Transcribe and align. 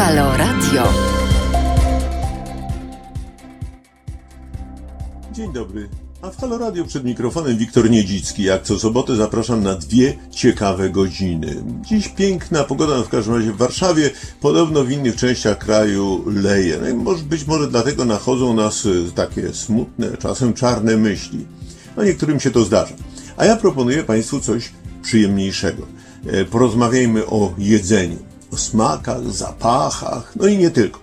Halo 0.00 0.36
Radio. 0.36 0.82
Dzień 5.32 5.52
dobry. 5.52 5.88
A 6.22 6.30
w 6.30 6.36
Halo 6.36 6.58
Radio 6.58 6.84
przed 6.84 7.04
mikrofonem 7.04 7.56
Wiktor 7.56 7.90
Niedzicki. 7.90 8.42
Jak 8.42 8.62
co 8.62 8.78
sobotę 8.78 9.16
zapraszam 9.16 9.62
na 9.62 9.74
dwie 9.74 10.16
ciekawe 10.30 10.90
godziny. 10.90 11.62
Dziś 11.82 12.08
piękna 12.08 12.64
pogoda, 12.64 13.02
w 13.02 13.08
każdym 13.08 13.34
razie 13.34 13.52
w 13.52 13.56
Warszawie, 13.56 14.10
podobno 14.40 14.84
w 14.84 14.90
innych 14.90 15.16
częściach 15.16 15.58
kraju 15.58 16.24
leje. 16.26 16.78
No 16.82 16.88
i 16.88 16.94
może, 16.94 17.24
być 17.24 17.46
może 17.46 17.68
dlatego 17.68 18.04
nachodzą 18.04 18.54
nas 18.54 18.86
y, 18.86 19.12
takie 19.14 19.52
smutne, 19.52 20.16
czasem 20.16 20.54
czarne 20.54 20.96
myśli. 20.96 21.46
No 21.96 22.04
niektórym 22.04 22.40
się 22.40 22.50
to 22.50 22.64
zdarza. 22.64 22.94
A 23.36 23.44
ja 23.44 23.56
proponuję 23.56 24.04
Państwu 24.04 24.40
coś 24.40 24.72
przyjemniejszego. 25.02 25.86
E, 26.26 26.44
Porozmawiajmy 26.44 27.26
o 27.26 27.54
jedzeniu, 27.58 28.18
o 28.52 28.56
smakach, 28.56 29.32
zapachach, 29.32 30.32
no 30.36 30.46
i 30.46 30.58
nie 30.58 30.70
tylko. 30.70 31.00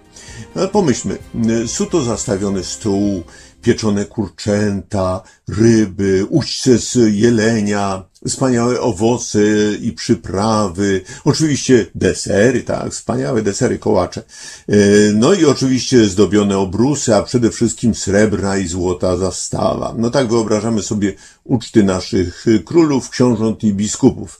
Ale 0.55 0.67
pomyślmy, 0.67 1.17
y, 1.63 1.67
suto 1.67 2.03
zastawiony 2.03 2.63
stół, 2.63 3.23
pieczone 3.61 4.05
kurczęta, 4.05 5.21
ryby, 5.47 6.25
ućce 6.29 6.77
z 6.77 6.95
jelenia, 7.13 8.03
wspaniałe 8.27 8.81
owoce 8.81 9.39
i 9.81 9.91
przyprawy, 9.91 11.01
oczywiście 11.25 11.85
desery, 11.95 12.63
tak, 12.63 12.91
wspaniałe 12.91 13.41
desery, 13.41 13.79
kołacze. 13.79 14.21
E, 14.69 14.75
No 15.13 15.33
i 15.33 15.45
oczywiście 15.45 16.05
zdobione 16.05 16.57
obrusy, 16.57 17.15
a 17.15 17.23
przede 17.23 17.51
wszystkim 17.51 17.95
srebrna 17.95 18.57
i 18.57 18.67
złota 18.67 19.17
zastawa. 19.17 19.95
No 19.97 20.09
tak 20.09 20.27
wyobrażamy 20.27 20.83
sobie 20.83 21.13
uczty 21.43 21.83
naszych 21.83 22.45
królów, 22.65 23.09
książąt 23.09 23.63
i 23.63 23.73
biskupów. 23.73 24.39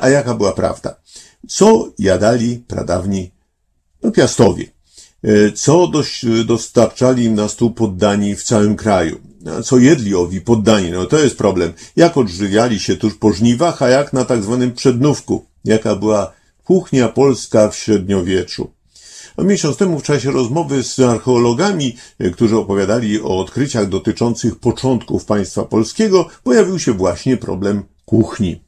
A 0.00 0.08
jaka 0.08 0.34
była 0.34 0.52
prawda? 0.52 0.96
Co 1.48 1.92
jadali 1.98 2.64
pradawni 2.68 3.30
no, 4.02 4.10
piastowie? 4.10 4.66
E, 5.22 5.52
co 5.52 5.86
dość, 5.86 6.26
dostarczali 6.44 7.24
im 7.24 7.34
na 7.34 7.48
stół 7.48 7.70
poddani 7.70 8.36
w 8.36 8.42
całym 8.42 8.76
kraju. 8.76 9.20
Co 9.64 9.78
jedli 9.78 10.14
owi 10.14 10.40
poddani? 10.40 10.90
No 10.90 11.06
to 11.06 11.18
jest 11.18 11.38
problem. 11.38 11.72
Jak 11.96 12.16
odżywiali 12.16 12.80
się 12.80 12.96
tuż 12.96 13.14
po 13.14 13.32
żniwach, 13.32 13.82
a 13.82 13.88
jak 13.88 14.12
na 14.12 14.24
tak 14.24 14.42
zwanym 14.42 14.72
przednówku? 14.72 15.44
Jaka 15.64 15.96
była 15.96 16.32
kuchnia 16.64 17.08
polska 17.08 17.68
w 17.68 17.76
średniowieczu? 17.76 18.70
A 19.36 19.42
miesiąc 19.42 19.76
temu 19.76 19.98
w 19.98 20.02
czasie 20.02 20.30
rozmowy 20.30 20.82
z 20.82 21.00
archeologami, 21.00 21.96
e, 22.18 22.30
którzy 22.30 22.56
opowiadali 22.56 23.20
o 23.20 23.38
odkryciach 23.38 23.88
dotyczących 23.88 24.56
początków 24.56 25.24
państwa 25.24 25.64
polskiego, 25.64 26.28
pojawił 26.44 26.78
się 26.78 26.92
właśnie 26.92 27.36
problem 27.36 27.82
kuchni. 28.04 28.67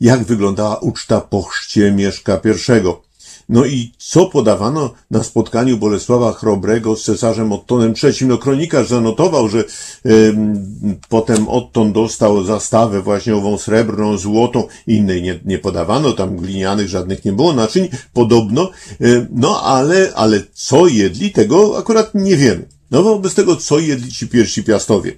Jak 0.00 0.24
wyglądała 0.24 0.76
uczta 0.76 1.20
po 1.20 1.42
chrzcie 1.42 1.92
Mieszka 1.92 2.40
I? 2.44 3.08
No 3.48 3.64
i 3.64 3.92
co 3.98 4.26
podawano 4.26 4.94
na 5.10 5.22
spotkaniu 5.22 5.76
Bolesława 5.76 6.32
Chrobrego 6.32 6.96
z 6.96 7.04
cesarzem 7.04 7.52
Ottonem 7.52 7.94
III? 8.02 8.26
No 8.26 8.38
kronikarz 8.38 8.88
zanotował, 8.88 9.48
że 9.48 9.64
em, 10.04 10.98
potem 11.08 11.48
Otton 11.48 11.92
dostał 11.92 12.44
zastawę 12.44 13.02
właśnie 13.02 13.36
ową 13.36 13.58
srebrną, 13.58 14.18
złotą, 14.18 14.64
innej 14.86 15.22
nie, 15.22 15.40
nie 15.44 15.58
podawano, 15.58 16.12
tam 16.12 16.36
glinianych 16.36 16.88
żadnych 16.88 17.24
nie 17.24 17.32
było 17.32 17.52
naczyń, 17.52 17.88
podobno, 18.12 18.70
em, 19.00 19.26
no 19.30 19.62
ale, 19.62 20.12
ale 20.14 20.42
co 20.52 20.86
jedli, 20.86 21.30
tego 21.30 21.78
akurat 21.78 22.14
nie 22.14 22.36
wiemy. 22.36 22.68
No 22.90 23.02
wobec 23.02 23.34
tego, 23.34 23.56
co 23.56 23.78
jedli 23.78 24.12
ci 24.12 24.28
pierwsi 24.28 24.64
piastowie? 24.64 25.12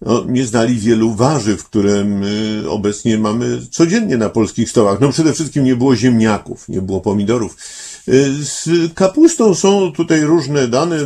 No, 0.00 0.24
nie 0.28 0.46
znali 0.46 0.74
wielu 0.74 1.14
warzyw, 1.14 1.64
które 1.64 2.04
my 2.04 2.62
obecnie 2.68 3.18
mamy 3.18 3.60
codziennie 3.70 4.16
na 4.16 4.28
polskich 4.28 4.70
stołach. 4.70 5.00
No 5.00 5.08
przede 5.12 5.32
wszystkim 5.32 5.64
nie 5.64 5.76
było 5.76 5.96
ziemniaków, 5.96 6.68
nie 6.68 6.82
było 6.82 7.00
pomidorów. 7.00 7.56
Y, 8.08 8.44
Z 8.44 8.68
kapustą 8.94 9.54
są 9.54 9.92
tutaj 9.92 10.20
różne 10.20 10.68
dane. 10.68 10.96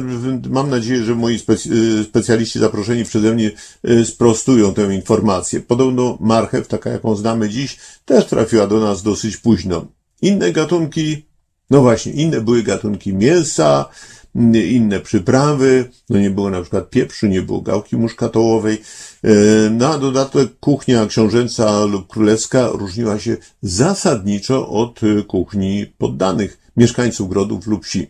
Mam 0.50 0.70
nadzieję, 0.70 1.04
że 1.04 1.14
moi 1.14 1.38
y, 1.66 2.04
specjaliści 2.04 2.58
zaproszeni 2.58 3.04
przeze 3.04 3.34
mnie 3.34 3.50
y, 3.88 4.04
sprostują 4.04 4.74
tę 4.74 4.94
informację. 4.94 5.60
Podobno 5.60 6.18
marchew, 6.20 6.68
taka 6.68 6.90
jaką 6.90 7.16
znamy 7.16 7.48
dziś, 7.48 7.78
też 8.04 8.26
trafiła 8.26 8.66
do 8.66 8.80
nas 8.80 9.02
dosyć 9.02 9.36
późno. 9.36 9.86
Inne 10.22 10.52
gatunki, 10.52 11.26
no 11.70 11.80
właśnie, 11.80 12.12
inne 12.12 12.40
były 12.40 12.62
gatunki 12.62 13.14
mięsa, 13.14 13.88
inne 14.34 15.00
przyprawy, 15.00 15.90
no 16.10 16.18
nie 16.18 16.30
było 16.30 16.50
na 16.50 16.60
przykład 16.60 16.90
pieprzu, 16.90 17.26
nie 17.26 17.42
było 17.42 17.60
gałki 17.60 17.96
muszkatołowej. 17.96 18.82
E, 19.24 19.70
Na 19.70 19.98
dodatek 19.98 20.48
kuchnia 20.60 21.06
książęca 21.06 21.84
lub 21.84 22.06
królewska 22.06 22.68
różniła 22.72 23.18
się 23.18 23.36
zasadniczo 23.62 24.68
od 24.68 25.00
e, 25.02 25.22
kuchni 25.22 25.86
poddanych 25.98 26.58
mieszkańców 26.76 27.28
grodów 27.28 27.66
lub 27.66 27.84
wsi. 27.84 28.06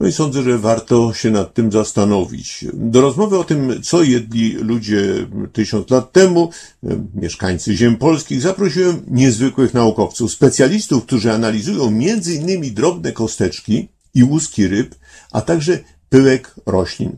No 0.00 0.06
i 0.06 0.12
sądzę, 0.12 0.42
że 0.42 0.58
warto 0.58 1.12
się 1.14 1.30
nad 1.30 1.54
tym 1.54 1.72
zastanowić. 1.72 2.64
Do 2.74 3.00
rozmowy 3.00 3.38
o 3.38 3.44
tym, 3.44 3.82
co 3.82 4.02
jedli 4.02 4.52
ludzie 4.52 5.26
tysiąc 5.52 5.90
lat 5.90 6.12
temu, 6.12 6.50
e, 6.84 7.04
mieszkańcy 7.14 7.76
ziem 7.76 7.96
polskich, 7.96 8.40
zaprosiłem 8.40 9.02
niezwykłych 9.08 9.74
naukowców, 9.74 10.32
specjalistów, 10.32 11.04
którzy 11.04 11.32
analizują 11.32 11.90
między 11.90 12.34
innymi 12.34 12.72
drobne 12.72 13.12
kosteczki 13.12 13.88
i 14.14 14.24
łuski 14.24 14.68
ryb, 14.68 14.94
a 15.32 15.40
także 15.40 15.78
pyłek 16.08 16.54
roślin. 16.66 17.16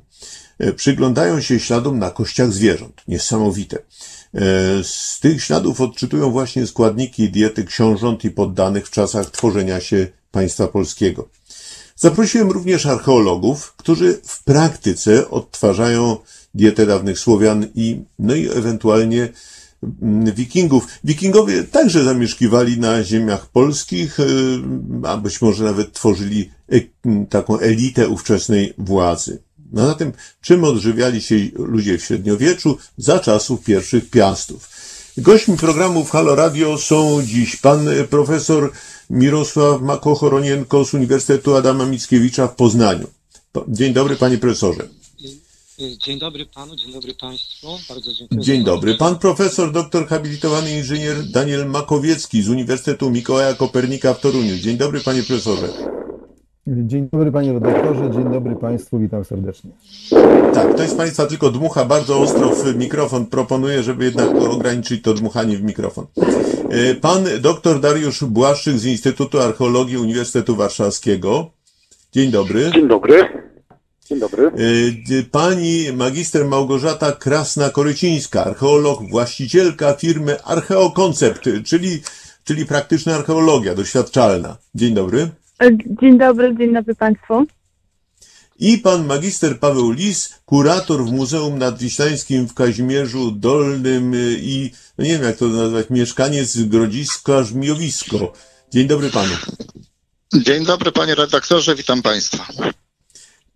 E, 0.59 0.73
Przyglądają 0.73 1.41
się 1.41 1.61
śladom 1.61 1.99
na 1.99 2.11
kościach 2.11 2.53
zwierząt. 2.53 3.03
Niesamowite. 3.09 3.79
E, 3.79 4.41
Z 4.85 5.21
tych 5.21 5.45
śladów 5.45 5.81
odczytują 5.81 6.31
właśnie 6.31 6.67
składniki 6.67 7.31
diety 7.31 7.65
książąt 7.65 8.25
i 8.25 8.31
poddanych 8.31 8.87
w 8.87 8.91
czasach 8.91 9.31
tworzenia 9.31 9.81
się 9.81 10.07
państwa 10.31 10.69
polskiego. 10.69 11.29
Zaprosiłem 11.97 12.51
również 12.51 12.87
archeologów, 12.87 13.75
którzy 13.77 14.21
w 14.25 14.45
praktyce 14.45 15.31
odtwarzają 15.31 16.17
dietę 16.55 16.87
dawnych 16.87 17.19
Słowian 17.19 17.67
i, 17.75 18.01
no 18.19 18.35
i 18.35 18.49
ewentualnie 18.49 19.29
Wikingów. 20.35 20.87
Wikingowie 21.05 21.65
także 21.65 22.05
zamieszkiwali 22.05 22.79
na 22.79 23.05
ziemiach 23.05 23.47
polskich, 23.47 24.21
y, 24.21 24.25
a 25.05 25.17
być 25.17 25.43
może 25.43 25.65
nawet 25.65 25.93
tworzyli 25.93 26.51
e- 26.73 27.27
taką 27.29 27.59
elitę 27.59 28.09
ówczesnej 28.09 28.75
władzy. 28.79 29.43
No 29.73 29.87
zatem, 29.87 30.13
czym 30.41 30.65
odżywiali 30.65 31.23
się 31.23 31.35
ludzie 31.55 31.99
w 31.99 32.05
średniowieczu 32.05 32.79
za 32.97 33.19
czasów 33.19 33.65
pierwszych 33.65 34.11
piastów? 34.11 34.69
Gośćmi 35.17 35.57
programu 35.57 36.05
w 36.05 36.11
Halo 36.11 36.35
Radio 36.35 36.79
są 36.79 37.23
dziś 37.23 37.57
pan 37.57 37.89
e, 37.89 38.05
profesor 38.05 38.73
Mirosław 39.11 39.83
Makochoronienko 39.83 40.85
z 40.85 40.95
Uniwersytetu 40.95 41.57
Adama 41.57 41.87
Mickiewicza 41.87 42.47
w 42.49 42.55
Poznaniu. 42.55 43.07
Dzień 43.69 43.93
dobry, 43.93 44.17
panie 44.17 44.39
profesorze. 44.39 44.89
Dzień 45.79 46.19
dobry 46.19 46.47
panu, 46.47 46.77
dzień 46.77 46.93
dobry 46.93 47.15
państwu. 47.15 47.67
Bardzo 47.89 48.13
dziękuję. 48.13 48.41
Dzień 48.41 48.65
dobry. 48.65 48.95
Pan 48.95 49.19
profesor, 49.19 49.73
doktor 49.73 50.07
habilitowany 50.07 50.71
inżynier 50.79 51.17
Daniel 51.33 51.67
Makowiecki 51.67 52.43
z 52.43 52.49
Uniwersytetu 52.49 53.11
Mikołaja 53.11 53.55
Kopernika 53.55 54.15
w 54.15 54.21
Toruniu. 54.21 54.57
Dzień 54.57 54.77
dobry, 54.77 55.01
panie 55.01 55.23
profesorze. 55.23 55.69
Dzień 56.67 57.09
dobry 57.13 57.33
panie 57.33 57.53
redaktorze, 57.53 58.11
dzień 58.11 58.25
dobry 58.33 58.57
państwu, 58.57 58.99
witam 58.99 59.25
serdecznie. 59.25 59.71
Tak, 60.55 60.75
ktoś 60.75 60.89
z 60.89 60.95
państwa 60.95 61.27
tylko 61.27 61.51
dmucha 61.51 61.85
bardzo 61.85 62.21
ostro 62.21 62.51
w 62.51 62.77
mikrofon. 62.77 63.27
Proponuję, 63.27 63.83
żeby 63.83 64.05
jednak 64.05 64.29
ograniczyć 64.37 65.03
to 65.03 65.15
dmuchanie 65.15 65.57
w 65.57 65.63
mikrofon. 65.63 66.07
E, 66.71 66.95
Pan 66.95 67.25
doktor 67.41 67.81
Dariusz 67.81 68.25
Błaszczyk 68.25 68.79
z 68.79 68.85
Instytutu 68.85 69.41
Archeologii 69.41 69.97
Uniwersytetu 69.97 70.57
Warszawskiego. 70.57 71.51
Dzień 72.13 72.31
dobry. 72.31 72.71
Dzień 72.75 72.89
dobry. 72.89 73.49
Dzień 74.09 74.21
dobry. 74.21 74.47
E, 74.47 75.23
Pani 75.31 75.93
magister 75.93 76.45
Małgorzata 76.45 77.13
Krasna-Korycińska, 77.13 78.45
archeolog, 78.45 79.11
właścicielka 79.11 79.95
firmy 79.95 80.43
Archeokoncept, 80.43 81.45
czyli, 81.65 82.03
czyli 82.45 82.67
praktyczna 82.67 83.15
archeologia 83.15 83.75
doświadczalna. 83.75 84.57
Dzień 84.75 84.95
dobry. 84.95 85.31
Dzień 86.01 86.19
dobry, 86.19 86.57
dzień 86.59 86.75
dobry 86.75 86.95
Państwu. 86.95 87.47
I 88.59 88.79
pan 88.79 89.07
magister 89.07 89.59
Paweł 89.61 89.91
Lis, 89.91 90.35
kurator 90.47 91.05
w 91.05 91.13
Muzeum 91.13 91.59
Nadwiślańskim 91.59 92.49
w 92.49 92.55
Kazimierzu 92.55 93.31
Dolnym 93.31 94.15
y, 94.15 94.37
i, 94.41 94.71
no 94.99 95.05
nie 95.05 95.11
wiem 95.11 95.23
jak 95.23 95.37
to 95.37 95.47
nazwać, 95.47 95.91
mieszkaniec 95.91 96.57
Grodziska 96.57 97.43
Żmiowisko. 97.43 98.33
Dzień 98.73 98.87
dobry 98.87 99.11
panu. 99.11 99.35
Dzień 100.35 100.65
dobry 100.65 100.93
panie 100.93 101.15
redaktorze, 101.15 101.75
witam 101.75 102.03
państwa. 102.03 102.47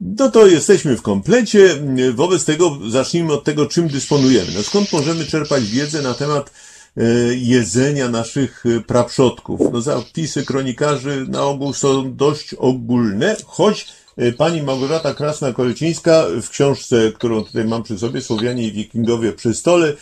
No 0.04 0.30
to 0.30 0.46
jesteśmy 0.46 0.96
w 0.96 1.02
komplecie. 1.02 1.68
Wobec 2.14 2.44
tego 2.44 2.78
zacznijmy 2.88 3.32
od 3.32 3.44
tego, 3.44 3.66
czym 3.66 3.88
dysponujemy. 3.88 4.48
No 4.54 4.62
skąd 4.62 4.92
możemy 4.92 5.26
czerpać 5.26 5.64
wiedzę 5.64 6.02
na 6.02 6.14
temat 6.14 6.50
e, 6.96 7.02
jedzenia 7.34 8.08
naszych 8.08 8.64
e, 8.66 8.80
praprzodków? 8.80 9.60
No 9.72 9.80
zapisy 9.80 10.44
kronikarzy 10.44 11.26
na 11.28 11.42
ogół 11.42 11.72
są 11.72 12.16
dość 12.16 12.54
ogólne, 12.54 13.36
choć 13.46 13.88
y, 14.22 14.32
pani 14.32 14.62
Małgorzata 14.62 15.14
Krasna-Kolecińska 15.14 16.24
w 16.42 16.48
książce, 16.48 17.12
którą 17.12 17.44
tutaj 17.44 17.64
mam 17.64 17.82
przy 17.82 17.98
sobie, 17.98 18.20
Słowianie 18.20 18.68
i 18.68 18.72
Wikingowie 18.72 19.32
przy 19.32 19.54
stole, 19.54 19.92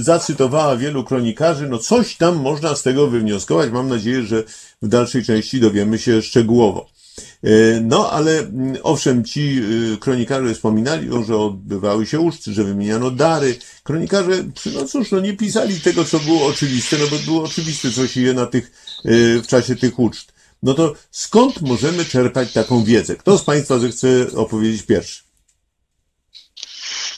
zacytowała 0.00 0.76
wielu 0.76 1.04
kronikarzy. 1.04 1.68
No 1.68 1.78
coś 1.78 2.16
tam 2.16 2.36
można 2.36 2.76
z 2.76 2.82
tego 2.82 3.06
wywnioskować. 3.06 3.70
Mam 3.70 3.88
nadzieję, 3.88 4.22
że 4.22 4.44
w 4.82 4.88
dalszej 4.88 5.24
części 5.24 5.60
dowiemy 5.60 5.98
się 5.98 6.22
szczegółowo. 6.22 6.95
Y, 7.44 7.80
No, 7.84 8.10
ale 8.10 8.38
mm, 8.38 8.76
owszem, 8.82 9.24
ci 9.24 9.62
y, 9.94 9.98
kronikarze 9.98 10.54
wspominali, 10.54 11.10
o, 11.10 11.24
że 11.24 11.36
odbywały 11.36 12.06
się 12.06 12.20
uczty, 12.20 12.52
że 12.52 12.64
wymieniano 12.64 13.10
dary. 13.10 13.58
Kronikarze, 13.82 14.44
no 14.74 14.84
cóż, 14.84 15.10
no 15.10 15.20
nie 15.20 15.36
pisali 15.36 15.80
tego, 15.80 16.04
co 16.04 16.18
było 16.18 16.46
oczywiste, 16.46 16.96
no 16.98 17.06
bo 17.10 17.16
było 17.18 17.44
oczywiste, 17.44 17.90
co 17.90 18.06
się 18.06 18.20
je 18.20 18.34
na 18.34 18.46
tych, 18.46 18.72
y, 19.06 19.42
w 19.42 19.46
czasie 19.46 19.76
tych 19.76 19.98
uczt. 19.98 20.32
No 20.62 20.74
to 20.74 20.94
skąd 21.10 21.62
możemy 21.62 22.04
czerpać 22.04 22.52
taką 22.52 22.84
wiedzę? 22.84 23.16
Kto 23.16 23.38
z 23.38 23.44
Państwa 23.44 23.78
zechce 23.78 24.26
opowiedzieć 24.34 24.82
pierwszy? 24.82 25.22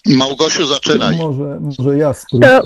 Małgosiu, 0.06 0.66
zaczynaj. 0.66 1.16
Może, 1.16 1.60
może 1.60 1.98
ja 1.98 2.14
spróbuję. 2.14 2.60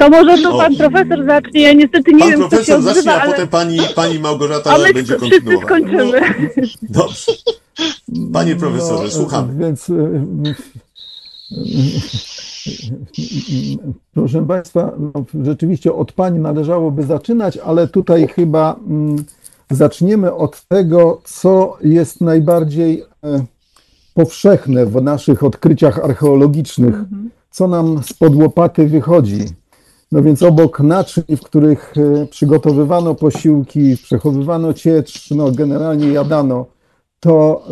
To, 0.00 0.10
może 0.10 0.42
to 0.42 0.54
O. 0.54 0.58
pan 0.58 0.76
profesor 0.76 1.24
zacznie. 1.26 1.60
Ja 1.60 1.72
niestety 1.72 2.12
nie 2.12 2.20
Pan 2.20 2.30
wiem, 2.30 2.40
kto 2.40 2.48
się 2.64 2.72
profesor 2.72 2.82
zacznie, 2.82 3.00
odzywa, 3.00 3.12
a 3.12 3.20
ale 3.20 3.32
potem 3.32 3.48
pani, 3.48 3.78
pani 3.94 4.18
Małgorzata 4.18 4.74
a 4.74 4.78
my 4.78 4.94
będzie 4.94 5.18
wszyscy 5.18 5.40
kontynuowała. 5.40 5.64
skończymy. 5.64 6.20
Dobrze. 6.82 7.32
Panie 8.32 8.56
profesorze, 8.56 9.10
słuchamy. 9.10 9.64
Więc 9.64 9.88
y, 9.90 9.92
y, 10.38 10.54
proszę 14.14 14.46
Państwa, 14.46 14.92
no, 14.98 15.24
rzeczywiście 15.44 15.92
od 15.92 16.12
Pań 16.12 16.38
należałoby 16.38 17.02
zaczynać, 17.02 17.58
ale 17.58 17.88
tutaj 17.88 18.28
chyba 18.28 18.76
mm, 18.86 19.24
zaczniemy 19.70 20.34
od 20.34 20.66
tego, 20.68 21.20
co 21.24 21.78
jest 21.82 22.20
najbardziej 22.20 23.04
e, 23.24 23.44
powszechne 24.14 24.86
w 24.86 25.02
naszych 25.02 25.44
odkryciach 25.44 26.04
archeologicznych, 26.04 26.94
co 27.50 27.68
nam 27.68 28.02
spod 28.02 28.34
łopaty 28.36 28.86
wychodzi. 28.86 29.59
No 30.12 30.22
więc 30.22 30.42
obok 30.42 30.80
naczyń, 30.80 31.24
w 31.36 31.40
których 31.40 31.94
e, 31.96 32.26
przygotowywano 32.26 33.14
posiłki, 33.14 33.96
przechowywano 33.96 34.74
ciecz, 34.74 35.30
no 35.30 35.50
generalnie 35.52 36.08
jadano, 36.08 36.66
to 37.20 37.66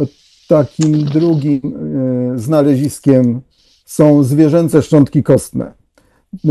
takim 0.48 1.04
drugim 1.04 1.60
e, 2.34 2.38
znaleziskiem 2.38 3.40
są 3.84 4.22
zwierzęce 4.24 4.82
szczątki 4.82 5.22
kostne, 5.22 5.64
e, 5.64 6.50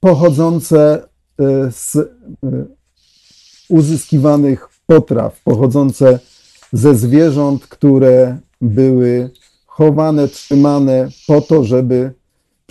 pochodzące 0.00 1.08
z 1.70 1.96
uzyskiwanych 3.68 4.68
potraw, 4.86 5.42
pochodzące 5.42 6.18
ze 6.72 6.94
zwierząt, 6.94 7.66
które 7.66 8.38
były 8.60 9.30
chowane, 9.66 10.28
trzymane 10.28 11.08
po 11.26 11.40
to, 11.40 11.64
żeby 11.64 12.12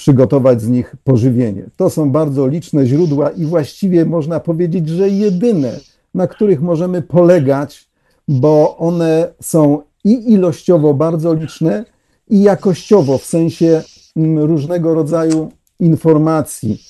przygotować 0.01 0.62
z 0.62 0.68
nich 0.68 0.95
pożywienie. 1.03 1.63
To 1.77 1.89
są 1.89 2.12
bardzo 2.12 2.48
liczne 2.48 2.86
źródła 2.86 3.30
i 3.30 3.45
właściwie 3.45 4.06
można 4.06 4.39
powiedzieć, 4.39 4.89
że 4.89 5.09
jedyne, 5.09 5.80
na 6.13 6.27
których 6.27 6.62
możemy 6.62 7.01
polegać, 7.01 7.89
bo 8.27 8.77
one 8.77 9.33
są 9.42 9.81
i 10.03 10.33
ilościowo 10.33 10.94
bardzo 10.94 11.33
liczne, 11.33 11.86
i 12.30 12.44
jakościowo, 12.44 13.18
w 13.18 13.25
sensie 13.25 13.83
mm, 14.15 14.44
różnego 14.44 14.94
rodzaju 14.94 15.51
informacji, 15.80 16.83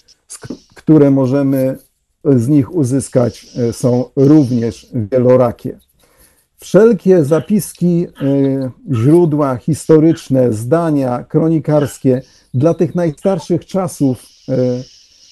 które 0.76 1.12
możemy 1.12 1.78
z 2.26 2.48
nich 2.48 2.76
uzyskać, 2.76 3.48
e, 3.58 3.74
są 3.74 4.06
również 4.16 4.88
wielorakie. 5.12 5.80
Wszelkie 6.64 7.24
zapiski, 7.26 8.06
e, 8.06 8.94
źródła 8.94 9.58
historyczne, 9.58 10.54
zdania 10.54 11.24
kronikarskie 11.24 12.22
dla 12.54 12.74
tych 12.74 12.96
najstarszych 12.96 13.66
czasów 13.66 14.24
e, 14.50 14.56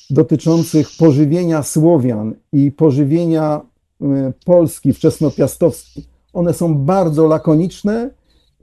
dotyczących 0.10 0.88
pożywienia 1.00 1.64
Słowian 1.64 2.36
i 2.54 2.72
pożywienia 2.72 3.62
e, 4.02 4.34
Polski 4.46 4.94
wczesnopiastowskiej, 4.94 6.04
one 6.34 6.54
są 6.54 6.76
bardzo 6.76 7.28
lakoniczne 7.28 8.10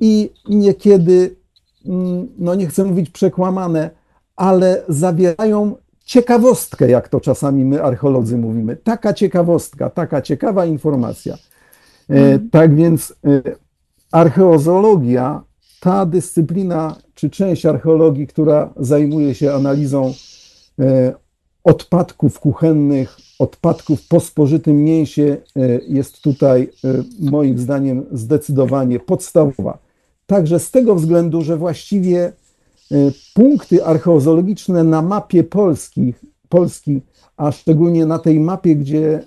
i 0.01 0.31
niekiedy, 0.49 1.37
mm, 1.87 2.29
no 2.39 2.55
nie 2.55 2.67
chcę 2.67 2.85
mówić 2.85 3.11
przekłamane, 3.11 3.91
ale 4.37 4.83
zawierają 4.89 5.75
ciekawostkę, 6.05 6.91
jak 6.91 7.09
to 7.09 7.21
czasami 7.21 7.65
my 7.65 7.83
archeolodzy 7.83 8.39
mówimy. 8.39 8.77
Taka 8.77 9.13
ciekawostka, 9.13 9.91
taka 9.91 10.23
ciekawa 10.23 10.67
informacja. 10.67 11.37
E, 12.11 12.38
Tak 12.38 12.75
więc 12.75 13.14
e, 13.25 13.43
archeozoologia, 14.12 15.43
ta 15.81 16.06
dyscyplina 16.06 16.97
czy 17.14 17.31
część 17.31 17.67
archeologii, 17.67 18.26
która 18.26 18.73
zajmuje 18.76 19.35
się 19.35 19.53
analizą 19.53 20.12
e, 20.79 21.14
odpadków 21.64 22.41
kuchennych, 22.41 23.17
odpadków 23.38 24.08
po 24.08 24.20
spożytym 24.20 24.85
mięsie, 24.85 25.37
jest 25.88 26.23
tutaj 26.23 26.70
moim 27.20 27.58
zdaniem 27.58 28.06
zdecydowanie 28.12 29.00
podstawowa. 29.00 29.79
Także 30.26 30.61
z 30.61 30.70
tego 30.70 30.94
względu, 30.94 31.43
że 31.43 31.56
właściwie 31.56 32.32
punkty 33.35 33.85
archeozoologiczne 33.85 34.85
na 34.85 35.03
mapie 35.03 35.44
Polski, 35.44 36.14
Polski, 36.49 37.00
a 37.37 37.53
szczególnie 37.53 38.06
na 38.06 38.19
tej 38.19 38.41
mapie, 38.41 38.77
gdzie 38.77 39.15
e, 39.15 39.23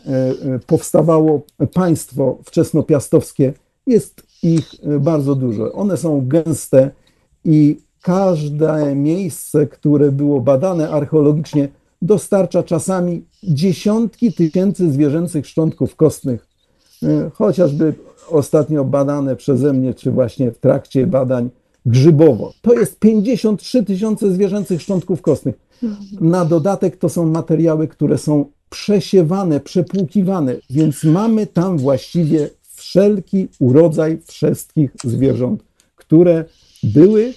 e, 0.56 0.60
powstawało 0.68 1.42
państwo 1.74 2.38
wczesnopiastowskie, 2.46 3.54
jest 3.88 4.24
ich 4.44 4.72
e, 4.84 5.00
bardzo 5.00 5.36
dużo. 5.36 5.74
One 5.74 5.98
są 5.98 6.28
gęste 6.28 6.92
i 7.46 7.78
każde 8.02 8.96
miejsce, 8.96 9.68
które 9.68 10.12
było 10.12 10.42
badane 10.42 10.90
archeologicznie, 10.90 11.70
dostarcza 12.02 12.64
czasami 12.64 13.26
dziesiątki 13.44 14.34
tysięcy 14.34 14.92
zwierzęcych 14.92 15.48
szczątków 15.48 15.96
kostnych, 15.96 16.48
chociażby 17.34 17.94
ostatnio 18.30 18.86
badane 18.86 19.36
przeze 19.36 19.74
mnie, 19.74 19.94
czy 19.94 20.12
właśnie 20.12 20.52
w 20.52 20.58
trakcie 20.58 21.08
badań 21.08 21.50
grzybowo. 21.86 22.54
To 22.62 22.74
jest 22.74 23.00
53 23.00 23.84
tysiące 23.84 24.31
zwierzęcych 24.31 24.81
szczątków 24.81 25.22
kostnych. 25.22 25.56
Na 26.22 26.46
dodatek 26.46 26.98
to 26.98 27.10
są 27.10 27.26
materiały, 27.26 27.88
które 27.88 28.18
są 28.18 28.46
przesiewane, 28.70 29.60
przepłukiwane, 29.60 30.56
więc 30.70 31.04
mamy 31.04 31.48
tam 31.48 31.78
właściwie 31.78 32.50
wszelki 32.76 33.48
urodzaj 33.60 34.18
wszystkich 34.28 34.92
zwierząt, 35.04 35.64
które 35.96 36.46
były 36.84 37.34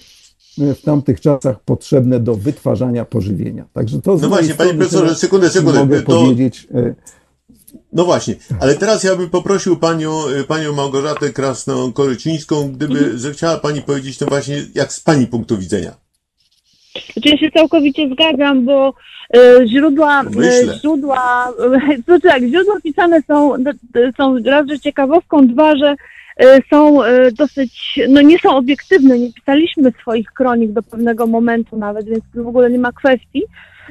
e, 0.61 0.73
w 0.73 0.81
tamtych 0.81 1.21
czasach 1.21 1.59
potrzebne 1.59 2.19
do 2.19 2.35
wytwarzania 2.35 3.05
pożywienia. 3.05 3.65
Także 3.73 4.01
to 4.01 4.15
No 4.21 4.29
właśnie, 4.29 4.53
panie 4.53 4.73
profesorze, 4.73 5.15
sekundę, 5.15 5.49
sekundę, 5.49 5.79
Mogę 5.79 6.01
to- 6.01 6.05
powiedzieć. 6.21 6.67
No 7.93 8.05
właśnie, 8.05 8.35
ale 8.59 8.75
teraz 8.75 9.03
ja 9.03 9.15
bym 9.15 9.29
poprosił 9.29 9.77
panią, 9.77 10.27
y, 10.27 10.43
panią 10.43 10.73
Małgorzatę 10.73 11.29
Krasną-Korycińską, 11.29 12.71
gdyby 12.71 12.97
Mhm. 12.99 13.17
zechciała 13.17 13.57
pani 13.57 13.81
powiedzieć 13.81 14.17
to 14.17 14.25
właśnie 14.25 14.55
jak 14.75 14.93
z 14.93 14.99
pani 14.99 15.27
punktu 15.27 15.57
widzenia. 15.57 15.91
Znaczy 17.13 17.29
ja 17.29 17.37
się 17.37 17.51
całkowicie 17.51 18.09
zgadzam, 18.09 18.65
bo 18.65 18.93
e, 19.35 19.67
źródła, 19.67 20.23
Myślę. 20.23 20.73
e, 20.73 20.79
źródła, 20.79 21.53
to 22.07 22.19
tak, 22.19 22.43
źródła 22.43 22.81
pisane 22.83 23.21
są, 23.27 23.53
są 24.17 24.37
raz, 24.45 24.67
że 24.67 24.79
ciekawostką, 24.79 25.47
dwa, 25.47 25.75
że 25.77 25.95
są 26.69 26.99
dosyć, 27.37 27.99
no 28.09 28.21
nie 28.21 28.39
są 28.39 28.55
obiektywne, 28.55 29.19
nie 29.19 29.33
pisaliśmy 29.33 29.91
swoich 30.01 30.27
kronik 30.31 30.71
do 30.71 30.83
pewnego 30.83 31.27
momentu 31.27 31.77
nawet, 31.77 32.05
więc 32.05 32.23
w 32.35 32.47
ogóle 32.47 32.69
nie 32.71 32.79
ma 32.79 32.91
kwestii. 32.91 33.43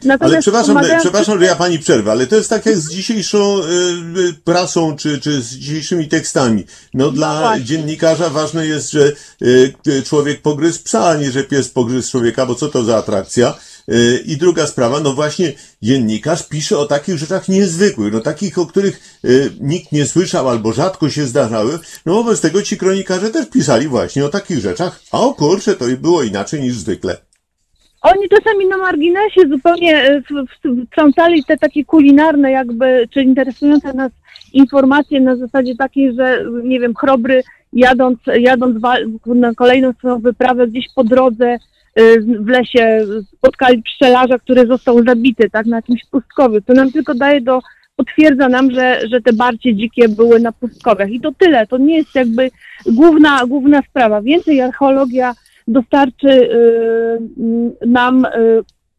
Natomiast 0.05 0.23
Ale 0.33 0.43
przepraszam, 0.43 0.77
pomagają- 0.77 1.01
przepraszam, 1.01 1.39
że 1.41 1.45
ja 1.45 1.57
pani 1.57 1.79
przerwę, 1.79 2.11
ale 2.13 2.27
to 2.27 2.37
jest 2.37 2.51
tak 2.51 2.67
jak 2.67 2.77
z 2.77 2.91
dzisiejszą 2.91 3.59
y, 3.59 3.63
y, 4.21 4.35
prasą, 4.45 4.97
czy, 4.97 5.21
czy 5.21 5.43
z 5.43 5.51
dzisiejszymi 5.51 6.09
tekstami. 6.09 6.65
No 6.95 7.11
dla 7.11 7.41
właśnie. 7.41 7.65
dziennikarza 7.65 8.31
ważne 8.31 8.67
jest, 8.67 8.91
że 8.91 9.13
y, 9.43 10.03
człowiek 10.05 10.43
pogryzł 10.43 10.83
psa, 10.83 11.09
a 11.09 11.17
nie 11.17 11.31
że 11.31 11.45
pies 11.45 11.69
pogryzł 11.69 12.11
człowieka, 12.11 12.47
bo 12.47 12.55
co 12.55 12.69
to 12.69 12.85
za 12.85 12.97
atrakcja? 12.97 13.55
Y, 13.89 14.23
I 14.27 14.37
druga 14.37 14.67
sprawa, 14.67 15.01
no 15.01 15.13
właśnie 15.13 15.53
dziennikarz 15.83 16.49
pisze 16.49 16.79
o 16.79 16.87
takich 16.87 17.19
rzeczach 17.19 17.49
niezwykłych, 17.49 18.13
no 18.13 18.21
takich, 18.21 18.59
o 18.59 18.67
których 18.67 19.19
y, 19.25 19.51
nikt 19.61 19.93
nie 19.93 20.07
słyszał 20.07 20.49
albo 20.49 20.73
rzadko 20.73 21.11
się 21.11 21.27
zdarzały. 21.27 21.79
No 22.07 22.15
wobec 22.15 22.41
tego 22.41 22.63
ci 22.63 22.77
kronikarze 22.77 23.31
też 23.31 23.47
pisali 23.51 23.89
właśnie 23.89 24.25
o 24.25 24.29
takich 24.29 24.59
rzeczach, 24.59 25.01
a 25.13 25.21
o 25.21 25.35
kurczę, 25.35 25.75
to 25.75 25.89
i 25.89 25.97
było 25.97 26.23
inaczej 26.23 26.61
niż 26.61 26.77
zwykle. 26.79 27.32
Oni 28.03 28.29
czasami 28.29 28.67
na 28.67 28.77
marginesie 28.77 29.41
zupełnie 29.49 29.97
e, 29.97 30.23
wtrącali 30.87 31.45
te 31.45 31.57
takie 31.57 31.85
kulinarne 31.85 32.51
jakby, 32.51 33.09
czy 33.11 33.23
interesujące 33.23 33.93
nas 33.93 34.13
informacje 34.53 35.21
na 35.21 35.37
zasadzie 35.37 35.77
takiej, 35.77 36.15
że 36.15 36.45
nie 36.65 36.81
wiem, 36.81 36.95
chrobry 36.95 37.43
jadąc, 37.73 38.19
jadąc 38.35 38.83
na 39.27 39.55
kolejną 39.55 39.93
swoją 39.93 40.19
wyprawę 40.19 40.69
gdzieś 40.69 40.87
po 40.95 41.05
drodze 41.05 41.47
e, 41.47 41.59
w 42.21 42.49
lesie 42.49 43.07
spotkali 43.37 43.83
pszczelarza, 43.83 44.39
który 44.39 44.67
został 44.67 45.05
zabity, 45.05 45.51
tak, 45.51 45.67
na 45.67 45.77
jakimś 45.77 46.05
pustkowiu. 46.05 46.61
To 46.61 46.73
nam 46.73 46.93
tylko 46.93 47.15
daje 47.15 47.41
do 47.41 47.61
potwierdza 47.97 48.49
nam, 48.49 48.71
że, 48.71 49.01
że 49.09 49.21
te 49.21 49.33
barcie 49.33 49.75
dzikie 49.75 50.09
były 50.09 50.41
na 50.41 50.53
pustkowiach. 50.53 51.11
I 51.11 51.21
to 51.21 51.33
tyle, 51.39 51.67
to 51.67 51.79
nie 51.79 51.97
jest 51.97 52.15
jakby 52.15 52.51
główna, 52.87 53.47
główna 53.47 53.83
sprawa. 53.83 54.23
Więcej 54.23 54.61
archeologia 54.61 55.35
dostarczy 55.69 56.29
y, 56.29 57.87
nam, 57.87 58.25
y, 58.25 58.29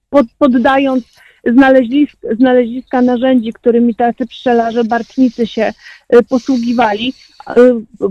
pod, 0.09 0.27
poddając 0.37 1.03
znalezisk, 1.45 2.17
znaleziska 2.39 3.01
narzędzi, 3.01 3.53
którymi 3.53 3.95
tacy 3.95 4.25
pszczelarze, 4.27 4.83
bartnicy 4.83 5.47
się 5.47 5.73
y, 6.15 6.23
posługiwali. 6.23 7.13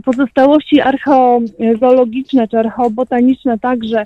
Pozostałości 0.04 0.80
archeozoologiczne 0.80 2.49
czy 2.49 2.59
archeobotaniczne 2.59 3.59
także 3.59 4.04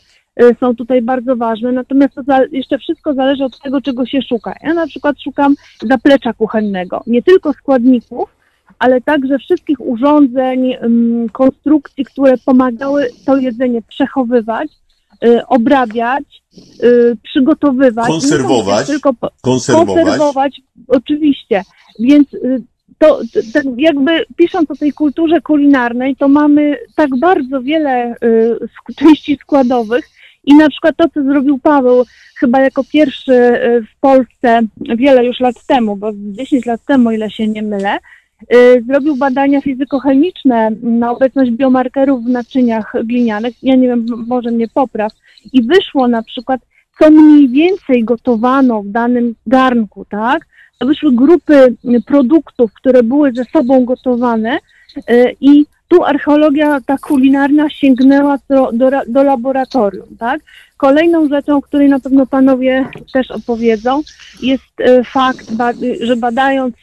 są 0.61 0.77
tutaj 0.77 1.03
bardzo 1.03 1.37
ważne, 1.37 1.73
natomiast 1.73 2.15
to 2.15 2.23
jeszcze 2.53 2.79
wszystko 2.79 3.15
zależy 3.15 3.45
od 3.45 3.61
tego, 3.61 3.81
czego 3.81 4.07
się 4.07 4.23
szuka. 4.23 4.55
Ja 4.63 4.75
na 4.75 4.87
przykład 4.87 5.17
szukam 5.23 5.55
zaplecza 5.83 6.33
kuchennego, 6.33 7.03
nie 7.07 7.23
tylko 7.23 7.53
składników, 7.53 8.36
ale 8.79 9.01
także 9.01 9.39
wszystkich 9.39 9.81
urządzeń, 9.81 10.77
konstrukcji, 11.33 12.05
które 12.05 12.35
pomagały 12.45 13.11
to 13.27 13.37
jedzenie 13.37 13.83
przechowywać, 13.83 14.69
y, 15.25 15.47
obrabiać, 15.47 16.25
y, 16.83 17.17
przygotowywać. 17.23 18.09
Nie 18.09 18.13
Konserwować. 18.13 18.87
tylko 18.87 19.15
Konserwować. 19.41 20.05
konserwować, 20.05 20.61
oczywiście. 20.89 21.63
Więc 22.01 22.35
y, 22.35 22.63
to, 22.99 23.21
to, 23.53 23.61
jakby 23.77 24.25
pisząc 24.37 24.71
o 24.71 24.77
tej 24.77 24.93
kulturze 24.93 25.41
kulinarnej, 25.41 26.17
to 26.17 26.29
mamy 26.29 26.79
tak 26.97 27.19
bardzo 27.19 27.63
wiele 27.63 28.15
y, 28.91 28.95
części 28.97 29.39
składowych 29.43 30.05
i 30.45 30.55
na 30.55 30.69
przykład 30.69 30.97
to, 30.97 31.09
co 31.09 31.23
zrobił 31.23 31.59
Paweł 31.59 32.05
chyba 32.39 32.61
jako 32.61 32.85
pierwszy 32.85 33.61
w 33.97 34.01
Polsce 34.01 34.61
wiele 34.97 35.25
już 35.25 35.41
lat 35.41 35.67
temu, 35.67 35.97
bo 35.97 36.11
10 36.15 36.67
lat 36.67 36.85
temu, 36.85 37.11
ile 37.11 37.31
się 37.31 37.49
nie 37.49 37.63
mylę, 37.63 37.99
zrobił 38.87 39.17
badania 39.17 39.61
fizykochemiczne 39.61 40.71
na 40.83 41.11
obecność 41.11 41.51
biomarkerów 41.51 42.25
w 42.25 42.29
naczyniach 42.29 42.93
glinianych. 43.05 43.55
Ja 43.63 43.77
nie 43.77 43.89
wiem, 43.89 44.07
może 44.27 44.51
mnie 44.51 44.69
popraw. 44.69 45.13
I 45.53 45.63
wyszło 45.63 46.09
na 46.09 46.23
przykład, 46.23 46.61
co 46.99 47.11
mniej 47.11 47.49
więcej 47.49 48.05
gotowano 48.05 48.83
w 48.83 48.89
danym 48.89 49.35
garnku, 49.47 50.05
tak? 50.05 50.47
Wyszły 50.81 51.13
grupy 51.13 51.55
y, 51.55 52.03
produktów, 52.07 52.73
które 52.73 53.03
były 53.03 53.33
ze 53.33 53.45
sobą 53.45 53.85
gotowane 53.85 54.59
y, 55.11 55.37
i 55.41 55.67
tu 55.89 56.05
archeologia 56.05 56.81
ta 56.87 56.99
kulinarna 56.99 57.71
sięgnęła 57.71 58.39
do, 58.49 58.73
do, 58.73 58.91
do 59.07 59.23
laboratorium, 59.23 60.17
tak? 60.19 60.41
Kolejną 60.77 61.29
rzeczą, 61.29 61.57
o 61.57 61.63
której 61.63 61.89
na 61.89 62.01
pewno 62.01 62.27
panowie 62.27 62.89
też 63.13 63.31
opowiedzą, 63.31 64.03
jest 64.43 64.81
y, 64.81 65.05
fakt, 65.05 65.47
że 66.01 66.17
badając 66.17 66.75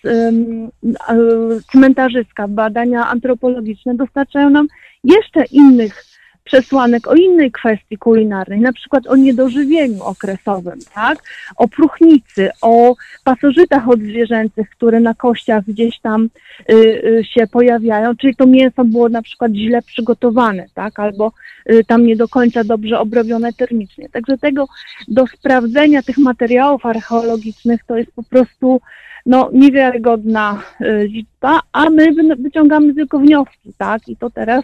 cmentarzyska, 1.71 2.47
badania 2.47 3.07
antropologiczne 3.07 3.95
dostarczają 3.95 4.49
nam 4.49 4.67
jeszcze 5.03 5.45
innych 5.51 6.12
przesłanek 6.43 7.07
o 7.07 7.15
innej 7.15 7.51
kwestii 7.51 7.97
kulinarnej, 7.97 8.59
na 8.59 8.73
przykład 8.73 9.07
o 9.07 9.15
niedożywieniu 9.15 10.03
okresowym, 10.03 10.79
tak? 10.93 11.23
O 11.55 11.67
próchnicy, 11.67 12.49
o 12.61 12.95
pasożytach 13.23 13.89
odzwierzęcych, 13.89 14.69
które 14.69 14.99
na 14.99 15.13
kościach 15.13 15.63
gdzieś 15.65 15.99
tam 15.99 16.29
y, 16.69 16.73
y, 16.75 17.23
się 17.23 17.47
pojawiają, 17.47 18.15
czyli 18.15 18.35
to 18.35 18.45
mięso 18.45 18.85
było 18.85 19.09
na 19.09 19.21
przykład 19.21 19.51
źle 19.51 19.81
przygotowane, 19.81 20.65
tak? 20.73 20.99
Albo 20.99 21.31
y, 21.71 21.83
tam 21.87 22.05
nie 22.05 22.15
do 22.15 22.27
końca 22.27 22.63
dobrze 22.63 22.99
obrobione 22.99 23.53
termicznie. 23.53 24.09
Także 24.09 24.37
tego 24.37 24.67
do 25.07 25.27
sprawdzenia 25.27 26.01
tych 26.01 26.17
materiałów 26.17 26.85
archeologicznych 26.85 27.83
to 27.83 27.97
jest 27.97 28.11
po 28.15 28.23
prostu 28.23 28.81
no, 29.25 29.49
niewiarygodna 29.53 30.61
y, 30.81 31.07
liczba, 31.07 31.59
a 31.71 31.89
my 31.89 32.11
wy- 32.13 32.35
wyciągamy 32.35 32.93
tylko 32.93 33.19
wnioski, 33.19 33.73
tak? 33.77 34.07
I 34.07 34.17
to 34.17 34.29
teraz 34.29 34.63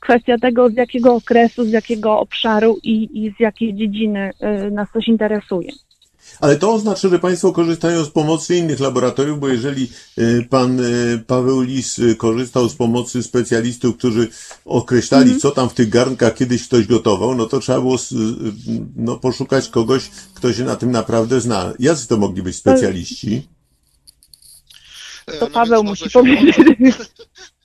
kwestia 0.00 0.38
tego, 0.38 0.68
z 0.68 0.74
jakiego 0.74 1.14
okresu, 1.14 1.64
z 1.64 1.70
jakiego 1.70 2.18
obszaru 2.20 2.78
i, 2.82 3.24
i 3.24 3.34
z 3.36 3.40
jakiej 3.40 3.74
dziedziny 3.74 4.30
y, 4.66 4.70
nas 4.70 4.88
coś 4.92 5.08
interesuje. 5.08 5.72
Ale 6.40 6.56
to 6.56 6.72
oznacza, 6.72 7.08
że 7.08 7.18
Państwo 7.18 7.52
korzystają 7.52 8.04
z 8.04 8.10
pomocy 8.10 8.56
innych 8.56 8.80
laboratoriów, 8.80 9.40
bo 9.40 9.48
jeżeli 9.48 9.88
y, 10.18 10.46
pan 10.50 10.80
y, 10.80 11.24
Paweł 11.26 11.60
Lis 11.60 12.00
korzystał 12.18 12.68
z 12.68 12.74
pomocy 12.74 13.22
specjalistów, 13.22 13.96
którzy 13.96 14.28
określali, 14.64 15.24
Mhm. 15.24 15.40
co 15.40 15.50
tam 15.50 15.68
w 15.68 15.74
tych 15.74 15.88
garnkach 15.88 16.34
kiedyś 16.34 16.68
ktoś 16.68 16.86
gotował, 16.86 17.34
no 17.34 17.46
to 17.46 17.60
trzeba 17.60 17.80
było 17.80 17.96
no, 18.96 19.16
poszukać 19.16 19.68
kogoś, 19.68 20.10
kto 20.34 20.52
się 20.52 20.64
na 20.64 20.76
tym 20.76 20.90
naprawdę 20.90 21.40
zna. 21.40 21.72
Jacy 21.78 22.08
to 22.08 22.16
mogli 22.16 22.42
być 22.42 22.56
specjaliści? 22.56 23.42
E, 25.26 25.32
To 25.32 25.44
no 25.46 25.50
Paweł 25.50 25.84
musi 25.84 26.10
powiedzieć. 26.10 26.56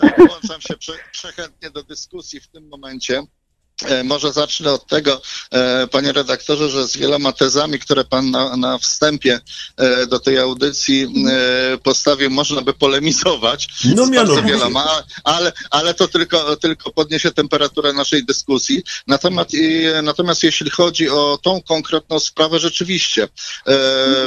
Tak, 0.00 0.28
włączam 0.28 0.60
się 0.60 0.76
prze, 0.76 0.92
przechętnie 1.12 1.70
do 1.70 1.82
dyskusji 1.82 2.40
w 2.40 2.48
tym 2.48 2.68
momencie. 2.68 3.22
E, 3.86 4.04
Może 4.04 4.32
zacznę 4.32 4.72
od 4.72 4.86
tego, 4.86 5.22
e, 5.50 5.86
panie 5.86 6.12
redaktorze, 6.12 6.70
że 6.70 6.88
z 6.88 6.96
wieloma 6.96 7.32
tezami, 7.32 7.78
które 7.78 8.04
pan 8.04 8.30
na, 8.30 8.56
na 8.56 8.78
wstępie 8.78 9.40
e, 9.76 10.06
do 10.06 10.18
tej 10.18 10.38
audycji 10.38 11.06
postawił, 11.82 12.30
można 12.30 12.60
by 12.60 12.74
polemizować. 12.74 13.68
No 13.84 14.06
z 14.06 14.10
bardzo 14.10 14.42
wieloma, 14.42 15.02
ale, 15.24 15.52
ale 15.70 15.94
to 15.94 16.08
tylko, 16.08 16.56
tylko 16.56 16.90
podniesie 16.90 17.30
temperaturę 17.30 17.92
naszej 17.92 18.24
dyskusji. 18.24 18.82
Natomiast, 19.06 19.50
natomiast 20.02 20.42
jeśli 20.42 20.70
chodzi 20.70 21.10
o 21.10 21.38
tą 21.42 21.62
konkretną 21.62 22.20
sprawę, 22.20 22.58
rzeczywiście 22.58 23.28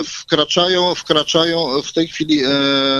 wkraczają, 0.05 0.95
wkraczają 0.95 1.81
w 1.81 1.93
tej 1.93 2.07
chwili 2.07 2.41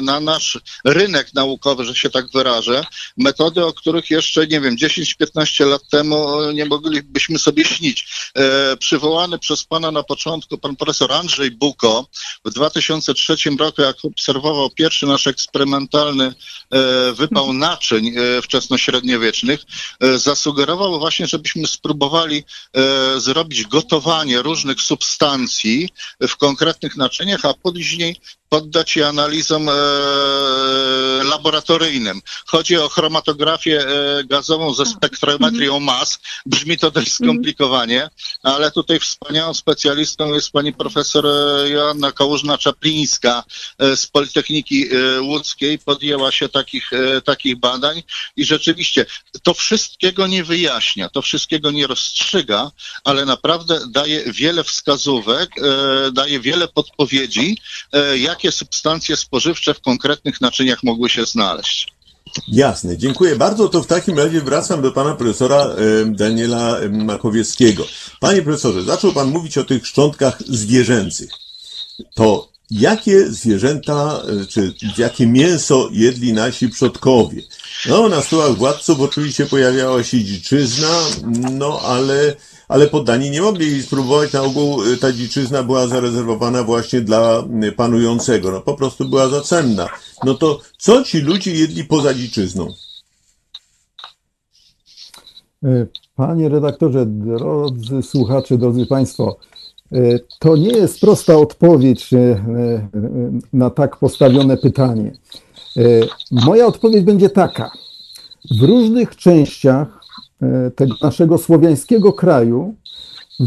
na 0.02 0.20
nasz 0.20 0.60
rynek 0.86 1.34
naukowy, 1.34 1.86
że 1.86 1.96
się 1.96 2.10
tak 2.10 2.32
wyrażę, 2.32 2.86
metody, 3.18 3.66
o 3.66 3.74
których 3.74 4.10
jeszcze, 4.10 4.48
nie 4.48 4.62
wiem, 4.62 4.76
10-15 4.76 5.68
lat 5.68 5.82
temu 5.90 6.43
nie 6.52 6.66
moglibyśmy 6.66 7.40
sobie 7.40 7.66
śnić. 7.66 8.08
E, 8.36 8.78
przywołany 8.78 9.40
przez 9.40 9.64
pana 9.64 9.92
na 9.92 10.04
początku 10.04 10.58
pan 10.58 10.76
profesor 10.76 11.12
Andrzej 11.12 11.52
Buko 11.52 12.08
w 12.46 12.50
2003 12.50 13.36
roku, 13.60 13.82
jak 13.82 13.96
obserwował 14.04 14.70
pierwszy 14.70 15.06
nasz 15.06 15.28
eksperymentalny 15.28 16.26
e, 16.72 17.14
wypał 17.14 17.54
naczyń 17.68 18.08
e, 18.08 18.42
wczesnośredniowiecznych, 18.42 19.60
e, 20.00 20.18
zasugerował 20.18 21.00
właśnie, 21.00 21.28
żebyśmy 21.28 21.68
spróbowali 21.68 22.44
e, 22.74 23.20
zrobić 23.20 23.64
gotowanie 23.68 24.42
różnych 24.42 24.82
substancji 24.82 25.90
w 26.22 26.36
konkretnych 26.38 26.98
naczyniach, 26.98 27.46
a 27.46 27.54
później 27.54 28.16
poddać 28.54 28.96
je 28.96 29.08
analizom 29.08 29.70
e, 29.70 29.74
laboratoryjnym. 31.24 32.22
Chodzi 32.46 32.78
o 32.78 32.90
chromatografię 32.90 33.82
e, 33.82 34.24
gazową 34.24 34.74
ze 34.74 34.86
spektrometrią 34.86 35.80
mas. 35.80 36.20
Brzmi 36.46 36.78
to 36.78 36.92
dość 36.92 37.14
skomplikowanie, 37.14 38.10
ale 38.44 38.72
tutaj 38.72 39.00
wspaniałą 39.00 39.54
specjalistą 39.54 40.34
jest 40.34 40.52
pani 40.52 40.74
profesor 40.74 41.28
e, 41.28 41.70
Joanna 41.70 42.12
Kałużna-Czaplińska 42.12 43.44
e, 43.80 43.96
z 43.96 44.08
Politechniki 44.08 44.86
e, 44.86 45.22
Łódzkiej. 45.22 45.80
Podjęła 45.80 46.32
się 46.32 46.50
takich, 46.50 46.92
takich 47.26 47.60
badań 47.60 48.04
i 48.36 48.46
rzeczywiście 48.46 49.06
to 49.44 49.54
wszystkiego 49.54 50.28
nie 50.28 50.44
wyjaśnia, 50.44 51.10
to 51.10 51.22
wszystkiego 51.22 51.72
nie 51.72 51.88
rozstrzyga, 51.88 52.72
ale 53.04 53.26
naprawdę 53.26 53.80
daje 53.90 54.24
wiele 54.28 54.64
wskazówek, 54.64 55.50
daje 56.12 56.40
wiele 56.40 56.68
podpowiedzi, 56.68 57.58
e, 57.94 58.18
jakie 58.44 58.58
substancje 58.58 59.18
spożywcze 59.18 59.74
w 59.74 59.82
konkretnych 59.82 60.42
naczyniach 60.42 60.84
mogły 60.84 61.10
się 61.10 61.26
znaleźć. 61.26 61.94
Jasne, 62.48 62.98
dziękuję 62.98 63.36
bardzo. 63.36 63.70
To 63.70 63.84
w 63.84 63.88
takim 63.88 64.18
razie 64.20 64.42
wracam 64.42 64.82
do 64.82 64.92
pana 64.92 65.16
profesora 65.16 65.76
Daniela 66.06 66.78
Makowieckiego. 66.92 67.86
Panie 68.20 68.42
profesorze, 68.42 68.84
zaczął 68.84 69.14
pan 69.14 69.30
mówić 69.30 69.58
o 69.58 69.64
tych 69.64 69.88
szczątkach 69.88 70.44
zwierzęcych. 70.48 71.30
To 72.16 72.54
jakie 72.72 73.32
zwierzęta, 73.32 74.22
e, 74.42 74.46
czy 74.46 74.74
jakie 74.98 75.28
mięso 75.28 75.90
jedli 75.92 76.34
nasi 76.34 76.70
przodkowie? 76.70 77.42
No, 77.86 78.10
na 78.10 78.22
stołach 78.22 78.56
władców 78.56 79.00
oczywiście 79.00 79.46
pojawiała 79.46 80.04
się 80.04 80.24
dziczyzna, 80.24 81.00
no 81.52 81.80
ale, 81.84 82.36
ale 82.68 82.88
poddani 82.88 83.32
nie 83.32 83.42
mogli 83.42 83.84
spróbować. 83.84 84.34
Na 84.34 84.42
ogół 84.42 84.84
e, 84.84 84.98
ta 84.98 85.12
dziczyzna 85.12 85.64
była 85.64 85.88
zarezerwowana 85.88 86.64
właśnie 86.64 87.02
dla 87.02 87.44
e, 87.62 87.72
panującego. 87.72 88.52
No, 88.52 88.62
po 88.62 88.74
prostu 88.74 89.10
była 89.10 89.28
za 89.28 89.42
cenna. 89.42 89.90
No 90.24 90.34
to 90.34 90.60
co 90.78 91.04
ci 91.04 91.20
ludzie 91.20 91.54
jedli 91.56 91.84
poza 91.84 92.14
dziczyzną? 92.14 92.74
E, 95.64 95.88
Panie 96.16 96.50
redaktorze, 96.50 97.06
drodzy 97.06 98.02
słuchacze, 98.02 98.58
drodzy 98.58 98.86
Państwo, 98.86 99.38
e, 99.92 100.20
to 100.40 100.56
nie 100.56 100.70
jest 100.70 101.02
prosta 101.02 101.36
odpowiedź 101.36 102.14
e, 102.14 102.18
na 103.54 103.70
tak 103.70 103.98
postawione 103.98 104.58
pytanie. 104.58 105.12
Moja 106.32 106.66
odpowiedź 106.66 107.04
będzie 107.04 107.30
taka. 107.30 107.72
W 108.52 108.62
różnych 108.62 109.16
częściach 109.16 110.03
tego 110.76 110.96
naszego 111.04 111.38
słowiańskiego 111.38 112.14
kraju 112.14 112.76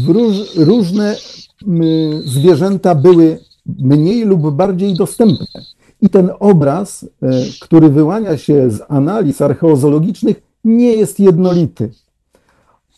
róż, 0.07 0.55
różne 0.55 1.15
zwierzęta 2.25 2.95
były 2.95 3.39
mniej 3.79 4.25
lub 4.25 4.51
bardziej 4.51 4.93
dostępne. 4.93 5.47
I 6.01 6.09
ten 6.09 6.29
obraz, 6.39 7.03
e, 7.03 7.07
który 7.61 7.89
wyłania 7.89 8.37
się 8.37 8.69
z 8.69 8.81
analiz 8.87 9.41
archeozologicznych, 9.41 10.41
nie 10.63 10.93
jest 10.93 11.19
jednolity. 11.19 11.91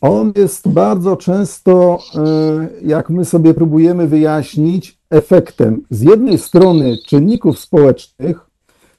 On 0.02 0.34
jest 0.36 0.68
bardzo 0.68 1.18
często, 1.18 2.00
e, 2.16 2.88
jak 2.88 3.10
my 3.10 3.26
sobie 3.26 3.54
próbujemy 3.54 4.08
wyjaśnić, 4.08 5.00
efektem 5.10 5.82
z 5.90 6.02
jednej 6.02 6.38
strony 6.38 6.98
czynników 7.08 7.60
społecznych, 7.60 8.40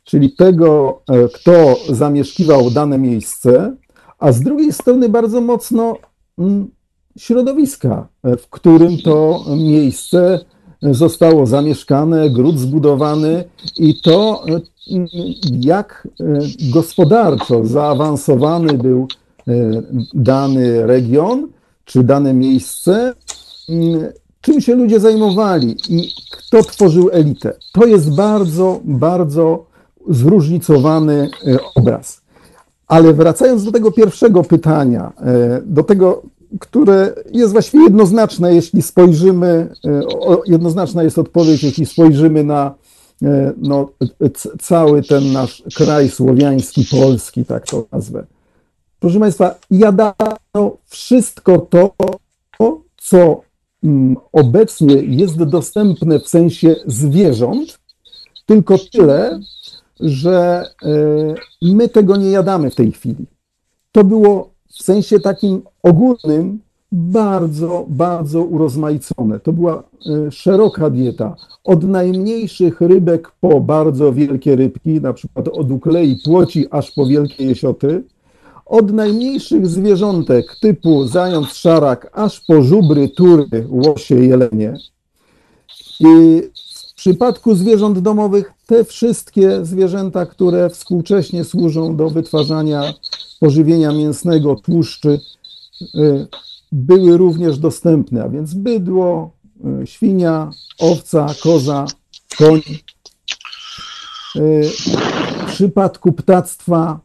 czyli 0.05 0.33
tego, 0.33 1.03
e, 1.09 1.29
kto 1.29 1.77
zamieszkiwał 1.89 2.71
dane 2.71 2.99
miejsce, 2.99 3.77
a 4.21 4.33
z 4.33 4.41
drugiej 4.41 4.73
strony 4.73 5.09
bardzo 5.09 5.41
mocno 5.41 5.97
mm, 6.39 6.71
środowiska, 7.19 8.09
e, 8.23 8.37
w 8.37 8.49
którym 8.49 8.99
to 8.99 9.45
miejsce 9.57 10.41
zostało 10.83 11.47
zamieszkane, 11.47 12.31
gród 12.31 12.59
zbudowany 12.59 13.45
i 13.77 14.01
to, 14.01 14.45
e, 14.49 14.61
mm, 14.97 15.09
jak 15.61 16.09
e, 16.21 16.25
gospodarczo 16.73 17.67
zaawansowany 17.67 18.79
był 18.79 19.09
dany 20.15 20.87
region 20.87 21.49
czy 21.85 22.05
dane 22.05 22.35
miejsce, 22.35 23.15
mm, 23.69 24.13
czym 24.41 24.61
się 24.61 24.75
ludzie 24.75 25.01
zajmowali 25.01 25.77
i 25.89 26.09
kto 26.31 26.63
tworzył 26.63 27.11
elitę. 27.13 27.53
To 27.73 27.87
jest 27.87 28.15
bardzo, 28.15 28.81
bardzo 28.85 29.67
zróżnicowany 30.09 31.31
obraz. 31.75 32.20
Ale 32.91 33.15
wracając 33.15 33.65
do 33.65 33.73
tego 33.73 33.93
pierwszego 33.93 34.43
pytania, 34.43 35.13
e, 35.21 35.63
do 35.65 35.83
tego, 35.83 36.23
które 36.61 37.15
jest 37.33 37.53
właściwie 37.53 37.85
jednoznaczne, 37.85 38.55
jeśli 38.55 38.83
spojrzymy, 38.83 39.69
e, 39.85 40.01
jednoznaczna 40.47 41.03
jest 41.03 41.19
odpowiedź, 41.19 41.63
jeśli 41.63 41.87
spojrzymy 41.87 42.45
na 42.45 42.75
e, 43.23 43.53
no, 43.57 43.89
cały 44.61 45.03
ten 45.03 45.33
nasz 45.33 45.63
kraj 45.75 46.09
słowiański, 46.09 46.85
polski, 46.91 47.45
tak 47.45 47.67
to 47.67 47.87
nazwę. 47.93 48.27
Proszę 49.01 49.21
Państwa, 49.21 49.55
jadano 49.71 50.77
wszystko 50.87 51.59
to, 51.59 51.95
co 52.97 53.43
mm, 53.85 54.17
obecnie 54.33 54.95
jest 54.95 55.45
dostępne 55.45 56.21
w 56.21 56.29
sensie 56.29 56.77
zwierząt, 56.87 57.79
tylko 58.47 58.77
tyle, 58.93 59.41
że 60.01 60.65
e, 61.63 61.73
my 61.75 61.89
tego 61.89 62.17
nie 62.17 62.31
jadamy 62.31 62.71
w 62.71 62.75
tej 62.75 62.93
chwili. 62.93 63.27
To 63.93 64.05
było 64.05 64.51
w 64.69 64.83
sensie 64.83 65.21
takim 65.21 65.63
ogólnym 65.83 66.59
bardzo, 66.93 67.87
bardzo 67.89 68.43
urozmaicone. 68.45 69.41
To 69.41 69.53
była 69.53 69.83
e, 70.27 70.31
szeroka 70.31 70.91
dieta. 70.91 71.37
Od 71.65 71.85
najmniejszych 71.85 72.81
rybek 72.81 73.33
po 73.41 73.61
bardzo 73.61 74.13
wielkie 74.13 74.57
rybki, 74.57 75.01
na 75.01 75.13
przykład 75.13 75.49
od 75.49 75.71
uklei 75.71 76.17
płoci 76.25 76.67
aż 76.71 76.91
po 76.91 77.07
wielkie 77.07 77.45
jesioty. 77.45 78.03
Od 78.67 78.93
najmniejszych 78.93 79.67
zwierzątek 79.67 80.57
typu 80.61 81.07
zając, 81.07 81.49
szarak, 81.49 82.11
aż 82.13 82.41
po 82.41 82.63
żubry, 82.63 83.09
tury, 83.09 83.67
łosie, 83.69 84.15
jelenie. 84.15 84.75
I 86.01 86.43
w 87.01 87.03
przypadku 87.03 87.55
zwierząt 87.55 87.99
domowych 87.99 88.53
te 88.67 88.85
wszystkie 88.85 89.65
zwierzęta, 89.65 90.27
które 90.27 90.71
współcześnie 90.71 91.45
służą 91.45 91.97
do 91.97 92.11
wytwarzania 92.11 92.95
pożywienia 93.39 93.93
mięsnego, 93.93 94.57
tłuszczy, 94.57 95.21
y, 95.95 96.27
były 96.73 97.17
również 97.17 97.59
dostępne, 97.59 98.25
a 98.25 98.29
więc 98.29 98.55
bydło, 98.55 99.31
y, 99.83 99.87
świnia, 99.87 100.51
owca, 100.79 101.27
koza, 101.43 101.87
koń. 102.39 102.61
Y, 104.37 104.71
W 105.47 105.53
przypadku 105.53 106.13
ptactwa 106.13 107.01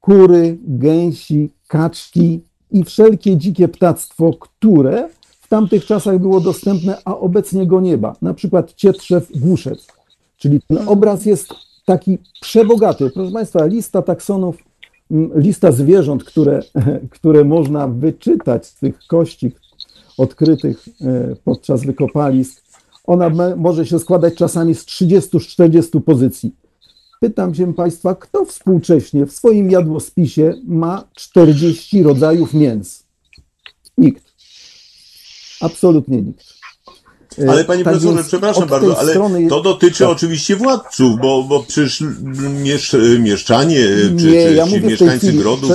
kury, 0.00 0.58
gęsi, 0.62 1.50
kaczki 1.68 2.40
i 2.70 2.84
wszelkie 2.84 3.36
dzikie 3.36 3.68
ptactwo, 3.68 4.34
które 4.40 5.08
w 5.48 5.50
tamtych 5.50 5.86
czasach 5.86 6.18
było 6.18 6.40
dostępne, 6.40 6.98
a 7.04 7.18
obecnie 7.18 7.66
go 7.66 7.80
nie 7.80 7.96
ma. 7.96 8.16
Na 8.22 8.34
przykład 8.34 8.74
cietrzew, 8.74 9.32
głuszec. 9.40 9.86
Czyli 10.36 10.60
ten 10.68 10.88
obraz 10.88 11.26
jest 11.26 11.54
taki 11.84 12.18
przebogaty. 12.40 13.10
Proszę 13.10 13.32
Państwa, 13.32 13.66
lista 13.66 14.02
taksonów, 14.02 14.56
lista 15.34 15.72
zwierząt, 15.72 16.24
które, 16.24 16.60
które 17.14 17.44
można 17.44 17.88
wyczytać 17.88 18.66
z 18.66 18.74
tych 18.74 18.98
kości 19.06 19.52
odkrytych 20.18 20.88
e, 21.00 21.36
podczas 21.44 21.84
wykopalisk, 21.84 22.62
ona 23.04 23.30
może 23.56 23.86
się 23.86 23.98
składać 23.98 24.34
czasami 24.34 24.74
z 24.74 24.84
30-40 24.84 26.00
pozycji. 26.00 26.54
Pytam 27.20 27.54
się 27.54 27.74
Państwa, 27.74 28.14
kto 28.14 28.44
współcześnie 28.44 29.26
w 29.26 29.32
swoim 29.32 29.70
jadłospisie 29.70 30.54
ma 30.66 31.04
40 31.14 32.02
rodzajów 32.02 32.54
mięs? 32.54 33.04
Nikt. 33.98 34.27
Absolutnie 35.60 36.22
nikt. 36.22 36.58
E, 37.38 37.50
Ale 37.50 37.64
panie 37.64 37.84
tak 37.84 37.92
profesorze, 37.92 38.24
przepraszam 38.24 38.68
bardzo, 38.68 38.98
ale 38.98 39.14
to 39.48 39.60
dotyczy 39.60 39.98
Tak. 39.98 40.08
oczywiście 40.08 40.56
władców, 40.56 41.20
bo, 41.20 41.42
bo 41.42 41.64
przecież 41.68 42.04
miesz, 42.62 42.96
mieszczanie 43.18 43.76
czy, 44.18 44.26
Nie, 44.26 44.46
czy 44.46 44.54
ja 44.54 44.66
tej 44.66 44.82
mieszkańcy 44.82 45.26
chwili, 45.26 45.38
grodów. 45.38 45.72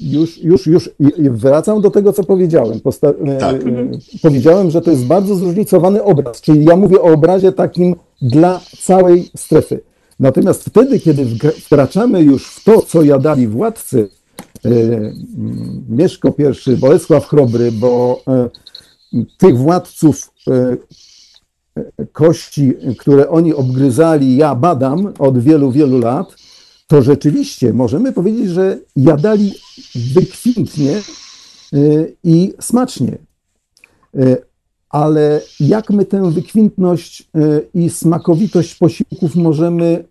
Już, 0.00 0.38
już, 0.38 0.66
już 0.66 0.90
wracam 1.30 1.80
do 1.80 1.90
tego, 1.90 2.12
co 2.12 2.24
powiedziałem. 2.24 2.80
Posta- 2.80 3.14
Tak. 3.40 3.54
e, 3.56 3.68
e, 3.68 3.90
Powiedziałem, 4.22 4.70
że 4.70 4.80
to 4.80 4.90
jest 4.90 5.04
bardzo 5.04 5.34
zróżnicowany 5.34 6.02
obraz, 6.02 6.40
czyli 6.40 6.64
ja 6.64 6.76
mówię 6.76 7.00
o 7.00 7.12
obrazie 7.12 7.52
takim 7.52 7.96
dla 8.22 8.60
całej 8.82 9.30
strefy. 9.36 9.80
Natomiast 10.20 10.64
wtedy, 10.64 11.00
kiedy 11.00 11.26
wkraczamy 11.60 12.22
już 12.22 12.46
w 12.46 12.64
to, 12.64 12.82
co 12.82 13.02
jadali 13.02 13.48
władcy, 13.48 14.00
e, 14.00 14.19
Mieszko 15.88 16.34
I, 16.66 16.76
Bolesław 16.76 17.28
Chrobry, 17.28 17.72
bo 17.72 18.22
e, 18.28 18.48
tych 19.38 19.58
władców 19.58 20.30
e, 20.48 20.76
kości, 22.12 22.72
które 22.98 23.28
oni 23.28 23.54
obgryzali, 23.54 24.36
ja 24.36 24.54
badam 24.54 25.12
od 25.18 25.38
wielu, 25.38 25.72
wielu 25.72 25.98
lat, 25.98 26.36
to 26.86 27.02
rzeczywiście 27.02 27.72
możemy 27.72 28.12
powiedzieć, 28.12 28.48
że 28.48 28.78
jadali 28.96 29.52
wykwintnie 30.14 31.02
i 32.24 32.52
smacznie. 32.60 33.18
Ale 34.90 35.40
jak 35.60 35.90
my 35.90 36.04
tę 36.04 36.30
wykwintność 36.30 37.28
i 37.74 37.90
smakowitość 37.90 38.74
posiłków 38.74 39.36
możemy 39.36 40.04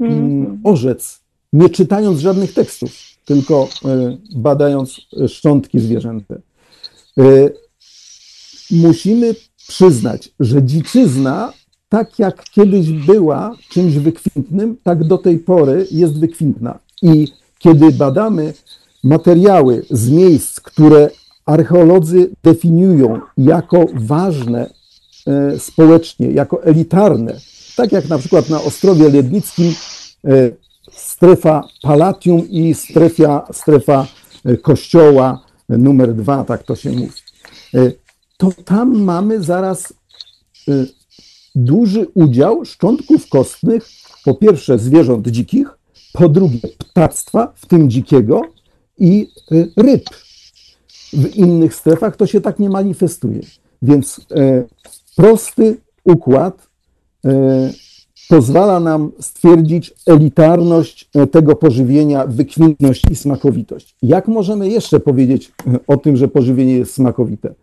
mm, 0.00 0.60
orzec, 0.64 1.20
nie 1.52 1.70
czytając 1.70 2.18
żadnych 2.20 2.54
tekstów, 2.54 3.11
tylko 3.24 3.68
y, 3.84 4.18
badając 4.36 5.00
szczątki 5.28 5.80
zwierzęte? 5.80 6.40
Y, 7.18 7.62
Musimy 8.72 9.34
przyznać, 9.68 10.30
że 10.40 10.62
dziczyzna, 10.62 11.52
tak 11.88 12.18
jak 12.18 12.44
kiedyś 12.44 12.90
była 12.90 13.56
czymś 13.68 13.94
wykwintnym, 13.94 14.76
tak 14.82 15.04
do 15.04 15.18
tej 15.18 15.38
pory 15.38 15.86
jest 15.90 16.20
wykwintna. 16.20 16.78
I 17.02 17.28
kiedy 17.58 17.92
badamy 17.92 18.54
materiały 19.04 19.84
z 19.90 20.10
miejsc, 20.10 20.60
które 20.60 21.10
archeolodzy 21.46 22.30
definiują 22.44 23.20
jako 23.38 23.86
ważne 23.94 24.70
e, 25.26 25.58
społecznie, 25.58 26.26
jako 26.26 26.64
elitarne, 26.64 27.40
tak 27.76 27.92
jak 27.92 28.08
na 28.08 28.18
przykład 28.18 28.48
na 28.48 28.62
Ostrowie 28.62 29.08
Lednickim 29.08 29.74
e, 30.24 30.50
strefa 30.94 31.68
Palatium 31.82 32.50
i 32.50 32.74
strefa, 32.74 33.46
strefa 33.52 34.06
kościoła 34.62 35.44
e, 35.68 35.78
numer 35.78 36.14
dwa, 36.14 36.44
tak 36.44 36.62
to 36.62 36.76
się 36.76 36.90
mówi. 36.90 37.12
E, 37.74 37.92
To 38.36 38.50
tam 38.64 39.02
mamy 39.02 39.42
zaraz 39.42 39.92
e, 40.68 40.72
duży 41.54 42.06
udział 42.14 42.64
szczątków 42.64 43.28
kostnych, 43.28 43.88
po 44.24 44.34
pierwsze 44.34 44.78
zwierząt 44.78 45.28
dzikich, 45.28 45.78
po 46.12 46.28
drugie 46.28 46.58
ptactwa, 46.78 47.52
w 47.56 47.66
tym 47.66 47.90
dzikiego, 47.90 48.42
i 48.98 49.28
ryb. 49.76 50.04
W 51.12 51.36
innych 51.36 51.74
strefach 51.74 52.16
to 52.16 52.26
się 52.26 52.40
tak 52.40 52.58
nie 52.58 52.70
manifestuje. 52.70 53.40
Więc 53.82 54.20
prosty 55.16 55.76
układ 56.04 56.68
pozwala 58.28 58.80
nam 58.80 59.12
stwierdzić 59.20 59.94
elitarność 60.06 61.10
e, 61.14 61.26
tego 61.26 61.56
pożywienia, 61.56 62.26
wykwintność 62.26 63.04
i 63.10 63.16
smakowitość. 63.16 63.96
Jak 64.02 64.28
możemy 64.28 64.68
jeszcze 64.68 65.00
powiedzieć 65.00 65.52
e, 65.66 65.78
o 65.86 65.96
tym, 65.96 66.16
że 66.16 66.28
pożywienie 66.28 66.76
jest 66.76 66.94
smakowite? 66.94 67.54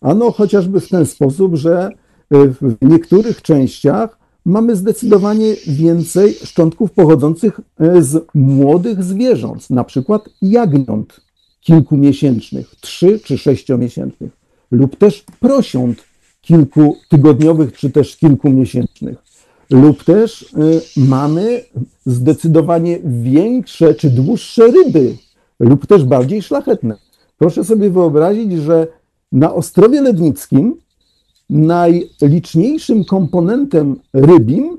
Ano 0.00 0.30
chociażby 0.30 0.80
w 0.80 0.88
ten 0.88 1.06
sposób, 1.06 1.54
że 1.54 1.90
e, 2.30 2.48
w 2.48 2.76
niektórych 2.82 3.42
częściach 3.42 4.18
mamy 4.44 4.76
zdecydowanie 4.76 5.54
więcej 5.66 6.34
szczątków 6.34 6.92
pochodzących 6.92 7.60
z 8.00 8.26
młodych 8.34 9.04
zwierząt, 9.04 9.70
na 9.70 9.84
przykład 9.84 10.28
jagniąt 10.42 11.20
kilkumiesięcznych, 11.60 12.74
trzy 12.80 13.20
czy 13.24 13.38
sześciomiesięcznych. 13.38 14.32
lub 14.70 14.96
też 14.96 15.24
prosiąt 15.40 16.04
kilkutygodniowych 16.40 17.72
czy 17.72 17.90
też 17.90 18.16
kilkumiesięcznych. 18.16 19.18
Lub 19.70 20.04
też 20.04 20.42
y, 20.42 20.80
mamy 20.96 21.64
zdecydowanie 22.06 22.98
większe 23.04 23.94
czy 23.94 24.10
dłuższe 24.10 24.66
ryby, 24.66 25.16
lub 25.60 25.86
też 25.86 26.04
bardziej 26.04 26.42
szlachetne. 26.42 26.96
Proszę 27.38 27.64
sobie 27.64 27.90
wyobrazić, 27.90 28.52
że 28.52 28.86
na 29.32 29.54
Ostrowie 29.54 30.02
Lednickim 30.02 30.74
najliczniejszym 31.50 33.04
komponentem 33.04 33.96
rybim 34.12 34.78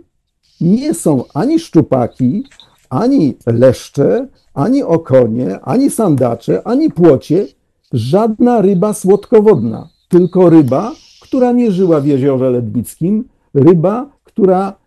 nie 0.62 0.94
są 0.94 1.24
ani 1.34 1.60
szczupaki, 1.60 2.44
ani 2.90 3.38
leszcze, 3.46 4.28
ani 4.54 4.84
okonie, 4.84 5.60
ani 5.60 5.90
sandacze, 5.90 6.68
ani 6.68 6.92
płocie, 6.92 7.48
żadna 7.94 8.62
ryba 8.62 8.94
słodkowodna, 8.94 9.90
tylko 10.10 10.50
ryba, 10.50 10.92
która 11.22 11.52
nie 11.52 11.72
żyła 11.72 12.02
w 12.02 12.06
jeziorze 12.06 12.50
Lednickim, 12.50 13.24
ryba, 13.54 14.10
która 14.24 14.79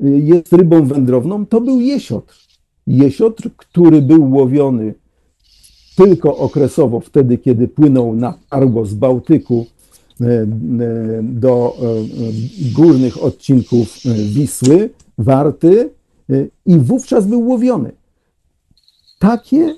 jest 0.00 0.52
rybą 0.52 0.86
wędrowną, 0.86 1.46
to 1.46 1.60
był 1.60 1.80
jesiotr. 1.80 2.34
Jesiotr, 2.86 3.50
który 3.56 4.02
był 4.02 4.32
łowiony 4.32 4.94
tylko 5.96 6.36
okresowo 6.36 7.00
wtedy, 7.00 7.38
kiedy 7.38 7.68
płynął 7.68 8.16
na 8.16 8.38
tarło 8.50 8.86
z 8.86 8.94
Bałtyku 8.94 9.66
e, 10.20 10.24
e, 10.24 10.46
do 11.22 11.76
e, 11.76 11.84
górnych 12.72 13.22
odcinków 13.22 13.98
Wisły, 14.24 14.90
Warty 15.18 15.90
i 16.66 16.78
wówczas 16.78 17.26
był 17.26 17.48
łowiony. 17.48 17.92
Takie 19.18 19.74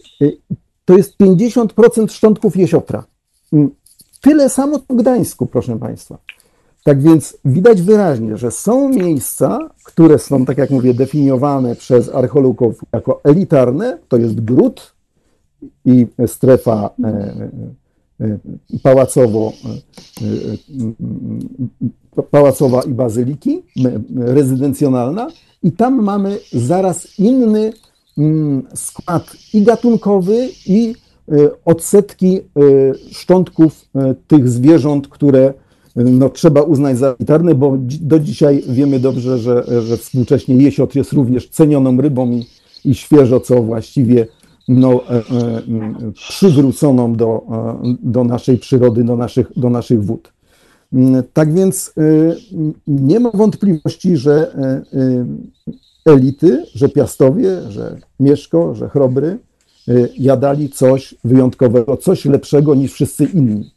to 0.85 0.97
jest 0.97 1.19
50% 1.19 2.11
szczątków 2.11 2.57
jesiotra. 2.57 3.05
Mm, 3.53 3.71
Tyle 4.21 4.49
samo 4.49 4.79
w 4.79 4.97
Gdańsku, 4.97 5.47
proszę 5.47 5.79
Państwa. 5.79 6.19
Tak 6.85 7.03
więc 7.03 7.39
widać 7.45 7.83
wyraźnie, 7.83 8.37
że 8.37 8.51
są 8.51 8.89
miejsca, 8.89 9.59
które 9.85 10.19
są, 10.19 10.45
tak 10.45 10.59
jak 10.59 10.71
mówię, 10.71 10.95
definiowane 10.95 11.77
przez 11.77 12.09
archeologów 12.09 12.81
jako 12.93 13.21
elitarne, 13.25 13.99
to 14.09 14.17
jest 14.17 14.41
gród 14.41 14.95
i 15.85 16.07
strefa 16.27 16.91
e, 17.05 17.09
e, 18.21 18.39
pałacowo, 18.83 19.53
e, 22.19 22.23
pałacowa 22.23 22.83
i 22.83 22.89
bazyliki, 22.89 23.63
rezydencjonalna. 24.17 25.29
I 25.63 25.73
tam 25.73 26.03
mamy 26.03 26.39
zaraz 26.53 27.19
inny 27.19 27.73
mm, 28.19 28.63
skład 28.75 29.37
i 29.55 29.63
gatunkowy, 29.63 30.49
i 30.67 30.95
odsetki 31.65 32.41
szczątków 33.11 33.89
tych 34.29 34.49
zwierząt, 34.49 35.09
które 35.09 35.55
no, 35.97 36.29
trzeba 36.29 36.63
uznać 36.63 36.99
za 36.99 37.15
elitarne, 37.19 37.55
bo 37.55 37.77
do 38.01 38.19
dzisiaj 38.19 38.63
wiemy 38.69 39.01
dobrze, 39.01 39.39
że, 39.39 39.65
że 39.83 39.97
współcześnie 39.97 40.55
jesiotr 40.57 40.97
jest 40.97 41.13
również 41.13 41.49
cenioną 41.49 42.01
rybą 42.01 42.31
i, 42.31 42.47
i 42.85 42.95
świeżo, 42.95 43.41
co 43.41 43.63
właściwie 43.63 44.27
no, 44.71 45.09
e, 45.09 45.17
e, 45.17 45.23
przywróconą 46.13 47.15
do, 47.15 47.43
e, 47.51 47.97
do 48.03 48.25
naszej 48.25 48.59
przyrody, 48.59 49.05
do 49.05 49.17
naszych, 49.17 49.53
do 49.57 49.71
naszych 49.71 50.05
wód. 50.05 50.33
Tak 51.33 51.55
więc 51.55 51.95
nie 52.87 53.21
ma 53.21 53.31
wątpliwości, 53.31 54.17
że 54.17 54.57
elity, 56.07 56.65
że 56.75 56.89
piastowie, 56.89 57.63
że 57.69 57.97
Mieszko, 58.21 58.75
że 58.75 58.89
Chrobry 58.89 59.39
jadali 60.19 60.69
coś 60.69 61.15
wyjątkowego, 61.25 61.97
coś 61.97 62.25
lepszego 62.25 62.75
niż 62.75 62.93
wszyscy 62.93 63.25
inni. 63.25 63.71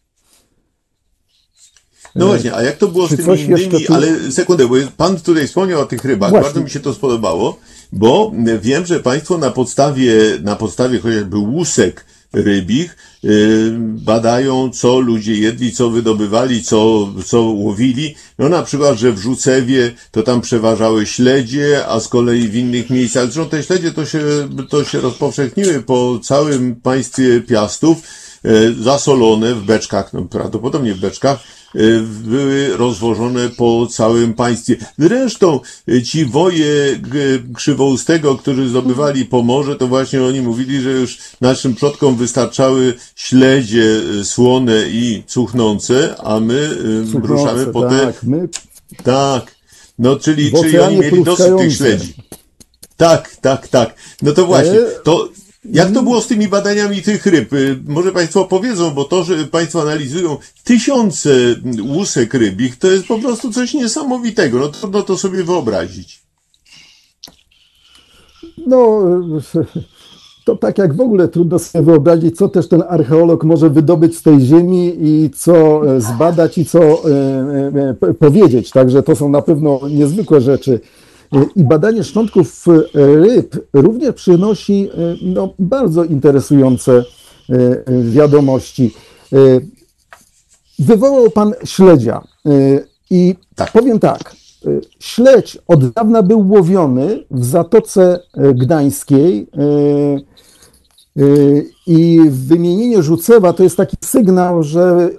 No 2.16 2.26
właśnie, 2.28 2.54
a 2.56 2.64
jak 2.64 2.78
to 2.78 2.88
było 2.88 3.08
z 3.08 3.16
tymi 3.16 3.42
innymi, 3.42 3.86
tu- 3.86 3.94
ale 3.94 4.32
sekundę, 4.32 4.68
bo 4.68 4.76
pan 4.98 5.20
tutaj 5.20 5.48
wspomniał 5.48 5.82
o 5.82 5.86
tych 5.86 6.06
rybach, 6.06 6.30
Właśnie. 6.30 6.44
bardzo 6.44 6.62
mi 6.62 6.70
się 6.70 6.80
to 6.80 6.94
spodobało, 6.94 7.60
bo 7.92 8.32
wiem, 8.62 8.86
że 8.86 9.00
państwo 9.00 9.38
na 9.38 9.50
podstawie, 9.52 10.14
na 10.42 10.56
podstawie 10.56 11.00
chociażby 11.00 11.38
łusek 11.38 12.06
rybich 12.34 12.98
yy, 13.24 13.32
badają, 13.80 14.70
co 14.70 15.00
ludzie 15.00 15.34
jedli, 15.36 15.72
co 15.72 15.90
wydobywali, 15.90 16.64
co, 16.64 17.10
co 17.26 17.42
łowili. 17.42 18.16
No 18.40 18.50
na 18.50 18.64
przykład, 18.64 18.98
że 18.98 19.12
w 19.12 19.18
Rzucewie 19.20 19.92
to 20.12 20.24
tam 20.24 20.42
przeważały 20.42 21.06
śledzie, 21.06 21.86
a 21.88 22.00
z 22.00 22.08
kolei 22.08 22.48
w 22.48 22.56
innych 22.56 22.90
miejscach, 22.90 23.24
zresztą 23.24 23.50
te 23.50 23.64
śledzie 23.64 23.92
to 23.92 24.06
się, 24.06 24.22
to 24.70 24.84
się 24.84 25.02
rozpowszechniły 25.02 25.84
po 25.84 26.20
całym 26.24 26.76
państwie 26.76 27.42
Piastów, 27.42 27.98
e, 28.46 28.50
zasolone 28.84 29.56
w 29.56 29.64
beczkach, 29.64 30.14
no 30.14 30.22
prawdopodobnie 30.22 30.94
w 30.94 31.00
beczkach, 31.00 31.40
e, 31.40 31.44
były 32.24 32.78
rozwożone 32.78 33.50
po 33.50 33.88
całym 33.88 34.34
państwie. 34.34 34.76
Zresztą 34.98 35.60
e, 35.88 36.02
ci 36.02 36.26
woje 36.26 37.00
Krzywoustego, 37.56 38.36
którzy 38.36 38.70
zdobywali 38.70 39.26
Pomorze, 39.26 39.76
to 39.76 39.88
właśnie 39.88 40.24
oni 40.24 40.42
mówili, 40.42 40.82
że 40.82 40.92
już 40.92 41.20
naszym 41.42 41.76
przodkom 41.76 42.16
wystarczały 42.16 42.94
śledzie 43.16 44.02
e, 44.20 44.24
słone 44.24 44.84
i 44.88 45.24
cuchnące, 45.28 46.16
a 46.24 46.40
my 46.40 46.70
e, 47.16 47.28
ruszamy 47.28 47.66
po 47.66 47.82
te... 47.82 48.00
tak, 48.00 48.24
my 48.24 48.50
Tak. 49.04 49.56
No, 50.00 50.16
czyli, 50.16 50.52
czyli 50.52 50.80
oni 50.80 50.98
mieli 50.98 51.24
dosyć 51.24 51.48
tych 51.58 51.74
śledzi. 51.74 52.14
Tak, 52.98 53.36
tak, 53.42 53.68
tak. 53.68 53.96
No 54.22 54.32
to 54.32 54.46
właśnie, 54.46 54.80
E, 54.80 55.00
to 55.04 55.30
jak 55.66 55.92
to 55.92 56.04
było 56.04 56.22
z 56.22 56.28
tymi 56.28 56.48
badaniami 56.48 57.02
tych 57.02 57.26
ryb? 57.26 57.54
Y, 57.54 57.80
Może 57.88 58.12
Państwo 58.12 58.46
powiedzą, 58.46 58.92
bo 58.92 59.04
to, 59.04 59.24
że 59.24 59.36
Państwo 59.48 59.82
analizują 59.82 60.38
tysiące 60.64 61.30
łusek 61.82 62.34
rybich, 62.34 62.80
to 62.80 62.92
jest 62.92 63.06
po 63.06 63.20
prostu 63.20 63.52
coś 63.52 63.74
niesamowitego. 63.74 64.60
No 64.60 64.68
trudno 64.68 65.02
to 65.02 65.18
sobie 65.18 65.44
wyobrazić. 65.44 66.24
No, 68.68 69.02
to 70.46 70.56
tak 70.56 70.78
jak 70.78 70.96
w 70.96 71.02
ogóle 71.02 71.28
trudno 71.28 71.60
sobie 71.60 71.86
wyobrazić, 71.86 72.38
co 72.38 72.50
też 72.50 72.68
ten 72.68 72.84
archeolog 72.90 73.44
może 73.44 73.70
wydobyć 73.70 74.18
z 74.18 74.22
tej 74.22 74.40
ziemi 74.40 74.96
i 75.02 75.30
co 75.36 75.88
e, 75.96 76.02
zbadać 76.02 76.58
i 76.58 76.66
co 76.66 76.80
e, 76.82 77.96
e, 78.10 78.14
powiedzieć. 78.14 78.70
Także 78.70 79.04
to 79.04 79.16
są 79.16 79.30
na 79.30 79.42
pewno 79.42 79.80
niezwykłe 79.90 80.42
rzeczy. 80.42 80.80
I 81.56 81.64
badanie 81.64 82.04
szczątków 82.04 82.66
e, 82.68 82.72
ryb 82.96 83.68
również 83.74 84.16
przynosi 84.16 84.90
e, 84.90 85.16
no, 85.22 85.54
bardzo 85.60 86.04
interesujące 86.04 87.04
e, 87.50 88.04
wiadomości. 88.04 88.94
Wywołał 90.80 91.30
pan 91.30 91.54
śledzia 91.66 92.24
i 93.10 93.36
Tak. 93.56 93.72
powiem 93.72 94.00
tak. 94.00 94.36
Śledź 95.00 95.58
od 95.68 95.90
dawna 95.90 96.24
był 96.24 96.50
łowiony 96.50 97.24
w 97.32 97.46
Zatoce 97.46 98.20
Gdańskiej 98.54 99.48
i 101.88 102.22
wymienienie 102.30 103.04
Rzucewa 103.04 103.54
to 103.54 103.64
jest 103.64 103.78
taki 103.78 103.98
sygnał, 104.06 104.64
że 104.64 105.10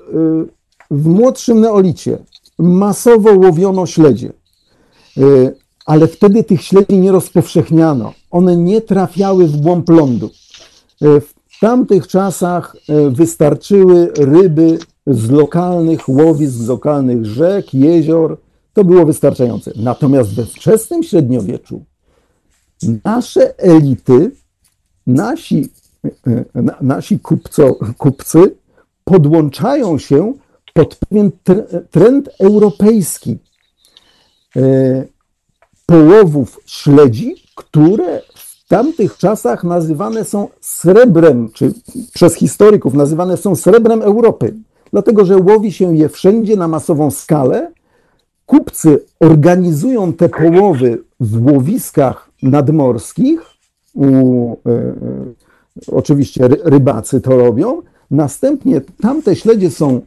w 0.90 1.06
młodszym 1.06 1.60
neolicie 1.60 2.18
masowo 2.58 3.32
łowiono 3.32 3.86
śledzie. 3.86 4.32
Ale 5.84 6.06
wtedy 6.08 6.44
tych 6.44 6.62
śledzi 6.62 6.98
nie 6.98 7.12
rozpowszechniano. 7.12 8.12
One 8.30 8.56
nie 8.56 8.80
trafiały 8.80 9.46
w 9.46 9.56
głąb 9.56 9.88
lądu. 9.88 10.30
E, 11.02 11.20
W 11.20 11.34
tamtych 11.60 12.06
czasach 12.06 12.76
e, 12.88 13.10
wystarczyły 13.10 14.12
ryby 14.18 14.78
z 15.06 15.30
lokalnych 15.30 16.08
łowisk, 16.08 16.52
z 16.52 16.68
lokalnych 16.68 17.26
rzek, 17.26 17.74
jezior. 17.74 18.38
To 18.72 18.84
było 18.84 19.06
wystarczające. 19.06 19.72
Natomiast 19.76 20.34
we 20.34 20.46
wczesnym 20.46 21.02
średniowieczu 21.02 21.84
nasze 23.04 23.58
elity, 23.58 24.30
nasi, 25.06 25.68
e, 26.26 26.62
na- 26.62 26.78
nasi 26.80 27.18
kupco, 27.18 27.74
kupcy 27.98 28.56
podłączają 29.04 29.98
się 29.98 30.32
pod 30.74 30.96
pewien 30.96 31.30
tre- 31.44 31.80
trend 31.90 32.30
europejski 32.40 33.38
połowów 35.86 36.60
śledzi, 36.66 37.34
które 37.54 38.22
w 38.34 38.68
tamtych 38.68 39.16
czasach 39.16 39.64
nazywane 39.64 40.24
są 40.24 40.48
srebrem, 40.60 41.48
czy 41.52 41.72
przez 42.14 42.34
historyków 42.34 42.94
nazywane 42.94 43.36
są 43.36 43.56
srebrem 43.56 44.02
Europy, 44.02 44.54
dlatego 44.90 45.24
że 45.24 45.36
łowi 45.36 45.72
się 45.72 45.96
je 45.96 46.08
wszędzie 46.08 46.56
na 46.56 46.68
masową 46.68 47.10
skalę. 47.10 47.72
Kupcy 48.46 49.04
organizują 49.20 50.12
te 50.12 50.28
połowy 50.28 51.02
w 51.20 51.46
łowiskach 51.46 52.30
nadmorskich, 52.42 53.40
u, 53.94 54.06
e, 54.52 54.70
e, 54.70 54.94
oczywiście 55.86 56.48
ry, 56.48 56.56
rybacy 56.64 57.20
to 57.20 57.36
robią. 57.36 57.82
Następnie 58.10 58.80
tamte 58.80 59.36
śledzie 59.36 59.70
są 59.70 60.00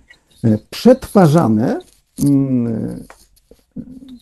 e, 0.44 0.58
przetwarzane, 0.70 1.80
mm, 2.24 3.04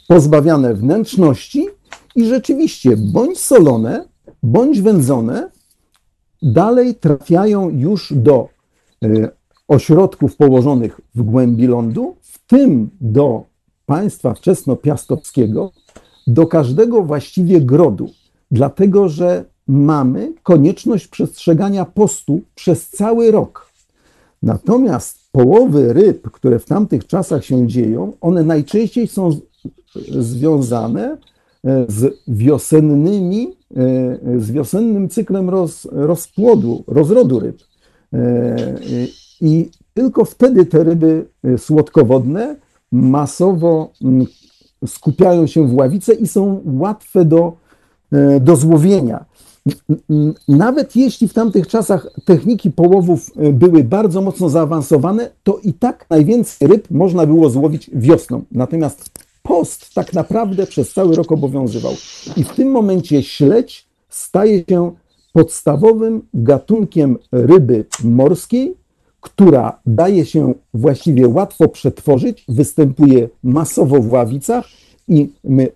pozbawiane 0.07 0.73
wnętrzności 0.73 1.67
i 2.15 2.25
rzeczywiście 2.25 2.97
bądź 2.97 3.39
solone, 3.39 4.05
bądź 4.43 4.81
wędzone, 4.81 5.49
dalej 6.41 6.95
trafiają 6.95 7.69
już 7.69 8.13
do 8.15 8.49
e, 9.03 9.07
ośrodków 9.67 10.35
położonych 10.35 11.01
w 11.15 11.21
głębi 11.21 11.67
lądu, 11.67 12.15
w 12.21 12.45
tym 12.47 12.89
do 13.01 13.43
państwa 13.85 14.33
wczesnopiastowskiego, 14.33 15.71
do 16.27 16.47
każdego 16.47 17.01
właściwie 17.01 17.61
grodu, 17.61 18.09
dlatego 18.51 19.09
że 19.09 19.45
mamy 19.67 20.33
konieczność 20.43 21.07
przestrzegania 21.07 21.85
postu 21.85 22.41
przez 22.55 22.89
cały 22.89 23.31
rok. 23.31 23.71
Natomiast 24.43 25.19
połowy 25.31 25.93
ryb, 25.93 26.31
które 26.31 26.59
w 26.59 26.65
tamtych 26.65 27.07
czasach 27.07 27.45
się 27.45 27.67
dzieją, 27.67 28.13
one 28.21 28.43
najczęściej 28.43 29.07
są 29.07 29.31
związane 30.19 31.17
e, 31.63 31.85
z 31.87 32.13
wiosennymi, 32.27 33.47
e, 33.47 34.39
z 34.39 34.51
wiosennym 34.51 35.09
cyklem 35.09 35.49
roz, 35.49 35.87
rozpłodu, 35.91 36.83
rozrodu 36.87 37.39
ryb. 37.39 37.63
E, 38.13 38.55
I 39.41 39.69
tylko 39.93 40.25
wtedy 40.25 40.65
te 40.65 40.83
ryby 40.83 41.25
słodkowodne 41.57 42.55
masowo 42.91 43.91
skupiają 44.87 45.47
się 45.47 45.67
w 45.67 45.75
ławice 45.75 46.13
i 46.13 46.27
są 46.27 46.61
łatwe 46.65 47.25
do, 47.25 47.53
do 48.41 48.55
złowienia. 48.55 49.25
Nawet 50.47 50.95
jeśli 50.95 51.27
w 51.27 51.33
tamtych 51.33 51.67
czasach 51.67 52.07
techniki 52.25 52.71
połowów 52.71 53.31
były 53.53 53.83
bardzo 53.83 54.21
mocno 54.21 54.49
zaawansowane, 54.49 55.29
to 55.43 55.59
i 55.63 55.73
tak 55.73 56.05
najwięcej 56.09 56.67
ryb 56.67 56.91
można 56.91 57.25
było 57.25 57.49
złowić 57.49 57.89
wiosną. 57.93 58.43
Natomiast 58.51 59.09
post 59.45 59.93
tak 59.93 60.13
naprawdę 60.13 60.67
przez 60.67 60.93
cały 60.93 61.15
rok 61.15 61.31
obowiązywał. 61.31 61.93
I 62.37 62.43
w 62.43 62.49
tym 62.49 62.71
momencie 62.71 63.23
śledź 63.23 63.85
staje 64.09 64.63
się 64.69 64.91
podstawowym 65.33 66.21
gatunkiem 66.33 67.17
ryby 67.31 67.85
morskiej, 68.03 68.75
która 69.21 69.79
daje 69.85 70.25
się 70.25 70.53
właściwie 70.73 71.27
łatwo 71.27 71.67
przetworzyć, 71.67 72.45
występuje 72.47 73.29
masowo 73.43 74.01
w 74.01 74.11
ławicach 74.11 74.65
i 75.07 75.29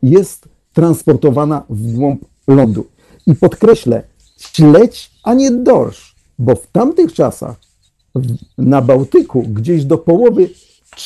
jest 0.03 0.47
transportowana 0.73 1.63
w 1.69 1.93
głąb 1.93 2.25
lądu. 2.47 2.86
I 3.27 3.36
podkreślę, 3.36 4.03
śledź, 4.38 5.12
a 5.23 5.34
nie 5.34 5.51
dorsz, 5.51 6.15
bo 6.39 6.55
w 6.55 6.67
tamtych 6.67 7.13
czasach 7.13 7.55
na 8.58 8.82
Bałtyku, 8.82 9.41
gdzieś 9.41 9.86
do 9.86 9.97
połowy 9.97 10.49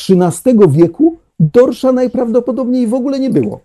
XIII 0.09 0.59
wieku, 0.69 1.17
dorsza 1.39 1.91
najprawdopodobniej 1.91 2.87
w 2.87 2.93
ogóle 2.93 3.19
nie 3.19 3.29
było. 3.29 3.61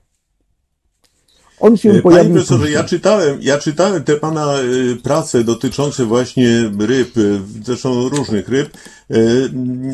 On 1.60 1.76
się 1.76 1.88
E, 1.88 1.92
Panie 1.92 2.02
pojawił 2.02 2.32
profesorze, 2.32 2.58
później. 2.60 2.74
ja 2.74 2.84
czytałem, 2.84 3.38
ja 3.42 3.58
czytałem 3.58 4.04
te 4.04 4.16
pana 4.16 4.52
e, 4.54 4.62
prace 5.02 5.44
dotyczące 5.44 6.04
właśnie 6.04 6.70
ryb, 6.80 7.18
e, 7.18 7.20
zresztą 7.64 8.08
różnych 8.08 8.48
ryb. 8.48 8.68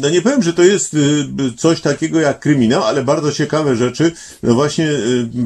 No 0.00 0.10
nie 0.10 0.22
powiem, 0.22 0.42
że 0.42 0.52
to 0.52 0.62
jest 0.62 0.96
coś 1.56 1.80
takiego 1.80 2.20
jak 2.20 2.40
kryminał, 2.40 2.82
ale 2.82 3.04
bardzo 3.04 3.32
ciekawe 3.32 3.76
rzeczy. 3.76 4.12
No 4.42 4.54
właśnie 4.54 4.88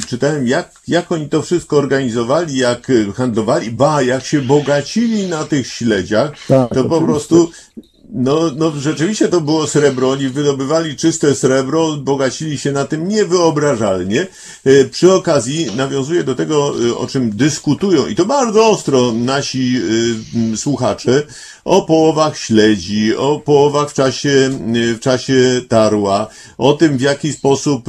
czytałem, 0.09 0.47
jak, 0.49 0.73
jak 0.89 1.13
oni 1.13 1.29
to 1.29 1.43
wszystko 1.43 1.77
organizowali, 1.77 2.57
jak 2.57 2.93
handlowali, 3.15 3.71
ba, 3.71 4.03
jak 4.03 4.25
się 4.25 4.41
bogacili 4.43 5.27
na 5.27 5.45
tych 5.45 5.67
śledziach. 5.67 6.33
Tak, 6.49 6.69
To 6.69 6.85
po 6.85 6.97
oczywiście. 6.97 7.05
prostu 7.07 7.51
no, 8.13 8.51
no 8.57 8.71
rzeczywiście 8.71 9.29
to 9.29 9.41
było 9.41 9.67
srebro, 9.67 10.11
oni 10.11 10.29
wydobywali 10.29 10.97
czyste 10.97 11.35
srebro, 11.35 11.97
bogacili 11.97 12.59
się 12.59 12.73
na 12.73 12.85
tym 12.85 13.09
niewyobrażalnie. 13.09 14.27
E, 14.65 14.85
Przy 14.85 15.13
okazji 15.13 15.67
nawiązuję 15.77 16.25
do 16.25 16.35
tego, 16.35 16.75
e, 16.89 16.97
o 16.97 17.07
czym 17.07 17.31
dyskutują 17.31 18.07
i 18.07 18.15
to 18.15 18.27
bardzo 18.27 18.67
ostro 18.67 19.13
nasi 19.13 19.81
e, 20.53 20.57
słuchacze, 20.57 21.23
o 21.69 21.83
połowach 21.83 22.39
śledzi, 22.39 23.17
o 23.17 23.41
połowach 23.41 23.91
w 23.91 23.95
czasie, 23.95 24.51
e, 24.91 24.95
w 24.95 25.01
czasie 25.01 25.61
tarła, 25.69 26.27
o 26.59 26.73
tym 26.73 26.99
w 26.99 27.01
jaki 27.01 27.33
sposób, 27.33 27.89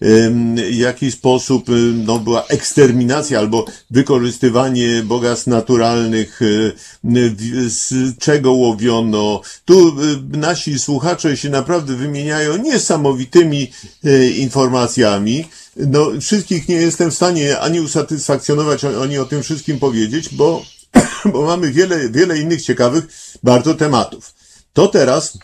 em, 0.00 0.56
w 0.56 0.74
jaki 0.74 1.10
sposób 1.10 1.68
e, 1.68 1.72
no, 2.06 2.18
była 2.18 2.44
eksterminacja 2.46 3.38
albo 3.38 3.64
wykorzystywanie 3.90 5.02
bogactw 5.04 5.46
naturalnych, 5.46 6.40
z 7.66 8.18
czego 8.18 8.52
łowiono. 8.52 9.40
Tu 9.64 9.96
nasi 10.28 10.78
słuchacze 10.78 11.36
się 11.36 11.50
naprawdę 11.50 11.94
wymieniają 11.94 12.56
niesamowitymi 12.56 13.70
informacjami. 14.38 15.44
No, 15.76 16.06
wszystkich 16.20 16.68
nie 16.68 16.74
jestem 16.74 17.10
w 17.10 17.14
stanie 17.14 17.58
ani 17.58 17.80
usatysfakcjonować, 17.80 18.84
ani 18.84 19.18
o 19.18 19.24
tym 19.24 19.42
wszystkim 19.42 19.78
powiedzieć, 19.78 20.34
bo, 20.34 20.62
bo 21.32 21.46
mamy 21.46 21.72
wiele, 21.72 22.08
wiele 22.08 22.38
innych 22.38 22.62
ciekawych 22.62 23.04
bardzo 23.42 23.74
tematów. 23.74 24.34
To 24.72 24.88
teraz 24.88 25.38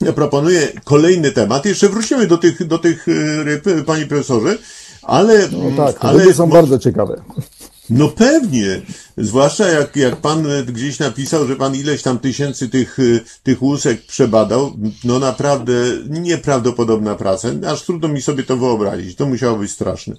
ja 0.00 0.12
proponuję 0.12 0.68
kolejny 0.84 1.32
temat. 1.32 1.66
Jeszcze 1.66 1.88
wrócimy 1.88 2.26
do 2.26 2.38
tych, 2.38 2.66
do 2.66 2.78
tych 2.78 3.08
e, 3.08 3.44
ryb, 3.44 3.66
e, 3.66 3.84
panie 3.84 4.06
profesorze, 4.06 4.58
ale, 5.02 5.48
No 5.52 5.86
tak, 5.86 6.04
ale 6.04 6.34
są 6.34 6.50
bardzo 6.50 6.78
ciekawe. 6.78 7.22
no 7.90 8.08
pewnie, 8.08 8.80
zwłaszcza 9.16 9.68
jak, 9.68 9.96
jak 9.96 10.16
pan 10.16 10.46
gdzieś 10.66 10.98
napisał, 10.98 11.46
że 11.46 11.56
pan 11.56 11.74
ileś 11.74 12.02
tam 12.02 12.18
tysięcy 12.18 12.68
tych, 12.68 12.98
e, 12.98 13.02
tych 13.42 13.62
łusek 13.62 14.06
przebadał, 14.06 14.76
no 15.04 15.18
naprawdę 15.18 15.72
nieprawdopodobna 16.08 17.14
praca, 17.14 17.48
aż 17.66 17.82
trudno 17.82 18.08
mi 18.08 18.22
sobie 18.22 18.42
to 18.44 18.56
wyobrazić, 18.56 19.16
to 19.16 19.26
musiało 19.26 19.58
być 19.58 19.70
straszne. 19.70 20.16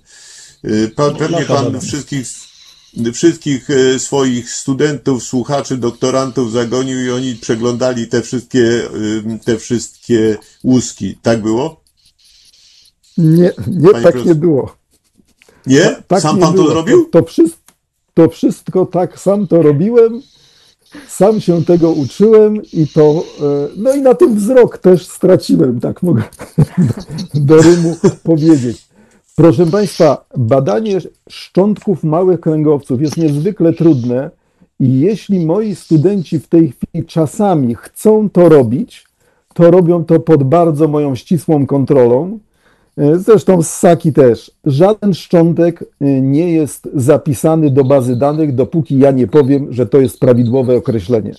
Pan, 0.96 1.16
pewnie 1.16 1.46
pan 1.46 1.82
wszystkich, 1.82 2.28
wszystkich 3.14 3.70
e, 3.70 4.00
swoich 4.00 4.50
studentów, 4.52 5.24
słuchaczy, 5.24 5.78
doktorantów 5.78 6.52
zagonił 6.52 7.06
i 7.06 7.10
oni 7.10 7.36
przeglądali 7.36 8.08
te 8.08 8.22
wszystkie, 8.22 8.84
e, 9.34 9.40
te 9.46 9.58
wszystkie 9.58 10.38
łuski. 10.64 11.18
Tak 11.22 11.42
było? 11.42 11.82
Nie, 13.18 13.52
nie 13.68 13.90
Panie 13.92 14.04
tak 14.04 14.16
profesor- 14.16 14.26
nie 14.26 14.36
było. 14.36 14.76
Nie? 15.68 15.96
Tak 16.08 16.22
Sam 16.22 16.36
nie 16.36 16.42
pan 16.42 16.54
to 16.54 16.62
było. 16.62 16.72
zrobił? 16.72 17.06
To, 17.06 17.22
to, 17.22 17.28
wszystko, 17.28 17.74
to 18.14 18.30
wszystko 18.30 18.86
tak, 18.86 19.20
sam 19.20 19.48
to 19.48 19.62
robiłem, 19.62 20.22
sam 21.08 21.42
się 21.42 21.66
tego 21.66 21.92
uczyłem 21.92 22.64
i 22.74 22.88
to, 22.88 23.24
e, 23.42 23.70
no 23.78 23.94
i 23.94 24.02
na 24.02 24.14
tym 24.16 24.36
wzrok 24.36 24.78
też 24.78 25.08
straciłem, 25.08 25.80
tak 25.80 26.04
mogę 26.04 26.24
do 27.34 27.62
rymu 27.62 27.96
powiedzieć. 28.24 28.89
Proszę 29.40 29.66
Państwa, 29.66 30.26
badanie 30.38 30.98
szczątków 31.30 32.04
małych 32.04 32.40
kręgowców 32.40 33.02
jest 33.02 33.18
niezwykle 33.18 33.74
trudne 33.74 34.30
i 34.80 35.00
jeśli 35.00 35.46
moi 35.46 35.76
studenci 35.76 36.40
w 36.40 36.48
tej 36.48 36.72
chwili 36.72 37.06
czasami 37.06 37.76
chcą 37.76 38.30
to 38.30 38.50
robić, 38.50 39.06
to 39.54 39.72
robią 39.72 40.06
to 40.06 40.20
pod 40.20 40.44
bardzo 40.44 40.88
moją 40.88 41.16
ścisłą 41.16 41.66
kontrolą. 41.66 42.40
E, 42.98 43.20
Zresztą 43.20 43.62
z 43.62 43.70
Saki 43.70 44.14
też. 44.14 44.52
Żaden 44.66 45.14
szczątek 45.14 45.84
e, 45.84 46.22
nie 46.22 46.54
jest 46.54 46.90
zapisany 46.94 47.72
do 47.72 47.84
bazy 47.84 48.16
danych, 48.16 48.56
dopóki 48.56 49.00
ja 49.00 49.12
nie 49.12 49.28
powiem, 49.28 49.74
że 49.74 49.86
to 49.86 50.00
jest 50.00 50.20
prawidłowe 50.20 50.76
określenie. 50.76 51.34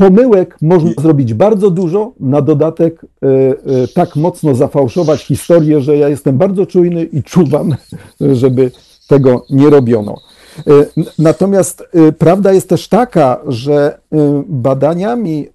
Pomyłek 0.00 0.56
można 0.62 0.90
zrobić 1.02 1.34
bardzo 1.34 1.70
dużo, 1.70 2.12
na 2.20 2.42
dodatek 2.42 3.04
e, 3.04 3.26
e, 3.26 3.88
tak 3.94 4.16
mocno 4.16 4.54
zafałszować 4.54 5.24
historię, 5.24 5.80
że 5.80 5.96
ja 5.96 6.08
jestem 6.08 6.38
bardzo 6.38 6.66
czujny 6.66 7.04
i 7.04 7.22
czuwam, 7.22 7.74
żeby 8.20 8.70
tego 9.08 9.44
nie 9.50 9.70
robiono. 9.70 10.16
E, 10.58 11.02
Natomiast 11.18 11.84
prawda 12.18 12.52
jest 12.52 12.68
też 12.68 12.88
taka, 12.88 13.40
że 13.46 13.98
badaniami 14.48 15.48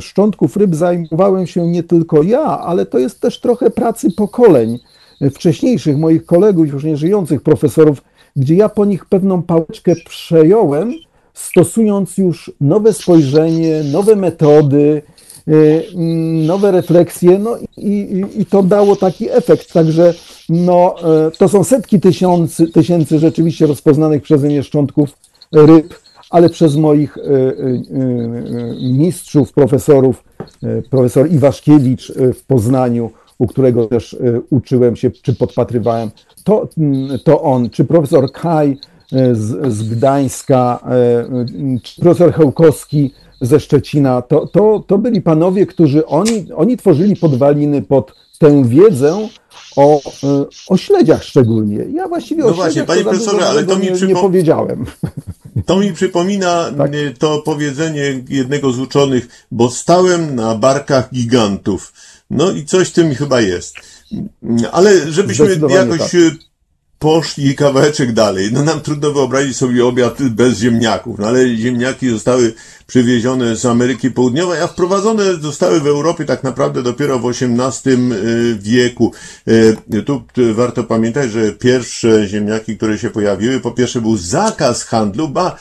szczątków 0.00 0.56
ryb 0.56 0.74
zajmowałem 0.74 1.46
się 1.46 1.66
nie 1.66 1.82
tylko 1.82 2.22
ja, 2.22 2.42
ale 2.42 2.86
to 2.86 2.98
jest 2.98 3.20
też 3.20 3.40
trochę 3.40 3.70
pracy 3.70 4.10
pokoleń 4.10 4.78
wcześniejszych 5.34 5.98
moich 5.98 6.26
kolegów, 6.26 6.68
już 6.68 6.84
nie 6.84 6.96
żyjących 6.96 7.42
profesorów, 7.42 8.02
gdzie 8.36 8.54
ja 8.54 8.68
po 8.68 8.84
nich 8.84 9.06
pewną 9.06 9.42
pałeczkę 9.42 9.94
przejąłem, 10.08 10.92
stosując 11.38 12.18
już 12.18 12.52
nowe 12.60 12.92
spojrzenie, 12.92 13.82
nowe 13.92 14.16
metody, 14.16 15.02
y, 15.48 15.84
mm, 15.94 16.46
nowe 16.46 16.70
refleksje, 16.70 17.38
no 17.38 17.56
i, 17.76 17.90
i, 17.90 18.40
i 18.40 18.46
to 18.46 18.62
dało 18.62 18.96
taki 18.96 19.30
efekt. 19.30 19.72
Także 19.72 20.14
no, 20.48 20.94
e, 21.26 21.30
to 21.30 21.48
są 21.48 21.64
setki 21.64 22.00
tysięcy, 22.00 22.66
tysięcy 22.66 23.18
rzeczywiście 23.18 23.66
rozpoznanych 23.66 24.22
przeze 24.22 24.46
mnie 24.46 24.62
szczątków 24.62 25.10
ryb, 25.52 25.94
ale 26.30 26.48
przez 26.50 26.76
moich 26.76 27.18
e, 27.18 27.20
e, 27.20 27.24
e, 27.24 27.52
mistrzów, 28.92 29.52
profesorów, 29.52 30.24
e, 30.62 30.82
profesor 30.82 31.30
Iwaszkiewicz 31.30 32.10
e, 32.10 32.32
w 32.32 32.44
Poznaniu, 32.44 33.10
u 33.38 33.46
którego 33.46 33.86
też 33.86 34.14
e, 34.14 34.40
uczyłem 34.50 34.96
się, 34.96 35.10
czy 35.10 35.34
podpatrywałem, 35.34 36.10
to, 36.44 36.68
mm, 36.78 37.18
to 37.24 37.42
on, 37.42 37.70
czy 37.70 37.84
profesor 37.84 38.32
Kaj 38.32 38.70
e, 38.70 38.76
z, 39.12 39.72
z 39.72 39.88
Gdańska, 39.88 40.80
e, 40.90 42.00
profesor 42.00 42.32
Hełkowski 42.32 43.14
ze 43.40 43.60
Szczecina, 43.60 44.22
to, 44.22 44.46
to, 44.46 44.84
to 44.86 44.98
byli 44.98 45.22
panowie, 45.22 45.66
którzy 45.66 46.06
oni, 46.06 46.46
oni 46.56 46.76
tworzyli 46.76 47.16
podwaliny 47.16 47.82
pod 47.82 48.14
tę 48.38 48.64
wiedzę 48.64 49.28
o, 49.76 50.00
e, 50.24 50.44
o 50.68 50.76
śledziach 50.76 51.24
szczególnie. 51.24 51.84
Ja 51.94 52.08
właściwie 52.08 52.42
No 52.42 52.48
o 52.48 52.52
właśnie, 52.52 52.72
śledziach 52.72 52.86
panie 52.86 53.02
profesorze, 53.02 53.48
ale 53.48 53.64
to 53.64 53.76
mi 53.76 53.90
nie, 53.90 54.06
nie 54.06 54.14
powiedziałem. 54.14 54.86
To 55.66 55.76
mi 55.76 55.92
przypomina 55.92 56.70
Tak. 56.78 56.90
to 57.18 57.42
powiedzenie 57.44 58.22
jednego 58.28 58.72
z 58.72 58.78
uczonych, 58.78 59.28
bo 59.50 59.70
stałem 59.70 60.34
na 60.34 60.54
barkach 60.54 61.10
gigantów. 61.14 61.92
No 62.30 62.50
i 62.50 62.64
coś 62.64 62.90
tym 62.90 63.14
chyba 63.14 63.40
jest. 63.40 63.74
Mm, 64.42 64.64
Ale 64.72 65.12
żebyśmy 65.12 65.46
jakoś 65.70 65.98
tak. 65.98 66.10
Poszli 66.98 67.54
kawałeczek 67.54 68.12
dalej. 68.12 68.52
No 68.52 68.62
nam 68.64 68.80
trudno 68.80 69.12
wyobrazić 69.12 69.56
sobie 69.56 69.86
obiad 69.86 70.22
bez 70.22 70.58
ziemniaków, 70.58 71.18
no 71.18 71.26
ale 71.26 71.56
ziemniaki 71.56 72.10
zostały 72.10 72.54
przywiezione 72.88 73.56
z 73.56 73.66
Ameryki 73.66 74.10
Południowej, 74.10 74.60
a 74.60 74.66
wprowadzone 74.66 75.34
zostały 75.34 75.80
w 75.80 75.86
Europie 75.86 76.24
tak 76.24 76.42
naprawdę 76.42 76.82
dopiero 76.82 77.18
w 77.18 77.30
XVIII 77.30 78.12
y, 78.12 78.58
wieku. 78.60 79.12
Y, 79.48 80.02
Tu 80.06 80.24
y, 80.38 80.54
warto 80.54 80.84
pamiętać, 80.84 81.30
że 81.30 81.52
pierwsze 81.52 82.28
ziemniaki, 82.28 82.76
które 82.76 82.98
się 82.98 83.10
pojawiły, 83.10 83.60
po 83.60 83.70
pierwsze 83.70 84.00
był 84.00 84.16
zakaz 84.16 84.84
handlu, 84.84 85.28
ba, 85.28 85.56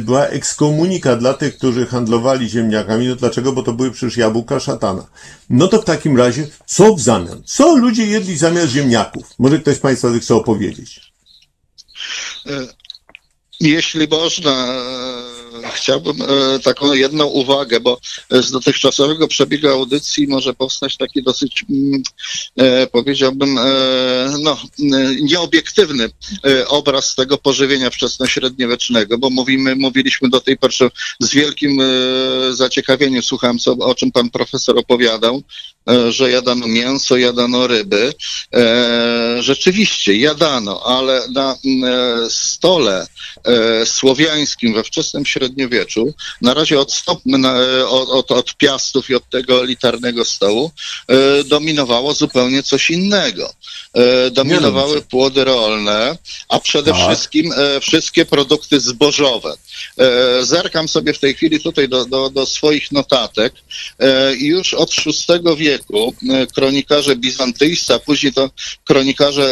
była 0.00 0.26
ekskomunika 0.26 1.16
dla 1.16 1.34
tych, 1.34 1.56
którzy 1.56 1.86
handlowali 1.86 2.48
ziemniakami. 2.48 3.08
No 3.08 3.16
dlaczego? 3.16 3.52
Bo 3.52 3.62
to 3.62 3.72
były 3.72 3.90
przecież 3.90 4.16
jabłka 4.16 4.60
szatana. 4.60 5.06
No 5.50 5.68
to 5.68 5.82
w 5.82 5.84
takim 5.84 6.16
razie, 6.16 6.46
co 6.66 6.94
w 6.94 7.00
zamian? 7.00 7.42
Co 7.44 7.76
ludzie 7.76 8.06
jedli 8.06 8.36
zamiast 8.36 8.72
ziemniaków? 8.72 9.26
Może 9.38 9.58
ktoś 9.58 9.76
z 9.76 9.80
Państwa 9.80 10.08
chce 10.20 10.34
opowiedzieć? 10.34 11.12
Jeśli 13.60 14.08
można, 14.08 14.82
chciałbym 15.74 16.22
e, 16.22 16.58
taką 16.58 16.92
jedną 16.92 17.26
uwagę, 17.26 17.80
bo 17.80 18.00
z 18.30 18.50
dotychczasowego 18.50 19.28
przebiegu 19.28 19.68
audycji 19.68 20.26
może 20.26 20.54
powstać 20.54 20.96
taki 20.96 21.22
dosyć, 21.22 21.64
mm, 21.70 22.02
e, 22.56 22.86
powiedziałbym, 22.86 23.58
e, 23.58 23.64
no, 24.40 24.52
e, 24.52 25.14
nieobiektywny 25.20 26.10
e, 26.46 26.68
obraz 26.68 27.14
tego 27.14 27.38
pożywienia 27.38 27.90
wczesnośredniowiecznego, 27.90 29.18
bo 29.18 29.30
mówimy, 29.30 29.76
mówiliśmy 29.76 30.28
do 30.28 30.40
tej 30.40 30.56
pory 30.56 30.68
z 31.20 31.30
wielkim 31.30 31.80
e, 31.80 31.84
zaciekawieniem, 32.54 33.22
słuchałem, 33.22 33.58
co, 33.58 33.72
o 33.72 33.94
czym 33.94 34.12
pan 34.12 34.30
profesor 34.30 34.78
opowiadał, 34.78 35.36
e, 35.36 35.42
że 36.08 36.30
jadano 36.30 36.66
mięso, 36.66 37.16
jadano 37.16 37.66
ryby. 37.66 38.14
E, 38.54 39.42
rzeczywiście 39.42 40.16
jadano, 40.16 40.82
ale 40.86 41.28
na 41.28 41.56
mm, 41.64 42.30
stole 42.30 43.06
e, 43.44 43.86
słowiańskim 43.86 44.74
we 44.74 44.84
wczesnym 44.84 45.26
średniowieczu, 45.26 46.14
na 46.42 46.54
razie 46.54 46.80
odstąpmy 46.80 47.48
e, 47.48 47.88
od, 47.88 48.08
od, 48.08 48.30
od 48.32 48.54
piastów 48.56 49.10
i 49.10 49.14
od 49.14 49.30
tego 49.30 49.62
elitarnego 49.64 50.24
stołu, 50.24 50.70
e, 51.08 51.44
dominowało 51.44 52.14
zupełnie 52.14 52.62
coś 52.62 52.90
innego. 52.90 53.52
E, 53.94 54.30
dominowały 54.30 55.02
płody 55.02 55.44
rolne, 55.44 56.18
a 56.48 56.60
przede 56.60 56.92
Tak. 56.92 57.00
wszystkim 57.06 57.52
e, 57.52 57.80
wszystkie 57.80 58.26
produkty 58.26 58.80
zbożowe. 58.80 59.54
E, 59.98 60.44
zerkam 60.44 60.88
sobie 60.88 61.14
w 61.14 61.18
tej 61.18 61.34
chwili 61.34 61.60
tutaj 61.60 61.88
do, 61.88 62.06
do, 62.06 62.30
do 62.30 62.46
swoich 62.46 62.92
notatek 62.92 63.52
e, 63.98 64.36
i 64.36 64.46
już 64.46 64.74
od 64.74 64.90
VI 64.94 65.56
wieku 65.56 65.77
e, 66.30 66.46
kronikarze 66.46 67.16
bizantyjscy, 67.16 67.94
a 67.94 67.98
później 67.98 68.32
to 68.32 68.50
kronikarze 68.84 69.44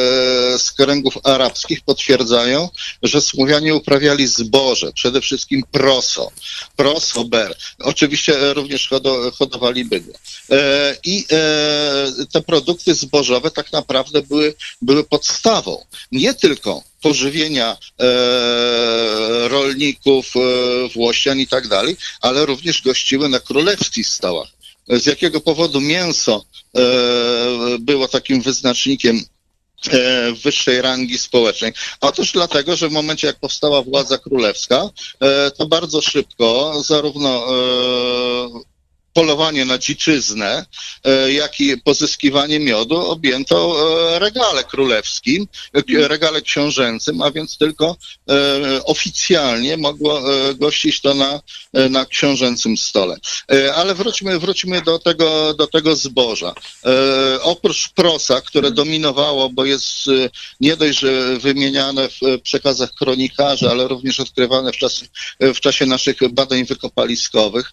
e, 0.55 0.59
z 0.59 0.73
kręgów 0.73 1.19
arabskich 1.25 1.81
potwierdzają, 1.81 2.69
że 3.03 3.21
Słowianie 3.21 3.75
uprawiali 3.75 4.27
zboże, 4.27 4.93
przede 4.93 5.21
wszystkim 5.21 5.63
proso, 5.71 6.31
proso, 6.77 7.25
ber. 7.25 7.57
Oczywiście 7.79 8.41
e, 8.41 8.55
również 8.55 8.89
hodo, 8.89 9.33
hodowali 9.39 9.85
bydło. 9.85 10.15
I 11.05 11.25
te 12.33 12.43
produkty 12.43 12.95
zbożowe 12.95 13.51
tak 13.51 13.73
naprawdę 13.73 14.23
były, 14.23 14.55
były 14.83 15.05
podstawą 15.05 15.85
nie 16.13 16.35
tylko 16.35 16.83
pożywienia 17.07 17.77
e, 18.01 19.49
rolników, 19.49 20.27
e, 20.37 20.41
włościan 20.89 21.41
i 21.41 21.47
tak 21.47 21.69
dalej, 21.69 21.97
ale 22.21 22.47
również 22.47 22.83
gościły 22.83 23.29
na 23.29 23.41
królewskich 23.41 24.09
stołach. 24.09 24.49
Z 24.89 25.07
jakiego 25.07 25.41
powodu 25.41 25.81
mięso 25.81 26.45
e, 26.77 26.83
było 27.79 28.09
takim 28.09 28.43
wyznacznikiem 28.43 29.21
e, 29.91 30.33
wyższej 30.33 30.83
rangi 30.83 31.19
społecznej. 31.19 31.73
Otóż 32.01 32.33
dlatego, 32.33 32.77
że 32.77 32.89
w 32.89 32.93
momencie 32.93 33.27
jak 33.27 33.41
powstała 33.41 33.83
władza 33.83 34.19
królewska, 34.19 34.91
e, 35.21 35.51
to 35.51 35.67
bardzo 35.67 36.01
szybko 36.01 36.83
zarówno 36.85 37.47
polowanie 39.17 39.65
na 39.65 39.79
dziczyznę, 39.79 40.67
e, 41.05 41.33
jak 41.33 41.61
i 41.61 41.79
pozyskiwanie 41.79 42.61
miodu 42.61 42.97
objęto 42.97 43.57
e, 43.57 44.19
regale 44.19 44.65
królewskim, 44.65 45.47
e, 45.75 46.09
regale 46.09 46.43
książęcym, 46.43 47.23
a 47.23 47.31
więc 47.31 47.59
tylko 47.59 47.97
oficjalnie 48.85 49.77
mogło 49.77 50.23
gościć 50.55 51.01
to 51.01 51.15
na, 51.15 51.41
na 51.91 52.07
książęcym 52.07 52.77
stole. 52.77 53.17
Ale 53.75 53.95
wróćmy, 53.95 54.39
wróćmy 54.39 54.83
do 54.83 54.99
tego, 54.99 55.55
do 55.55 55.67
tego 55.67 55.97
zboża. 55.97 56.55
Oprócz 57.43 57.89
prosa, 57.89 58.41
które 58.41 58.71
dominowało, 58.71 59.51
bo 59.51 59.65
jest 59.65 59.89
nie 60.61 60.77
dość, 60.77 60.99
że 60.99 61.39
wymieniane 61.39 62.09
w 62.09 62.41
przekazach 62.43 62.95
kronikarzy, 62.95 63.71
ale 63.71 63.89
również 63.89 64.21
odkrywane 64.21 64.73
w 64.73 64.77
czasie, 64.77 65.07
w 65.41 65.61
czasie 65.61 65.87
naszych 65.87 66.17
badań 66.33 66.65
wykopaliskowych, 66.65 67.73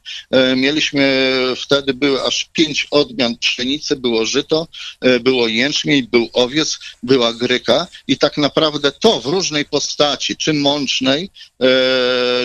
Mieliśmy 0.56 1.33
wtedy 1.56 1.94
były 1.94 2.24
aż 2.24 2.50
pięć 2.54 2.88
odmian 2.92 3.38
pszenicy, 3.38 3.96
było 3.96 4.26
żyto, 4.26 4.68
e, 5.02 5.20
było 5.20 5.48
jęczmień, 5.48 6.08
był 6.08 6.30
owiec, 6.34 6.80
była 7.04 7.34
gryka 7.34 7.88
i 8.08 8.18
tak 8.18 8.38
naprawdę 8.38 8.92
to 8.92 9.22
w 9.22 9.26
różnej 9.26 9.66
postaci, 9.66 10.38
czy 10.38 10.54
mącznej, 10.54 11.30
e, 11.62 11.68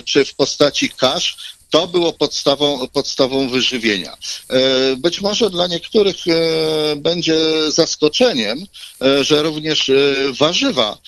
czy 0.05 0.25
w 0.25 0.35
postaci 0.35 0.91
kasz, 0.91 1.58
to 1.71 1.87
było 1.87 2.13
podstawą, 2.13 2.89
podstawą 2.93 3.49
wyżywienia. 3.49 4.17
E, 4.51 4.97
Być 4.97 5.21
może 5.21 5.51
dla 5.51 5.67
niektórych 5.67 6.17
e, 6.29 6.97
będzie 6.97 7.37
zaskoczeniem, 7.69 8.67
e, 9.03 9.25
że 9.25 9.43
również 9.43 9.91
warzywa 10.39 10.99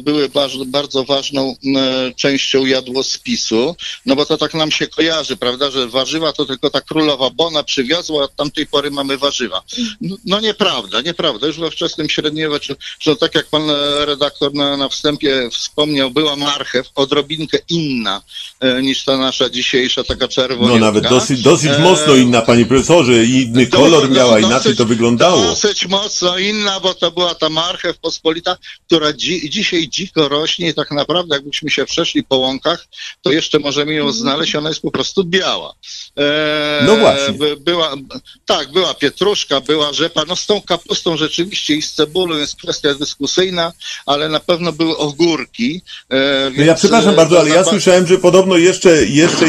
były 0.00 0.28
bardzo 0.66 1.04
ważną 1.04 1.56
częścią 2.16 2.66
jadłospisu, 2.66 3.76
no 4.06 4.16
bo 4.16 4.26
to 4.26 4.36
tak 4.36 4.54
nam 4.54 4.70
się 4.70 4.86
kojarzy, 4.86 5.36
prawda, 5.36 5.70
że 5.70 5.88
warzywa 5.88 6.32
to 6.32 6.44
tylko 6.44 6.70
ta 6.70 6.80
królowa 6.80 7.30
Bona 7.30 7.62
przywiozła, 7.62 8.24
od 8.24 8.36
tamtej 8.36 8.66
pory 8.66 8.90
mamy 8.90 9.18
warzywa. 9.18 9.62
No, 10.00 10.16
no 10.24 10.40
nieprawda, 10.40 11.00
nieprawda. 11.00 11.46
Już 11.46 11.58
we 11.58 11.70
wczesnym 11.70 12.08
średniowieczu, 12.08 12.74
że 13.00 13.16
tak 13.16 13.34
jak 13.34 13.46
pan 13.46 13.70
redaktor 14.04 14.54
na, 14.54 14.76
na 14.76 14.88
wstępie 14.88 15.50
wspomniał, 15.50 16.10
była 16.10 16.36
marchew, 16.36 16.90
odrobinkę 16.94 17.58
inna 17.68 18.22
niż 18.82 19.04
ta 19.04 19.16
nasza 19.16 19.50
dzisiejsza, 19.50 19.95
taka 20.04 20.28
czerwona. 20.28 20.72
No 20.74 20.78
nawet 20.78 21.08
dosyć, 21.08 21.42
dosyć 21.42 21.70
E, 21.70 21.78
mocno 21.78 22.14
inna, 22.14 22.42
panie 22.42 22.66
profesorze, 22.66 23.24
i 23.24 23.42
inny 23.42 23.66
kolor 23.66 24.10
miała, 24.10 24.32
dosyć- 24.32 24.46
inaczej 24.46 24.76
to 24.76 24.84
wyglądało. 24.84 25.42
Dosyć 25.42 25.86
mocno 25.86 26.38
inna, 26.38 26.80
bo 26.80 26.94
to 26.94 27.10
była 27.10 27.34
ta 27.34 27.48
marchew 27.48 27.98
pospolita, 27.98 28.56
która 28.86 29.12
dzi 29.12 29.50
dzisiaj 29.50 29.88
dziko 29.88 30.28
rośnie 30.28 30.68
i 30.68 30.74
tak 30.74 30.90
naprawdę 30.90 31.34
jakbyśmy 31.36 31.70
się 31.70 31.84
przeszli 31.84 32.24
po 32.24 32.36
łąkach, 32.36 32.86
to 33.22 33.30
jeszcze 33.32 33.58
możemy 33.58 33.94
ją 33.94 34.12
znaleźć, 34.12 34.54
ona 34.54 34.68
jest 34.68 34.82
po 34.82 34.90
prostu 34.90 35.24
biała. 35.24 35.74
E, 36.18 36.82
No 36.86 36.96
właśnie. 36.96 37.34
by- 37.34 37.56
Była, 37.56 37.94
tak, 38.46 38.72
była 38.72 38.94
pietruszka, 38.94 39.60
była 39.60 39.92
rzepa, 39.92 40.22
no 40.28 40.36
z 40.36 40.46
tą 40.46 40.60
kapustą 40.62 41.16
rzeczywiście 41.16 41.74
i 41.74 41.82
z 41.82 41.92
cebulą 41.92 42.36
jest 42.36 42.56
kwestia 42.56 42.94
dyskusyjna, 42.94 43.72
ale 44.06 44.28
na 44.28 44.40
pewno 44.40 44.72
były 44.72 44.96
ogórki. 44.96 45.80
E, 46.10 46.50
No 46.58 46.64
ja 46.64 46.74
przepraszam 46.74 47.12
e, 47.12 47.16
bardzo, 47.16 47.40
ale 47.40 47.50
ja 47.50 47.64
słyszałem, 47.64 48.06
że 48.06 48.18
podobno 48.18 48.56
jeszcze, 48.56 48.90
jeszcze 49.06 49.48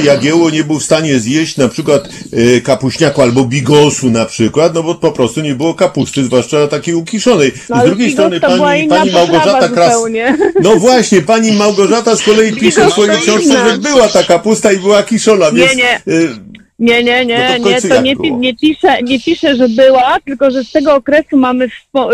Nie 0.52 0.63
był 0.63 0.80
w 0.80 0.84
stanie 0.84 1.19
zjeść 1.19 1.58
na 1.58 1.67
przykład 1.67 2.10
e, 2.34 2.62
kapuśniaku 2.62 3.21
albo 3.21 3.45
bigosu 3.45 4.10
na 4.10 4.26
przykład, 4.26 4.73
no 4.73 4.84
bo 4.84 4.95
po 4.95 5.12
prostu 5.12 5.41
nie 5.41 5.56
było 5.56 5.73
kapusty, 5.73 6.23
zwłaszcza 6.23 6.67
takiej 6.67 6.93
ukiszonej. 6.93 7.52
No, 7.69 7.82
z 7.82 7.86
drugiej 7.86 8.12
strony 8.12 8.39
pani, 8.39 8.88
pani 8.88 9.12
Małgorzata 9.12 9.69
Kras... 9.69 9.93
zupełnie. 9.93 10.38
No 10.62 10.76
właśnie, 10.76 11.21
pani 11.21 11.52
Małgorzata 11.52 12.15
z 12.15 12.23
kolei 12.23 12.54
pisze 12.54 12.88
w 12.88 12.91
swojej 12.91 13.21
książce, 13.21 13.69
że 13.69 13.78
była 13.78 14.08
ta 14.08 14.23
kapusta 14.23 14.71
i 14.71 14.78
była 14.78 15.04
kiszona, 15.04 15.50
Nie, 15.50 15.60
więc... 15.60 15.76
nie. 15.76 15.89
e, 15.89 16.02
Nie, 16.79 17.03
nie, 17.03 17.25
No 17.25 17.47
to 17.47 17.57
nie, 17.57 17.75
nie, 17.75 17.81
to 17.81 18.01
nie, 18.01 18.15
pi- 18.15 18.21
było? 18.21 18.39
nie, 18.39 18.55
piszę, 18.55 19.03
nie 19.03 19.19
piszę, 19.19 19.55
że 19.55 19.69
była, 19.69 20.17
tylko 20.25 20.51
że 20.51 20.63
z 20.63 20.71
tego 20.71 20.95
okresu 20.95 21.37
mamy 21.37 21.67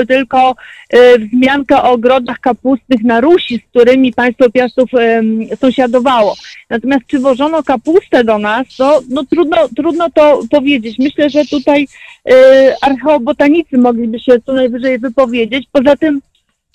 tylko 0.08 0.56
e, 0.90 1.20
wzmiankę 1.20 1.84
o 1.84 1.92
ogrodach 1.92 2.40
kapustnych 2.40 3.04
na 3.04 3.22
Rusi, 3.22 3.58
z 3.58 3.70
którymi 3.70 4.14
państwo 4.14 4.50
Piastów 4.50 4.90
em, 4.94 5.40
sąsiadowało. 5.62 6.36
Natomiast 6.70 7.04
czy 7.08 7.20
wożono 7.20 7.64
kapustę 7.64 8.24
do 8.24 8.38
nas, 8.38 8.68
to 8.78 9.02
no, 9.10 9.24
trudno, 9.24 9.58
trudno 9.76 10.10
to 10.10 10.42
powiedzieć. 10.52 11.00
Myślę, 11.00 11.30
że 11.30 11.46
tutaj 11.46 11.88
e, 12.30 12.76
archeobotanicy 12.82 13.78
mogliby 13.78 14.20
się 14.20 14.32
co 14.46 14.54
najwyżej 14.54 15.00
wypowiedzieć. 15.00 15.68
Poza 15.72 15.96
tym 15.96 16.22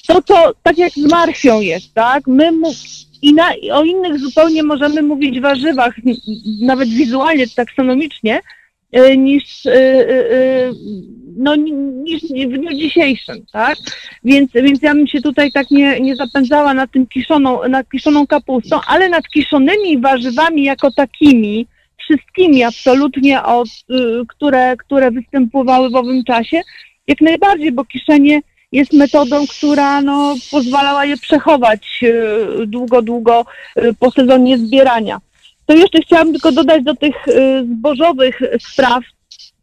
to, 0.07 0.23
co 0.23 0.53
tak 0.63 0.79
jak 0.79 0.93
z 0.93 1.11
marchwią 1.11 1.61
jest, 1.61 1.95
tak? 1.95 2.27
My 2.27 2.53
mu, 2.53 2.71
i 3.23 3.35
na, 3.35 3.51
o 3.73 3.85
innych 3.85 4.19
zupełnie 4.19 4.63
możemy 4.63 5.03
mówić 5.03 5.41
warzywach, 5.41 5.95
nawet 6.61 6.89
wizualnie, 6.89 7.47
taksonomicznie, 7.57 8.41
e, 8.93 9.17
niż, 9.17 9.67
e, 9.67 9.73
e, 10.11 10.73
no, 11.37 11.57
ni- 11.57 11.73
niż 11.73 12.23
w 12.23 12.59
dniu 12.59 12.71
dzisiejszym, 12.71 13.47
tak? 13.53 13.77
Więc, 14.25 14.51
więc 14.53 14.83
ja 14.83 14.95
bym 14.95 15.07
się 15.07 15.23
tutaj 15.23 15.53
tak 15.53 15.71
nie, 15.71 16.01
nie 16.01 16.17
zapędzała 16.17 16.75
nad 16.75 16.91
tym 16.93 17.07
kiszoną, 17.07 17.69
nad 17.69 17.91
kiszoną 17.91 18.27
kapustą, 18.27 18.81
ale 18.87 19.09
nad 19.09 19.29
kiszonymi 19.29 19.99
warzywami 20.01 20.65
jako 20.65 20.91
takimi, 20.93 21.67
wszystkimi 21.99 22.65
absolutnie, 22.65 23.43
od, 23.43 23.69
y, 23.69 23.95
które, 24.29 24.77
które 24.77 25.11
występowały 25.11 25.91
w 25.91 25.97
owym 25.97 26.25
czasie, 26.25 26.61
jak 27.07 27.21
najbardziej, 27.21 27.73
bo 27.73 27.85
kiszenie 27.85 28.41
jest 28.73 28.93
metodą, 28.93 29.47
która 29.47 30.01
no, 30.01 30.35
pozwalała 30.51 31.05
je 31.05 31.17
przechować 31.17 32.01
y, 32.03 32.67
długo, 32.67 33.03
długo 33.03 33.45
y, 33.79 33.95
po 33.99 34.11
sezonie 34.11 34.59
zbierania. 34.59 35.21
To 35.67 35.75
jeszcze 35.75 36.01
chciałam 36.01 36.33
tylko 36.33 36.53
dodać 36.53 36.85
do 36.85 36.95
tych 36.95 37.29
y, 37.29 37.67
zbożowych 37.75 38.41
spraw. 38.73 39.05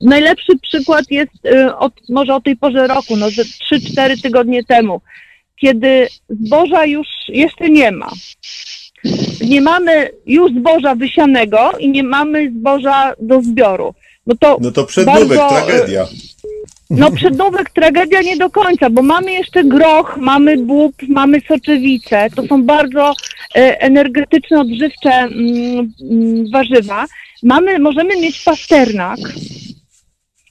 Najlepszy 0.01 0.59
przykład 0.61 1.11
jest 1.11 1.31
od, 1.79 1.93
może 2.09 2.35
o 2.35 2.41
tej 2.41 2.57
porze 2.57 2.87
roku, 2.87 3.17
no 3.17 3.29
ze 3.29 3.43
3-4 3.43 4.21
tygodnie 4.21 4.63
temu, 4.63 5.01
kiedy 5.61 6.07
zboża 6.29 6.85
już 6.85 7.07
jeszcze 7.27 7.69
nie 7.69 7.91
ma. 7.91 8.11
Nie 9.41 9.61
mamy 9.61 10.09
już 10.25 10.51
zboża 10.51 10.95
wysianego 10.95 11.71
i 11.79 11.89
nie 11.89 12.03
mamy 12.03 12.51
zboża 12.51 13.13
do 13.19 13.41
zbioru. 13.41 13.93
No 14.27 14.35
to 14.39 14.57
No 14.61 14.71
to 14.71 14.85
przednówek, 14.85 15.27
Bardzo, 15.27 15.49
tragedia. 15.49 16.07
No 16.89 17.11
przednówek 17.11 17.69
tragedia 17.69 18.21
nie 18.21 18.37
do 18.37 18.49
końca, 18.49 18.89
bo 18.89 19.01
mamy 19.01 19.31
jeszcze 19.31 19.63
groch, 19.63 20.17
mamy 20.17 20.57
bób, 20.57 20.95
mamy 21.07 21.41
soczewice. 21.47 22.29
To 22.35 22.47
są 22.47 22.63
bardzo 22.63 23.13
e, 23.55 23.81
energetyczne, 23.81 24.59
odżywcze 24.59 25.11
mm, 25.11 25.91
mm, 26.11 26.51
warzywa. 26.53 27.05
Mamy, 27.43 27.79
możemy 27.79 28.15
mieć 28.21 28.43
pasternak. 28.43 29.19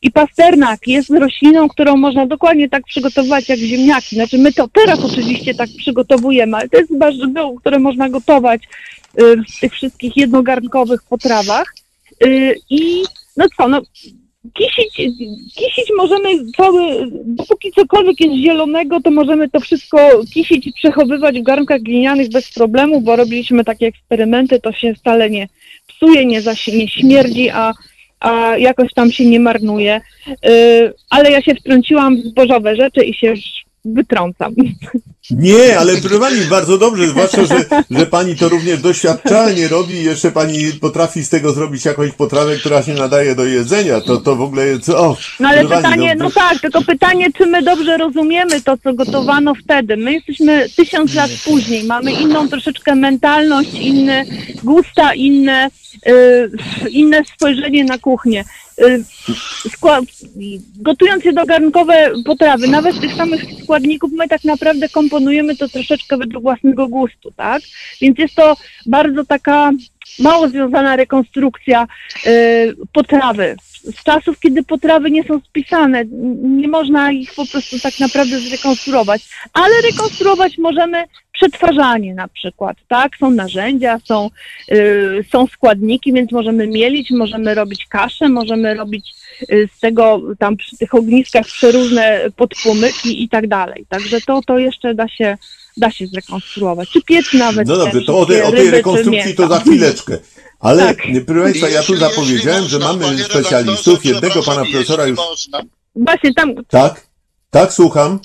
I 0.03 0.11
pasternak 0.11 0.87
jest 0.87 1.11
rośliną, 1.11 1.69
którą 1.69 1.97
można 1.97 2.27
dokładnie 2.27 2.69
tak 2.69 2.85
przygotować 2.85 3.49
jak 3.49 3.59
ziemniaki. 3.59 4.17
Znaczy 4.17 4.39
my 4.39 4.53
to 4.53 4.69
teraz 4.69 5.05
oczywiście 5.05 5.55
tak 5.55 5.69
przygotowujemy, 5.79 6.57
ale 6.57 6.69
to 6.69 6.79
jest 6.79 6.99
warzywo, 6.99 7.55
które 7.61 7.79
można 7.79 8.09
gotować 8.09 8.63
y, 9.21 9.37
w 9.37 9.61
tych 9.61 9.73
wszystkich 9.73 10.17
jednogarnkowych 10.17 11.03
potrawach. 11.03 11.75
Y, 12.25 12.55
I 12.71 13.03
no 13.37 13.47
co, 13.57 13.69
no 13.69 13.81
kisić, 14.53 14.95
kisić 15.55 15.93
możemy 15.97 16.29
cały, 16.57 17.11
dopóki 17.25 17.73
cokolwiek 17.73 18.21
jest 18.21 18.35
zielonego, 18.35 19.01
to 19.01 19.11
możemy 19.11 19.49
to 19.49 19.61
wszystko 19.61 19.99
kisić 20.35 20.67
i 20.67 20.73
przechowywać 20.73 21.41
w 21.41 21.43
garnkach 21.43 21.81
glinianych 21.81 22.29
bez 22.29 22.53
problemu, 22.53 23.01
bo 23.01 23.17
robiliśmy 23.17 23.65
takie 23.65 23.87
eksperymenty, 23.87 24.61
to 24.61 24.73
się 24.73 24.95
wcale 24.95 25.31
nie 25.31 25.49
psuje, 25.87 26.27
nie, 26.27 26.43
zaś, 26.43 26.67
nie 26.67 26.89
śmierdzi, 26.89 27.51
a, 27.51 27.73
a 28.21 28.57
jakoś 28.59 28.93
tam 28.95 29.13
się 29.13 29.27
nie 29.27 29.41
marnuje. 29.41 30.01
Yy, 30.27 30.95
ale 31.11 31.31
ja 31.31 31.43
się 31.43 31.55
wtrąciłam 31.55 32.17
w 32.17 32.25
zbożowe 32.25 32.77
rzeczy 32.77 33.05
i 33.05 33.15
się 33.15 33.27
już 33.27 33.41
wytrącam. 33.85 34.55
Nie, 35.31 35.79
ale 35.79 35.93
pani, 36.21 36.41
bardzo 36.41 36.79
dobrze, 36.79 37.09
zwłaszcza, 37.09 37.45
że, 37.45 37.65
że 37.91 38.07
pani 38.07 38.37
to 38.37 38.49
również 38.49 38.81
doświadczalnie 38.81 39.69
robi 39.69 39.95
i 39.95 40.05
jeszcze 40.05 40.33
pani 40.33 40.73
potrafi 40.81 41.25
z 41.25 41.29
tego 41.29 41.53
zrobić 41.53 41.85
jakąś 41.85 42.13
potrawę, 42.13 42.57
która 42.57 42.83
się 42.83 42.95
nadaje 42.95 43.35
do 43.35 43.45
jedzenia. 43.45 44.01
To, 44.01 44.17
to 44.17 44.37
w 44.37 44.41
ogóle 44.41 44.67
jest, 44.67 44.89
o, 44.89 45.17
No 45.41 45.49
ale 45.49 45.67
pytanie, 45.69 46.15
no 46.19 46.31
tak, 46.31 46.61
tylko 46.61 46.83
pytanie, 46.83 47.33
czy 47.39 47.47
my 47.47 47.63
dobrze 47.63 47.97
rozumiemy 47.97 48.63
to, 48.63 48.77
co 48.79 48.95
gotowano 48.95 49.55
wtedy. 49.55 49.97
My 49.97 50.13
jesteśmy 50.13 50.67
tysiąc 50.77 51.15
lat 51.15 51.31
później, 51.45 51.85
mamy 51.85 52.13
inną 52.13 52.49
troszeczkę 52.49 52.95
mentalność, 52.95 53.75
inne 53.75 54.25
gusta, 54.65 55.15
inne, 55.15 55.71
y, 56.09 56.51
inne 56.91 57.23
spojrzenie 57.37 57.85
na 57.85 57.99
kuchnię. 57.99 58.45
Y, 58.79 59.05
skła- 59.69 60.07
gotując 60.77 61.25
jednogarnkowe 61.25 62.11
potrawy, 62.25 62.69
nawet 62.69 63.01
tych 63.01 63.15
samych 63.15 63.43
składników, 63.63 64.11
my 64.13 64.29
tak 64.29 64.45
naprawdę 64.45 64.89
komponujemy 64.89 65.14
to 65.57 65.69
troszeczkę 65.69 66.17
według 66.17 66.43
własnego 66.43 66.89
gustu, 66.89 67.31
tak? 67.31 67.63
Więc 68.01 68.19
jest 68.19 68.35
to 68.35 68.57
bardzo 68.87 69.25
taka 69.25 69.73
mało 70.19 70.49
związana 70.49 70.97
rekonstrukcja 70.97 71.87
y, 72.27 72.75
potrawy. 72.93 73.57
Z 73.71 74.05
czasów, 74.05 74.41
kiedy 74.41 74.63
potrawy 74.63 75.11
nie 75.11 75.25
są 75.25 75.41
spisane, 75.41 76.05
nie 76.43 76.69
można 76.69 77.13
ich 77.13 77.35
po 77.35 77.47
prostu 77.47 77.81
tak 77.81 78.01
naprawdę 78.01 78.39
zrekonstruować, 78.39 79.29
ale 79.53 79.75
rekonstruować 79.91 80.59
możemy 80.59 81.05
przetwarzanie 81.35 82.15
na 82.15 82.29
przykład, 82.29 82.77
tak? 82.89 83.17
Są 83.17 83.31
narzędzia, 83.31 83.99
są, 84.05 84.31
y, 84.73 85.25
są 85.33 85.47
składniki, 85.47 86.13
więc 86.13 86.33
możemy 86.33 86.67
mielić, 86.67 87.11
możemy 87.11 87.55
robić 87.55 87.87
kaszę, 87.87 88.29
możemy 88.29 88.75
robić 88.75 89.15
y, 89.53 89.69
z 89.77 89.81
tego 89.81 90.21
tam 90.39 90.57
przy 90.57 90.77
tych 90.77 90.95
ogniskach 90.95 91.47
przeróżne 91.47 92.21
podpłomyki 92.37 93.23
i 93.23 93.29
tak 93.29 93.47
dalej. 93.47 93.87
Także 93.89 94.21
to, 94.21 94.41
to 94.47 94.59
jeszcze 94.59 94.95
da 94.95 95.09
się, 95.09 95.37
da 95.77 95.91
się 95.91 96.07
zrekonstruować. 96.07 96.89
Czy 96.91 97.03
piec 97.03 97.27
nawet. 97.33 97.69
No 97.69 97.77
dobrze, 97.77 98.01
to 98.07 98.19
o 98.19 98.27
tej, 98.27 98.43
o 98.43 98.51
tej 98.53 98.71
rekonstrukcji 98.71 99.35
to 99.35 99.49
za 99.49 99.61
chwileczkę. 99.61 100.19
Ale, 100.61 100.83
Tak. 100.83 100.97
proszę 101.27 101.43
Państwa, 101.43 101.69
ja 101.69 101.83
tu 101.83 101.93
Jeśli- 101.93 102.09
zapowiedziałem, 102.09 102.63
jeśli 102.63 102.71
że 102.71 102.79
można, 102.79 102.93
mamy 102.93 103.05
panie 103.05 103.25
specjalistów, 103.25 103.87
redaktorze, 103.87 104.15
jednego 104.15 104.35
pana 104.35 104.43
przepraszam, 104.43 104.73
profesora 104.73 105.07
jeśli 105.07 105.11
już... 105.23 105.31
Można. 105.31 105.61
Właśnie 105.97 106.35
tam, 106.35 106.55
Tak? 106.69 107.07
Tak, 107.51 107.73
słucham? 107.73 108.19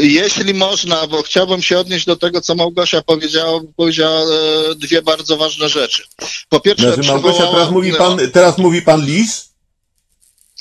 Jeśli 0.00 0.54
można, 0.54 1.06
bo 1.06 1.22
chciałbym 1.22 1.62
się 1.62 1.78
odnieść 1.78 2.06
do 2.06 2.16
tego, 2.16 2.40
co 2.40 2.54
Małgosia 2.54 3.02
powiedziała, 3.02 3.60
bo 3.60 3.66
powiedziała 3.76 4.20
e, 4.20 4.74
dwie 4.74 5.02
bardzo 5.02 5.36
ważne 5.36 5.68
rzeczy. 5.68 6.02
Po 6.48 6.60
pierwsze, 6.60 6.94
Znaczy, 6.94 7.08
Małgosia, 7.08 7.32
przywołała- 7.38 7.52
teraz 7.54 7.70
mówi 7.70 7.92
pan, 7.92 8.18
teraz 8.32 8.58
mówi 8.58 8.82
pan 8.82 9.00
Lis? 9.06 9.51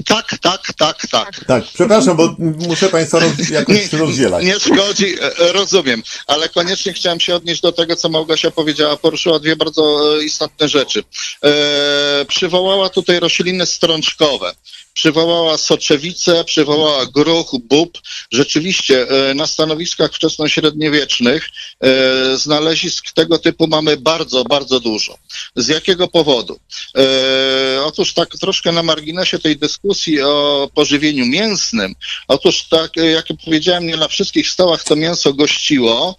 Tak, 0.05 0.37
tak, 0.41 0.73
tak, 0.77 1.07
tak. 1.11 1.45
Tak, 1.45 1.63
przepraszam, 1.73 2.17
bo 2.17 2.35
muszę 2.39 2.89
Państwa 2.89 3.19
roz, 3.19 3.49
jakoś 3.49 3.93
rozdzielać. 3.93 4.45
Nie 4.45 4.59
szkodzi, 4.59 5.15
e, 5.21 5.51
rozumiem, 5.53 6.03
ale 6.27 6.49
koniecznie 6.49 6.93
chciałem 6.93 7.19
się 7.19 7.35
odnieść 7.35 7.61
do 7.61 7.71
tego, 7.71 7.95
co 7.95 8.09
Małgosia 8.09 8.51
powiedziała. 8.51 8.97
Poruszyła 8.97 9.39
dwie 9.39 9.55
bardzo 9.55 10.15
e, 10.17 10.23
istotne 10.23 10.69
rzeczy. 10.69 11.03
E, 11.43 12.25
przywołała 12.27 12.89
tutaj 12.89 13.19
rośliny 13.19 13.65
strączkowe. 13.65 14.53
Przywołała 14.93 15.57
soczewicę, 15.57 16.43
przywołała 16.43 17.05
gruch, 17.05 17.51
bób. 17.63 17.97
Rzeczywiście 18.31 19.07
e, 19.09 19.33
na 19.33 19.47
stanowiskach 19.47 20.13
wczesnośredniowiecznych 20.13 21.49
e, 21.79 22.37
znalezisk 22.37 23.11
tego 23.11 23.39
typu 23.39 23.67
mamy 23.67 23.97
bardzo, 23.97 24.43
bardzo 24.43 24.79
dużo. 24.79 25.17
Z 25.55 25.67
jakiego 25.67 26.07
powodu? 26.07 26.59
E, 26.97 27.83
otóż 27.83 28.13
tak 28.13 28.29
troszkę 28.29 28.71
na 28.71 28.83
marginesie 28.83 29.39
tej 29.39 29.57
dyskusji 29.57 30.21
o 30.21 30.69
pożywieniu 30.75 31.25
mięsnym, 31.25 31.95
Otóż 32.27 32.63
tak, 32.63 32.95
jak 32.95 33.25
powiedziałem, 33.45 33.87
nie 33.87 33.97
na 33.97 34.07
wszystkich 34.07 34.49
stołach 34.49 34.83
to 34.83 34.95
mięso 34.95 35.33
gościło 35.33 36.15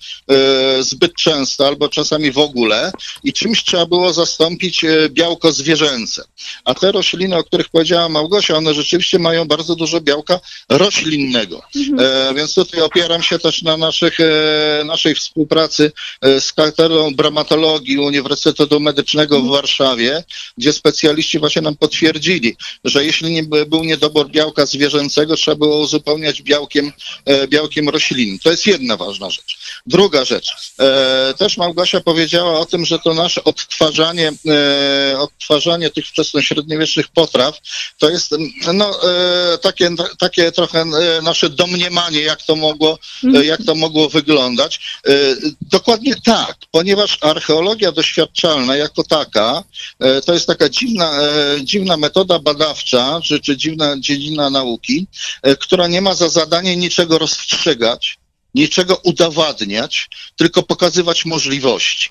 zbyt 0.80 1.14
często 1.14 1.66
albo 1.66 1.88
czasami 1.88 2.32
w 2.32 2.38
ogóle 2.38 2.92
i 3.24 3.32
czymś 3.32 3.64
trzeba 3.64 3.86
było 3.86 4.12
zastąpić 4.12 4.84
białko 5.08 5.52
zwierzęce. 5.52 6.24
A 6.64 6.74
te 6.74 6.92
rośliny, 6.92 7.36
o 7.36 7.44
których 7.44 7.68
powiedziała 7.68 8.08
Małgosia, 8.08 8.56
one 8.62 8.74
rzeczywiście 8.74 9.18
mają 9.18 9.44
bardzo 9.44 9.76
dużo 9.76 10.00
białka 10.00 10.40
roślinnego. 10.68 11.62
E, 11.98 12.34
więc 12.34 12.54
tutaj 12.54 12.80
opieram 12.80 13.22
się 13.22 13.38
też 13.38 13.62
na 13.62 13.76
naszych, 13.76 14.20
e, 14.20 14.82
naszej 14.84 15.14
współpracy 15.14 15.92
e, 16.20 16.40
z 16.40 16.52
katedrą 16.52 17.14
bramatologii 17.14 17.98
Uniwersytetu 17.98 18.80
Medycznego 18.80 19.40
w 19.40 19.48
Warszawie, 19.50 20.24
gdzie 20.58 20.72
specjaliści 20.72 21.38
właśnie 21.38 21.62
nam 21.62 21.76
potwierdzili, 21.76 22.56
że 22.84 23.04
jeśli 23.04 23.32
nie 23.32 23.42
by- 23.42 23.66
był 23.66 23.84
niedobór 23.84 24.30
białka 24.30 24.66
zwierzęcego, 24.66 25.36
trzeba 25.36 25.56
było 25.56 25.78
uzupełniać 25.78 26.42
białkiem, 26.42 26.92
e, 27.24 27.48
białkiem 27.48 27.88
roślinnym. 27.88 28.38
To 28.38 28.50
jest 28.50 28.66
jedna 28.66 28.96
ważna 28.96 29.30
rzecz. 29.30 29.58
Druga 29.86 30.24
rzecz. 30.24 30.74
E, 30.80 31.34
też 31.38 31.56
Małgosia 31.56 32.00
powiedziała 32.00 32.58
o 32.60 32.66
tym, 32.66 32.84
że 32.84 32.98
to 32.98 33.14
nasze 33.14 33.44
odtwarzanie, 33.44 34.32
e, 34.48 35.18
odtwarzanie 35.18 35.90
tych 35.90 36.06
wczesnośredniowiecznych 36.06 37.08
potraw 37.08 37.58
to 37.98 38.10
jest 38.10 38.30
no, 38.74 39.10
e, 39.10 39.58
takie, 39.58 39.90
takie 40.18 40.52
trochę 40.52 40.80
e, 40.80 41.22
nasze 41.22 41.50
domniemanie, 41.50 42.20
jak 42.20 42.42
to 42.42 42.56
mogło, 42.56 42.98
e, 43.34 43.44
jak 43.44 43.60
to 43.66 43.74
mogło 43.74 44.08
wyglądać. 44.08 44.80
E, 45.06 45.12
dokładnie 45.60 46.14
tak, 46.24 46.56
ponieważ 46.70 47.18
archeologia 47.20 47.92
doświadczalna 47.92 48.76
jako 48.76 49.04
taka 49.04 49.62
e, 50.00 50.20
to 50.20 50.34
jest 50.34 50.46
taka 50.46 50.68
dziwna, 50.68 51.20
e, 51.22 51.64
dziwna 51.64 51.96
metoda 51.96 52.38
badawcza, 52.38 53.20
czy, 53.24 53.40
czy 53.40 53.56
dziwna 53.56 53.94
dziedzina 53.98 54.50
nauki, 54.50 55.06
e, 55.42 55.56
która 55.56 55.86
nie 55.86 56.00
ma 56.00 56.14
za 56.14 56.28
zadanie 56.28 56.76
niczego 56.76 57.18
rozstrzygać, 57.18 58.21
niczego 58.54 58.96
udowadniać, 58.96 60.08
tylko 60.36 60.62
pokazywać 60.62 61.24
możliwości. 61.24 62.08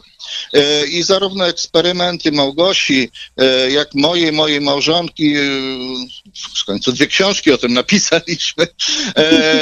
E, 0.53 0.87
I 0.87 1.03
zarówno 1.03 1.47
eksperymenty 1.47 2.31
Małgosi, 2.31 3.09
e, 3.37 3.71
jak 3.71 3.93
moje, 3.93 4.31
mojej 4.31 4.61
małżonki, 4.61 5.35
e, 5.35 5.41
w 6.61 6.65
końcu 6.65 6.91
dwie 6.91 7.07
książki 7.07 7.51
o 7.51 7.57
tym 7.57 7.73
napisaliśmy, 7.73 8.67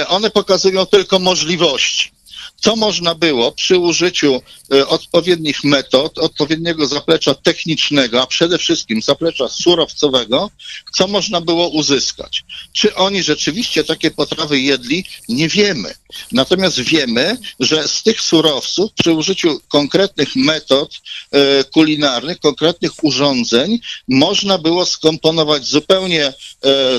one 0.07 0.29
pokazują 0.29 0.85
tylko 0.85 1.19
możliwości. 1.19 2.11
Co 2.59 2.75
można 2.75 3.15
było 3.15 3.51
przy 3.51 3.77
użyciu 3.77 4.41
e, 4.73 4.87
odpowiednich 4.87 5.63
metod, 5.63 6.17
odpowiedniego 6.17 6.87
zaplecza 6.87 7.35
technicznego, 7.35 8.21
a 8.21 8.27
przede 8.27 8.57
wszystkim 8.57 9.01
zaplecza 9.01 9.47
surowcowego, 9.47 10.51
co 10.93 11.07
można 11.07 11.41
było 11.41 11.69
uzyskać. 11.69 12.43
Czy 12.73 12.95
oni 12.95 13.23
rzeczywiście 13.23 13.83
takie 13.83 14.11
potrawy 14.11 14.59
jedli? 14.59 15.05
Nie 15.29 15.49
wiemy. 15.49 15.93
Natomiast 16.31 16.79
wiemy, 16.79 17.37
że 17.59 17.87
z 17.87 18.03
tych 18.03 18.21
surowców 18.21 18.91
przy 18.93 19.11
użyciu 19.11 19.61
konkretnych 19.67 20.35
metod 20.35 20.93
e, 21.31 21.63
kulinarnych, 21.63 22.39
konkretnych 22.39 22.91
urządzeń 23.03 23.79
można 24.07 24.57
było 24.57 24.85
skomponować 24.85 25.67
zupełnie 25.67 26.25
e, 26.25 26.33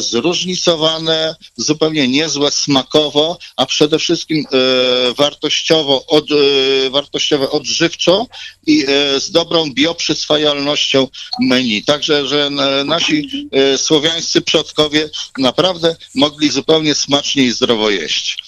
zróżnicowane, 0.01 1.37
zupełnie 1.57 2.09
niezłe 2.09 2.51
smakowo, 2.51 3.39
a 3.57 3.67
przede 3.67 3.99
wszystkim 3.99 4.47
e, 4.53 5.13
wartościowo, 5.51 6.07
od, 6.07 6.27
e, 6.31 6.91
wartościowe 6.91 7.51
odżywczo 7.51 8.27
i 8.67 8.85
e, 8.89 9.21
z 9.21 9.31
dobrą 9.31 9.71
bioprzyswajalnością 9.73 11.09
menu. 11.41 11.83
Także, 11.85 12.29
że 12.29 12.51
nasi 12.85 13.49
e, 13.53 13.79
słowiańscy 13.79 14.41
przodkowie 14.41 15.11
naprawdę 15.39 15.97
mogli 16.15 16.51
zupełnie 16.51 16.95
smacznie 16.95 17.45
i 17.45 17.53
zdrowo 17.53 17.91
jeść. 17.91 18.39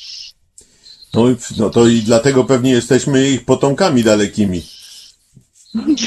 No, 1.14 1.24
no 1.56 1.70
to 1.70 1.88
i 1.88 2.00
dlatego 2.00 2.44
pewnie 2.44 2.70
jesteśmy 2.70 3.30
ich 3.30 3.44
potomkami 3.44 4.02
dalekimi. 4.02 4.62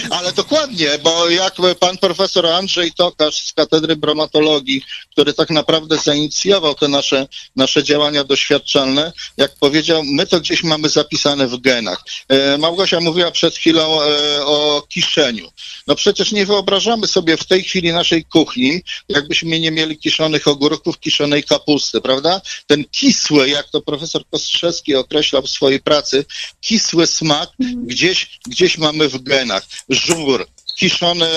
Ale 0.09 0.33
dokładnie, 0.33 0.89
bo 1.03 1.29
jak 1.29 1.55
pan 1.79 1.97
profesor 1.97 2.45
Andrzej 2.45 2.91
Tokarz 2.91 3.47
z 3.47 3.53
Katedry 3.53 3.95
Bromatologii, 3.95 4.81
który 5.11 5.33
tak 5.33 5.49
naprawdę 5.49 5.97
zainicjował 5.97 6.75
te 6.75 6.87
nasze, 6.87 7.27
nasze 7.55 7.83
działania 7.83 8.23
doświadczalne, 8.23 9.13
jak 9.37 9.55
powiedział, 9.55 10.03
my 10.03 10.27
to 10.27 10.39
gdzieś 10.39 10.63
mamy 10.63 10.89
zapisane 10.89 11.47
w 11.47 11.57
genach. 11.57 12.03
E, 12.29 12.57
Małgosia 12.57 12.99
mówiła 12.99 13.31
przed 13.31 13.55
chwilą 13.55 14.01
e, 14.01 14.45
o 14.45 14.83
kiszeniu. 14.89 15.51
No 15.87 15.95
przecież 15.95 16.31
nie 16.31 16.45
wyobrażamy 16.45 17.07
sobie 17.07 17.37
w 17.37 17.45
tej 17.45 17.63
chwili 17.63 17.93
naszej 17.93 18.25
kuchni, 18.25 18.81
jakbyśmy 19.09 19.59
nie 19.59 19.71
mieli 19.71 19.97
kiszonych 19.97 20.47
ogórków, 20.47 20.99
kiszonej 20.99 21.43
kapusty, 21.43 22.01
prawda? 22.01 22.41
Ten 22.67 22.85
kisły, 22.91 23.49
jak 23.49 23.69
to 23.69 23.81
profesor 23.81 24.23
Kostrzewski 24.31 24.95
określał 24.95 25.41
w 25.41 25.49
swojej 25.49 25.79
pracy, 25.79 26.25
kisły 26.61 27.07
smak 27.07 27.49
gdzieś, 27.59 28.39
gdzieś 28.47 28.77
mamy 28.77 29.09
w 29.09 29.23
genach. 29.23 29.54
Żur, 29.89 30.47
kiszone, 30.77 31.29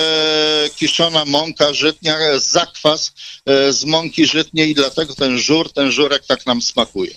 kiszona 0.75 1.25
mąka 1.25 1.73
żytnia, 1.73 2.17
zakwas 2.37 3.13
e, 3.45 3.73
z 3.73 3.85
mąki 3.85 4.25
żytniej 4.25 4.69
i 4.69 4.75
dlatego 4.75 5.15
ten 5.15 5.39
żur, 5.39 5.73
ten 5.73 5.91
żurek 5.91 6.25
tak 6.25 6.45
nam 6.45 6.61
smakuje. 6.61 7.15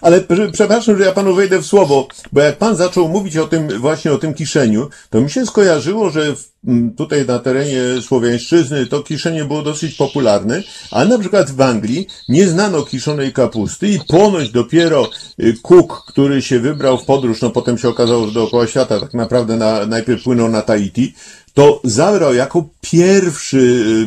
Ale 0.00 0.20
pr- 0.20 0.50
przepraszam, 0.52 0.98
że 0.98 1.04
ja 1.04 1.12
panu 1.12 1.34
wejdę 1.34 1.58
w 1.58 1.66
słowo, 1.66 2.08
bo 2.32 2.40
jak 2.40 2.58
pan 2.58 2.76
zaczął 2.76 3.08
mówić 3.08 3.36
o 3.36 3.46
tym, 3.46 3.68
właśnie 3.80 4.12
o 4.12 4.18
tym 4.18 4.34
kiszeniu, 4.34 4.88
to 5.10 5.20
mi 5.20 5.30
się 5.30 5.46
skojarzyło, 5.46 6.10
że 6.10 6.36
w, 6.36 6.48
tutaj 6.96 7.26
na 7.26 7.38
terenie 7.38 7.80
Słowiańszczyzny 8.02 8.86
to 8.86 9.02
kiszenie 9.02 9.44
było 9.44 9.62
dosyć 9.62 9.94
popularne, 9.94 10.62
ale 10.90 11.08
na 11.08 11.18
przykład 11.18 11.50
w 11.50 11.60
Anglii 11.60 12.06
nie 12.28 12.48
znano 12.48 12.82
kiszonej 12.82 13.32
kapusty 13.32 13.88
i 13.88 14.00
ponoć 14.08 14.50
dopiero 14.50 15.10
y, 15.40 15.54
Cook, 15.62 16.04
który 16.06 16.42
się 16.42 16.60
wybrał 16.60 16.98
w 16.98 17.04
podróż, 17.04 17.42
no 17.42 17.50
potem 17.50 17.78
się 17.78 17.88
okazało, 17.88 18.26
że 18.26 18.32
dookoła 18.32 18.66
świata 18.66 19.00
tak 19.00 19.14
naprawdę 19.14 19.56
na, 19.56 19.86
najpierw 19.86 20.22
płynął 20.22 20.48
na 20.48 20.62
Tahiti, 20.62 21.14
to 21.58 21.80
zabrał 21.84 22.34
jako 22.34 22.68
pierwszy 22.80 23.58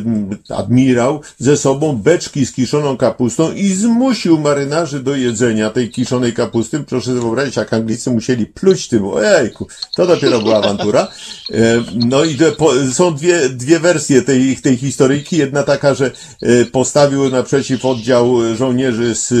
ym, 0.06 0.38
admirał 0.48 1.20
ze 1.38 1.56
sobą 1.56 1.96
beczki 1.96 2.46
z 2.46 2.52
kiszoną 2.52 2.96
kapustą 2.96 3.52
i 3.52 3.68
zmusił 3.68 4.40
marynarzy 4.40 5.00
do 5.00 5.16
jedzenia 5.16 5.70
tej 5.70 5.90
kiszonej 5.90 6.32
kapusty. 6.32 6.80
Proszę 6.80 7.06
sobie 7.06 7.20
wyobrazić, 7.20 7.56
jak 7.56 7.72
Anglicy 7.72 8.10
musieli 8.10 8.46
pluć 8.46 8.88
tym. 8.88 9.06
Ojejku, 9.06 9.66
to 9.96 10.06
dopiero 10.06 10.40
była 10.40 10.56
awantura. 10.56 11.08
E, 11.50 11.82
No 11.94 12.24
i 12.24 12.38
są 12.92 13.14
dwie, 13.14 13.48
dwie 13.48 13.80
wersje 13.80 14.22
tej, 14.22 14.56
tej 14.56 14.76
historyjki. 14.76 15.36
Jedna 15.36 15.62
taka, 15.62 15.94
że 15.94 16.10
e, 16.42 16.64
postawił 16.64 17.30
naprzeciw 17.30 17.84
oddział 17.84 18.56
żołnierzy 18.56 19.14
z 19.14 19.32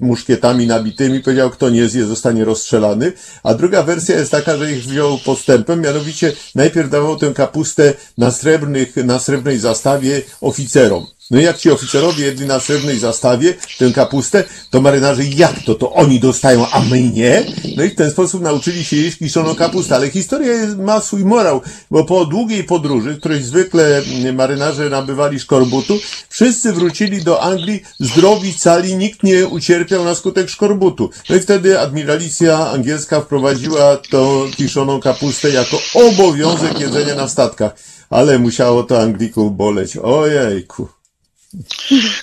muszkietami 0.00 0.66
nabitymi, 0.66 1.20
powiedział, 1.20 1.50
kto 1.50 1.70
nie 1.70 1.88
zje, 1.88 2.04
zostanie 2.04 2.44
rozstrzelany. 2.44 3.12
A 3.42 3.54
druga 3.54 3.82
wersja 3.82 4.18
jest 4.18 4.30
taka, 4.30 4.56
że 4.56 4.72
ich 4.72 4.84
wziął 4.84 5.18
postępem, 5.18 5.80
mianowicie 5.80 6.32
najpierw 6.54 6.90
dawał 6.90 7.16
tę 7.16 7.31
kapustę 7.34 7.94
na 8.18 8.30
srebrnych, 8.30 8.96
na 8.96 9.18
srebrnej 9.18 9.58
zastawie 9.58 10.22
oficerom. 10.40 11.06
No 11.32 11.40
i 11.40 11.44
jak 11.44 11.58
ci 11.58 11.70
oficerowie 11.70 12.24
jedli 12.24 12.46
na 12.46 12.60
srebrnej 12.60 12.98
zastawie 12.98 13.54
tę 13.78 13.90
kapustę, 13.92 14.44
to 14.70 14.80
marynarze, 14.80 15.24
jak 15.24 15.62
to, 15.62 15.74
to 15.74 15.92
oni 15.92 16.20
dostają, 16.20 16.66
a 16.70 16.80
my 16.80 17.02
nie? 17.02 17.44
No 17.76 17.84
i 17.84 17.88
w 17.88 17.94
ten 17.94 18.10
sposób 18.10 18.42
nauczyli 18.42 18.84
się 18.84 18.96
jeść 18.96 19.18
kiszoną 19.18 19.54
kapustę. 19.54 19.94
Ale 19.94 20.10
historia 20.10 20.52
ma 20.78 21.00
swój 21.00 21.24
morał, 21.24 21.60
bo 21.90 22.04
po 22.04 22.24
długiej 22.24 22.64
podróży, 22.64 23.14
w 23.14 23.18
której 23.18 23.42
zwykle 23.42 24.02
marynarze 24.32 24.90
nabywali 24.90 25.40
szkorbutu, 25.40 25.98
wszyscy 26.28 26.72
wrócili 26.72 27.22
do 27.22 27.42
Anglii 27.42 27.82
zdrowi, 28.00 28.54
cali, 28.54 28.96
nikt 28.96 29.22
nie 29.22 29.46
ucierpiał 29.46 30.04
na 30.04 30.14
skutek 30.14 30.48
szkorbutu. 30.48 31.10
No 31.30 31.36
i 31.36 31.40
wtedy 31.40 31.80
admiralicja 31.80 32.70
angielska 32.70 33.20
wprowadziła 33.20 33.96
tą 33.96 34.50
kiszoną 34.56 35.00
kapustę 35.00 35.50
jako 35.50 35.78
obowiązek 35.94 36.80
jedzenia 36.80 37.14
na 37.14 37.28
statkach. 37.28 37.74
Ale 38.10 38.38
musiało 38.38 38.82
to 38.82 39.00
Anglików 39.00 39.56
boleć. 39.56 39.96
Ojejku. 39.96 41.01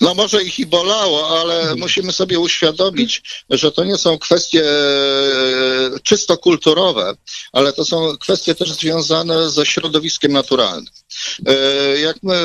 No 0.01 0.15
może 0.15 0.43
ich 0.43 0.59
i 0.59 0.65
bolało, 0.65 1.39
ale 1.41 1.75
musimy 1.75 2.11
sobie 2.11 2.39
uświadomić, 2.39 3.21
że 3.49 3.71
to 3.71 3.83
nie 3.83 3.97
są 3.97 4.17
kwestie 4.17 4.63
e, 4.63 5.99
czysto 6.03 6.37
kulturowe, 6.37 7.15
ale 7.51 7.73
to 7.73 7.85
są 7.85 8.17
kwestie 8.17 8.55
też 8.55 8.71
związane 8.73 9.49
ze 9.49 9.65
środowiskiem 9.65 10.31
naturalnym. 10.31 10.93
E, 11.47 11.99
Jak 11.99 12.17
my 12.23 12.35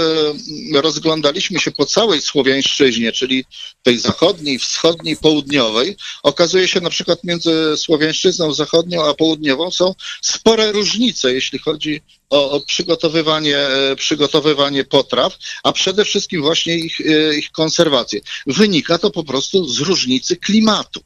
rozglądaliśmy 0.75 1.61
się 1.61 1.71
po 1.71 1.87
całej 1.87 2.23
Słowiańszczyźnie, 2.23 3.13
czyli 3.13 3.45
tej 3.83 3.99
zachodniej, 3.99 4.59
wschodniej, 4.59 5.17
południowej, 5.17 5.97
okazuje 6.23 6.69
się 6.69 6.81
na 6.81 6.91
przykład 6.91 7.25
między 7.25 7.77
Słowiańszczyzną 7.77 8.53
zachodnią 8.55 9.05
a 9.05 9.15
południową 9.15 9.71
są 9.71 9.95
spore 10.23 10.73
różnice, 10.73 11.35
jeśli 11.35 11.59
chodzi 11.59 12.03
o, 12.31 12.51
o 12.51 12.61
przygotowywanie, 12.61 13.59
e, 13.59 13.97
przygotowywanie 13.97 14.85
potraw, 14.85 15.39
a 15.63 15.73
przede 15.73 16.05
wszystkim 16.05 16.43
właśnie 16.43 16.79
ich, 16.79 17.01
e, 17.01 17.35
ich 17.35 17.51
konserwację. 17.51 18.21
Wynika 18.47 18.99
to 18.99 19.11
po 19.11 19.25
prostu 19.25 19.69
z 19.69 19.81
różnicy 19.81 20.37
klimatu. 20.37 21.01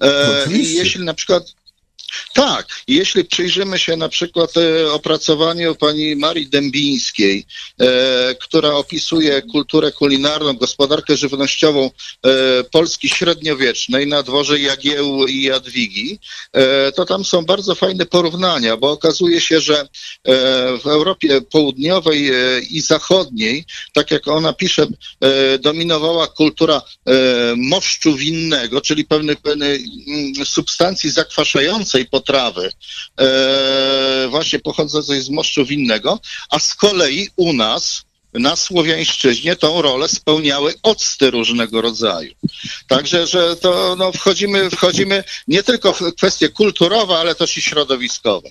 E, 0.00 0.46
jeśli 0.50 1.04
na 1.04 1.14
przykład 1.14 1.54
tak, 2.34 2.66
jeśli 2.88 3.24
przyjrzymy 3.24 3.78
się 3.78 3.96
na 3.96 4.08
przykład 4.08 4.56
e, 4.56 4.92
opracowaniu 4.92 5.74
pani 5.74 6.16
Marii 6.16 6.46
Dębińskiej, 6.46 7.46
e, 7.80 8.34
która 8.34 8.70
opisuje 8.70 9.42
kulturę 9.42 9.92
kulinarną, 9.92 10.52
gospodarkę 10.52 11.16
żywnościową 11.16 11.90
e, 11.90 12.30
Polski 12.64 13.08
średniowiecznej 13.08 14.06
na 14.06 14.22
dworze 14.22 14.60
Jagiełł 14.60 15.26
i 15.26 15.42
Jadwigi, 15.42 16.18
to 16.96 17.04
tam 17.04 17.24
są 17.24 17.44
bardzo 17.44 17.74
fajne 17.74 18.06
porównania, 18.06 18.76
bo 18.76 18.90
okazuje 18.90 19.40
się, 19.40 19.60
że 19.60 19.88
w 20.82 20.86
Europie 20.86 21.40
Południowej 21.40 22.30
i 22.70 22.80
Zachodniej, 22.80 23.64
tak 23.92 24.10
jak 24.10 24.28
ona 24.28 24.52
pisze, 24.52 24.86
dominowała 25.60 26.26
kultura 26.26 26.82
moszczu 27.56 28.14
winnego, 28.14 28.80
czyli 28.80 29.04
pewnej, 29.04 29.36
pewnej 29.36 29.84
mm, 30.08 30.46
substancji 30.46 31.10
zakwaszającej 31.10 31.99
potrawy, 32.04 32.72
e, 33.20 34.28
właśnie 34.30 34.58
pochodzącej 34.58 35.22
z 35.22 35.30
moszczu 35.30 35.66
winnego, 35.66 36.20
a 36.50 36.58
z 36.58 36.74
kolei 36.74 37.28
u 37.36 37.52
nas 37.52 38.04
na 38.34 38.56
Słowiańszczyźnie 38.56 39.56
tą 39.56 39.82
rolę 39.82 40.08
spełniały 40.08 40.74
octy 40.82 41.30
różnego 41.30 41.80
rodzaju. 41.80 42.32
Także, 42.88 43.26
że 43.26 43.56
to 43.56 43.96
no, 43.98 44.12
wchodzimy, 44.12 44.70
wchodzimy 44.70 45.24
nie 45.48 45.62
tylko 45.62 45.92
w 45.92 46.14
kwestie 46.14 46.48
kulturowe, 46.48 47.18
ale 47.18 47.34
też 47.34 47.56
i 47.56 47.62
środowiskowe. 47.62 48.50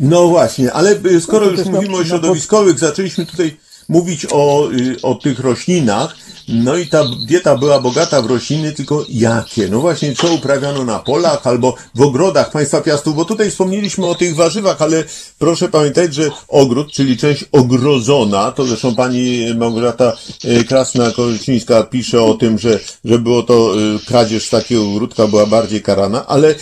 No 0.00 0.28
właśnie, 0.28 0.72
ale 0.72 1.00
skoro 1.20 1.46
już 1.46 1.64
mówimy 1.64 1.96
o 1.96 2.04
środowiskowych, 2.04 2.78
zaczęliśmy 2.78 3.26
tutaj 3.26 3.56
mówić 3.88 4.26
o, 4.30 4.70
y, 4.72 5.02
o 5.02 5.14
tych 5.14 5.40
roślinach, 5.40 6.16
no 6.48 6.76
i 6.76 6.86
ta 6.86 7.04
dieta 7.26 7.56
była 7.56 7.80
bogata 7.80 8.22
w 8.22 8.26
rośliny, 8.26 8.72
tylko 8.72 9.04
jakie? 9.08 9.68
No 9.68 9.80
właśnie, 9.80 10.14
co 10.14 10.32
uprawiano 10.32 10.84
na 10.84 10.98
polach 10.98 11.46
albo 11.46 11.74
w 11.94 12.02
ogrodach 12.02 12.50
państwa 12.50 12.80
piastów, 12.80 13.16
bo 13.16 13.24
tutaj 13.24 13.50
wspomnieliśmy 13.50 14.06
o 14.06 14.14
tych 14.14 14.34
warzywach, 14.34 14.82
ale 14.82 15.04
proszę 15.38 15.68
pamiętać, 15.68 16.14
że 16.14 16.30
ogród, 16.48 16.92
czyli 16.92 17.16
część 17.16 17.44
ogrodzona, 17.52 18.52
to 18.52 18.64
zresztą 18.64 18.94
pani 18.94 19.54
Małgorzata 19.56 20.16
y, 20.44 20.64
Krasna-Kolczyńska 20.64 21.82
pisze 21.82 22.22
o 22.22 22.34
tym, 22.34 22.58
że, 22.58 22.80
że 23.04 23.18
było 23.18 23.42
to 23.42 23.74
y, 23.80 24.06
kradzież 24.06 24.48
takiego 24.48 24.90
ogródka 24.90 25.26
była 25.26 25.46
bardziej 25.46 25.82
karana, 25.82 26.26
ale 26.26 26.54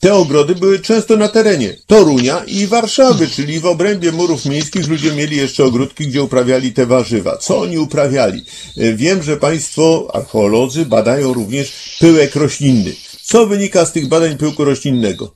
te 0.00 0.14
ogrody 0.14 0.54
były 0.54 0.78
często 0.78 1.16
na 1.16 1.28
terenie 1.28 1.76
Torunia 1.86 2.44
i 2.46 2.66
Warszawy, 2.66 3.28
czyli 3.28 3.60
w 3.60 3.66
obrębie 3.66 4.12
murów 4.12 4.44
miejskich 4.44 4.88
ludzie 4.88 5.12
mieli 5.12 5.36
jeszcze 5.36 5.64
ogródki, 5.64 6.06
gdzie 6.06 6.22
uprawiali 6.22 6.49
te 6.74 6.86
warzywa. 6.86 7.36
Co 7.36 7.60
oni 7.60 7.78
uprawiali? 7.78 8.44
Y, 8.78 8.96
Wiem, 8.96 9.22
że 9.22 9.36
państwo, 9.36 10.10
archeolodzy, 10.12 10.86
badają 10.86 11.32
również 11.32 11.72
pyłek 12.00 12.34
roślinny. 12.34 12.94
Co 13.22 13.46
wynika 13.46 13.86
z 13.86 13.92
tych 13.92 14.08
badań 14.08 14.36
pyłku 14.36 14.64
roślinnego? 14.64 15.34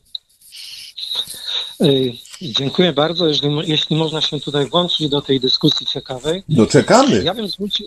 Y, 1.82 2.12
Dziękuję 2.42 2.92
bardzo, 2.92 3.28
jeśli, 3.28 3.48
jeśli 3.64 3.96
można 3.96 4.20
się 4.20 4.40
tutaj 4.40 4.66
włączyć 4.66 5.08
do 5.08 5.22
tej 5.22 5.40
dyskusji 5.40 5.86
ciekawej. 5.86 6.42
No 6.48 6.66
czekamy. 6.66 7.22
Ja 7.24 7.34
bym 7.34 7.48
zwrócił, 7.48 7.86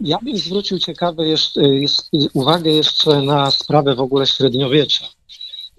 ja 0.00 0.18
bym 0.22 0.36
zwrócił 0.36 0.78
ciekawe 0.78 1.28
jeszcze, 1.28 1.60
jest, 1.62 2.10
uwagę 2.32 2.70
jeszcze 2.70 3.22
na 3.22 3.50
sprawę 3.50 3.94
w 3.94 4.00
ogóle 4.00 4.26
średniowiecza. 4.26 5.04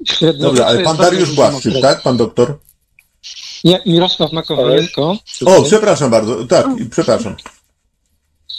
Średniowiecze 0.05 0.47
Dobra, 0.47 0.65
ale 0.65 0.83
pan 0.83 0.97
Dariusz 0.97 1.35
Błaszczyk, 1.35 1.73
tak? 1.81 2.01
Pan 2.01 2.17
doktor? 2.17 2.59
Nie, 3.63 3.81
Mirosław 3.85 4.31
Makowajenko. 4.31 5.17
O, 5.45 5.61
przepraszam 5.61 6.11
bardzo. 6.11 6.45
Tak, 6.45 6.67
przepraszam. 6.91 7.35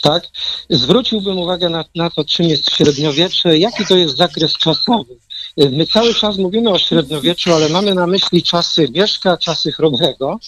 tak, 0.01 0.27
zwróciłbym 0.69 1.37
uwagę 1.37 1.69
na, 1.69 1.85
na 1.95 2.09
to, 2.09 2.25
czym 2.25 2.45
jest 2.45 2.71
średniowiecze, 2.71 3.57
jaki 3.57 3.85
to 3.85 3.97
jest 3.97 4.17
zakres 4.17 4.53
czasowy. 4.53 5.15
My 5.57 5.85
cały 5.87 6.13
czas 6.13 6.37
mówimy 6.37 6.69
o 6.69 6.79
średniowieczu, 6.79 7.53
ale 7.53 7.69
mamy 7.69 7.95
na 7.95 8.07
myśli 8.07 8.43
czasy 8.43 8.87
Mieszka, 8.93 9.37
czasy 9.37 9.71
Chrobrego. 9.71 10.39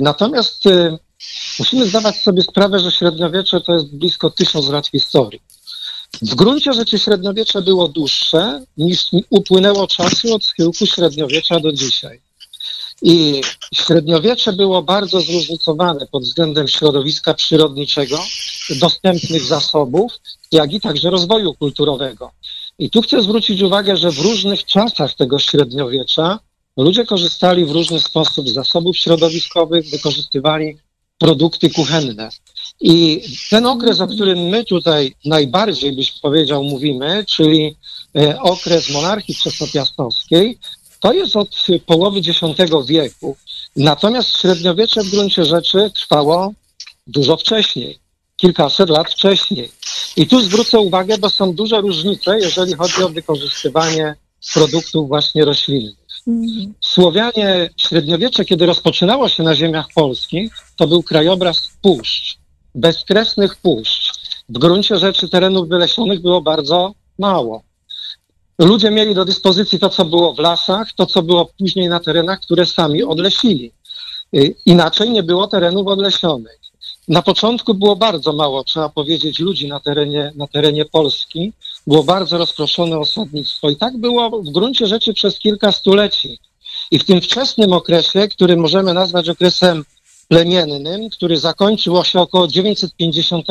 Natomiast 0.00 0.66
y, 0.66 0.98
musimy 1.58 1.86
zdawać 1.86 2.16
sobie 2.16 2.42
sprawę, 2.42 2.78
że 2.78 2.90
średniowiecze 2.92 3.60
to 3.60 3.74
jest 3.74 3.96
blisko 3.96 4.30
tysiąc 4.30 4.68
lat 4.68 4.86
historii. 4.86 5.40
W 6.22 6.34
gruncie 6.34 6.72
rzeczy 6.72 6.98
średniowiecze 6.98 7.62
było 7.62 7.88
dłuższe 7.88 8.64
niż 8.76 9.06
upłynęło 9.30 9.86
czasu 9.86 10.34
od 10.34 10.44
schyłku 10.44 10.86
średniowiecza 10.86 11.60
do 11.60 11.72
dzisiaj. 11.72 12.20
I 13.02 13.40
średniowiecze 13.74 14.52
było 14.52 14.82
bardzo 14.82 15.20
zróżnicowane 15.20 16.06
pod 16.06 16.22
względem 16.22 16.68
środowiska 16.68 17.34
przyrodniczego, 17.34 18.18
dostępnych 18.80 19.42
zasobów, 19.42 20.12
jak 20.52 20.72
i 20.72 20.80
także 20.80 21.10
rozwoju 21.10 21.54
kulturowego. 21.54 22.30
I 22.78 22.90
tu 22.90 23.02
chcę 23.02 23.22
zwrócić 23.22 23.62
uwagę, 23.62 23.96
że 23.96 24.10
w 24.10 24.18
różnych 24.18 24.64
czasach 24.64 25.14
tego 25.14 25.38
średniowiecza 25.38 26.38
ludzie 26.76 27.06
korzystali 27.06 27.64
w 27.64 27.70
różny 27.70 28.00
sposób 28.00 28.48
z 28.48 28.52
zasobów 28.52 28.96
środowiskowych, 28.96 29.90
wykorzystywali 29.90 30.78
produkty 31.18 31.70
kuchenne. 31.70 32.28
I 32.80 33.22
ten 33.50 33.66
okres, 33.66 34.00
o 34.00 34.06
którym 34.06 34.38
my 34.38 34.64
tutaj 34.64 35.14
najbardziej, 35.24 35.92
byś 35.92 36.12
powiedział, 36.12 36.64
mówimy, 36.64 37.24
czyli 37.28 37.76
e, 38.16 38.40
okres 38.40 38.90
monarchii 38.90 39.34
wczesnopiastowskiej, 39.34 40.58
to 41.02 41.12
jest 41.12 41.36
od 41.36 41.66
połowy 41.86 42.18
X 42.18 42.40
wieku. 42.86 43.36
Natomiast 43.76 44.38
średniowiecze 44.38 45.02
w 45.02 45.10
gruncie 45.10 45.44
rzeczy 45.44 45.90
trwało 45.94 46.52
dużo 47.06 47.36
wcześniej, 47.36 47.98
kilkaset 48.36 48.90
lat 48.90 49.10
wcześniej. 49.10 49.70
I 50.16 50.26
tu 50.26 50.40
zwrócę 50.40 50.78
uwagę, 50.78 51.18
bo 51.18 51.30
są 51.30 51.54
duże 51.54 51.80
różnice, 51.80 52.38
jeżeli 52.38 52.74
chodzi 52.74 53.02
o 53.02 53.08
wykorzystywanie 53.08 54.14
produktów 54.54 55.08
właśnie 55.08 55.44
roślinnych. 55.44 55.94
Słowianie 56.80 57.70
średniowiecze, 57.76 58.44
kiedy 58.44 58.66
rozpoczynało 58.66 59.28
się 59.28 59.42
na 59.42 59.54
ziemiach 59.54 59.86
polskich, 59.94 60.52
to 60.76 60.86
był 60.86 61.02
krajobraz 61.02 61.68
puszcz, 61.82 62.38
bezkresnych 62.74 63.56
puszcz. 63.56 64.12
W 64.48 64.58
gruncie 64.58 64.98
rzeczy 64.98 65.28
terenów 65.28 65.68
wylesionych 65.68 66.20
było 66.20 66.40
bardzo 66.40 66.94
mało. 67.18 67.62
Ludzie 68.62 68.90
mieli 68.90 69.14
do 69.14 69.24
dyspozycji 69.24 69.78
to, 69.78 69.88
co 69.88 70.04
było 70.04 70.34
w 70.34 70.38
lasach, 70.38 70.92
to, 70.96 71.06
co 71.06 71.22
było 71.22 71.50
później 71.58 71.88
na 71.88 72.00
terenach, 72.00 72.40
które 72.40 72.66
sami 72.66 73.02
odlesili. 73.02 73.72
Y, 74.36 74.54
Inaczej 74.66 75.10
nie 75.10 75.22
było 75.22 75.46
terenów 75.46 75.86
odlesionych. 75.86 76.58
Na 77.08 77.22
początku 77.22 77.74
było 77.74 77.96
bardzo 77.96 78.32
mało, 78.32 78.64
trzeba 78.64 78.88
powiedzieć, 78.88 79.38
ludzi 79.38 79.68
na 79.68 79.80
terenie, 79.80 80.32
na 80.36 80.46
terenie 80.46 80.84
Polski. 80.84 81.52
Było 81.86 82.04
bardzo 82.04 82.38
rozproszone 82.38 82.98
osadnictwo 82.98 83.70
i 83.70 83.76
tak 83.76 83.96
było 83.96 84.30
w 84.42 84.50
gruncie 84.50 84.86
rzeczy 84.86 85.14
przez 85.14 85.38
kilka 85.38 85.72
stuleci. 85.72 86.38
I 86.90 86.98
w 86.98 87.04
tym 87.04 87.20
wczesnym 87.20 87.72
okresie, 87.72 88.28
który 88.28 88.56
możemy 88.56 88.94
nazwać 88.94 89.28
okresem 89.28 89.84
plemiennym, 90.28 91.10
który 91.10 91.36
zakończył 91.38 92.04
się 92.04 92.20
około 92.20 92.48
950 92.48 93.46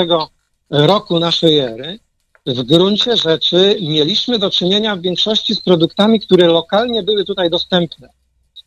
roku 0.69 1.19
naszej 1.19 1.59
ery, 1.59 1.99
w 2.45 2.63
gruncie 2.63 3.17
rzeczy 3.17 3.77
mieliśmy 3.81 4.39
do 4.39 4.49
czynienia 4.49 4.95
w 4.95 5.01
większości 5.01 5.55
z 5.55 5.61
produktami, 5.61 6.19
które 6.19 6.47
lokalnie 6.47 7.03
były 7.03 7.25
tutaj 7.25 7.49
dostępne. 7.49 8.09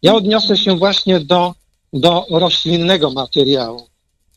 Ja 0.02 0.14
odniosę 0.14 0.56
się 0.56 0.78
właśnie 0.78 1.20
do, 1.20 1.54
do 1.92 2.26
roślinnego 2.30 3.10
materiału. 3.10 3.86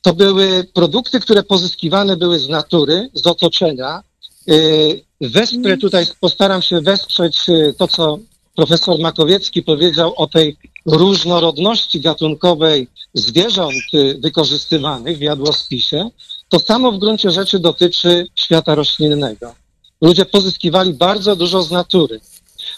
To 0.01 0.13
były 0.13 0.63
produkty, 0.73 1.19
które 1.19 1.43
pozyskiwane 1.43 2.17
były 2.17 2.39
z 2.39 2.49
natury, 2.49 3.09
z 3.13 3.27
otoczenia. 3.27 4.03
Yy, 4.47 5.01
Wesprę 5.21 5.77
tutaj, 5.77 6.05
postaram 6.19 6.61
się 6.61 6.81
wesprzeć 6.81 7.47
yy, 7.47 7.73
to, 7.73 7.87
co 7.87 8.19
profesor 8.55 8.99
Makowiecki 8.99 9.63
powiedział 9.63 10.13
o 10.15 10.27
tej 10.27 10.57
różnorodności 10.85 12.01
gatunkowej 12.01 12.87
zwierząt 13.13 13.83
yy, 13.93 14.17
wykorzystywanych 14.17 15.17
w 15.17 15.21
jadłospisie. 15.21 16.09
To 16.49 16.59
samo 16.59 16.91
w 16.91 16.97
gruncie 16.97 17.31
rzeczy 17.31 17.59
dotyczy 17.59 18.27
świata 18.35 18.75
roślinnego. 18.75 19.55
Ludzie 20.01 20.25
pozyskiwali 20.25 20.93
bardzo 20.93 21.35
dużo 21.35 21.63
z 21.63 21.71
natury, 21.71 22.19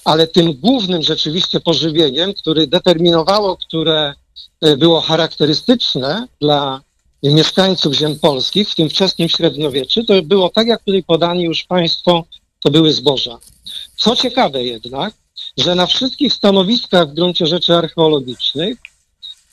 ale 0.05 0.27
tym 0.27 0.53
głównym 0.53 1.03
rzeczywiście 1.03 1.59
pożywieniem, 1.59 2.33
który 2.33 2.67
determinowało, 2.67 3.57
które 3.57 4.13
e, 4.61 4.77
było 4.77 5.01
charakterystyczne 5.01 6.27
dla 6.41 6.81
mieszkańców 7.23 7.93
ziem 7.93 8.19
polskich 8.19 8.69
w 8.69 8.75
tym 8.75 8.89
wczesnym 8.89 9.29
średniowieczu, 9.29 10.03
to 10.03 10.21
było 10.21 10.49
tak, 10.49 10.67
jak 10.67 10.83
tutaj 10.83 11.03
podani 11.03 11.43
już 11.43 11.63
Państwo, 11.63 12.23
to 12.63 12.71
były 12.71 12.93
zboża. 12.93 13.37
Co 13.97 14.15
ciekawe 14.15 14.63
jednak, 14.63 15.13
że 15.57 15.75
na 15.75 15.85
wszystkich 15.85 16.33
stanowiskach 16.33 17.09
w 17.09 17.13
gruncie 17.13 17.45
rzeczy 17.45 17.75
archeologicznych 17.75 18.77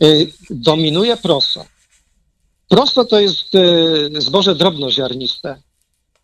y, 0.03 0.33
dominuje 0.51 1.17
prosa. 1.17 1.65
Prosto 2.69 3.05
to 3.05 3.21
jest 3.21 3.55
y, 3.55 4.21
zboże 4.21 4.55
drobnoziarniste, 4.55 5.63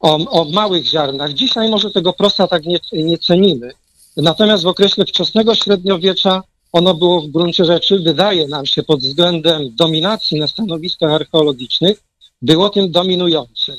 o, 0.00 0.14
o 0.14 0.44
małych 0.44 0.86
ziarnach. 0.86 1.32
Dzisiaj 1.32 1.68
może 1.68 1.90
tego 1.90 2.12
prosa 2.12 2.48
tak 2.48 2.64
nie, 2.64 2.78
nie 2.92 3.18
cenimy. 3.18 3.72
Natomiast 4.16 4.64
w 4.64 4.66
okresie 4.66 5.04
wczesnego 5.04 5.54
średniowiecza 5.54 6.42
ono 6.72 6.94
było 6.94 7.20
w 7.20 7.26
gruncie 7.26 7.64
rzeczy, 7.64 7.98
wydaje 7.98 8.48
nam 8.48 8.66
się 8.66 8.82
pod 8.82 9.00
względem 9.00 9.76
dominacji 9.76 10.40
na 10.40 10.46
stanowiskach 10.46 11.12
archeologicznych, 11.12 12.02
było 12.42 12.70
tym 12.70 12.90
dominującym. 12.90 13.76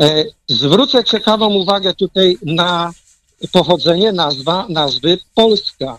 E, 0.00 0.24
zwrócę 0.48 1.04
ciekawą 1.04 1.54
uwagę 1.54 1.94
tutaj 1.94 2.36
na 2.42 2.92
pochodzenie 3.52 4.12
nazwa, 4.12 4.66
nazwy 4.68 5.18
Polska. 5.34 5.98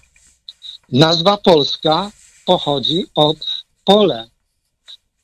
Nazwa 0.91 1.37
Polska 1.37 2.11
pochodzi 2.45 3.05
od 3.15 3.37
pole. 3.85 4.32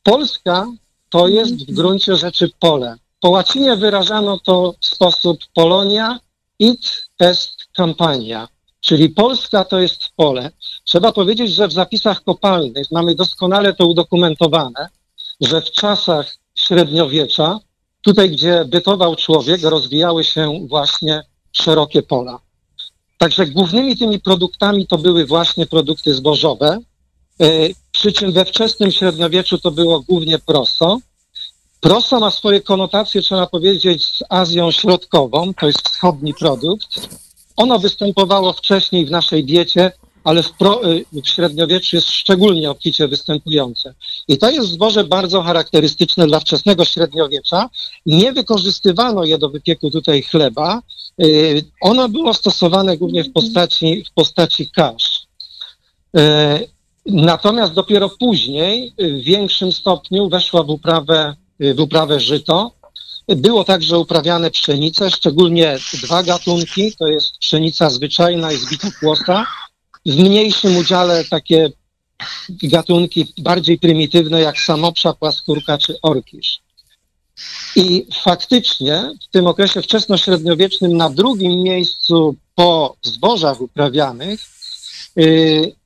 Polska 0.04 0.68
to 1.10 1.28
jest 1.28 1.72
w 1.72 1.76
gruncie 1.76 2.16
rzeczy 2.16 2.52
pole. 2.60 2.96
Po 3.20 3.30
łacinie 3.30 3.76
wyrażano 3.76 4.40
to 4.40 4.74
w 4.82 4.86
sposób 4.86 5.40
Polonia 5.54 6.20
it 6.60 7.08
est 7.20 7.56
campania, 7.78 8.48
czyli 8.82 9.10
Polska 9.10 9.66
to 9.66 9.80
jest 9.80 10.10
pole. 10.16 10.52
Trzeba 10.84 11.12
powiedzieć, 11.12 11.52
że 11.52 11.68
w 11.68 11.74
zapisach 11.74 12.24
kopalnych 12.24 12.92
mamy 12.92 13.16
doskonale 13.16 13.74
to 13.74 13.88
udokumentowane, 13.88 14.90
że 15.42 15.62
w 15.62 15.72
czasach 15.72 16.36
średniowiecza, 16.56 17.60
tutaj 18.02 18.30
gdzie 18.32 18.66
bytował 18.66 19.16
człowiek, 19.16 19.64
rozwijały 19.64 20.24
się 20.24 20.68
właśnie 20.70 21.24
szerokie 21.52 22.02
pola. 22.02 22.40
Także 23.18 23.48
głównymi 23.48 23.98
tymi 23.98 24.20
produktami 24.20 24.88
to 24.88 24.98
były 24.98 25.26
właśnie 25.26 25.66
produkty 25.66 26.14
zbożowe, 26.14 26.80
przy 27.92 28.12
czym 28.12 28.32
we 28.32 28.46
wczesnym 28.46 28.92
średniowieczu 28.92 29.58
to 29.58 29.72
było 29.72 30.00
głównie 30.00 30.40
proso. 30.40 31.00
Proso 31.80 32.20
ma 32.20 32.32
swoje 32.32 32.62
konotacje, 32.62 33.22
trzeba 33.22 33.48
powiedzieć, 33.48 34.06
z 34.06 34.24
Azją 34.30 34.72
Środkową, 34.72 35.54
to 35.54 35.68
jest 35.68 35.90
wschodni 35.90 36.34
produkt. 36.34 37.10
Ono 37.58 37.80
występowało 37.80 38.54
wcześniej 38.54 39.06
w 39.06 39.12
naszej 39.12 39.46
diecie, 39.46 39.92
ale 40.24 40.44
w, 40.44 40.52
pro, 40.52 40.82
w 41.12 41.28
średniowieczu 41.28 41.96
jest 41.96 42.12
szczególnie 42.12 42.72
obficie 42.72 43.08
występujące. 43.08 43.94
I 44.28 44.38
to 44.38 44.50
jest 44.50 44.70
zboże 44.70 45.04
bardzo 45.04 45.42
charakterystyczne 45.42 46.28
dla 46.28 46.40
wczesnego 46.40 46.86
średniowiecza. 46.86 47.70
Nie 48.06 48.34
wykorzystywano 48.34 49.24
je 49.24 49.38
do 49.38 49.50
wypieku 49.50 49.92
tutaj 49.92 50.24
chleba. 50.24 50.82
Yy, 51.18 51.64
Ono 51.82 52.10
było 52.10 52.34
stosowane 52.34 52.98
głównie 52.98 53.24
w 53.24 53.32
postaci, 53.32 54.04
w 54.12 54.14
postaci 54.14 54.70
kasz. 54.72 55.28
Yy, 56.14 56.70
Natomiast 57.10 57.74
dopiero 57.74 58.10
później 58.10 58.94
w 59.00 59.24
większym 59.24 59.72
stopniu 59.72 60.30
weszła 60.30 60.64
w 60.64 60.70
uprawę, 60.70 61.36
w 61.60 61.80
uprawę 61.80 62.20
żyto. 62.20 62.72
Było 63.28 63.64
także 63.64 64.00
uprawiane 64.00 64.52
pszenice, 64.52 65.12
szczególnie 65.12 65.78
dwa 66.04 66.24
gatunki, 66.24 66.94
to 67.00 67.08
jest 67.08 67.38
pszenica 67.38 67.90
zwyczajna 67.90 68.52
i 68.52 68.58
zbita 68.58 68.88
kłosa. 69.00 69.46
W 70.06 70.16
mniejszym 70.16 70.78
udziale 70.78 71.24
takie 71.26 71.72
gatunki 72.64 73.34
bardziej 73.38 73.80
prymitywne 73.80 74.42
jak 74.42 74.60
samopsza, 74.60 75.14
płaskórka 75.14 75.78
czy 75.78 76.02
orkisz. 76.02 76.62
I 77.76 78.08
faktycznie 78.24 79.12
w 79.22 79.32
tym 79.32 79.48
okresie 79.48 79.82
wczesnośredniowiecznym 79.82 80.98
na 80.98 81.10
drugim 81.10 81.64
miejscu 81.64 82.36
po 82.56 82.96
zbożach 83.02 83.62
uprawianych 83.62 84.40
y, 85.18 85.79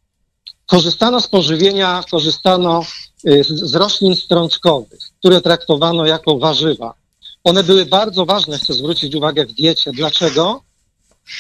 korzystano 0.65 1.21
z 1.21 1.27
pożywienia, 1.27 2.03
korzystano 2.11 2.85
y, 3.27 3.43
z, 3.43 3.75
roślin 3.75 4.15
strączkowych, 4.15 4.99
które 5.19 5.41
traktowano 5.41 6.05
jako 6.05 6.37
warzywa. 6.37 6.93
One 7.43 7.63
były 7.63 7.85
bardzo 7.85 8.25
ważne, 8.25 8.57
chcę 8.57 8.73
zwrócić 8.73 9.15
uwagę, 9.15 9.45
w 9.45 9.53
diecie. 9.53 9.91
Dlaczego? 9.91 10.61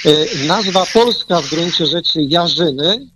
Y, 0.05 0.27
Nazwa 0.47 0.85
polska 0.93 1.41
w 1.41 1.49
gruncie 1.49 1.85
rzeczy 1.85 2.21
jarzyny 2.23 3.07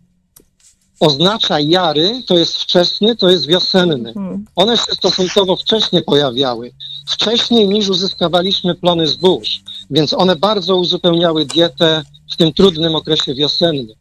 oznacza 0.99 1.60
jary, 1.60 2.24
to 2.28 2.38
jest 2.38 2.58
wczesny, 2.58 3.16
to 3.16 3.30
jest 3.30 3.47
wiosenny. 3.47 4.14
One 4.55 4.78
się 4.78 4.84
stosunkowo 4.84 5.55
wcześnie 5.55 6.01
pojawiały, 6.01 6.74
wcześniej 7.08 7.68
niż 7.68 7.89
uzyskawaliśmy 7.89 8.76
plony 8.76 9.08
zbóż, 9.08 9.64
więc 9.89 10.14
one 10.14 10.36
bardzo 10.36 10.76
uzupełniały 10.76 11.45
dietę 11.45 12.03
w 12.32 12.36
tym 12.36 12.53
trudnym 12.53 12.95
okresie 12.95 13.34
wiosennym. 13.34 13.95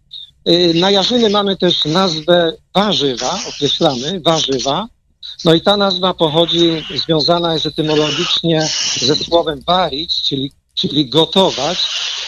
Y, 0.49 0.75
Na 0.75 0.91
jarzyny 0.91 1.31
mamy 1.31 1.57
też 1.57 1.85
nazwę 1.85 2.53
warzywa, 2.75 3.41
określamy 3.49 4.21
warzywa. 4.21 4.89
No 5.45 5.55
i 5.55 5.61
ta 5.61 5.77
nazwa 5.77 6.15
pochodzi, 6.15 6.85
związana 6.95 7.55
jest 7.55 7.67
etymologicznie 7.67 8.69
ze 9.01 9.17
słowem 9.17 9.61
warić, 9.67 10.23
czyli, 10.23 10.53
czyli 10.75 11.09
gotować. 11.09 11.79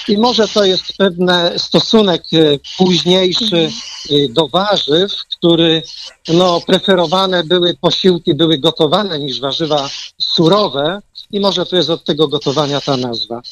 I 0.08 0.18
może 0.18 0.48
to 0.48 0.64
jest 0.64 0.84
pewny 0.98 1.58
stosunek 1.58 2.22
y, 2.32 2.60
późniejszy 2.78 3.70
y, 4.10 4.28
do 4.30 4.48
warzyw, 4.48 5.12
który 5.36 5.82
no, 6.28 6.60
preferowane 6.60 7.44
były 7.44 7.74
posiłki, 7.80 8.34
były 8.34 8.58
gotowane 8.58 9.18
niż 9.18 9.40
warzywa 9.40 9.90
surowe 10.20 11.00
i 11.32 11.40
może 11.40 11.66
to 11.66 11.76
jest 11.76 11.90
od 11.90 12.04
tego 12.04 12.28
gotowania 12.28 12.80
ta 12.80 12.96
nazwa. 12.96 13.42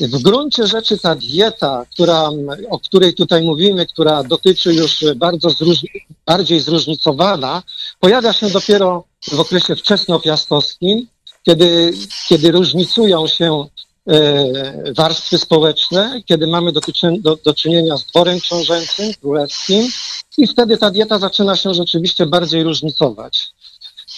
W 0.00 0.22
gruncie 0.22 0.66
rzeczy 0.66 0.98
ta 0.98 1.14
dieta, 1.14 1.86
która, 1.92 2.30
o 2.70 2.78
której 2.78 3.14
tutaj 3.14 3.42
mówimy, 3.42 3.86
która 3.86 4.24
dotyczy 4.24 4.74
już 4.74 5.04
bardzo 5.16 5.48
zróżni- 5.48 6.06
bardziej 6.26 6.60
zróżnicowana, 6.60 7.62
pojawia 8.00 8.32
się 8.32 8.50
dopiero 8.50 9.04
w 9.32 9.40
okresie 9.40 9.76
wczesnopiastowskim, 9.76 11.06
kiedy, 11.42 11.92
kiedy 12.28 12.50
różnicują 12.50 13.26
się 13.26 13.64
e, 14.06 14.92
warstwy 14.92 15.38
społeczne, 15.38 16.22
kiedy 16.26 16.46
mamy 16.46 16.72
do, 16.72 16.80
do, 17.18 17.36
do 17.44 17.54
czynienia 17.54 17.96
z 17.96 18.04
dworem 18.04 18.40
książęcym, 18.40 19.14
królewskim 19.20 19.88
i 20.38 20.46
wtedy 20.46 20.76
ta 20.76 20.90
dieta 20.90 21.18
zaczyna 21.18 21.56
się 21.56 21.74
rzeczywiście 21.74 22.26
bardziej 22.26 22.62
różnicować. 22.62 23.48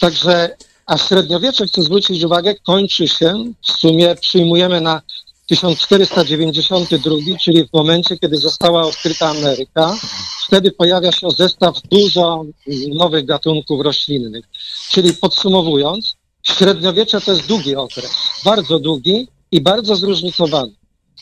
Także, 0.01 0.57
a 0.89 0.99
średniowiecze, 0.99 1.67
chcę 1.67 1.83
zwrócić 1.83 2.25
uwagę, 2.25 2.55
kończy 2.55 3.09
się, 3.09 3.45
w 3.69 3.73
sumie 3.73 4.15
przyjmujemy 4.15 4.81
na 4.81 5.03
1492, 5.47 7.17
czyli 7.41 7.69
w 7.69 7.73
momencie, 7.73 8.19
kiedy 8.19 8.37
została 8.37 8.83
odkryta 8.83 9.29
Ameryka, 9.29 9.97
wtedy 10.47 10.73
pojawia 10.73 11.13
się 11.13 11.31
zestaw 11.31 11.75
dużo 11.91 12.45
nowych 12.95 13.25
gatunków 13.25 13.81
roślinnych. 13.81 14.45
Czyli 14.91 15.15
podsumowując, 15.15 16.15
średniowiecze 16.43 17.21
to 17.21 17.33
jest 17.33 17.47
długi 17.47 17.77
okres, 17.77 18.15
bardzo 18.45 18.79
długi 18.79 19.29
i 19.53 19.61
bardzo 19.61 19.97
zróżnicowany. 19.97 20.73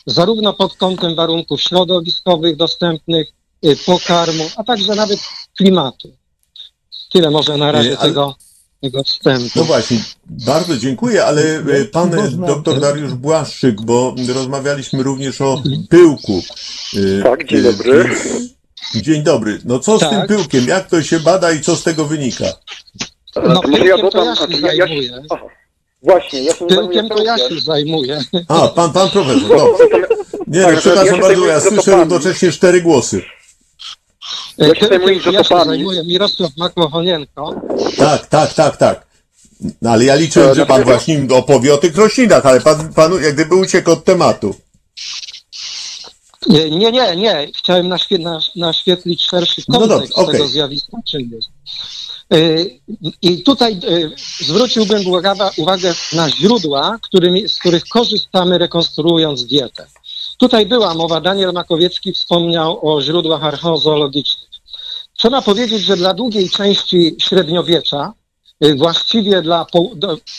Zarówno 0.05 0.53
pod 0.53 0.75
kątem 0.75 1.15
warunków 1.15 1.61
środowiskowych 1.61 2.55
dostępnych, 2.55 3.27
y, 3.65 3.75
pokarmu, 3.85 4.43
a 4.55 4.63
także 4.63 4.95
nawet 4.95 5.19
klimatu. 5.57 6.11
Tyle 7.11 7.31
może 7.31 7.57
na 7.57 7.71
razie 7.71 7.99
ale- 7.99 8.09
tego, 8.09 8.35
tego 8.81 9.03
wstępu. 9.03 9.49
No 9.55 9.63
właśnie, 9.63 9.97
bardzo 10.29 10.77
dziękuję, 10.77 11.25
ale 11.25 11.41
e, 11.41 11.85
pan 11.85 12.13
e, 12.19 12.27
doktor 12.31 12.79
Dariusz 12.79 13.13
Błaszczyk, 13.13 13.81
bo 13.81 14.15
rozmawialiśmy 14.33 15.03
również 15.03 15.41
o 15.41 15.63
pyłku. 15.89 16.41
E, 17.19 17.23
Tak, 17.23 17.47
dzień 17.47 17.59
e, 17.59 17.63
dobry. 17.63 18.09
Dzień 18.95 19.23
dobry. 19.23 19.59
No 19.65 19.79
co 19.79 19.97
z 19.97 19.99
Tak. 20.01 20.09
tym 20.09 20.27
pyłkiem? 20.27 20.67
Jak 20.67 20.89
to 20.89 21.03
się 21.03 21.19
bada 21.19 21.51
i 21.51 21.61
co 21.61 21.75
z 21.75 21.83
tego 21.83 22.05
wynika? 22.05 22.45
No 23.35 23.61
To 23.61 23.67
może 23.67 23.83
pyłkiem 23.83 23.97
to 23.97 24.09
dodam, 24.11 24.25
ja 24.27 24.35
się 24.35 24.45
znaczy 24.47 24.61
ja- 24.61 24.73
ja- 24.73 24.85
zajmuję. 24.87 25.21
Aha. 25.29 25.45
Właśnie, 26.03 26.43
ja 26.43 26.53
się 26.55 26.65
Pyłkiem 26.67 27.07
zajmuję 27.07 27.09
to 27.09 27.23
ja 27.23 27.37
się 27.37 27.59
zajmuję. 27.65 28.21
A, 28.47 28.67
pan, 28.67 28.93
pan 28.93 29.09
profesor, 29.09 29.41
dobrze. 29.49 29.83
Nie, 30.47 30.61
Tak, 30.61 30.73
no, 30.75 30.79
przepraszam 30.79 31.05
ja 31.07 31.15
się 31.15 31.21
bardzo, 31.21 31.45
ja 31.45 31.59
słyszę 31.59 31.95
równocześnie 31.95 32.51
cztery 32.51 32.81
głosy. 32.81 33.21
Ja 34.57 34.75
się 34.75 34.87
zajmuję 34.87 35.19
ja 35.31 35.43
się 35.43 35.55
zajmuję. 35.65 36.03
Mirosław 36.03 36.57
Makłochonienko. 36.57 37.61
Tak, 37.97 38.27
tak, 38.27 38.53
tak, 38.53 38.77
tak. 38.77 39.07
No, 39.81 39.89
ale 39.89 40.05
ja 40.05 40.15
liczyłem, 40.15 40.55
że 40.55 40.65
pan 40.65 40.83
właśnie 40.83 41.27
opowie 41.31 41.73
o 41.73 41.77
tych 41.77 41.95
roślinach, 41.95 42.45
ale 42.45 42.61
pan, 42.61 42.93
panu 42.93 43.19
jak 43.19 43.33
gdyby 43.33 43.55
uciekł 43.55 43.91
od 43.91 44.03
tematu. 44.03 44.55
Nie, 46.47 46.69
nie, 46.69 46.91
nie, 46.91 47.15
nie. 47.15 47.47
Chciałem 47.57 47.87
naświe, 47.87 48.17
naś, 48.17 48.55
naświetlić 48.55 49.21
szerszy 49.21 49.61
No 49.67 49.79
kontekst 49.79 49.99
dobrze, 49.99 50.13
okej. 50.13 50.31
tego 50.31 50.47
zjawiska, 50.47 50.97
czym 51.07 51.29
jest. 51.31 51.49
Y, 52.33 52.79
I 53.21 53.43
tutaj 53.43 53.79
y, 53.89 54.11
zwróciłbym 54.39 55.07
uwagę, 55.07 55.33
uwagę 55.57 55.93
na 56.13 56.29
źródła, 56.29 56.97
którymi, 57.01 57.49
z 57.49 57.59
których 57.59 57.83
korzystamy 57.83 58.57
rekonstruując 58.57 59.45
dietę. 59.45 59.87
Tutaj 60.37 60.65
była 60.65 60.93
mowa, 60.93 61.21
Daniel 61.21 61.53
Makowiecki 61.53 62.13
wspomniał 62.13 62.89
o 62.89 63.01
źródłach 63.01 63.43
archeozoologicznych. 63.43 64.46
Trzeba 65.17 65.41
powiedzieć, 65.41 65.81
że 65.81 65.97
dla 65.97 66.13
długiej 66.13 66.49
części 66.49 67.15
średniowiecza, 67.19 68.13
y, 68.65 68.75
właściwie 68.75 69.41
dla 69.41 69.65
po, 69.65 69.89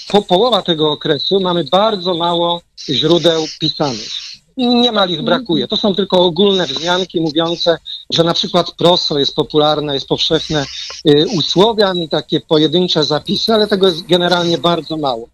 po, 0.09 0.23
połowa 0.23 0.63
tego 0.63 0.91
okresu, 0.91 1.41
mamy 1.41 1.65
bardzo 1.65 2.15
mało 2.15 2.61
źródeł 2.89 3.45
pisanych. 3.61 4.09
Niemal 4.57 5.11
ich 5.11 5.23
brakuje. 5.23 5.69
To 5.69 5.77
są 5.77 5.95
tylko 5.95 6.17
ogólne 6.25 6.67
wzmianki 6.67 7.21
mówiące, 7.21 7.79
że 8.13 8.25
na 8.25 8.35
przykład 8.35 8.71
proso 8.71 9.19
jest 9.19 9.35
popularne, 9.35 9.95
jest 9.95 10.09
powszechne 10.09 10.65
y, 11.09 11.27
u 11.37 11.43
Słowian 11.43 11.99
i 11.99 12.09
takie 12.09 12.41
pojedyncze 12.41 13.05
zapisy, 13.05 13.55
ale 13.55 13.67
tego 13.67 13.87
jest 13.87 14.07
generalnie 14.07 14.59
bardzo 14.59 14.97
mało. 14.97 15.29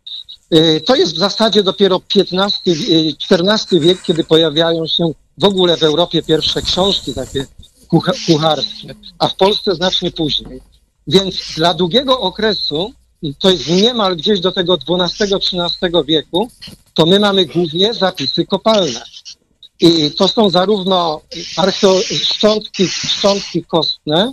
Y, 0.55 0.81
To 0.87 0.97
jest 0.97 1.15
w 1.15 1.19
zasadzie 1.19 1.63
dopiero 1.63 2.01
XV, 2.17 2.59
XIV 3.31 3.81
wiek, 3.81 4.03
kiedy 4.03 4.25
pojawiają 4.25 4.87
się 4.87 5.11
w 5.39 5.45
ogóle 5.45 5.77
w 5.77 5.83
Europie 5.83 6.23
pierwsze 6.23 6.63
książki 6.63 7.15
takie 7.15 7.47
kucharskie, 8.01 8.95
a 9.19 9.29
w 9.29 9.37
Polsce 9.37 9.75
znacznie 9.75 10.11
później. 10.11 10.61
Więc 11.07 11.37
dla 11.57 11.75
długiego 11.75 12.21
okresu, 12.21 12.93
to 13.39 13.51
jest 13.51 13.69
niemal 13.69 14.17
gdzieś 14.17 14.41
do 14.41 14.53
tego 14.53 14.79
XII-XIII 14.89 16.05
wieku, 16.07 16.49
to 16.95 17.07
my 17.07 17.21
mamy 17.21 17.47
głównie 17.47 17.95
zapisy 17.95 18.47
kopalne. 18.47 19.03
I 19.81 20.11
to 20.11 20.29
są 20.29 20.51
zarówno 20.51 21.21
archeo- 21.57 22.25
szczątki, 22.25 22.89
szczątki 22.89 23.65
kostne, 23.65 24.33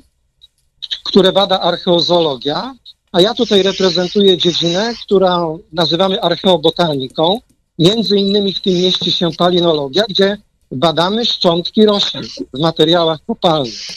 które 1.04 1.32
bada 1.32 1.60
archeozoologia, 1.60 2.74
a 3.12 3.22
ja 3.22 3.34
tutaj 3.34 3.64
reprezentuję 3.64 4.38
dziedzinę, 4.38 4.94
którą 5.06 5.60
nazywamy 5.74 6.22
archeobotaniką. 6.22 7.40
Między 7.80 8.18
innymi 8.18 8.54
w 8.54 8.62
tym 8.62 8.74
mieści 8.74 9.12
się 9.12 9.32
palinologia, 9.32 10.04
gdzie 10.10 10.38
badamy 10.72 11.26
szczątki 11.26 11.86
roślin 11.86 12.24
w 12.54 12.60
materiałach 12.60 13.20
kopalnych. 13.28 13.88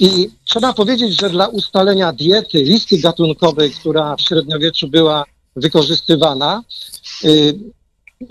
I 0.00 0.30
trzeba 0.44 0.72
powiedzieć, 0.72 1.20
że 1.20 1.30
dla 1.30 1.48
ustalenia 1.48 2.12
diety, 2.12 2.58
listy 2.58 2.98
gatunkowej, 2.98 3.70
która 3.70 4.16
w 4.16 4.20
średniowieczu 4.20 4.88
była 4.88 5.24
wykorzystywana, 5.56 6.62
y, 7.24 7.58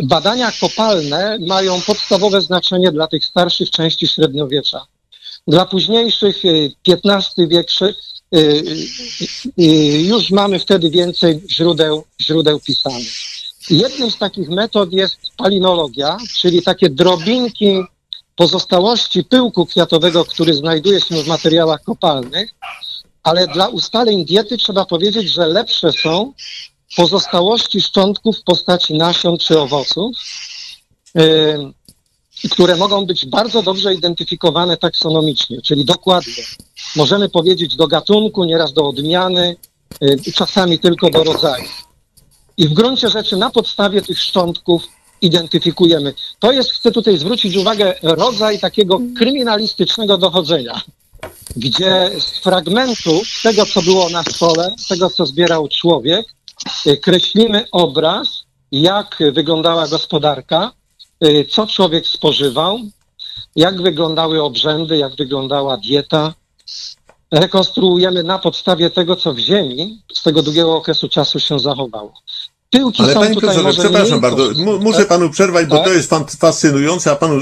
badania 0.03 0.51
kopalne 0.51 1.38
mają 1.47 1.82
podstawowe 1.82 2.41
znaczenie 2.41 2.91
dla 2.91 3.07
tych 3.07 3.26
starszych 3.26 3.71
części 3.71 4.07
średniowiecza. 4.07 4.86
Dla 5.47 5.65
późniejszych, 5.65 6.41
XV 6.88 7.47
wiek, 7.47 7.67
y, 7.82 7.95
y, 8.36 8.43
y, 9.59 10.01
już 10.01 10.32
mamy 10.32 10.59
wtedy 10.59 10.89
więcej 10.89 11.43
źródeł, 11.51 12.03
źródeł 12.21 12.59
pisanych. 12.59 13.13
Jednym 13.70 14.11
z 14.11 14.18
takich 14.18 14.49
metod 14.49 14.93
jest 14.93 15.18
palinologia, 15.38 16.18
czyli 16.39 16.61
takie 16.61 16.89
drobinki 16.89 17.84
pozostałości 18.36 19.24
pyłku 19.24 19.66
kwiatowego, 19.66 20.26
który 20.26 20.53
znajduje 20.53 21.01
się 21.01 21.24
w 21.24 21.28
materiałach 21.28 21.84
kopalnych, 21.84 22.55
ale 23.24 23.47
dla 23.47 23.68
ustaleń 23.68 24.26
diety 24.26 24.57
trzeba 24.57 24.86
powiedzieć, 24.86 25.30
że 25.30 25.47
lepsze 25.47 25.91
są 25.91 26.34
pozostałości 26.97 27.82
szczątków 27.82 28.38
w 28.39 28.43
postaci 28.43 28.93
nasion 28.93 29.38
czy 29.38 29.59
owoców, 29.59 30.18
ym, 31.20 31.74
które 32.51 32.76
mogą 32.76 33.05
być 33.05 33.26
bardzo 33.26 33.63
dobrze 33.63 33.93
identyfikowane 33.93 34.78
taksonomicznie, 34.78 35.61
czyli 35.61 35.86
dokładnie. 35.86 36.43
Możemy 36.95 37.30
powiedzieć 37.30 37.76
do 37.76 37.88
gatunku, 37.88 38.43
nieraz 38.43 38.74
do 38.74 38.88
odmiany, 38.88 39.55
y, 40.03 40.32
czasami 40.34 40.80
tylko 40.80 41.09
do 41.09 41.24
rodzaju. 41.24 41.66
I 42.57 42.67
w 42.67 42.73
gruncie 42.73 43.09
rzeczy 43.09 43.37
na 43.37 43.49
podstawie 43.49 44.01
tych 44.01 44.19
szczątków 44.19 44.83
identyfikujemy. 45.21 46.13
To 46.39 46.51
jest, 46.51 46.71
chcę 46.71 46.91
tutaj 46.91 47.17
zwrócić 47.17 47.57
uwagę, 47.57 47.93
rodzaj 48.03 48.59
takiego 48.59 48.99
kryminalistycznego 49.17 50.17
dochodzenia, 50.17 50.81
gdzie 51.55 52.11
z 52.19 52.39
fragmentów 52.39 53.41
tego, 53.43 53.65
co 53.65 53.81
było 53.81 54.09
na 54.09 54.23
stole, 54.23 54.75
tego, 54.89 55.09
co 55.09 55.25
zbierał 55.25 55.67
człowiek, 55.67 56.25
y, 56.87 56.97
kreślimy 56.97 57.65
obraz, 57.71 58.27
jak 58.71 59.23
wyglądała 59.31 59.87
gospodarka, 59.87 60.71
y, 61.25 61.45
co 61.49 61.67
człowiek 61.67 62.07
spożywał, 62.07 62.79
jak 63.55 63.81
wyglądały 63.81 64.43
obrzędy, 64.43 64.97
jak 64.97 65.15
wyglądała 65.15 65.77
dieta. 65.77 66.33
Rekonstruujemy 67.32 68.23
na 68.23 68.39
podstawie 68.39 68.89
tego, 68.89 69.15
co 69.15 69.34
w 69.34 69.38
ziemi 69.39 70.01
z 70.13 70.23
tego 70.23 70.41
długiego 70.43 70.76
okresu 70.76 71.09
czasu 71.09 71.39
się 71.39 71.59
zachowało. 71.59 72.13
Pyłki 72.71 73.03
Ale 73.03 73.13
są 73.13 73.19
panie 73.19 73.36
tutaj 73.36 73.49
profesorze, 73.55 73.82
przepraszam 73.82 74.19
bardzo, 74.19 74.49
mu- 74.55 74.80
muszę 74.80 75.05
panu 75.05 75.30
przerwać, 75.30 75.65
bo 75.65 75.76
Tak. 75.78 75.86
to 75.86 75.93
jest 75.93 76.11
fascynujące, 76.39 77.11
a 77.11 77.15
panu 77.15 77.36
y, 77.38 77.41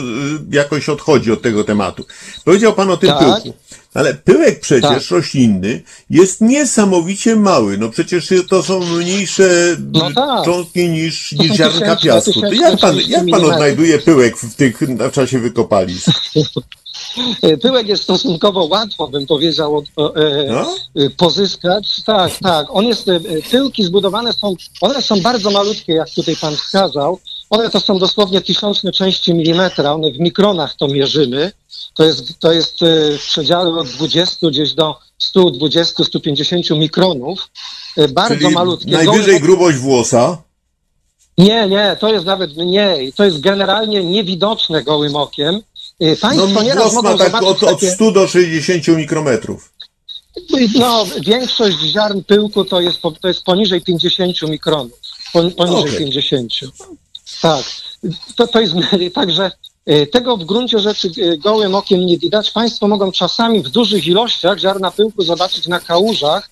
jakoś 0.52 0.90
odchodzi 0.90 1.32
od 1.32 1.42
tego 1.42 1.64
tematu. 1.64 2.06
Powiedział 2.46 2.74
pan 2.74 2.90
o 2.92 2.98
tym 2.98 3.10
Tak. 3.10 3.20
pyłku. 3.20 3.58
Ale 3.94 4.14
pyłek 4.14 4.60
przecież 4.60 5.08
Tak. 5.08 5.12
roślinny 5.12 5.82
jest 6.10 6.42
niesamowicie 6.42 7.36
mały. 7.36 7.78
No 7.78 7.90
przecież 7.90 8.34
to 8.50 8.64
są 8.64 8.80
mniejsze 8.80 9.78
No 9.94 10.12
tak. 10.16 10.46
cząstki 10.46 10.90
niż, 10.90 11.30
To 11.30 11.44
są 11.44 11.50
niż 11.50 11.58
ziarnka 11.58 11.96
piasku. 11.96 12.42
To 12.42 12.54
jak 12.54 12.80
pan, 12.80 12.98
jak 13.08 13.26
pan 13.32 13.46
odnajduje 13.46 14.00
pyłek 14.00 14.38
w, 14.38 14.56
tych, 14.56 14.80
w 14.82 15.12
czasie 15.12 15.40
wykopalisk? 15.40 16.08
Pyłek 17.62 17.88
jest 17.88 18.04
stosunkowo 18.04 18.66
łatwo, 18.66 19.08
bym 19.08 19.26
powiedział, 19.28 19.78
od- 19.78 19.86
e, 20.18 20.46
No? 20.48 20.76
e, 21.06 21.10
pozyskać. 21.10 22.04
Tak, 22.06 22.32
tak. 22.44 22.68
On 22.70 22.86
jest, 22.86 23.08
e, 23.10 23.16
e, 23.16 23.20
pyłki 23.52 23.84
zbudowane 23.84 24.34
są, 24.34 24.56
one 24.82 25.02
są 25.02 25.22
bardzo 25.22 25.52
malutkie, 25.52 25.94
jak 25.94 26.10
tutaj 26.10 26.36
pan 26.36 26.56
wskazał. 26.56 27.20
One 27.50 27.70
to 27.70 27.80
są 27.80 28.00
dosłownie 28.00 28.42
tysiączne 28.42 28.92
części 28.92 29.34
milimetra, 29.34 29.94
one 29.94 30.12
w 30.12 30.20
mikronach 30.20 30.76
to 30.76 30.88
mierzymy. 30.88 31.52
To 31.94 32.04
jest, 32.04 32.40
to 32.40 32.52
jest 32.52 32.78
w 33.20 33.26
przedziale 33.28 33.70
od 33.70 33.88
20 33.88 34.48
gdzieś 34.50 34.74
do 34.74 34.96
120-150 35.36 36.78
mikronów. 36.78 37.50
E, 37.98 38.08
Bardzo 38.08 38.36
Czyli 38.36 38.54
malutkie. 38.54 38.92
najwyżej 38.92 39.36
Gołe- 39.36 39.42
grubość 39.42 39.78
włosa. 39.78 40.44
Nie, 41.38 41.68
nie, 41.70 41.98
to 42.00 42.14
jest 42.14 42.26
nawet 42.26 42.58
mniej. 42.58 43.14
To 43.14 43.24
jest 43.26 43.40
generalnie 43.40 44.04
niewidoczne 44.04 44.84
gołym 44.84 45.16
okiem. 45.16 45.62
No, 46.00 46.08
Państwo 46.22 46.64
nieraz 46.64 46.84
włos 46.84 46.94
mogą 46.94 47.10
ma 47.18 47.18
tak 47.18 47.44
od, 47.44 47.64
od 47.64 47.70
takie... 47.70 47.92
100 47.92 48.12
do 48.12 48.28
60 48.28 48.88
mikrometrów. 48.88 49.74
No, 50.80 51.06
większość 51.26 51.78
ziarn 51.80 52.22
pyłku 52.22 52.66
to 52.66 52.82
jest, 52.82 53.02
to 53.22 53.28
jest 53.28 53.44
poniżej 53.44 53.82
50 53.82 54.42
mikronów. 54.42 55.00
Pon, 55.34 55.52
poniżej 55.52 55.82
Okej. 55.96 55.98
50. 56.00 56.52
Tak. 57.42 57.66
To, 58.36 58.48
to 58.48 58.62
jest 58.62 58.74
także 59.16 59.52
e, 59.86 60.08
tego 60.08 60.38
w 60.38 60.44
gruncie 60.46 60.80
rzeczy 60.80 61.12
e, 61.22 61.38
gołym 61.38 61.76
okiem 61.76 62.06
nie 62.06 62.18
widać. 62.18 62.52
Państwo 62.52 62.88
mogą 62.88 63.12
czasami 63.12 63.64
w 63.64 63.70
dużych 63.70 64.08
ilościach 64.08 64.60
ziarna 64.60 64.92
pyłku 64.92 65.24
zobaczyć 65.24 65.68
na 65.68 65.80
kałużach. 65.80 66.50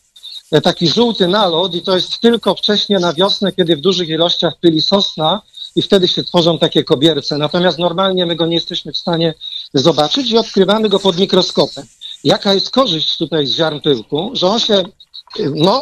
e, 0.52 0.62
Taki 0.62 0.88
żółty 0.88 1.28
nalot 1.28 1.76
i 1.76 1.82
to 1.82 1.96
jest 1.96 2.20
tylko 2.20 2.56
wcześnie 2.56 3.00
na 3.00 3.14
wiosnę, 3.14 3.52
kiedy 3.52 3.76
w 3.76 3.82
dużych 3.82 4.10
ilościach 4.10 4.54
pyli 4.62 4.82
sosna 4.82 5.42
i 5.76 5.82
wtedy 5.82 6.08
się 6.08 6.24
tworzą 6.24 6.60
takie 6.60 6.84
kobierce. 6.84 7.38
Natomiast 7.38 7.80
normalnie 7.80 8.26
my 8.26 8.36
go 8.36 8.46
nie 8.46 8.56
jesteśmy 8.56 8.94
w 8.94 8.98
stanie 8.98 9.34
zobaczyć 9.74 10.32
i 10.32 10.38
odkrywamy 10.38 10.90
go 10.90 11.00
pod 11.00 11.18
mikroskopem. 11.20 11.86
Jaka 12.24 12.54
jest 12.54 12.70
korzyść 12.70 13.18
tutaj 13.18 13.48
z 13.48 13.56
ziarn 13.56 13.80
pyłku? 13.80 14.32
Że 14.34 14.48
on 14.48 14.60
się 14.60 14.84
no, 15.56 15.82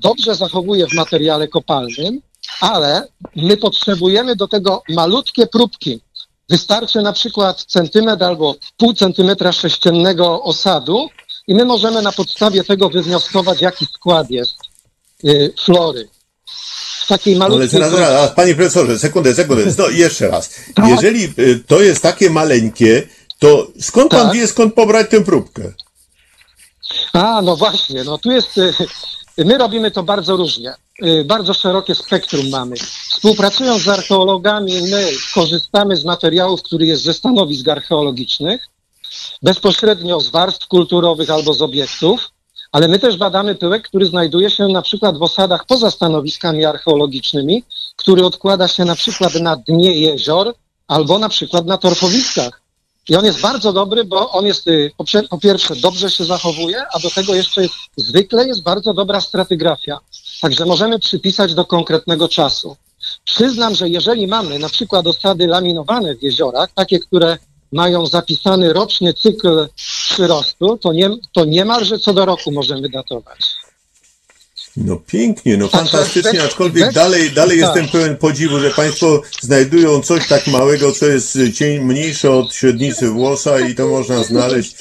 dobrze 0.00 0.34
zachowuje 0.34 0.86
w 0.86 0.92
materiale 0.92 1.48
kopalnym, 1.48 2.20
ale 2.60 3.08
my 3.36 3.56
potrzebujemy 3.56 4.36
do 4.36 4.48
tego 4.48 4.82
malutkie 4.88 5.46
próbki. 5.46 6.00
Wystarczy 6.48 7.02
na 7.02 7.12
przykład 7.12 7.64
centymetr 7.64 8.24
albo 8.24 8.54
pół 8.76 8.94
centymetra 8.94 9.52
sześciennego 9.52 10.42
osadu 10.42 11.08
i 11.46 11.54
my 11.54 11.64
możemy 11.64 12.02
na 12.02 12.12
podstawie 12.12 12.64
tego 12.64 12.88
wywnioskować, 12.90 13.60
jaki 13.60 13.86
skład 13.86 14.30
jest 14.30 14.54
y, 15.24 15.52
flory. 15.64 16.08
W 17.04 17.08
takiej 17.08 17.34
Ale 17.34 17.38
malutkiej 17.38 17.68
zaraz, 17.68 17.88
próbce. 17.88 18.06
zaraz, 18.06 18.30
panie 18.30 18.54
profesorze, 18.54 18.98
sekundę, 18.98 19.34
sekundę. 19.34 19.62
No, 19.78 19.88
jeszcze 19.88 20.28
raz. 20.28 20.50
Tak. 20.74 20.88
Jeżeli 20.88 21.24
y, 21.38 21.64
to 21.66 21.80
jest 21.82 22.02
takie 22.02 22.30
maleńkie, 22.30 23.08
to 23.38 23.66
skąd 23.80 24.10
pan 24.10 24.26
Tak. 24.26 24.34
wie, 24.36 24.46
skąd 24.46 24.74
pobrać 24.74 25.10
tę 25.10 25.24
próbkę? 25.24 25.72
A, 27.12 27.42
no 27.42 27.56
właśnie, 27.56 28.04
no 28.04 28.18
tu 28.18 28.30
jest, 28.30 28.58
y, 28.58 28.74
my 29.38 29.58
robimy 29.58 29.90
to 29.90 30.02
bardzo 30.02 30.36
różnie, 30.36 30.74
bardzo 31.24 31.54
szerokie 31.54 31.94
spektrum 31.94 32.48
mamy. 32.50 32.76
Współpracując 33.10 33.82
z 33.82 33.88
archeologami, 33.88 34.72
my 34.90 35.10
korzystamy 35.34 35.96
z 35.96 36.04
materiałów, 36.04 36.62
który 36.62 36.86
jest 36.86 37.02
ze 37.02 37.14
stanowisk 37.14 37.68
archeologicznych, 37.68 38.68
bezpośrednio 39.42 40.20
z 40.20 40.28
warstw 40.28 40.66
kulturowych 40.66 41.30
albo 41.30 41.54
z 41.54 41.62
obiektów, 41.62 42.30
ale 42.72 42.88
my 42.88 42.98
też 42.98 43.16
badamy 43.16 43.54
pyłek, 43.54 43.88
który 43.88 44.06
znajduje 44.06 44.50
się 44.50 44.68
na 44.68 44.82
przykład 44.82 45.18
w 45.18 45.22
osadach 45.22 45.66
poza 45.66 45.90
stanowiskami 45.90 46.64
archeologicznymi, 46.64 47.64
który 47.96 48.24
odkłada 48.24 48.68
się 48.68 48.84
na 48.84 48.94
przykład 48.94 49.34
na 49.34 49.56
dnie 49.56 50.00
jezior 50.00 50.54
albo 50.88 51.18
na 51.18 51.28
przykład 51.28 51.66
na 51.66 51.78
torfowiskach. 51.78 52.60
I 53.08 53.16
on 53.16 53.24
jest 53.24 53.40
bardzo 53.40 53.72
dobry, 53.72 54.04
bo 54.04 54.30
on 54.30 54.46
jest 54.46 54.66
y, 54.66 54.92
po 55.30 55.38
pierwsze 55.38 55.76
dobrze 55.76 56.10
się 56.10 56.24
zachowuje, 56.24 56.82
a 56.92 56.98
do 56.98 57.10
tego 57.10 57.34
jeszcze 57.34 57.62
jest, 57.62 57.74
zwykle 57.96 58.46
jest 58.46 58.62
bardzo 58.62 58.94
dobra 58.94 59.20
stratygrafia. 59.20 59.98
Także 60.40 60.66
możemy 60.66 60.98
przypisać 60.98 61.54
do 61.54 61.64
konkretnego 61.64 62.28
czasu. 62.28 62.76
Przyznam, 63.24 63.74
że 63.74 63.88
jeżeli 63.88 64.26
mamy 64.26 64.58
na 64.58 64.68
przykład 64.68 65.06
osady 65.06 65.46
laminowane 65.46 66.14
w 66.14 66.22
jeziorach, 66.22 66.70
takie, 66.74 66.98
które 66.98 67.38
mają 67.72 68.06
zapisany 68.06 68.72
roczny 68.72 69.14
cykl 69.14 69.68
przyrostu, 69.76 70.78
to, 70.78 70.92
nie, 70.92 71.10
to 71.32 71.44
niemalże 71.44 71.98
co 71.98 72.12
do 72.12 72.24
roku 72.24 72.52
możemy 72.52 72.88
datować. 72.88 73.38
No 74.76 74.96
pięknie, 74.96 75.56
no 75.56 75.68
fantastycznie, 75.68 76.42
aczkolwiek 76.42 76.92
dalej, 76.92 77.30
dalej 77.30 77.60
tak. 77.60 77.66
jestem 77.76 77.88
pełen 77.88 78.16
podziwu, 78.16 78.60
że 78.60 78.70
państwo 78.70 79.22
znajdują 79.40 80.02
coś 80.02 80.28
tak 80.28 80.46
małego, 80.46 80.92
co 80.92 81.06
jest 81.06 81.38
cień 81.54 81.80
mniejsze 81.80 82.30
od 82.30 82.54
średnicy 82.54 83.10
włosa 83.10 83.60
i 83.60 83.74
to 83.74 83.88
można 83.88 84.24
znaleźć 84.24 84.76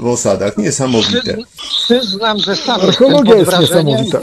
w 0.00 0.06
osadach. 0.06 0.58
Niesamowite. 0.58 1.20
Przyzn- 1.20 1.44
Przyznam, 1.84 2.38
że 2.38 2.56
sam 2.56 2.80
pod 2.80 3.28
jest 3.28 3.60
niesamowita. 3.60 4.20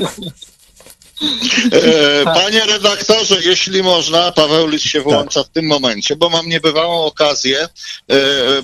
E. 1.71 2.23
Panie 2.25 2.65
redaktorze, 2.65 3.35
jeśli 3.45 3.83
można, 3.83 4.31
Paweł 4.31 4.67
Lis 4.67 4.81
się 4.81 5.01
włącza 5.01 5.43
w 5.43 5.49
tym 5.49 5.65
momencie, 5.65 6.15
bo 6.15 6.29
mam 6.29 6.49
niebywałą 6.49 7.05
okazję 7.05 7.59
e, 7.61 8.17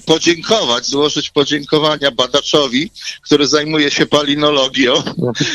podziękować, 0.06 0.86
złożyć 0.86 1.30
podziękowania 1.30 2.12
badaczowi, 2.12 2.92
który 3.22 3.48
zajmuje 3.48 3.92
się 3.92 4.06
palinologią 4.06 5.04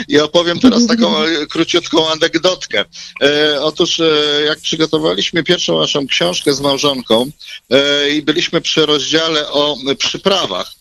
i 0.09 0.18
opowiem 0.18 0.61
teraz 0.61 0.86
taką 0.86 1.18
e, 1.18 1.46
króciutką 1.46 2.11
anegdotkę. 2.11 2.84
Otóż 3.61 4.01
jak 4.46 4.61
przygotowaliśmy 4.61 5.42
pierwszą 5.42 5.80
naszą 5.80 6.07
książkę 6.07 6.55
z 6.55 6.61
małżonką 6.61 7.30
i 8.12 8.22
byliśmy 8.22 8.61
przy 8.61 8.86
rozdziale 8.86 9.48
o 9.48 9.76
przyprawach, 9.98 10.72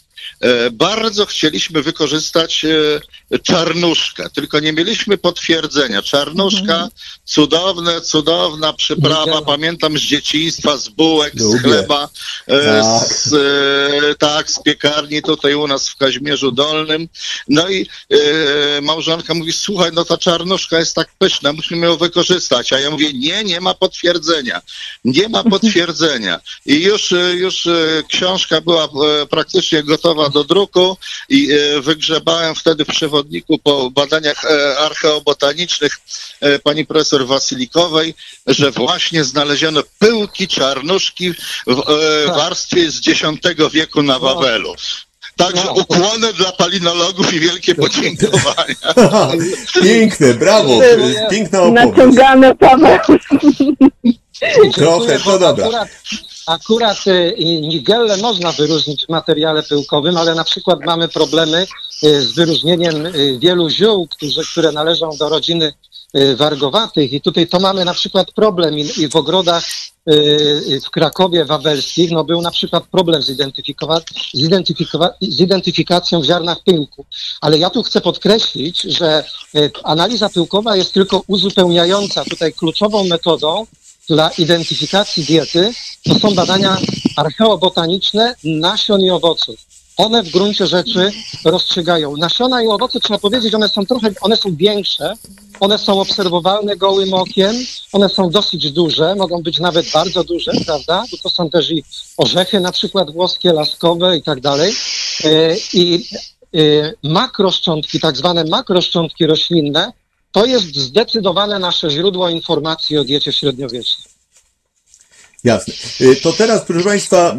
bardzo 0.71 1.25
chcieliśmy 1.25 1.81
wykorzystać 1.83 2.65
e, 2.65 3.39
czarnuszkę, 3.39 4.29
tylko 4.29 4.59
nie 4.59 4.73
mieliśmy 4.73 5.17
potwierdzenia. 5.17 6.01
Czarnuszka, 6.01 6.89
cudowne, 7.25 8.01
cudowna 8.01 8.73
przyprawa, 8.73 9.41
pamiętam 9.41 9.97
z 9.97 10.01
dzieciństwa, 10.01 10.77
z 10.77 10.89
bułek, 10.89 11.33
z 11.35 11.61
chleba, 11.61 12.09
e, 12.47 12.81
Tak. 12.81 13.13
z, 13.13 13.33
e, 13.33 14.15
tak, 14.15 14.51
z 14.51 14.63
piekarni 14.63 15.21
tutaj 15.21 15.55
u 15.55 15.67
nas 15.67 15.89
w 15.89 15.95
Kaźmierzu 15.95 16.51
Dolnym. 16.51 17.07
No 17.47 17.69
i 17.69 17.87
e, 18.09 18.81
małżonka 18.81 19.33
mówi, 19.33 19.53
słuchaj, 19.53 19.91
no 19.93 20.05
ta 20.05 20.17
czarnuszka 20.17 20.79
jest 20.79 20.95
tak 20.95 21.09
pyszna, 21.17 21.53
musimy 21.53 21.87
ją 21.87 21.97
wykorzystać. 21.97 22.73
A 22.73 22.79
ja 22.79 22.91
mówię, 22.91 23.13
nie, 23.13 23.43
nie 23.43 23.61
ma 23.61 23.73
potwierdzenia. 23.73 24.61
Nie 25.05 25.29
ma 25.29 25.43
potwierdzenia. 25.55 26.39
I 26.65 26.83
już, 26.83 27.11
e, 27.11 27.33
już 27.33 27.67
e, 27.67 28.03
książka 28.09 28.61
była 28.61 28.83
e, 28.83 29.25
praktycznie 29.25 29.83
gotowa 29.83 30.28
do 30.29 30.43
druku 30.43 30.97
i 31.29 31.51
e, 31.51 31.81
wygrzebałem 31.81 32.55
wtedy 32.55 32.85
w 32.85 32.87
przewodniku 32.87 33.57
po 33.57 33.91
badaniach 33.91 34.45
e, 34.45 34.77
archeobotanicznych 34.77 35.99
e, 36.41 36.59
pani 36.59 36.85
profesor 36.85 37.27
Wasylikowej, 37.27 38.15
że 38.47 38.71
właśnie 38.71 39.23
znaleziono 39.23 39.83
pyłki 39.99 40.47
czarnuszki 40.47 41.33
w 41.67 42.25
warstwie 42.27 42.91
z 42.91 43.07
X 43.07 43.23
wieku 43.73 44.03
na 44.03 44.19
Wawelu. 44.19 44.75
Także 45.39 45.67
Wow. 45.67 45.79
ukłony 45.79 46.33
dla 46.33 46.51
palinologów 46.51 47.33
i 47.33 47.39
wielkie 47.39 47.75
podziękowania. 47.83 48.75
Piękne, 49.83 50.33
brawo, 50.33 50.79
piękna 51.31 51.61
opowieść. 51.61 51.87
Naciągane, 51.87 52.55
Paweł. 52.55 52.99
Trochę, 54.73 55.19
bo 55.25 55.39
dobra. 55.39 55.85
Akurat, 56.49 57.07
y, 57.07 57.35
nigelle 57.61 58.17
można 58.17 58.51
wyróżnić 58.51 59.05
w 59.05 59.09
materiale 59.09 59.63
pyłkowym, 59.63 60.17
ale 60.17 60.35
na 60.35 60.43
przykład 60.43 60.79
mamy 60.85 61.07
problemy 61.07 61.67
y, 62.03 62.21
z 62.21 62.31
wyróżnieniem 62.31 63.05
y, 63.05 63.39
wielu 63.39 63.69
ziół, 63.69 64.07
którzy, 64.07 64.41
które 64.51 64.71
należą 64.71 65.09
do 65.19 65.29
rodziny 65.29 65.73
wargowatych 66.35 67.13
i 67.13 67.21
tutaj 67.21 67.47
to 67.47 67.59
mamy 67.59 67.85
na 67.85 67.93
przykład 67.93 68.31
problem 68.31 68.79
i, 68.79 69.09
w 69.09 69.15
ogrodach 69.15 69.63
w 70.85 70.89
Krakowie 70.91 71.45
Wawelskich 71.45 72.11
no 72.11 72.23
był 72.23 72.41
na 72.41 72.51
przykład 72.51 72.83
problem 72.87 73.21
z, 73.21 73.29
identyfikowa- 73.29 75.11
w 76.21 76.25
ziarnach 76.25 76.63
pyłku. 76.63 77.05
Ale 77.41 77.57
ja 77.57 77.69
tu 77.69 77.83
chcę 77.83 78.01
podkreślić, 78.01 78.81
że 78.81 79.23
analiza 79.83 80.29
pyłkowa 80.29 80.75
jest 80.75 80.93
tylko 80.93 81.21
uzupełniająca. 81.27 82.23
Tutaj 82.25 82.53
kluczową 82.53 83.03
metodą 83.03 83.65
dla 84.09 84.29
identyfikacji 84.37 85.23
diety 85.23 85.71
to 86.03 86.19
są 86.19 86.35
badania 86.35 86.77
archeobotaniczne 87.15 88.35
nasion 88.43 89.01
i 89.01 89.09
owoców. 89.09 89.55
One 89.97 90.23
w 90.23 90.31
gruncie 90.31 90.67
rzeczy 90.67 91.11
rozstrzygają. 91.45 92.17
Nasiona 92.17 92.63
i 92.63 92.67
owoce, 92.67 92.99
trzeba 92.99 93.19
powiedzieć, 93.19 93.53
one 93.53 93.69
są 93.69 93.85
trochę, 93.85 94.11
one 94.21 94.37
są 94.37 94.55
większe, 94.55 95.13
one 95.59 95.77
są 95.77 96.01
obserwowalne 96.01 96.77
gołym 96.77 97.13
okiem, 97.13 97.55
one 97.93 98.09
są 98.09 98.29
dosyć 98.29 98.71
duże, 98.71 99.15
mogą 99.15 99.41
być 99.43 99.59
nawet 99.59 99.91
bardzo 99.93 100.23
duże, 100.23 100.51
prawda? 100.65 101.03
Bo 101.11 101.17
to 101.17 101.29
są 101.29 101.49
też 101.49 101.71
i 101.71 101.83
orzechy 102.17 102.59
na 102.59 102.71
przykład 102.71 103.11
włoskie, 103.11 103.53
laskowe 103.53 104.17
i 104.17 104.21
tak 104.21 104.39
dalej. 104.39 104.73
E, 105.23 105.55
I 105.73 106.05
e, 106.55 106.59
makroszczątki, 107.03 107.99
tak 107.99 108.17
zwane 108.17 108.43
makroszczątki 108.43 109.25
roślinne, 109.25 109.91
to 110.31 110.45
jest 110.45 110.75
zdecydowane 110.75 111.59
nasze 111.59 111.89
źródło 111.89 112.29
informacji 112.29 112.97
o 112.97 113.03
diecie 113.03 113.33
średniowiecznej. 113.33 114.09
Jasne. 115.43 115.73
Y, 116.01 116.15
To 116.15 116.33
teraz, 116.33 116.61
proszę 116.61 116.85
Państwa, 116.85 117.35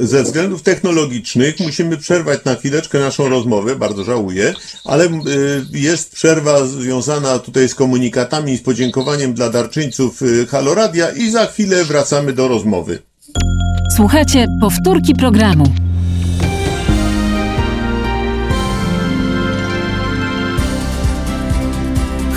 y, 0.00 0.06
ze 0.06 0.22
względów 0.22 0.62
technologicznych 0.62 1.60
musimy 1.60 1.96
przerwać 1.96 2.44
na 2.44 2.54
chwileczkę 2.54 2.98
naszą 2.98 3.28
rozmowę, 3.28 3.76
bardzo 3.76 4.04
żałuję, 4.04 4.54
ale 4.84 5.04
y, 5.04 5.10
jest 5.72 6.12
przerwa 6.12 6.66
związana 6.66 7.38
tutaj 7.38 7.68
z 7.68 7.74
komunikatami 7.74 8.52
i 8.52 8.56
z 8.56 8.62
podziękowaniem 8.62 9.34
dla 9.34 9.50
darczyńców 9.50 10.20
Haloradia 10.48 11.10
i 11.10 11.30
za 11.30 11.46
chwilę 11.46 11.84
wracamy 11.84 12.32
do 12.32 12.48
rozmowy. 12.48 13.02
Słuchajcie 13.96 14.46
powtórki 14.60 15.14
programu. 15.14 15.64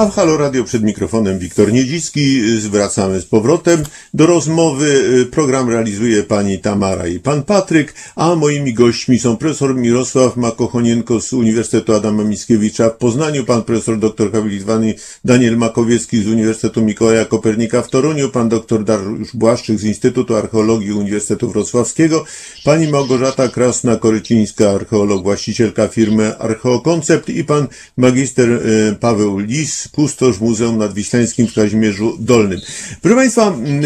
A 0.00 0.06
w 0.06 0.14
Halo 0.14 0.36
Radio 0.36 0.64
przed 0.64 0.82
mikrofonem 0.82 1.38
Wiktor 1.38 1.72
Niedzicki. 1.72 2.40
Zwracamy 2.60 3.20
z 3.20 3.26
powrotem 3.26 3.82
do 4.14 4.26
rozmowy. 4.26 5.26
Program 5.30 5.70
realizuje 5.70 6.22
pani 6.22 6.58
Tamara 6.58 7.06
i 7.06 7.18
pan 7.18 7.42
Patryk, 7.42 7.94
a 8.16 8.34
moimi 8.34 8.74
gośćmi 8.74 9.18
są 9.18 9.36
profesor 9.36 9.76
Mirosław 9.76 10.36
Makochonienko 10.36 11.20
z 11.20 11.32
Uniwersytetu 11.32 11.94
Adama 11.94 12.24
Mickiewicza 12.24 12.88
w 12.88 12.96
Poznaniu, 12.96 13.44
pan 13.44 13.62
profesor 13.62 13.98
dr 13.98 14.32
habilitowany 14.32 14.94
Daniel 15.24 15.56
Makowiecki 15.56 16.22
z 16.22 16.26
Uniwersytetu 16.26 16.82
Mikołaja 16.82 17.24
Kopernika 17.24 17.82
w 17.82 17.90
Toruniu, 17.90 18.28
pan 18.28 18.48
dr 18.48 18.84
Dariusz 18.84 19.36
Błaszczyk 19.36 19.78
z 19.78 19.84
Instytutu 19.84 20.36
Archeologii 20.36 20.92
Uniwersytetu 20.92 21.50
Wrocławskiego, 21.50 22.24
pani 22.64 22.88
Małgorzata 22.88 23.48
Krasna-Korycińska, 23.48 24.74
archeolog, 24.74 25.22
właścicielka 25.22 25.88
firmy 25.88 26.38
Archeokoncept 26.38 27.28
i 27.28 27.44
pan 27.44 27.66
magister 27.96 28.52
e, 28.52 28.60
Paweł 28.94 29.38
Lis, 29.38 29.89
kustosz 29.92 30.40
Muzeum 30.40 30.78
Nadwiślańskim 30.78 31.46
w 31.46 31.54
Kazimierzu 31.54 32.16
Dolnym. 32.20 32.60
Proszę 33.02 33.16
Państwa, 33.16 33.46
m, 33.46 33.82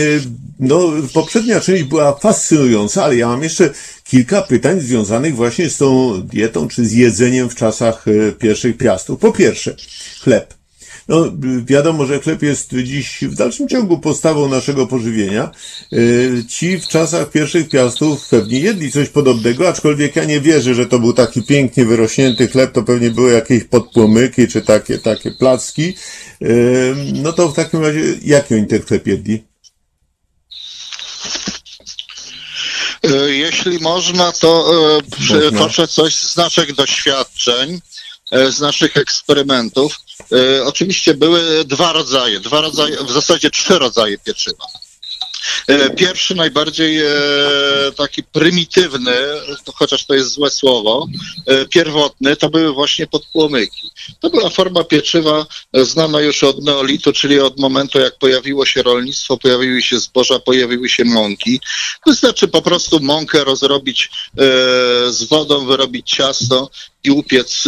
no, 0.61 0.93
poprzednia 1.13 1.61
część 1.61 1.83
była 1.83 2.13
fascynująca, 2.13 3.05
ale 3.05 3.17
ja 3.17 3.29
mam 3.29 3.43
jeszcze 3.43 3.71
kilka 4.05 4.43
pytań 4.43 4.81
związanych 4.81 5.37
właśnie 5.37 5.71
z 5.71 5.77
tą 5.77 6.21
dietą, 6.23 6.69
czy 6.69 6.87
z 6.87 6.93
jedzeniem 6.93 7.51
w 7.51 7.55
czasach 7.55 8.05
e, 8.09 8.33
pierwszych 8.33 8.77
piastów. 8.77 9.21
Po 9.21 9.33
pierwsze, 9.33 9.77
chleb. 10.21 10.55
No, 11.09 11.33
wiadomo, 11.65 12.07
że 12.07 12.21
chleb 12.21 12.43
jest 12.43 12.71
dziś 12.85 13.19
w 13.23 13.35
dalszym 13.35 13.69
ciągu 13.69 13.99
podstawą 13.99 14.49
naszego 14.49 14.87
pożywienia. 14.87 15.51
E, 15.93 15.97
Ci 16.49 16.79
w 16.79 16.89
czasach 16.89 17.31
pierwszych 17.31 17.69
piastów 17.69 18.29
pewnie 18.29 18.59
jedli 18.61 18.93
coś 18.93 19.09
podobnego, 19.09 19.69
aczkolwiek 19.69 20.17
ja 20.17 20.25
nie 20.25 20.41
wierzę, 20.41 20.75
że 20.75 20.87
to 20.87 20.99
był 20.99 21.13
taki 21.13 21.43
pięknie 21.43 21.85
wyrośnięty 21.85 22.49
chleb, 22.49 22.73
to 22.73 22.83
pewnie 22.83 23.11
były 23.11 23.33
jakieś 23.33 23.65
podpłomyki, 23.65 24.49
czy 24.49 24.63
takie, 24.63 24.99
takie 24.99 25.31
placki. 25.31 25.95
E, 26.43 26.47
No 27.23 27.33
to 27.33 27.49
w 27.49 27.55
takim 27.55 27.83
razie, 27.83 28.01
jaki 28.23 28.55
oni 28.55 28.67
ten 28.67 28.83
chleb 28.83 29.07
jedli? 29.07 29.45
E, 33.05 33.31
Jeśli 33.31 33.79
można, 33.79 34.33
to 34.33 34.71
przytoczę 35.21 35.89
coś 35.89 36.17
z 36.17 36.37
naszych 36.37 36.75
doświadczeń, 36.75 37.81
z 38.51 38.61
naszych 38.61 38.97
eksperymentów. 38.97 39.99
E, 40.33 40.65
Oczywiście 40.65 41.15
były 41.15 41.65
dwa 41.65 41.93
rodzaje, 41.93 42.41
dwa 42.41 42.61
rodzaje, 42.61 42.97
w 43.05 43.13
zasadzie 43.13 43.51
trzy 43.51 43.79
rodzaje 43.79 44.19
pieczywa. 44.19 44.65
E, 45.69 45.91
Pierwszy, 45.91 46.35
najbardziej 46.35 47.01
e, 47.01 47.13
taki 47.97 48.23
prymitywny, 48.23 49.13
chociaż 49.75 50.07
to 50.07 50.15
jest 50.15 50.31
złe 50.31 50.51
słowo, 50.51 51.07
e, 51.47 51.67
pierwotny, 51.67 52.37
to 52.37 52.51
były 52.51 52.73
właśnie 52.73 53.07
podpłomyki. 53.07 53.91
To 54.21 54.31
była 54.31 54.51
forma 54.51 54.85
pieczywa 54.85 55.47
znana 55.73 56.21
już 56.21 56.45
od 56.45 56.65
neolitu, 56.65 57.13
czyli 57.13 57.41
od 57.41 57.59
momentu, 57.59 57.99
jak 57.99 58.19
pojawiło 58.19 58.67
się 58.67 58.83
rolnictwo, 58.83 59.37
pojawiły 59.37 59.83
się 59.83 59.99
zboża, 59.99 60.39
pojawiły 60.39 60.89
się 60.89 61.05
mąki. 61.05 61.61
Wystarczy 62.07 62.49
po 62.49 62.63
prostu 62.63 63.01
mąkę 63.01 63.45
rozrobić 63.45 64.11
z 65.11 65.25
wodą, 65.25 65.67
wyrobić 65.67 66.11
ciasto 66.11 66.71
i 67.05 67.11
upiec 67.11 67.65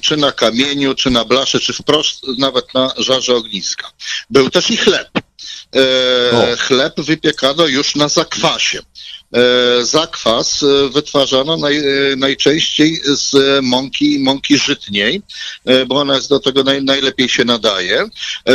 czy 0.00 0.16
na 0.16 0.32
kamieniu, 0.32 0.94
czy 0.94 1.10
na 1.10 1.24
blasze, 1.24 1.60
czy 1.60 1.72
wprost 1.72 2.26
nawet 2.38 2.74
na 2.74 2.94
żarze 2.98 3.34
ogniska. 3.34 3.90
Był 4.30 4.50
też 4.50 4.70
i 4.70 4.76
chleb. 4.76 5.08
E, 5.74 6.56
chleb 6.56 7.00
wypiekano 7.00 7.66
już 7.66 7.94
na 7.94 8.08
zakwasie. 8.08 8.82
E, 9.34 9.84
zakwas 9.84 10.62
e, 10.62 10.88
wytwarzano 10.88 11.56
naj, 11.56 11.76
e, 11.76 12.16
najczęściej 12.16 13.00
z 13.04 13.34
mąki, 13.62 14.18
mąki 14.18 14.58
żytniej, 14.58 15.22
e, 15.64 15.86
bo 15.86 16.00
ona 16.00 16.14
jest 16.14 16.28
do 16.28 16.40
tego 16.40 16.62
naj, 16.62 16.82
najlepiej 16.82 17.28
się 17.28 17.44
nadaje. 17.44 18.08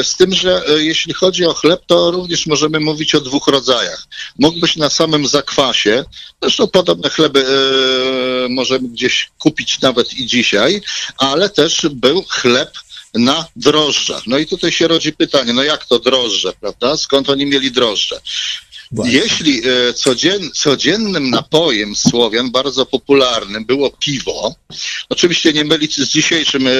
Z 0.03 0.17
tym, 0.17 0.33
że 0.33 0.63
jeśli 0.77 1.13
chodzi 1.13 1.45
o 1.45 1.53
chleb, 1.53 1.81
to 1.87 2.11
również 2.11 2.47
możemy 2.47 2.79
mówić 2.79 3.15
o 3.15 3.21
dwóch 3.21 3.47
rodzajach. 3.47 4.07
Mógł 4.39 4.59
być 4.59 4.75
na 4.75 4.89
samym 4.89 5.27
zakwasie, 5.27 6.05
zresztą 6.41 6.67
podobne 6.67 7.09
chleby 7.09 7.45
e, 7.45 8.49
możemy 8.49 8.89
gdzieś 8.89 9.31
kupić 9.39 9.81
nawet 9.81 10.13
i 10.13 10.25
dzisiaj, 10.25 10.81
ale 11.17 11.49
też 11.49 11.87
był 11.91 12.23
chleb 12.29 12.69
na 13.13 13.45
drożdżach. 13.55 14.27
No 14.27 14.37
i 14.37 14.45
tutaj 14.45 14.71
się 14.71 14.87
rodzi 14.87 15.13
pytanie, 15.13 15.53
no 15.53 15.63
jak 15.63 15.85
to 15.85 15.99
drożdże, 15.99 16.53
prawda? 16.53 16.97
Skąd 16.97 17.29
oni 17.29 17.45
mieli 17.45 17.71
drożdże? 17.71 18.21
Właśnie. 18.91 19.17
Jeśli 19.17 19.59
e, 19.59 19.93
codzien, 19.93 20.51
codziennym 20.53 21.29
napojem 21.29 21.95
Słowian, 21.95 22.51
bardzo 22.51 22.85
popularnym, 22.85 23.65
było 23.65 23.91
piwo, 23.99 24.55
oczywiście 25.09 25.53
nie 25.53 25.65
mylić 25.65 25.97
z 25.97 26.09
dzisiejszym 26.09 26.67
e, 26.67 26.71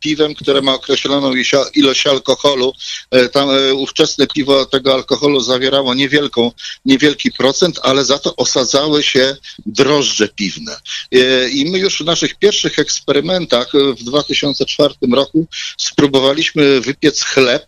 piwem, 0.00 0.34
które 0.34 0.62
ma 0.62 0.74
określoną 0.74 1.32
ilość 1.74 2.06
alkoholu, 2.06 2.72
e, 3.10 3.28
tam 3.28 3.50
e, 3.50 3.74
ówczesne 3.74 4.26
piwo 4.26 4.66
tego 4.66 4.94
alkoholu 4.94 5.40
zawierało 5.40 5.94
niewielką, 5.94 6.52
niewielki 6.84 7.32
procent, 7.32 7.80
ale 7.82 8.04
za 8.04 8.18
to 8.18 8.36
osadzały 8.36 9.02
się 9.02 9.36
drożdże 9.66 10.28
piwne. 10.28 10.76
E, 11.12 11.48
I 11.48 11.70
my 11.70 11.78
już 11.78 11.98
w 11.98 12.04
naszych 12.04 12.34
pierwszych 12.34 12.78
eksperymentach 12.78 13.74
e, 13.74 13.94
w 13.94 14.04
2004 14.04 14.94
roku 15.12 15.46
spróbowaliśmy 15.78 16.80
wypiec 16.80 17.22
chleb 17.22 17.66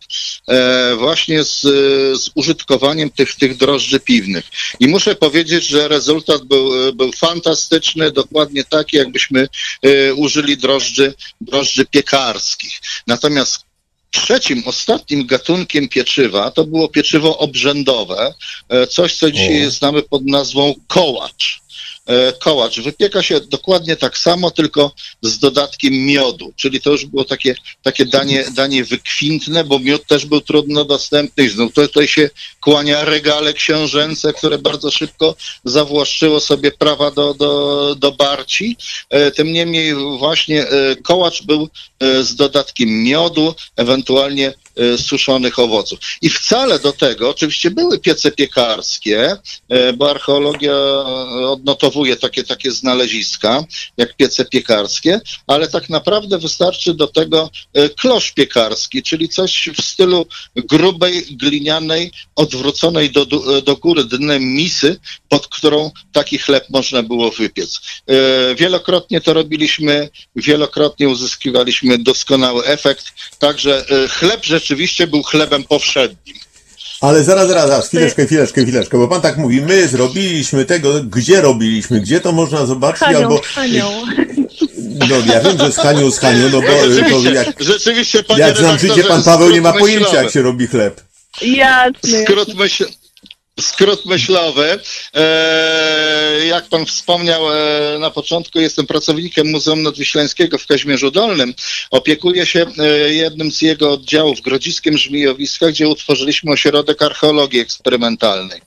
właśnie 0.99 1.45
z, 1.45 1.61
z 2.23 2.31
użytkowaniem 2.35 3.11
tych, 3.11 3.35
tych 3.35 3.57
drożdży 3.57 3.66
piwnych. 4.01 4.45
I 4.81 4.89
muszę 4.89 5.15
powiedzieć, 5.15 5.67
że 5.67 5.89
rezultat 5.89 6.45
był, 6.45 6.93
był 6.95 7.13
fantastyczny, 7.13 8.11
dokładnie 8.11 8.65
taki, 8.65 8.97
jakbyśmy 8.97 9.49
e, 9.83 10.15
użyli 10.15 10.57
drożdży, 10.57 11.15
drożdży 11.41 11.87
piekarskich. 11.87 12.81
Natomiast 13.07 13.67
Trzecim, 14.11 14.63
ostatnim 14.67 15.27
gatunkiem 15.27 15.89
pieczywa 15.89 16.51
to 16.51 16.65
było 16.65 16.89
pieczywo 16.89 17.39
obrzędowe, 17.39 18.35
e, 18.69 18.87
coś 18.87 19.17
co 19.17 19.31
dzisiaj 19.31 19.67
O. 19.67 19.71
znamy 19.71 20.03
pod 20.03 20.27
nazwą 20.27 20.75
kołacz. 20.87 21.61
E, 22.07 22.33
Kołacz 22.33 22.81
wypieka 22.81 23.23
się 23.23 23.41
dokładnie 23.41 23.97
tak 23.97 24.19
samo, 24.19 24.51
tylko 24.51 24.93
z 25.23 25.39
dodatkiem 25.39 25.93
miodu, 25.93 26.53
czyli 26.57 26.81
to 26.81 26.91
już 26.91 27.07
było 27.07 27.25
takie, 27.25 27.55
takie 27.83 28.07
danie, 28.07 28.45
danie 28.55 28.85
wykwintne, 28.85 29.65
bo 29.65 29.79
miód 29.79 30.07
też 30.07 30.27
był 30.27 30.41
trudno 30.41 30.85
dostępny. 30.85 31.45
I 31.45 31.49
znów 31.49 31.73
tutaj 31.75 32.09
się 32.09 32.31
kłania 32.61 33.05
regale 33.05 33.53
książęce, 33.53 34.33
które 34.33 34.59
bardzo 34.59 34.91
szybko 34.91 35.35
zawłaszczyło 35.65 36.41
sobie 36.41 36.73
prawa 36.73 37.11
do, 37.11 37.35
do, 37.35 37.95
do 37.99 38.13
barci. 38.13 38.77
E, 39.11 39.31
Tym 39.31 39.53
niemniej 39.53 39.95
właśnie 40.19 40.69
e, 40.69 40.97
kołacz 40.97 41.43
był 41.43 41.69
z 42.01 42.35
dodatkiem 42.35 43.03
miodu, 43.03 43.55
ewentualnie 43.77 44.55
e, 44.77 44.99
suszonych 44.99 45.59
owoców. 45.59 45.99
I 46.23 46.31
wcale 46.31 46.79
do 46.79 46.93
tego, 46.93 47.31
oczywiście 47.31 47.71
były 47.71 47.99
piece 47.99 48.31
piekarskie, 48.31 49.37
e, 49.69 49.93
bo 49.93 50.11
archeologia 50.11 50.73
e, 50.73 51.05
odnotowuje 51.49 52.17
takie, 52.17 52.45
takie 52.45 52.71
znaleziska, 52.71 53.65
jak 53.97 54.17
piece 54.17 54.45
piekarskie, 54.45 55.21
ale 55.47 55.69
tak 55.69 55.89
naprawdę 55.89 56.39
wystarczy 56.39 56.95
do 56.95 57.07
tego 57.07 57.51
e, 57.73 57.89
klosz 57.89 58.33
piekarski, 58.33 59.03
czyli 59.03 59.29
coś 59.29 59.69
w 59.77 59.83
stylu 59.83 60.27
grubej, 60.57 61.27
glinianej, 61.31 62.11
odwróconej 62.35 63.11
do, 63.11 63.27
do, 63.63 63.77
góry 63.77 64.05
dnem 64.05 64.43
misy, 64.55 65.01
pod 65.29 65.49
którą 65.49 65.91
taki 66.13 66.39
chleb 66.39 66.65
można 66.71 67.03
było 67.03 67.31
wypiec. 67.31 67.81
E, 68.07 68.55
Wielokrotnie 68.55 69.21
to 69.21 69.33
robiliśmy, 69.33 70.09
wielokrotnie 70.37 71.09
uzyskiwaliśmy 71.09 71.86
doskonały 71.99 72.65
efekt, 72.65 73.05
także 73.39 73.85
e, 73.91 74.09
chleb 74.09 74.45
rzeczywiście 74.45 75.07
był 75.07 75.23
chlebem 75.23 75.65
powszednim. 75.65 76.37
Ale 77.01 77.25
zaraz, 77.25 77.49
zaraz, 77.49 77.69
zaraz, 77.69 77.89
chwileczkę, 77.89 78.27
chwileczkę, 78.27 78.63
chwileczkę, 78.63 78.99
bo 78.99 79.09
pan 79.09 79.21
tak 79.21 79.37
mówi, 79.37 79.61
my 79.61 79.89
zrobiliśmy 79.89 80.65
tego, 80.65 81.05
gdzie 81.05 81.41
robiliśmy, 81.41 82.01
gdzie 82.01 82.21
to 82.21 82.33
można 82.33 82.67
zobaczyć, 82.67 83.01
Hanią, 83.01 83.19
albo, 83.19 83.41
Hanią. 83.55 84.03
no 85.09 85.17
ja 85.35 85.41
wiem, 85.41 85.59
że 85.59 85.73
z 85.73 85.77
Hanią, 85.77 86.11
z 86.11 86.19
Hanią, 86.19 86.49
no 86.53 86.61
bo 86.61 86.67
to 86.67 86.93
rzeczywiście, 86.93 87.33
jak, 87.33 87.63
rzeczywiście, 87.63 88.23
panie 88.23 88.41
jak 88.41 88.57
znam 88.57 88.79
życie, 88.79 89.05
pan 89.05 89.23
Paweł 89.23 89.51
nie 89.51 89.61
ma 89.61 89.73
pojęcia, 89.73 90.01
myślowy. 90.01 90.25
jak 90.25 90.33
się 90.33 90.43
robi 90.43 90.67
chleb. 90.67 91.01
Jasne. 91.43 92.23
Skrót, 92.23 92.55
myśl, 92.55 92.87
skrót 93.61 94.07
myślowy. 94.07 94.79
E, 95.15 96.47
jak 96.47 96.69
pan 96.69 96.87
wspomniał 96.87 97.53
e, 97.53 97.99
na 97.99 98.11
początku, 98.11 98.61
jestem 98.61 98.87
pracownikiem 98.87 99.51
Muzeum 99.51 99.83
Nadwiślańskiego 99.83 100.59
w 100.59 100.67
Kaźmierzu 100.67 101.11
Dolnym. 101.11 101.55
Opiekuję 101.91 102.47
się 102.47 102.67
e, 102.79 102.89
jednym 103.15 103.53
z 103.53 103.63
jego 103.63 103.93
oddziałów, 103.93 104.41
Grodziskiem 104.41 104.99
Żmijowiska, 104.99 105.69
gdzie 105.69 105.89
utworzyliśmy 105.89 106.53
ośrodek 106.53 107.03
archeologii 107.03 107.61
eksperymentalnej. 107.61 108.61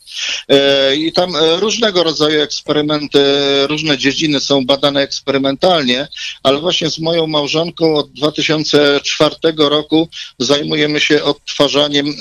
I 0.97 1.11
tam 1.11 1.33
różnego 1.57 2.03
rodzaju 2.03 2.41
eksperymenty, 2.41 3.19
różne 3.67 3.97
dziedziny 3.97 4.39
są 4.39 4.65
badane 4.65 5.01
eksperymentalnie, 5.01 6.07
ale 6.43 6.59
właśnie 6.59 6.89
z 6.89 6.99
moją 6.99 7.27
małżonką 7.27 7.95
od 7.95 8.11
2004 8.11 9.35
roku 9.57 10.09
zajmujemy 10.39 10.99
się 10.99 11.23
odtwarzaniem 11.23 12.15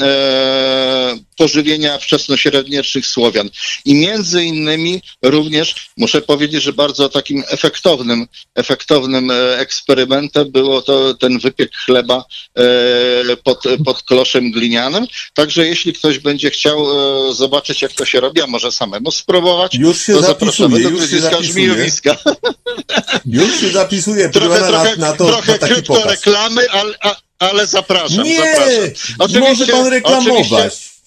pożywienia 1.38 1.98
wczesnośredniowiecznych 1.98 3.06
Słowian. 3.06 3.50
I 3.84 3.94
między 3.94 4.44
innymi 4.44 5.02
również 5.22 5.74
muszę 5.96 6.22
powiedzieć, 6.22 6.62
że 6.62 6.72
bardzo 6.72 7.08
takim 7.08 7.44
efektownym, 7.48 8.26
efektownym 8.54 9.30
e, 9.30 9.58
eksperymentem 9.58 10.50
było 10.52 10.82
to 10.82 11.14
ten 11.14 11.38
wypiek 11.38 11.70
chleba 11.86 12.24
e, 12.58 13.36
pod, 13.44 13.62
pod 13.84 14.02
kloszem 14.02 14.50
glinianym. 14.50 15.06
Także 15.34 15.66
jeśli 15.66 15.92
ktoś 15.92 16.18
będzie 16.18 16.50
chciał 16.50 16.78
e, 17.30 17.34
zobaczyć, 17.34 17.82
jak 17.82 17.92
to 17.92 18.04
się 18.04 18.20
robi, 18.20 18.42
a 18.42 18.46
może 18.46 18.72
samemu 18.72 19.10
spróbować, 19.10 19.74
Już 19.74 20.00
się 20.06 20.12
to 20.14 20.22
zapraszamy 20.22 20.82
do 20.82 20.88
zapisuje. 21.06 21.42
Żmijowiska. 21.42 22.16
Już 23.26 23.60
się 23.60 23.68
zapisuje, 23.70 24.28
Trochę, 24.28 24.58
trochę, 24.58 24.96
na, 24.96 25.08
na 25.10 25.16
to, 25.16 25.26
trochę 25.26 25.52
na 25.52 25.58
taki 25.58 25.74
krótko 25.74 25.94
pokaz. 25.94 26.10
reklamy, 26.10 26.70
ale, 26.70 26.94
ale 27.38 27.66
zapraszam, 27.66 28.24
Nie, 28.24 28.36
zapraszam. 28.36 29.40
może 29.40 29.40
Oczywiście- 29.40 29.72
pan 29.72 29.86
reklamować. 29.86 30.52
oczywiście- 30.52 30.97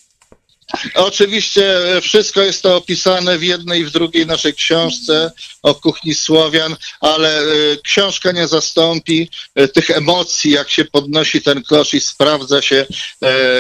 Oczywiście 0.96 1.96
e, 1.98 2.02
wszystko 2.02 2.42
jest 2.42 2.62
to 2.62 2.78
opisane 2.78 3.38
w 3.38 3.44
jednej 3.44 3.82
i 3.82 3.86
w 3.86 3.92
drugiej 3.92 4.26
naszej 4.26 4.54
książce 4.54 5.32
o 5.62 5.76
kuchni 5.76 6.14
Słowian, 6.14 6.76
ale 7.02 7.40
e, 7.40 7.44
książka 7.84 8.32
nie 8.32 8.48
zastąpi 8.48 9.30
e, 9.56 9.68
tych 9.68 9.90
emocji, 9.90 10.52
jak 10.52 10.70
się 10.70 10.86
podnosi 10.86 11.42
ten 11.42 11.64
klosz 11.64 11.94
i 11.94 12.02
sprawdza 12.02 12.62
się, 12.62 12.86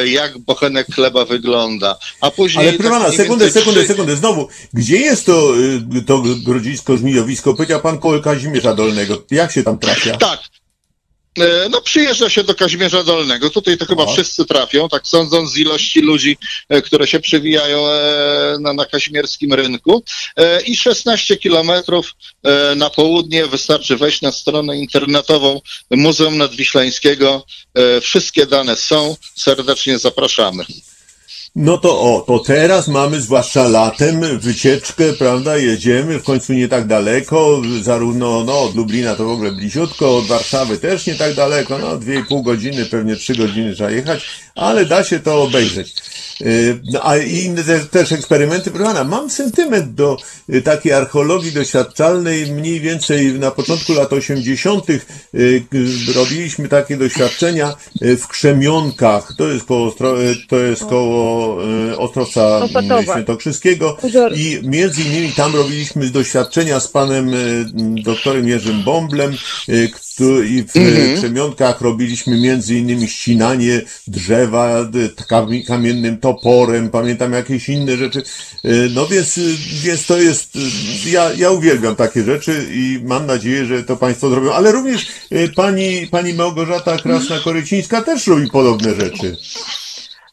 jak 0.05 0.37
bochenek 0.37 0.87
chleba 0.95 1.25
wygląda. 1.25 1.97
A 2.21 2.31
później... 2.31 2.67
Ale 2.67 2.77
proszę 2.77 2.89
pana, 2.89 3.11
sekundę, 3.11 3.51
sekundę, 3.51 3.85
sekundę, 3.85 4.15
znowu, 4.15 4.47
gdzie 4.73 4.97
jest 4.97 5.25
to, 5.25 5.53
y, 5.97 6.01
to 6.01 6.23
grodzisko, 6.45 6.97
żmijowisko? 6.97 7.53
Powiedział 7.53 7.81
pan 7.81 7.99
koło 7.99 8.19
Kazimierza 8.19 8.73
Dolnego. 8.73 9.23
Jak 9.31 9.51
się 9.51 9.63
tam 9.63 9.79
trafia? 9.79 10.17
Tak. 10.17 10.39
E, 11.39 11.69
No 11.69 11.81
przyjeżdża 11.81 12.29
się 12.29 12.43
do 12.43 12.55
Kazimierza 12.55 13.03
Dolnego. 13.03 13.49
Tutaj 13.49 13.77
to 13.77 13.85
chyba 13.85 14.05
wszyscy 14.05 14.45
trafią, 14.45 14.89
tak 14.89 15.07
sądząc 15.07 15.51
z 15.51 15.57
ilości 15.57 16.01
ludzi, 16.01 16.37
e, 16.69 16.81
które 16.81 17.07
się 17.07 17.19
przewijają 17.19 17.87
e, 17.87 18.57
na, 18.59 18.73
na 18.73 18.85
kazimierskim 18.85 19.53
rynku. 19.53 20.03
I 20.65 20.75
16 20.75 21.37
kilometrów 21.37 22.11
na 22.75 22.89
południe 22.89 23.47
wystarczy 23.47 23.97
wejść 23.97 24.21
na 24.21 24.31
stronę 24.31 24.77
internetową 24.77 25.61
Muzeum 25.91 26.37
Nadwiślańskiego. 26.37 27.45
Wszystkie 28.01 28.45
dane 28.45 28.75
są. 28.75 29.15
Serdecznie 29.35 29.99
zapraszamy. 29.99 30.65
No 31.55 31.77
to 31.77 32.01
o, 32.01 32.21
to 32.21 32.39
teraz 32.39 32.87
mamy, 32.87 33.21
zwłaszcza 33.21 33.67
latem, 33.67 34.39
wycieczkę, 34.39 35.13
prawda, 35.13 35.57
jedziemy, 35.57 36.19
w 36.19 36.23
końcu 36.23 36.53
nie 36.53 36.67
tak 36.67 36.87
daleko, 36.87 37.61
zarówno, 37.81 38.43
no, 38.43 38.61
od 38.61 38.75
Lublina 38.75 39.15
to 39.15 39.25
w 39.25 39.31
ogóle 39.31 39.51
bliziutko, 39.51 40.17
od 40.17 40.25
Warszawy 40.25 40.77
też 40.77 41.07
nie 41.07 41.15
tak 41.15 41.35
daleko, 41.35 41.77
no, 41.77 41.97
dwie 41.97 42.19
i 42.19 42.23
pół 42.23 42.43
godziny, 42.43 42.85
pewnie 42.85 43.15
trzy 43.15 43.35
godziny 43.35 43.75
trzeba 43.75 43.91
jechać, 43.91 44.25
ale 44.55 44.85
da 44.85 45.03
się 45.03 45.19
to 45.19 45.43
obejrzeć. 45.43 45.93
Yy, 46.39 46.79
No, 46.93 46.99
a 47.03 47.17
i 47.17 47.37
inne 47.43 47.63
te, 47.63 47.79
też 47.79 48.11
eksperymenty, 48.11 48.71
proszę 48.71 48.85
pana, 48.85 49.03
mam 49.03 49.29
sentyment 49.29 49.93
do 49.93 50.17
y, 50.53 50.61
takiej 50.61 50.93
archeologii 50.93 51.51
doświadczalnej, 51.51 52.51
mniej 52.51 52.79
więcej 52.79 53.33
na 53.33 53.51
początku 53.51 53.93
lat 53.93 54.13
80. 54.13 54.89
y, 54.89 54.99
y, 55.33 55.63
robiliśmy 56.15 56.67
takie 56.67 56.97
doświadczenia 56.97 57.75
y, 58.01 58.17
w 58.17 58.27
Krzemionkach, 58.27 59.33
to 59.37 59.47
jest 59.47 59.65
koło, 59.65 59.87
y, 60.21 60.35
to 60.47 60.57
jest 60.59 60.85
koło 60.85 61.57
y, 61.91 61.97
Ostrowca 61.97 62.59
y. 62.65 63.03
Świętokrzyskiego 63.13 63.97
i 64.35 64.59
między 64.63 65.01
innymi 65.01 65.31
tam 65.31 65.55
robiliśmy 65.55 66.09
doświadczenia 66.09 66.79
z 66.79 66.87
panem 66.87 67.33
y, 67.33 67.65
doktorem 68.03 68.47
Jerzym 68.47 68.83
Bąblem 68.83 69.33
y, 69.69 69.89
któ- 69.89 70.43
i 70.43 70.63
w 70.63 70.75
Mhm. 70.75 71.11
y, 71.13 71.17
Krzemionkach 71.17 71.81
robiliśmy 71.81 72.37
między 72.41 72.75
innymi 72.75 73.07
ścinanie 73.07 73.81
drzewa 74.45 74.85
kami- 75.29 75.65
kamiennym 75.65 76.17
toporem, 76.17 76.89
pamiętam 76.89 77.33
jakieś 77.33 77.69
inne 77.69 77.97
rzeczy. 77.97 78.23
Y, 78.65 78.89
No 78.95 79.07
więc, 79.07 79.37
y, 79.37 79.55
więc 79.83 80.05
to 80.05 80.17
jest, 80.17 80.55
y, 80.55 81.09
ja, 81.09 81.33
ja 81.37 81.51
uwielbiam 81.51 81.95
takie 81.95 82.23
rzeczy 82.23 82.65
i 82.73 82.99
mam 83.05 83.25
nadzieję, 83.25 83.65
że 83.65 83.83
to 83.83 83.97
państwo 83.97 84.29
zrobią, 84.29 84.53
ale 84.53 84.71
również 84.71 85.07
pani, 85.55 86.07
pani 86.11 86.33
Małgorzata 86.33 86.95
Krasna-Korycińska 86.97 88.01
też 88.03 88.27
robi 88.27 88.49
podobne 88.49 88.95
rzeczy. 88.95 89.37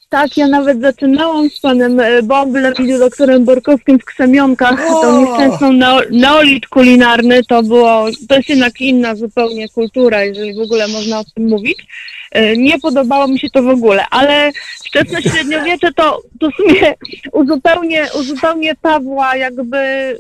Tak, 0.09 0.37
ja 0.37 0.49
nawet 0.49 0.81
zaczynałam 0.81 1.51
z 1.51 1.61
panem 1.61 2.01
e, 2.01 2.23
Bąblem 2.23 2.75
i 2.79 2.99
doktorem 2.99 3.45
Borkowskim 3.45 3.99
w 3.99 4.05
Krzemionkach, 4.05 4.91
O! 4.91 5.03
tą 5.03 5.21
nieszczęsną 5.21 5.73
neo, 5.73 6.01
neolit 6.11 6.67
kulinarny, 6.67 7.45
to 7.45 7.63
było, 7.63 8.05
to 8.29 8.37
jest 8.37 8.49
jednak 8.49 8.81
inna 8.81 9.15
zupełnie 9.15 9.69
kultura, 9.69 10.25
jeżeli 10.25 10.55
w 10.55 10.61
ogóle 10.61 10.89
można 10.89 11.19
o 11.21 11.25
tym 11.25 11.49
mówić. 11.49 11.87
E, 12.31 12.57
Nie 12.57 12.79
podobało 12.79 13.29
mi 13.29 13.39
się 13.39 13.51
to 13.51 13.63
w 13.63 13.69
ogóle, 13.69 14.05
ale 14.11 14.53
wczesne 14.85 15.23
średniowiecze 15.23 15.93
to, 15.93 16.23
to 16.41 16.51
w 16.51 16.55
sumie 16.55 16.95
uzupełnię, 17.33 18.07
uzupełnię 18.21 18.75
Pawła 18.83 19.37
jakby, 19.37 19.77
y, 19.77 20.19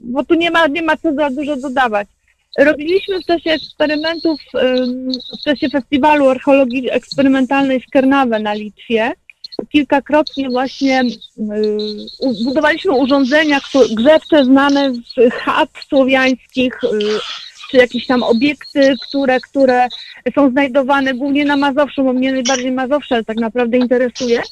bo 0.00 0.24
tu 0.24 0.34
nie 0.34 0.50
ma, 0.50 0.66
nie 0.66 0.82
ma 0.82 0.96
co 0.96 1.14
za 1.14 1.30
dużo 1.30 1.56
dodawać. 1.56 2.08
Robiliśmy 2.58 3.20
w 3.20 3.26
czasie 3.26 3.50
eksperymentów, 3.50 4.40
ym, 4.54 5.12
w 5.40 5.44
czasie 5.44 5.68
festiwalu 5.68 6.28
archeologii 6.28 6.90
eksperymentalnej 6.90 7.80
w 7.80 7.90
Kernawę 7.90 8.38
na 8.38 8.54
Litwie, 8.54 9.12
kilkakrotnie 9.72 10.50
właśnie 10.50 11.02
budowaliśmy 12.44 12.92
urządzenia 12.92 13.60
grzewcze 13.90 14.44
znane 14.44 14.92
z 14.94 15.34
chat 15.34 15.68
słowiańskich, 15.88 16.84
y, 16.84 16.88
czy 17.76 17.80
jakieś 17.80 18.06
tam 18.06 18.22
obiekty, 18.22 18.94
które, 19.08 19.40
które 19.40 19.88
są 20.34 20.50
znajdowane 20.50 21.14
głównie 21.14 21.44
na 21.44 21.56
Mazowszu, 21.56 22.04
bo 22.04 22.12
mnie 22.12 22.32
najbardziej 22.32 22.72
Mazowsze 22.72 23.24
tak 23.24 23.36
naprawdę 23.36 23.78
interesuje. 23.78 24.42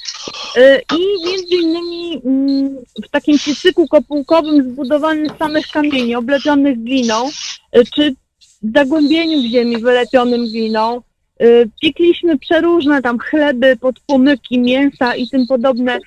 Y, 0.57 0.83
I 0.97 1.27
między 1.27 1.55
innymi 1.62 2.22
mm, 2.25 2.77
w 3.05 3.09
takim 3.11 3.39
piecyku 3.47 3.89
kopułkowym 3.89 4.72
zbudowanym 4.72 5.29
z 5.29 5.39
samych 5.39 5.66
kamieni, 5.66 6.14
oblepionych 6.14 6.83
gliną, 6.83 7.29
y, 7.77 7.85
czy 7.95 8.14
w 8.41 8.72
zagłębieniu 8.75 9.43
w 9.43 9.51
ziemi 9.51 9.79
wylepionym 9.79 10.47
gliną. 10.47 11.01
Y, 11.42 11.71
Piekliśmy 11.83 12.38
przeróżne 12.38 13.03
tam 13.03 13.18
chleby, 13.18 13.76
podpłomyki, 13.76 14.59
mięsa 14.59 15.17
i 15.17 15.29
tym 15.29 15.46
podobne, 15.46 15.99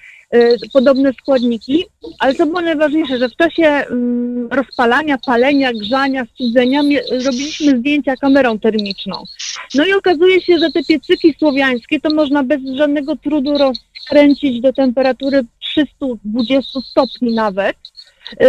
podobne 0.74 1.14
składniki, 1.14 1.86
ale 2.20 2.36
co 2.36 2.45
było 2.45 2.62
najważniejsze, 2.62 3.18
że 3.18 3.30
w 3.30 3.36
czasie 3.36 3.64
mm, 3.64 4.48
rozpalania, 4.52 5.18
palenia, 5.26 5.74
grzania, 5.74 6.26
studzenia 6.34 6.82
robiliśmy 7.26 7.78
zdjęcia 7.80 8.16
kamerą 8.16 8.60
termiczną. 8.60 9.24
No 9.76 9.86
i 9.86 9.94
okazuje 9.94 10.41
się, 10.41 10.60
że 10.60 10.72
te 10.72 10.84
piecyki 10.84 11.36
słowiańskie 11.40 11.99
to 11.99 12.10
można 12.10 12.44
bez 12.44 12.62
żadnego 12.76 13.16
trudu 13.16 13.58
rozkręcić 13.58 14.62
do 14.62 14.74
temperatury 14.74 15.45
320 15.60 16.82
stopni 16.82 17.34
nawet. 17.34 17.78
Yy, 18.40 18.48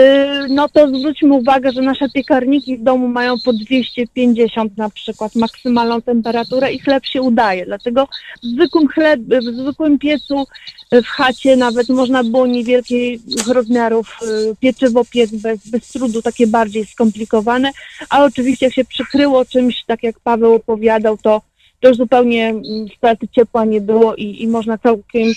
no 0.48 0.68
to 0.68 0.88
zwróćmy 0.98 1.34
uwagę, 1.34 1.72
że 1.72 1.82
nasze 1.82 2.08
piekarniki 2.08 2.76
w 2.76 2.82
domu 2.82 3.08
mają 3.08 3.34
po 3.44 3.52
250 3.52 4.76
na 4.76 4.90
przykład 4.90 5.34
maksymalną 5.34 6.02
temperaturę 6.02 6.72
i 6.72 6.78
chleb 6.78 7.06
się 7.06 7.22
udaje. 7.22 7.66
Dlatego 7.66 8.08
w 8.42 8.46
zwykłym 8.46 8.88
chleb, 8.88 9.20
w 9.20 9.56
zwykłym 9.56 9.98
piecu 9.98 10.44
yy, 10.92 11.02
w 11.02 11.06
chacie 11.06 11.56
nawet 11.56 11.88
można 11.88 12.24
było 12.24 12.46
niewielkich 12.46 13.20
rozmiarów 13.52 14.16
yy, 14.22 14.56
pieczywo 14.60 15.04
piec 15.04 15.30
bez, 15.30 15.70
bez 15.70 15.88
trudu, 15.88 16.22
takie 16.22 16.46
bardziej 16.46 16.86
skomplikowane, 16.86 17.70
a 18.10 18.24
oczywiście 18.24 18.66
jak 18.66 18.74
się 18.74 18.84
przykryło 18.84 19.44
czymś, 19.44 19.84
tak 19.84 20.02
jak 20.02 20.20
Paweł 20.20 20.54
opowiadał, 20.54 21.18
to 21.18 21.42
to 21.80 21.88
już 21.88 21.96
zupełnie 21.96 22.48
mm, 22.48 22.62
straty 22.96 23.28
ciepła 23.28 23.64
nie 23.64 23.80
było 23.80 24.14
i, 24.14 24.42
i 24.42 24.48
można 24.48 24.78
całkiem 24.78 25.32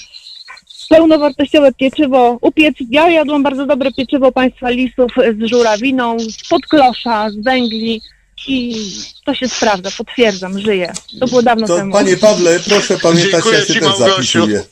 pełnowartościowe 0.92 1.74
pieczywo 1.74 2.38
upiec. 2.42 2.76
Ja 2.90 3.10
jadłam 3.10 3.44
bardzo 3.44 3.66
dobre 3.66 3.92
pieczywo 3.92 4.32
państwa 4.32 4.70
lisów 4.70 5.12
z 5.40 5.50
żurawiną, 5.50 6.20
z 6.20 6.50
podklosza, 6.50 7.30
z 7.30 7.36
węgli 7.44 8.02
i 8.48 8.76
to 9.26 9.34
się 9.34 9.48
sprawdza, 9.48 9.90
potwierdzam, 9.98 10.60
żyje. 10.60 10.94
To 11.20 11.28
było 11.28 11.42
dawno 11.42 11.68
To 11.68 11.78
temu. 11.78 11.94
panie 11.94 12.18
Pawle, 12.18 12.60
proszę 12.70 12.98
pamiętać, 12.98 13.32
Dziękuję 13.32 13.58
ja 13.60 13.66
się 13.66 13.80
też 13.80 13.98
zapisuję. 13.98 14.64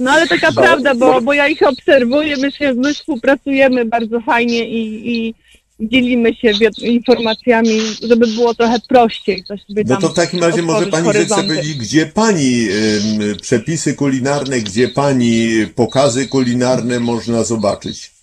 No 0.00 0.10
ale 0.10 0.26
taka 0.26 0.52
prawda, 0.52 0.94
bo, 0.94 1.20
bo 1.20 1.32
ja 1.32 1.48
ich 1.48 1.62
obserwuję, 1.62 2.36
my, 2.36 2.52
się, 2.52 2.74
my 2.74 2.94
współpracujemy 2.94 3.84
bardzo 3.84 4.20
fajnie 4.20 4.68
i, 4.68 5.10
i 5.16 5.34
dzielimy 5.80 6.34
się 6.34 6.52
informacjami, 6.82 7.80
żeby 8.02 8.26
było 8.26 8.54
trochę 8.54 8.80
prościej. 8.88 9.44
Coś 9.44 9.62
sobie 9.62 9.84
No 9.86 9.96
to 9.96 10.08
w 10.08 10.14
takim 10.14 10.40
razie 10.40 10.62
może 10.62 10.86
pani 10.86 11.04
horyzonty. 11.04 11.46
powiedzieć, 11.46 11.74
gdzie 11.74 12.06
pani 12.06 12.68
ym, 12.68 13.36
przepisy 13.42 13.94
kulinarne, 13.94 14.60
gdzie 14.60 14.88
pani 14.88 15.48
pokazy 15.74 16.28
kulinarne 16.28 17.00
można 17.00 17.44
zobaczyć? 17.44 18.15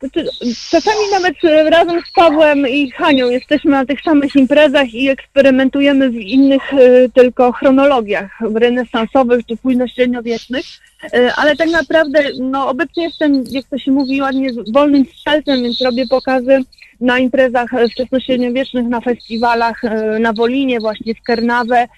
Znaczy, 0.00 0.28
czasami 0.70 1.00
nawet 1.12 1.44
e, 1.44 1.70
razem 1.70 2.00
z 2.08 2.12
Pawłem 2.12 2.68
i 2.68 2.90
Hanią 2.90 3.30
jesteśmy 3.30 3.70
na 3.70 3.86
tych 3.86 4.00
samych 4.00 4.36
imprezach 4.36 4.94
i 4.94 5.08
eksperymentujemy 5.08 6.10
w 6.10 6.14
innych 6.14 6.74
e, 6.74 7.08
tylko 7.08 7.52
chronologiach, 7.52 8.30
renesansowych 8.54 9.46
czy 9.46 9.56
późnośredniowiecznych, 9.56 10.64
E, 11.04 11.34
ale 11.36 11.56
tak 11.56 11.68
naprawdę 11.70 12.22
no, 12.40 12.68
obecnie 12.68 13.04
jestem, 13.04 13.44
jak 13.50 13.64
to 13.64 13.78
się 13.78 13.92
mówi 13.92 14.20
ładnie, 14.20 14.50
wolnym 14.72 15.04
strzelcem, 15.04 15.62
więc 15.62 15.80
robię 15.80 16.06
pokazy 16.06 16.60
na 17.00 17.18
imprezach 17.18 17.70
wczesnośredniowiecznych, 17.92 18.86
na 18.86 19.00
festiwalach, 19.00 19.82
na 20.20 20.32
Wolinie, 20.32 20.80
właśnie 20.80 21.14
w 21.14 21.22
Kernawę 21.22 21.88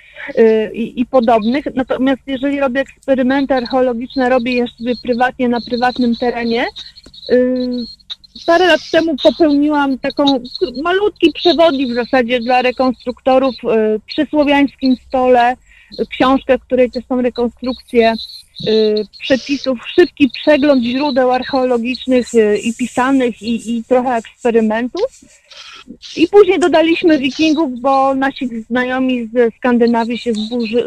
i, 0.74 1.06
podobnych. 1.10 1.64
Natomiast 1.74 2.22
jeżeli 2.26 2.60
robię 2.60 2.80
eksperymenty 2.80 3.54
archeologiczne, 3.54 4.28
robię 4.28 4.52
je 4.52 4.66
sobie 4.78 4.92
prywatnie 5.02 5.48
na 5.48 5.60
prywatnym 5.60 6.16
terenie, 6.16 6.66
Parę 8.46 8.66
lat 8.66 8.90
temu 8.90 9.16
popełniłam 9.22 9.98
taką 9.98 10.24
malutki 10.82 11.32
przewodnik 11.32 11.92
w 11.92 11.94
zasadzie 11.94 12.40
dla 12.40 12.62
rekonstruktorów 12.62 13.54
y, 13.54 14.00
przy 14.06 14.26
słowiańskim 14.26 14.96
stole, 15.08 15.52
y, 15.52 16.06
książkę, 16.06 16.58
w 16.58 16.62
której 16.62 16.90
też 16.90 17.06
są 17.06 17.22
rekonstrukcje 17.22 18.14
przepisów, 19.20 19.78
szybki 19.94 20.30
przegląd 20.30 20.84
źródeł 20.84 21.30
archeologicznych 21.30 22.26
i 22.64 22.74
pisanych 22.74 23.42
i, 23.42 23.76
i 23.76 23.84
trochę 23.84 24.14
eksperymentów. 24.14 25.20
I 26.16 26.28
później 26.28 26.58
dodaliśmy 26.58 27.18
wikingów, 27.18 27.80
bo 27.80 28.14
nasi 28.14 28.48
znajomi 28.62 29.28
ze 29.34 29.50
Skandynawii 29.58 30.18
się 30.18 30.32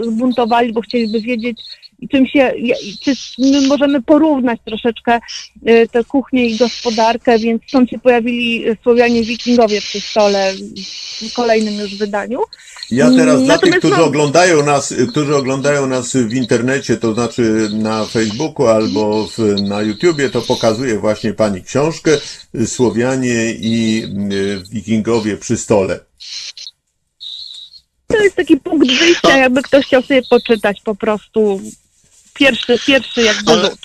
zbuntowali, 0.02 0.74
bo 0.74 0.82
chcieliby 0.82 1.22
wiedzieć, 1.22 1.62
czym 2.12 2.28
się, 2.28 2.54
czy 3.02 3.14
my 3.38 3.68
możemy 3.68 4.02
porównać 4.02 4.60
troszeczkę 4.66 5.20
y, 5.68 5.88
tę 5.92 6.04
kuchnię 6.04 6.46
i 6.46 6.58
gospodarkę, 6.58 7.40
więc 7.40 7.62
stąd 7.68 7.90
się 7.90 8.00
pojawili 8.00 8.66
Słowianie 8.84 9.24
wikingowie 9.24 9.82
przy 9.82 10.02
stole 10.02 10.54
w 11.30 11.34
kolejnym 11.34 11.80
już 11.80 11.96
wydaniu. 11.96 12.40
Ja 12.92 13.12
teraz 13.12 13.44
dla 13.44 13.58
tych, 13.58 13.72
Natomiast 13.72 13.80
którzy 13.80 13.98
no- 13.98 14.06
oglądają 14.06 14.66
nas, 14.66 14.94
którzy 15.10 15.36
oglądają 15.36 15.88
nas 15.88 16.14
w 16.16 16.34
internecie, 16.34 16.98
to 16.98 17.14
znaczy 17.14 17.70
na 17.74 18.06
Facebooku 18.06 18.68
albo 18.68 19.28
w, 19.28 19.62
na 19.62 19.82
YouTubie, 19.82 20.30
to 20.30 20.42
pokazuję 20.42 21.00
właśnie 21.00 21.34
pani 21.34 21.64
książkę 21.64 22.12
Słowianie 22.66 23.52
i 23.52 24.04
y, 24.32 24.64
Wikingowie 24.72 25.38
przy 25.38 25.58
stole. 25.58 26.00
To 28.08 28.18
jest 28.18 28.36
taki 28.36 28.58
punkt 28.58 28.88
wyjścia, 28.88 29.38
jakby 29.38 29.62
ktoś 29.62 29.86
chciał 29.86 30.02
sobie 30.02 30.22
poczytać 30.30 30.82
po 30.82 30.96
prostu 30.96 31.62
pierwszy, 32.36 32.80
pierwszy 32.88 33.22
jakby 33.22 33.52
Ale- 33.52 33.70
rzut. 33.70 33.80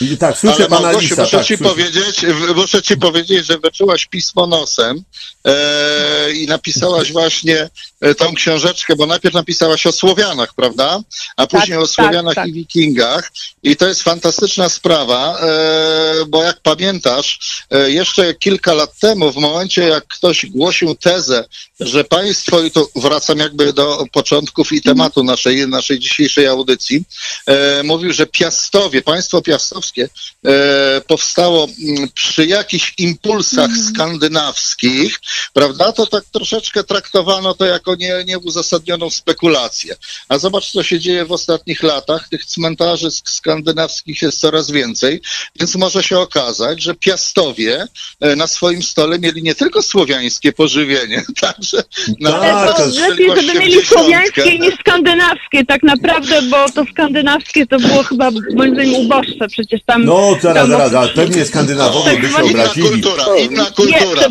I 0.00 0.16
tak, 0.16 0.38
słyszę 0.38 0.54
Ale 0.56 0.68
pana 0.68 0.80
Małgosiu, 0.82 1.08
Lisa. 1.08 1.22
muszę 1.22 1.36
Tak, 1.36 1.46
ci 1.46 1.56
słyszę. 1.56 1.70
powiedzieć, 1.70 2.20
w- 2.26 2.56
muszę 2.56 2.82
ci 2.82 2.96
powiedzieć, 2.96 3.46
że 3.46 3.58
wyczułaś 3.58 4.06
pismo 4.06 4.46
nosem 4.46 5.02
e, 5.44 6.32
i 6.32 6.46
napisałaś 6.46 7.12
właśnie 7.12 7.70
tą 8.18 8.34
książeczkę, 8.34 8.96
bo 8.96 9.06
najpierw 9.06 9.34
napisałaś 9.34 9.86
o 9.86 9.92
Słowianach, 9.92 10.54
prawda? 10.54 11.00
A 11.36 11.46
później 11.46 11.78
o 11.78 11.82
tak, 11.82 11.90
Słowianach 11.90 12.34
tak. 12.34 12.48
i 12.48 12.52
Wikingach. 12.52 13.32
I 13.62 13.76
to 13.76 13.88
jest 13.88 14.02
fantastyczna 14.02 14.68
sprawa, 14.68 15.38
e, 15.40 16.26
bo 16.28 16.42
jak 16.42 16.60
pamiętasz, 16.60 17.38
e, 17.70 17.90
jeszcze 17.90 18.34
kilka 18.34 18.74
lat 18.74 18.98
temu, 18.98 19.32
w 19.32 19.36
momencie 19.36 19.82
jak 19.82 20.06
ktoś 20.06 20.46
głosił 20.46 20.94
tezę, 20.94 21.44
że 21.80 22.04
państwo, 22.04 22.62
i 22.62 22.70
tu 22.70 22.90
wracam 22.96 23.38
jakby 23.38 23.72
do 23.72 24.04
początków 24.12 24.72
i 24.72 24.82
tematu 24.82 25.24
naszej, 25.24 25.68
naszej 25.68 25.98
dzisiejszej 25.98 26.46
audycji, 26.46 27.04
e, 27.46 27.82
mówił, 27.82 28.12
że 28.12 28.26
Piastowie, 28.26 29.02
państwo 29.02 29.42
piastowskie 29.42 30.08
e, 30.44 31.00
powstało 31.00 31.68
mm, 31.88 32.08
przy 32.14 32.46
jakichś 32.46 32.94
impulsach 32.98 33.70
skandynawskich, 33.90 35.20
prawda, 35.52 35.92
to 35.92 36.06
tak 36.06 36.24
troszeczkę 36.32 36.84
traktowano 36.84 37.54
to 37.54 37.64
jako 37.64 37.89
nie, 37.94 38.24
nieuzasadnioną 38.26 39.10
spekulację. 39.10 39.96
A 40.28 40.38
zobacz, 40.38 40.70
co 40.72 40.82
się 40.82 40.98
dzieje 41.00 41.24
w 41.24 41.32
ostatnich 41.32 41.82
latach. 41.82 42.28
Tych 42.28 42.44
cmentarzy 42.44 43.08
sk- 43.08 43.28
skandynawskich 43.30 44.22
jest 44.22 44.40
coraz 44.40 44.70
więcej, 44.70 45.20
więc 45.60 45.74
może 45.74 46.02
się 46.02 46.18
okazać, 46.18 46.82
że 46.82 46.94
Piastowie 46.94 47.86
e, 48.20 48.36
na 48.36 48.46
swoim 48.46 48.82
stole 48.82 49.18
mieli 49.18 49.42
nie 49.42 49.54
tylko 49.54 49.82
słowiańskie 49.82 50.52
pożywienie, 50.52 51.22
także 51.40 51.82
Tak, 52.24 52.76
to 52.76 52.86
lepiej, 52.86 53.30
żeby 53.36 53.58
mieli 53.58 53.86
słowiańskie 53.86 54.58
niż 54.58 54.74
skandynawskie 54.80 55.64
tak 55.68 55.82
naprawdę, 55.82 56.42
bo 56.42 56.70
to 56.70 56.84
skandynawskie 56.92 57.66
to 57.66 57.78
było 57.78 58.02
chyba 58.02 58.30
moim 58.54 58.74
zdaniem 58.74 58.94
uboższe, 58.94 59.48
przecież 59.52 59.80
tam... 59.86 60.04
No, 60.04 60.36
zaraz, 60.42 60.62
tam 60.62 60.70
zaraz, 60.70 60.94
ale 60.94 61.08
pewnie 61.08 61.44
Skandynawowie 61.44 62.16
by 62.20 62.28
się 62.28 62.34
Tak, 62.34 62.44
Inna 62.50 62.60
obrazili. 62.62 62.88
kultura, 62.88 63.24
inna 63.38 63.64
kultura. 63.64 64.22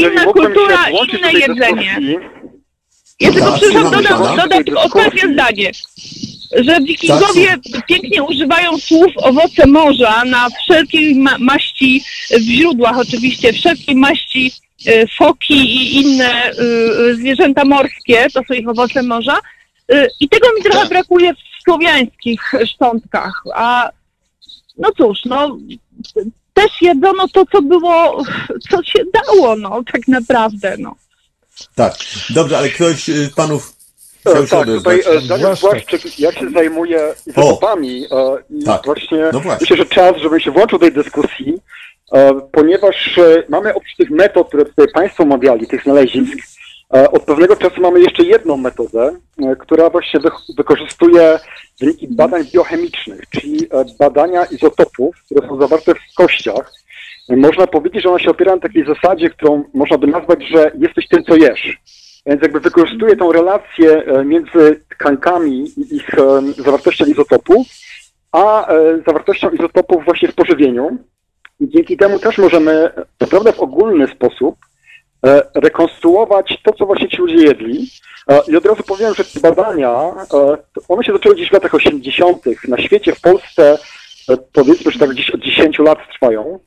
Inna 0.00 0.24
kultura, 0.24 0.88
inne 1.12 1.32
jedzenie. 1.32 1.96
dyskusji, 2.00 2.35
Ja 3.20 3.32
tylko 3.32 3.50
Tak, 3.50 3.60
przepraszam 3.60 3.82
słuchamy 3.82 4.02
dodam, 4.02 4.22
pana. 4.22 4.42
dodać 4.42 4.66
ostatnie 4.76 5.32
zdanie, 5.32 5.70
że 6.64 6.80
wikingowie 6.80 7.56
Tak. 7.72 7.86
pięknie 7.86 8.22
używają 8.22 8.78
słów 8.78 9.12
owoce 9.16 9.66
morza 9.66 10.24
na 10.24 10.48
wszelkiej 10.62 11.14
ma- 11.14 11.38
maści, 11.38 12.02
w 12.30 12.40
źródłach 12.42 12.98
oczywiście, 12.98 13.52
wszelkiej 13.52 13.96
maści 13.96 14.52
e, 14.86 15.06
foki 15.06 15.54
i 15.54 16.00
inne 16.00 16.44
e, 16.44 16.54
zwierzęta 17.14 17.64
morskie, 17.64 18.26
to 18.34 18.40
są 18.48 18.54
ich 18.54 18.68
owoce 18.68 19.02
morza. 19.02 19.36
E, 19.92 20.08
I 20.20 20.28
tego 20.28 20.48
mi 20.56 20.62
trochę 20.62 20.78
Tak. 20.80 20.88
brakuje 20.88 21.34
w 21.34 21.38
słowiańskich 21.64 22.52
szczątkach. 22.66 23.42
A 23.54 23.90
no 24.78 24.88
cóż, 24.98 25.18
no 25.24 25.56
też 26.54 26.70
jedzono 26.82 27.28
to, 27.28 27.46
co 27.52 27.62
było, 27.62 28.24
co 28.70 28.82
się 28.82 28.98
dało, 29.14 29.56
no 29.56 29.82
tak 29.92 30.08
naprawdę, 30.08 30.76
no. 30.78 30.94
Tak, 31.74 31.94
dobrze, 32.30 32.58
ale 32.58 32.68
ktoś 32.68 33.08
y, 33.08 33.30
panów 33.36 33.72
chciał 34.20 34.32
E, 34.42 34.46
się 34.46 34.50
Tak, 34.50 34.66
tutaj 34.66 35.00
odezwać. 35.02 35.06
e, 35.24 35.28
Daniel. 35.28 35.56
Błaszczyk, 35.60 36.18
jak 36.18 36.38
się 36.38 36.50
zajmuje 36.50 37.14
izotopami 37.26 38.04
e, 38.10 38.36
i 38.60 38.64
Tak. 38.64 38.84
właśnie 38.84 39.18
No 39.32 39.40
właśnie. 39.40 39.56
myślę, 39.60 39.76
że 39.76 39.86
czas, 39.86 40.16
żebym 40.16 40.40
się 40.40 40.50
włączył 40.50 40.78
do 40.78 40.86
tej 40.86 40.94
dyskusji, 40.94 41.54
e, 42.12 42.40
ponieważ 42.52 43.18
e, 43.18 43.42
mamy 43.48 43.74
oprócz 43.74 43.96
tych 43.96 44.10
metod, 44.10 44.48
które 44.48 44.64
tutaj 44.64 44.86
Państwo 44.94 45.22
omawiali, 45.22 45.66
tych 45.66 45.82
znalezisk, 45.82 46.38
e, 46.94 47.10
od 47.10 47.22
pewnego 47.22 47.56
czasu 47.56 47.80
mamy 47.80 48.00
jeszcze 48.00 48.22
jedną 48.22 48.56
metodę, 48.56 49.16
e, 49.42 49.56
która 49.56 49.90
właśnie 49.90 50.20
wy- 50.20 50.30
wykorzystuje 50.56 51.38
wyniki 51.80 52.08
badań 52.08 52.44
biochemicznych, 52.52 53.20
czyli 53.30 53.64
e, 53.70 53.84
badania 53.98 54.44
izotopów, 54.44 55.16
które 55.24 55.48
są 55.48 55.60
zawarte 55.60 55.94
w 55.94 56.14
kościach. 56.16 56.72
Można 57.28 57.66
powiedzieć, 57.66 58.02
że 58.02 58.08
ona 58.08 58.18
się 58.18 58.30
opiera 58.30 58.54
na 58.54 58.60
takiej 58.60 58.86
zasadzie, 58.86 59.30
którą 59.30 59.64
można 59.74 59.98
by 59.98 60.06
nazwać, 60.06 60.44
że 60.48 60.70
jesteś 60.78 61.08
tym, 61.08 61.24
co 61.24 61.36
jesz. 61.36 61.78
Więc 62.26 62.42
jakby 62.42 62.60
wykorzystuje 62.60 63.16
tą 63.16 63.32
relację 63.32 64.04
e, 64.04 64.24
między 64.24 64.80
tkankami 64.90 65.64
i 65.76 65.96
ich 65.96 66.14
e, 66.14 66.42
zawartością 66.62 67.04
izotopu, 67.04 67.64
a 68.32 68.68
e, 68.68 69.02
zawartością 69.06 69.50
izotopów 69.50 70.04
właśnie 70.04 70.28
w 70.28 70.34
pożywieniu. 70.34 70.98
I 71.60 71.68
dzięki 71.68 71.96
temu 71.96 72.18
też 72.18 72.38
możemy, 72.38 72.90
naprawdę 73.20 73.52
w 73.52 73.60
ogólny 73.60 74.06
sposób, 74.08 74.56
rekonstruować 75.54 76.58
to, 76.62 76.72
co 76.72 76.86
właśnie 76.86 77.08
ci 77.08 77.16
ludzie 77.16 77.36
jedli. 77.36 77.86
I 78.48 78.56
od 78.56 78.66
razu 78.66 78.82
powiem, 78.82 79.14
że 79.14 79.24
te 79.24 79.40
badania, 79.40 80.12
one 80.88 81.04
się 81.04 81.12
zaczęły 81.12 81.34
gdzieś 81.34 81.48
w 81.48 81.52
latach 81.52 81.74
80. 81.74 82.38
Na 82.68 82.78
świecie, 82.78 83.14
w 83.14 83.20
Polsce, 83.20 83.78
powiedzmy, 84.52 84.92
że 84.92 84.98
tak 84.98 85.10
gdzieś 85.10 85.30
od 85.30 85.40
10 85.40 85.78
lat 85.78 85.98
trwają. 86.12 86.58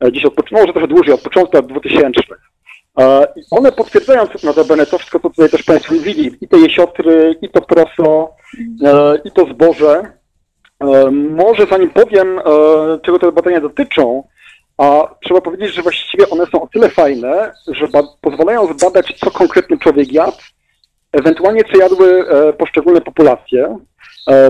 Gdzieś 0.00 0.24
od, 0.24 0.50
może 0.52 0.72
trochę 0.72 0.88
dłużej, 0.88 1.14
od 1.14 1.20
początku 1.20 1.56
lat 1.56 1.66
2000. 1.66 2.20
E, 2.98 3.26
I 3.36 3.40
one 3.50 3.72
potwierdzają 3.72 4.26
notabene 4.44 4.86
to 4.86 4.98
wszystko, 4.98 5.20
co 5.20 5.30
tutaj 5.30 5.50
też 5.50 5.62
Państwo 5.62 5.94
mówili, 5.94 6.36
i 6.40 6.48
te 6.48 6.58
jesiotry, 6.58 7.36
i 7.42 7.48
to 7.48 7.60
proso, 7.60 8.34
e, 8.84 9.18
i 9.24 9.30
to 9.30 9.46
zboże. 9.46 10.12
E, 10.80 11.10
Może 11.10 11.66
zanim 11.66 11.90
powiem, 11.90 12.40
czego 13.02 13.18
te 13.18 13.32
badania 13.32 13.60
dotyczą, 13.60 14.24
a 14.78 15.14
trzeba 15.24 15.40
powiedzieć, 15.40 15.74
że 15.74 15.82
właściwie 15.82 16.30
one 16.30 16.46
są 16.46 16.62
o 16.62 16.66
tyle 16.66 16.90
fajne, 16.90 17.52
że 17.66 17.86
pozwalają 18.20 18.66
zbadać, 18.78 19.18
co 19.20 19.30
konkretny 19.30 19.78
człowiek 19.78 20.12
jadł, 20.12 20.36
ewentualnie 21.12 21.64
co 21.64 21.78
jadły 21.78 22.24
poszczególne 22.58 23.00
populacje. 23.00 23.78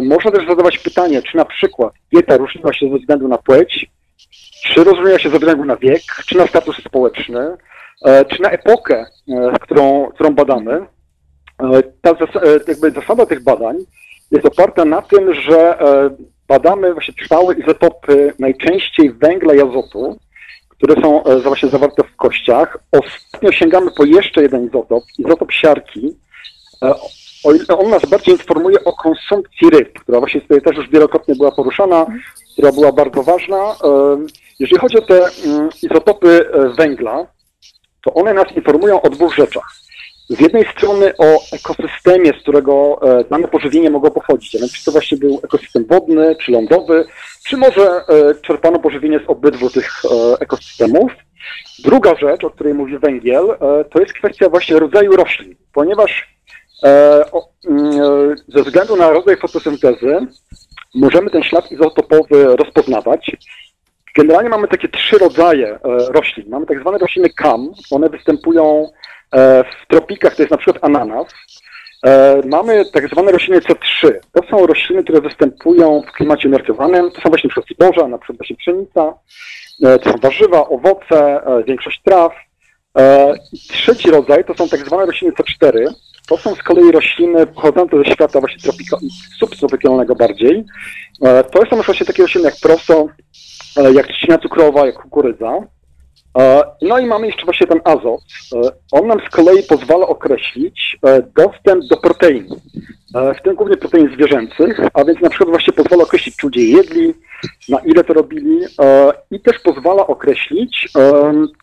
Można 0.03 0.31
też 0.31 0.47
zadawać 0.49 0.79
pytanie, 0.79 1.23
czy 1.23 1.37
na 1.37 1.45
przykład 1.45 1.93
dieta 2.13 2.37
różniła 2.37 2.73
się 2.73 2.91
ze 2.91 2.99
względu 2.99 3.29
na 3.29 3.39
płeć, 3.39 3.87
czy 4.63 4.85
różniła 4.85 5.19
się 5.19 5.31
ze 5.31 5.39
względu 5.39 5.65
na 5.65 5.77
wiek, 5.77 6.03
czy 6.27 6.37
na 6.37 6.47
status 6.47 6.77
społeczny, 6.77 7.57
e, 8.05 8.25
czy 8.25 8.43
na 8.43 8.51
epokę, 8.51 9.07
e, 9.29 9.53
którą, 9.61 10.11
którą 10.15 10.35
badamy. 10.35 10.87
E, 11.63 11.83
Ta 12.03 12.15
jakby 12.69 12.91
zasada 12.91 13.27
tych 13.27 13.43
badań 13.43 13.77
jest 14.31 14.47
oparta 14.47 14.85
na 14.85 15.03
tym, 15.03 15.35
że 15.35 15.79
badamy 16.49 16.93
właśnie 16.93 17.15
trwałe 17.15 17.55
izotopy 17.55 18.35
najczęściej 18.39 19.13
węgla 19.13 19.55
i 19.55 19.61
azotu, 19.61 20.19
które 20.69 21.03
są 21.03 21.23
właśnie 21.43 21.69
zawarte 21.69 22.03
w 22.03 22.17
kościach. 22.17 22.79
Ostatnio 22.93 23.53
sięgamy 23.53 23.91
po 23.91 24.05
jeszcze 24.05 24.43
jeden 24.43 24.67
izotop, 24.67 25.05
izotop 25.19 25.53
siarki. 25.53 26.17
On 27.79 27.91
nas 27.91 28.03
bardziej 28.11 28.35
informuje 28.35 28.85
o 28.85 28.93
konsumpcji 28.93 29.71
ryb, 29.71 30.01
która 30.01 30.19
właśnie 30.19 30.41
tutaj 30.41 30.63
też 30.63 30.77
już 30.77 30.91
wielokrotnie 30.91 31.35
była 31.35 31.53
poruszana, 31.53 32.07
która 32.53 32.73
była 32.73 32.93
bardzo 32.93 33.23
ważna. 33.23 33.75
Jeżeli 34.59 34.81
chodzi 34.81 34.99
o 34.99 35.03
te 35.03 35.27
mm, 35.45 35.69
izotopy 35.83 36.51
e, 36.53 36.69
węgla, 36.69 37.27
to 38.05 38.15
one 38.15 38.35
nas 38.35 38.53
informują 38.57 39.03
o 39.03 39.11
dwóch 39.11 39.35
rzeczach. 39.35 39.73
Z 40.29 40.41
jednej 40.41 40.65
strony 40.73 41.13
o 41.19 41.41
ekosystemie, 41.53 42.33
z 42.39 42.43
którego 42.43 43.01
e, 43.03 43.25
dane 43.25 43.49
pożywienie 43.49 43.91
mogło 43.91 44.11
pochodzić. 44.11 44.57
A 44.57 44.59
więc 44.59 44.73
czy 44.73 44.85
to 44.85 44.93
właśnie 44.93 45.19
był 45.19 45.41
ekosystem 45.45 45.85
wodny, 45.85 46.37
czy 46.37 46.53
lądowy, 46.53 47.05
czy 47.47 47.57
może 47.57 47.91
e, 47.91 48.35
czerpano 48.35 48.79
pożywienie 48.79 49.19
z 49.19 49.31
obydwu 49.31 49.71
tych 49.71 50.03
ekosystemów. 50.41 51.13
Druga 51.79 52.15
rzecz, 52.15 52.45
o 52.45 52.51
której 52.51 52.75
mówi 52.75 52.99
węgiel, 52.99 53.47
to 53.91 54.01
jest 54.01 54.13
kwestia 54.13 54.49
właśnie 54.49 54.79
rodzaju 54.79 55.17
roślin, 55.17 55.55
ponieważ 55.73 56.39
mm, 57.69 58.37
ze 58.49 58.63
względu 58.63 58.97
na 58.97 59.11
rodzaj 59.11 59.37
fotosyntezy 59.37 60.17
możemy 60.95 61.31
ten 61.31 61.43
ślad 61.43 61.73
izotopowy 61.73 62.57
rozpoznawać. 62.57 63.31
Generalnie 64.15 64.51
mamy 64.51 64.69
takie 64.69 64.89
trzy 64.89 65.19
rodzaje 65.19 65.69
e, 65.69 65.79
roślin. 66.13 66.49
Mamy 66.49 66.67
tak 66.67 66.81
zwane 66.81 66.99
rośliny 66.99 67.31
KAM, 67.31 67.71
one 67.91 68.09
występują 68.09 68.91
e, 69.33 69.65
w 69.65 69.87
tropikach, 69.89 70.35
to 70.37 70.43
jest 70.43 70.51
na 70.51 70.57
przykład 70.59 70.85
ananas. 70.85 71.27
E, 72.07 72.41
Mamy 72.47 72.85
tak 72.93 73.09
zwane 73.09 73.33
rośliny 73.33 73.61
C3. 73.61 74.13
To 74.33 74.43
są 74.51 74.67
rośliny, 74.67 75.05
które 75.05 75.21
występują 75.21 76.03
w 76.09 76.13
klimacie 76.13 76.49
umiarkowanym. 76.49 77.11
To 77.11 77.21
są 77.21 77.29
właśnie 77.29 77.51
przykład 77.51 77.67
zboża, 77.75 78.09
na 78.09 78.19
przykład 78.19 78.39
właśnie 78.39 78.57
pszenica. 78.57 79.15
To 80.03 80.11
są 80.13 80.19
warzywa, 80.23 80.69
owoce, 80.69 81.41
większość 81.67 82.03
traw. 82.05 82.33
Trzeci 83.69 84.11
rodzaj 84.11 84.45
to 84.45 84.55
są 84.55 84.69
tak 84.69 84.81
zwane 84.81 85.07
rośliny 85.07 85.33
C4. 85.35 85.89
To 86.29 86.37
są 86.37 86.55
z 86.55 86.63
kolei 86.63 86.93
rośliny 86.93 87.47
pochodzące 87.47 87.97
ze 87.99 88.05
świata 88.05 88.41
właśnie 88.41 88.63
tropika, 88.63 88.97
subtropikalnego 89.39 90.15
bardziej. 90.15 90.65
E, 91.23 91.45
To 91.45 91.67
są 91.71 91.83
właśnie 91.83 92.07
takie 92.07 92.23
rośliny 92.23 92.49
jak 92.49 92.61
proso, 92.63 93.07
e, 93.77 93.93
jak 93.93 94.07
trzcina 94.09 94.39
cukrowa, 94.39 94.87
jak 94.87 95.03
kukurydza. 95.03 95.53
E, 96.39 96.63
No 96.83 96.99
i 96.99 97.07
mamy 97.07 97.27
jeszcze 97.27 97.45
właśnie 97.45 97.67
ten 97.67 97.81
azot. 97.85 98.21
On 98.93 99.07
nam 99.07 99.19
z 99.27 99.31
kolei 99.31 99.63
pozwala 99.63 100.07
określić 100.07 100.99
dostęp 101.37 101.85
do 101.91 101.97
protein, 101.97 102.47
w 103.39 103.43
tym 103.43 103.55
głównie 103.55 103.77
protein 103.77 104.11
zwierzęcych, 104.15 104.81
a 104.95 105.05
więc 105.05 105.21
na 105.21 105.29
przykład 105.31 105.51
właśnie 105.51 105.73
pozwala 105.73 106.03
określić, 106.03 106.37
czy 106.37 106.47
ludzie 106.47 106.65
jedli, 106.65 107.15
na 107.69 107.79
ile 107.79 108.05
to 108.05 108.13
robili 108.15 108.59
i 109.31 109.41
też 109.41 109.59
pozwala 109.59 110.07
określić, 110.07 110.89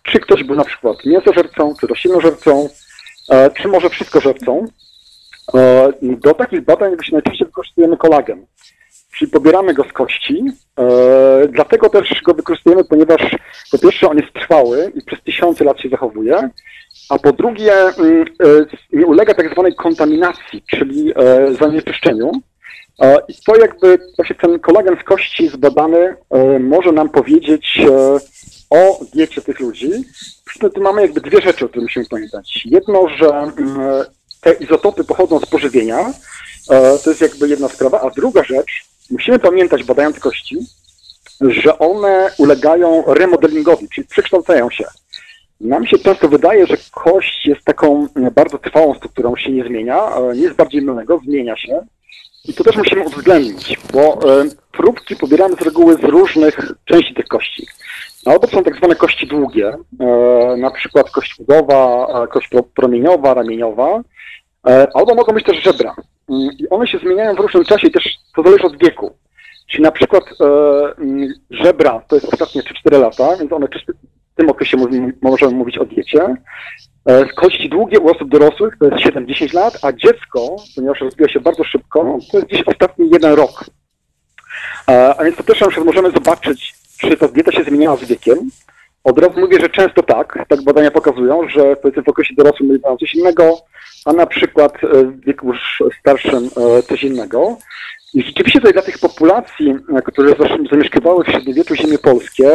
czy 0.03 0.19
ktoś 0.19 0.43
był 0.43 0.55
na 0.55 0.65
przykład 0.65 1.05
mięsożercą, 1.05 1.73
czy 1.79 1.87
roślinożercą, 1.87 2.69
czy 3.53 3.67
może 3.67 3.89
wszystkożercą. 3.89 4.65
E, 5.53 5.91
Do 6.01 6.33
takich 6.33 6.61
badań 6.61 6.95
najczęściej 7.11 7.47
wykorzystujemy 7.47 7.97
kolagen 7.97 8.45
czyli 9.17 9.31
pobieramy 9.31 9.73
go 9.73 9.83
z 9.83 9.93
kości. 9.93 10.43
E, 10.79 11.47
dlatego 11.47 11.89
też 11.89 12.21
go 12.21 12.33
wykorzystujemy, 12.33 12.83
ponieważ 12.83 13.35
po 13.71 13.77
pierwsze 13.77 14.09
on 14.09 14.17
jest 14.17 14.33
trwały 14.33 14.91
i 14.95 15.01
przez 15.01 15.21
tysiące 15.21 15.63
lat 15.63 15.81
się 15.81 15.89
zachowuje, 15.89 16.49
a 17.09 17.19
po 17.19 17.31
drugie 17.31 17.73
mm, 17.73 18.21
e, 18.21 18.45
nie 18.93 19.05
ulega 19.05 19.33
tak 19.33 19.51
zwanej 19.51 19.75
kontaminacji, 19.75 20.63
czyli 20.69 21.13
e, 21.15 21.53
zanieczyszczeniu. 21.53 22.31
E, 23.01 23.17
I 23.27 23.33
to 23.45 23.55
jakby 23.55 23.97
właśnie 24.15 24.35
ten 24.35 24.59
kolagen 24.59 24.97
z 25.01 25.03
kości 25.03 25.47
zbadany 25.47 26.15
e, 26.29 26.59
może 26.59 26.91
nam 26.91 27.09
powiedzieć 27.09 27.79
e, 27.79 28.17
o 28.69 28.99
diecie 29.13 29.41
tych 29.41 29.59
ludzi. 29.59 29.91
Tu 30.73 30.81
mamy 30.81 31.01
jakby 31.01 31.21
dwie 31.21 31.41
rzeczy, 31.41 31.65
o 31.65 31.69
których 31.69 31.83
musimy 31.83 32.05
pamiętać. 32.05 32.61
Jedno, 32.65 33.07
że 33.17 33.27
mm, 33.27 33.53
te 34.41 34.53
izotopy 34.53 35.03
pochodzą 35.03 35.39
z 35.39 35.45
pożywienia, 35.45 36.13
e, 36.69 36.99
to 37.03 37.09
jest 37.09 37.21
jakby 37.21 37.49
jedna 37.49 37.67
sprawa, 37.67 38.01
a 38.01 38.09
druga 38.09 38.43
rzecz, 38.43 38.85
musimy 39.11 39.39
pamiętać, 39.39 39.83
badając 39.83 40.19
kości, 40.19 40.57
że 41.41 41.79
one 41.79 42.31
ulegają 42.37 43.03
remodelingowi, 43.07 43.89
czyli 43.89 44.07
przekształcają 44.07 44.69
się. 44.69 44.85
Nam 45.61 45.85
się 45.85 45.97
często 45.97 46.29
wydaje, 46.29 46.67
że 46.67 46.77
kość 46.91 47.45
jest 47.45 47.65
taką 47.65 48.07
e, 48.15 48.31
bardzo 48.31 48.57
trwałą 48.57 48.95
strukturą, 48.95 49.35
się 49.35 49.51
nie 49.51 49.63
zmienia, 49.63 50.15
e, 50.15 50.35
nie 50.35 50.41
jest 50.41 50.55
bardziej 50.55 50.81
mylnego, 50.81 51.19
zmienia 51.25 51.57
się. 51.57 51.85
I 52.47 52.53
to 52.53 52.63
też 52.63 52.75
musimy 52.75 53.03
uwzględnić, 53.03 53.77
bo 53.93 53.99
e, 53.99 54.45
próbki 54.71 55.15
pobieramy 55.15 55.55
z 55.55 55.61
reguły 55.61 55.95
z 55.95 56.03
różnych 56.03 56.71
części 56.85 57.13
tych 57.13 57.27
kości. 57.27 57.67
Albo 58.25 58.47
są 58.47 58.63
tak 58.63 58.75
zwane 58.75 58.95
kości 58.95 59.27
długie, 59.27 59.77
e, 59.99 60.57
na 60.57 60.71
przykład 60.71 61.09
kość 61.11 61.39
udowa, 61.39 62.07
kość 62.27 62.47
pro- 62.47 62.63
promieniowa, 62.63 63.33
ramieniowa, 63.33 64.01
e, 64.67 64.87
albo 64.93 65.15
mogą 65.15 65.33
być 65.33 65.45
też 65.45 65.63
żebra. 65.63 65.95
Mm, 66.29 66.49
I 66.59 66.69
one 66.69 66.87
się 66.87 66.97
zmieniają 66.97 67.35
w 67.35 67.39
różnym 67.39 67.65
czasie 67.65 67.87
i 67.87 67.91
też 67.91 68.15
to 68.35 68.43
zależy 68.43 68.63
od 68.63 68.77
wieku. 68.77 69.17
Czyli 69.67 69.83
na 69.83 69.91
przykład 69.91 70.23
mm, 70.97 71.33
żebra 71.49 72.01
to 72.07 72.15
jest 72.15 72.33
ostatnie 72.33 72.61
3-4 72.61 73.01
lata, 73.01 73.37
więc 73.37 73.53
one 73.53 73.67
w 73.67 74.35
tym 74.35 74.49
okresie 74.49 74.77
możemy 75.21 75.51
mówić 75.51 75.77
o 75.77 75.85
diecie. 75.85 76.35
E, 77.05 77.25
kości 77.25 77.69
długie 77.69 77.99
u 77.99 78.09
osób 78.09 78.29
dorosłych 78.29 78.77
to 78.79 78.85
jest 78.85 78.97
7-10 78.97 79.53
lat, 79.53 79.77
a 79.81 79.93
dziecko, 79.93 80.55
ponieważ 80.75 81.01
rozwija 81.01 81.29
się 81.29 81.39
bardzo 81.39 81.63
szybko, 81.63 82.17
to 82.31 82.37
jest 82.37 82.49
gdzieś 82.49 82.63
ostatni 82.67 83.09
jeden 83.09 83.33
rok. 83.33 83.65
E, 84.89 85.15
a 85.19 85.23
więc 85.23 85.35
po 85.35 85.43
pierwsze 85.43 85.83
możemy 85.83 86.11
zobaczyć, 86.11 86.75
czy 86.97 87.17
ta 87.17 87.27
dieta 87.27 87.51
się 87.51 87.63
zmieniała 87.63 87.97
z 87.97 88.03
wiekiem. 88.03 88.37
Od 89.03 89.19
razu 89.19 89.39
mówię, 89.39 89.59
że 89.59 89.69
często 89.69 90.03
tak. 90.03 90.45
Tak 90.47 90.63
badania 90.63 90.91
pokazują, 90.91 91.49
że 91.49 91.75
powiedzmy 91.75 92.03
w 92.03 92.09
okresie 92.09 92.33
dorosłym 92.37 92.79
mają 92.83 92.97
coś 92.97 93.15
innego, 93.15 93.57
a 94.05 94.13
na 94.13 94.25
przykład 94.25 94.83
e, 94.83 95.03
w 95.03 95.25
wieku 95.25 95.47
już 95.47 95.83
starszym 95.99 96.49
coś 96.87 97.03
innego. 97.03 97.57
I 98.13 98.23
rzeczywiście 98.23 98.59
tutaj 98.59 98.73
dla 98.73 98.81
tych 98.81 98.99
populacji, 98.99 99.75
które 100.05 100.35
zamieszkiwały 100.71 101.23
w 101.23 101.27
średniowieczu 101.27 101.75
ziemie 101.75 101.97
polskie, 101.97 102.51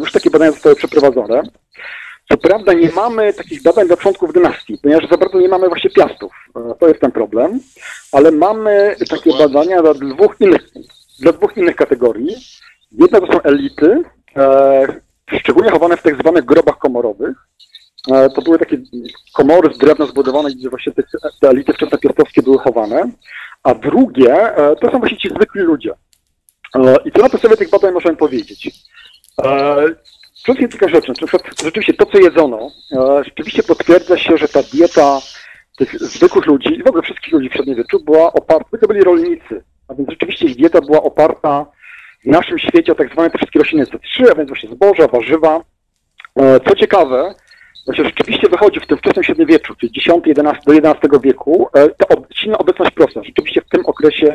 już 0.00 0.12
takie 0.12 0.30
badania 0.30 0.52
zostały 0.52 0.76
przeprowadzone. 0.76 1.42
Co 2.28 2.36
prawda 2.36 2.72
nie 2.72 2.90
mamy 2.90 3.32
takich 3.32 3.62
badań 3.62 3.86
dla 3.86 3.96
członków 3.96 4.32
dynastii, 4.32 4.78
ponieważ 4.82 5.08
za 5.10 5.16
bardzo 5.16 5.40
nie 5.40 5.48
mamy 5.48 5.68
właśnie 5.68 5.90
piastów. 5.90 6.32
E, 6.56 6.74
To 6.80 6.88
jest 6.88 7.00
ten 7.00 7.12
problem. 7.12 7.60
Ale 8.12 8.30
mamy 8.30 8.96
takie 9.10 9.30
badania 9.38 9.82
dla 9.82 9.94
dwóch 9.94 10.36
innych, 10.40 10.68
dla 11.20 11.32
dwóch 11.32 11.56
innych 11.56 11.76
kategorii. 11.76 12.36
Jedna 12.92 13.20
to 13.20 13.26
są 13.32 13.42
elity, 13.42 14.02
e, 14.36 14.86
szczególnie 15.40 15.70
chowane 15.70 15.96
w 15.96 16.02
tak 16.02 16.14
zwanych 16.20 16.44
grobach 16.44 16.78
komorowych. 16.78 17.36
E, 18.12 18.30
To 18.30 18.42
były 18.42 18.58
takie 18.58 18.78
komory 19.34 19.74
z 19.74 19.78
drewna 19.78 20.06
zbudowane, 20.06 20.50
gdzie 20.50 20.70
właśnie 20.70 20.92
te, 20.92 21.02
te 21.40 21.48
elity 21.48 21.72
wczesnopiastowskie 21.72 22.42
były 22.42 22.58
chowane. 22.58 23.10
A 23.62 23.74
drugie 23.74 24.56
e, 24.56 24.76
to 24.76 24.90
są 24.90 24.98
właśnie 24.98 25.18
ci 25.18 25.28
zwykli 25.28 25.60
ludzie. 25.60 25.92
E, 26.76 26.96
I 27.04 27.12
co 27.12 27.22
na 27.22 27.28
podstawie 27.28 27.56
tych 27.56 27.70
badań 27.70 27.92
możemy 27.92 28.16
powiedzieć? 28.16 28.70
E, 30.42 30.54
Przede 30.54 30.68
kilka 30.68 30.88
rzeczy. 30.88 31.12
Przykład 31.12 31.42
rzeczywiście 31.64 31.94
to, 31.94 32.06
co 32.06 32.18
jedzono, 32.18 32.70
e, 32.92 33.24
rzeczywiście 33.24 33.62
potwierdza 33.62 34.18
się, 34.18 34.36
że 34.36 34.48
ta 34.48 34.62
dieta 34.62 35.20
tych 35.78 36.00
zwykłych 36.00 36.46
ludzi 36.46 36.74
i 36.74 36.82
w 36.82 36.86
ogóle 36.86 37.02
wszystkich 37.02 37.32
ludzi 37.32 37.48
w 37.48 37.52
średniowieczu 37.52 38.00
była 38.00 38.32
oparta, 38.32 38.78
to 38.78 38.86
byli 38.86 39.00
rolnicy, 39.00 39.64
a 39.88 39.94
więc 39.94 40.10
rzeczywiście 40.10 40.46
ich 40.46 40.56
dieta 40.56 40.80
była 40.80 41.02
oparta 41.02 41.66
w 42.24 42.26
naszym 42.26 42.58
świecie 42.58 42.92
o 42.92 42.94
tak 42.94 43.12
zwane 43.12 43.30
te 43.30 43.38
wszystkie 43.38 43.58
rośliny 43.58 43.84
C3, 43.84 44.30
a 44.30 44.34
więc 44.34 44.48
właśnie 44.48 44.68
zboża, 44.68 45.08
warzywa. 45.08 45.60
E, 46.36 46.60
Co 46.60 46.74
ciekawe, 46.76 47.34
właśnie 47.86 48.04
rzeczywiście 48.04 48.48
wychodzi 48.48 48.80
w 48.80 48.86
tym 48.86 48.98
wczesnym 48.98 49.24
średniowieczu, 49.24 49.74
czyli 49.74 49.92
10 49.92 50.26
11, 50.26 50.62
do 50.66 50.72
XI 50.74 51.08
wieku, 51.22 51.68
e, 51.74 51.88
ta 51.88 52.06
silna 52.34 52.58
obecność 52.58 52.90
prosa. 52.90 53.24
Rzeczywiście 53.24 53.60
w 53.60 53.68
tym 53.68 53.86
okresie 53.86 54.34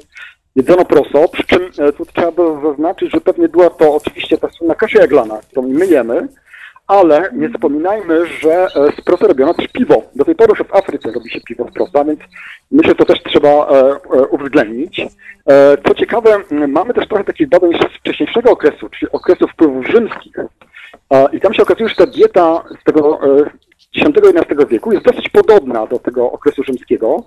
jedzono 0.57 0.85
proso, 0.85 1.27
przy 1.27 1.43
czym 1.43 1.61
e, 1.79 1.93
tu 1.93 2.05
trzeba 2.05 2.31
by 2.31 2.43
zaznaczyć, 2.67 3.11
że 3.11 3.21
pewnie 3.21 3.49
była 3.49 3.69
to 3.69 3.95
oczywiście 3.95 4.37
ta 4.37 4.49
słynna 4.49 4.75
kasza 4.75 4.99
jaglana, 5.01 5.39
którą 5.51 5.67
my 5.67 5.87
jemy, 5.87 6.27
ale 6.87 7.29
nie 7.33 7.49
zapominajmy, 7.49 8.27
że 8.27 8.65
e, 8.65 8.67
z 8.97 9.01
prosa 9.01 9.27
robiono 9.27 9.53
też 9.53 9.67
piwo. 9.67 10.03
Do 10.15 10.25
tej 10.25 10.35
pory 10.35 10.49
już 10.49 10.67
w 10.67 10.75
Afryce 10.75 11.11
robi 11.11 11.29
się 11.29 11.39
piwo 11.41 11.67
z 11.71 11.73
prosa, 11.73 12.05
więc 12.05 12.19
myślę, 12.71 12.89
że 12.89 12.95
to 12.95 13.05
też 13.05 13.23
trzeba 13.23 13.49
e, 13.49 13.95
uwzględnić. 14.31 15.01
Co 15.87 15.93
ciekawe, 15.95 16.39
mamy 16.67 16.93
też 16.93 17.07
trochę 17.07 17.23
takich 17.23 17.49
badań 17.49 17.71
z 17.73 17.99
wcześniejszego 17.99 18.51
okresu, 18.51 18.89
czyli 18.89 19.11
okresu 19.11 19.47
wpływów 19.47 19.87
rzymskich. 19.87 20.35
I 21.33 21.39
tam 21.39 21.53
się 21.53 21.63
okazuje, 21.63 21.89
że 21.89 21.95
ta 21.95 22.05
dieta 22.05 22.63
z 22.81 22.83
tego 22.83 23.19
X-XI 23.95 24.65
wieku 24.69 24.91
jest 24.91 25.05
dosyć 25.05 25.29
podobna 25.29 25.87
do 25.87 25.99
tego 25.99 26.31
okresu 26.31 26.63
rzymskiego, 26.63 27.23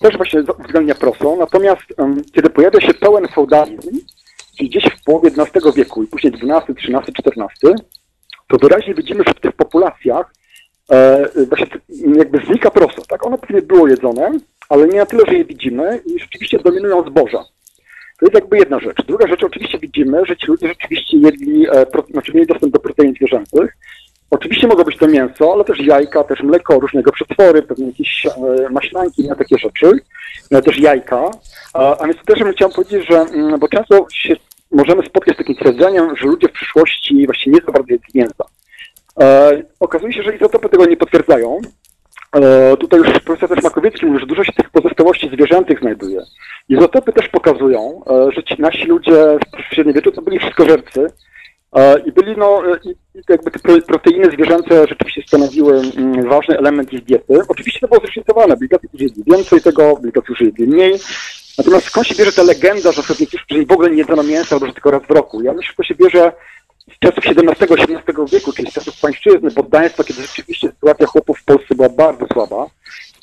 też 0.00 0.16
właśnie 0.16 0.40
uwzględnia 0.58 0.94
proso, 0.94 1.36
natomiast 1.36 1.82
em, 1.98 2.22
kiedy 2.34 2.50
pojawia 2.50 2.80
się 2.80 2.94
pełen 2.94 3.28
feudalizm, 3.28 3.98
czyli 4.56 4.70
gdzieś 4.70 4.84
w 4.84 5.04
połowie 5.04 5.30
XI 5.30 5.58
wieku 5.76 6.02
i 6.02 6.06
później 6.06 6.32
XII, 6.32 6.52
XIII, 6.68 7.14
XIV, 7.26 7.74
to 8.48 8.58
wyraźnie 8.58 8.94
widzimy, 8.94 9.24
że 9.26 9.34
w 9.34 9.40
tych 9.40 9.52
populacjach 9.52 10.34
e, 10.90 11.28
właśnie 11.48 11.66
jakby 12.16 12.46
znika 12.46 12.70
proso, 12.70 13.02
tak? 13.08 13.26
Ono 13.26 13.38
pewnie 13.38 13.62
było 13.62 13.88
jedzone, 13.88 14.30
ale 14.68 14.88
nie 14.88 14.98
na 14.98 15.06
tyle, 15.06 15.22
że 15.28 15.34
je 15.34 15.44
widzimy 15.44 16.00
i 16.06 16.18
rzeczywiście 16.18 16.58
dominują 16.58 17.02
zboża. 17.10 17.44
To 18.18 18.26
jest 18.26 18.34
jakby 18.34 18.58
jedna 18.58 18.80
rzecz. 18.80 19.06
Druga 19.06 19.28
rzecz, 19.28 19.44
oczywiście 19.44 19.78
widzimy, 19.78 20.26
że 20.26 20.36
ci 20.36 20.46
ludzie 20.46 20.68
rzeczywiście 20.68 21.16
jedli, 21.16 21.66
e, 21.70 21.86
pro, 21.86 22.02
znaczy 22.10 22.32
mieli 22.34 22.46
dostęp 22.46 22.72
do 22.72 22.80
protein 22.80 23.14
zwierzęcych. 23.14 23.76
Oczywiście 24.32 24.66
mogło 24.66 24.84
być 24.84 24.96
to 24.96 25.08
mięso, 25.08 25.52
ale 25.52 25.64
też 25.64 25.80
jajka, 25.80 26.24
też 26.24 26.40
mleko, 26.42 26.80
różnego 26.80 27.12
przetwory, 27.12 27.62
pewnie 27.62 27.86
jakieś 27.86 28.26
e, 28.26 28.30
maślanki, 28.70 29.22
nie, 29.22 29.36
takie 29.36 29.58
rzeczy, 29.58 29.90
e, 30.50 30.62
też 30.62 30.78
jajka. 30.78 31.30
A, 31.74 31.96
więc 32.04 32.16
też 32.26 32.38
bym 32.38 32.52
chciał 32.52 32.70
powiedzieć, 32.70 33.06
że, 33.10 33.20
mm, 33.20 33.60
bo 33.60 33.68
często 33.68 34.06
się 34.12 34.36
możemy 34.70 35.06
spotkać 35.06 35.34
z 35.34 35.38
takim 35.38 35.54
twierdzeniem, 35.54 36.16
że 36.16 36.26
ludzie 36.26 36.48
w 36.48 36.52
przyszłości 36.52 37.26
właśnie 37.26 37.52
nie 37.52 37.58
za 37.66 37.72
bardzo 37.72 37.92
jedli 37.92 38.08
mięsa. 38.14 38.44
E, 39.20 39.62
okazuje 39.80 40.12
się, 40.12 40.22
że 40.22 40.36
izotopy 40.36 40.68
tego 40.68 40.86
nie 40.86 40.96
potwierdzają. 40.96 41.58
Tutaj 42.80 43.00
już 43.00 43.20
profesor 43.20 43.48
też 43.48 43.64
Makowiecki 43.64 44.06
mówił, 44.06 44.20
że 44.20 44.26
dużo 44.26 44.44
się 44.44 44.52
tych 44.52 44.70
pozostałości 44.70 45.30
zwierzętych 45.32 45.78
znajduje. 45.78 46.20
Izotopy 46.68 47.12
też 47.12 47.28
pokazują, 47.28 48.02
że 48.36 48.44
ci 48.44 48.62
nasi 48.62 48.84
ludzie 48.84 49.38
w 49.70 49.74
średniowieczu 49.74 50.12
to 50.12 50.22
byli 50.22 50.38
wszystkożercy 50.38 51.06
i 52.06 52.12
byli, 52.12 52.36
no, 52.36 52.62
e, 52.74 52.78
jakby 53.28 53.50
te 53.50 53.58
pro- 53.58 53.82
proteiny 53.82 54.30
zwierzęce 54.30 54.86
rzeczywiście 54.88 55.22
stanowiły 55.26 55.80
mm, 55.96 56.28
ważny 56.28 56.58
element 56.58 56.92
ich 56.92 57.04
diety. 57.04 57.40
Oczywiście 57.48 57.80
to 57.80 57.88
było 57.88 58.00
zróżnicowane, 58.00 58.56
którzy 58.88 59.04
jedli 59.04 59.24
więcej 59.26 59.60
tego, 59.60 60.00
którzy 60.22 60.44
jedli 60.44 60.66
mniej. 60.66 60.98
Natomiast 61.58 61.86
skąd 61.86 62.06
się 62.06 62.14
bierze 62.14 62.32
ta 62.32 62.42
legenda, 62.42 62.92
że 62.92 63.02
niektórzy 63.20 63.66
w 63.66 63.72
ogóle 63.72 63.90
nie 63.90 63.96
jedzono 63.96 64.22
mięsa, 64.22 64.54
albo 64.54 64.66
że 64.66 64.72
tylko 64.72 64.90
raz 64.90 65.02
w 65.02 65.10
roku? 65.10 65.42
Ja 65.42 65.52
myślę, 65.52 65.70
że 65.70 65.76
to 65.76 65.82
się 65.82 65.94
bierze 65.94 66.32
z 66.96 66.98
czasów 66.98 67.24
XVII-XVIII 67.26 68.26
wieku, 68.32 68.52
czyli 68.52 68.70
z 68.70 68.74
czasów 68.74 69.00
pańszczyzny, 69.00 69.50
poddaństwa, 69.50 70.04
kiedy 70.04 70.22
rzeczywiście 70.22 70.68
sytuacja 70.68 71.06
chłopów 71.06 71.38
w 71.38 71.44
Polsce 71.44 71.74
była 71.74 71.88
bardzo 71.88 72.26
słaba. 72.32 72.66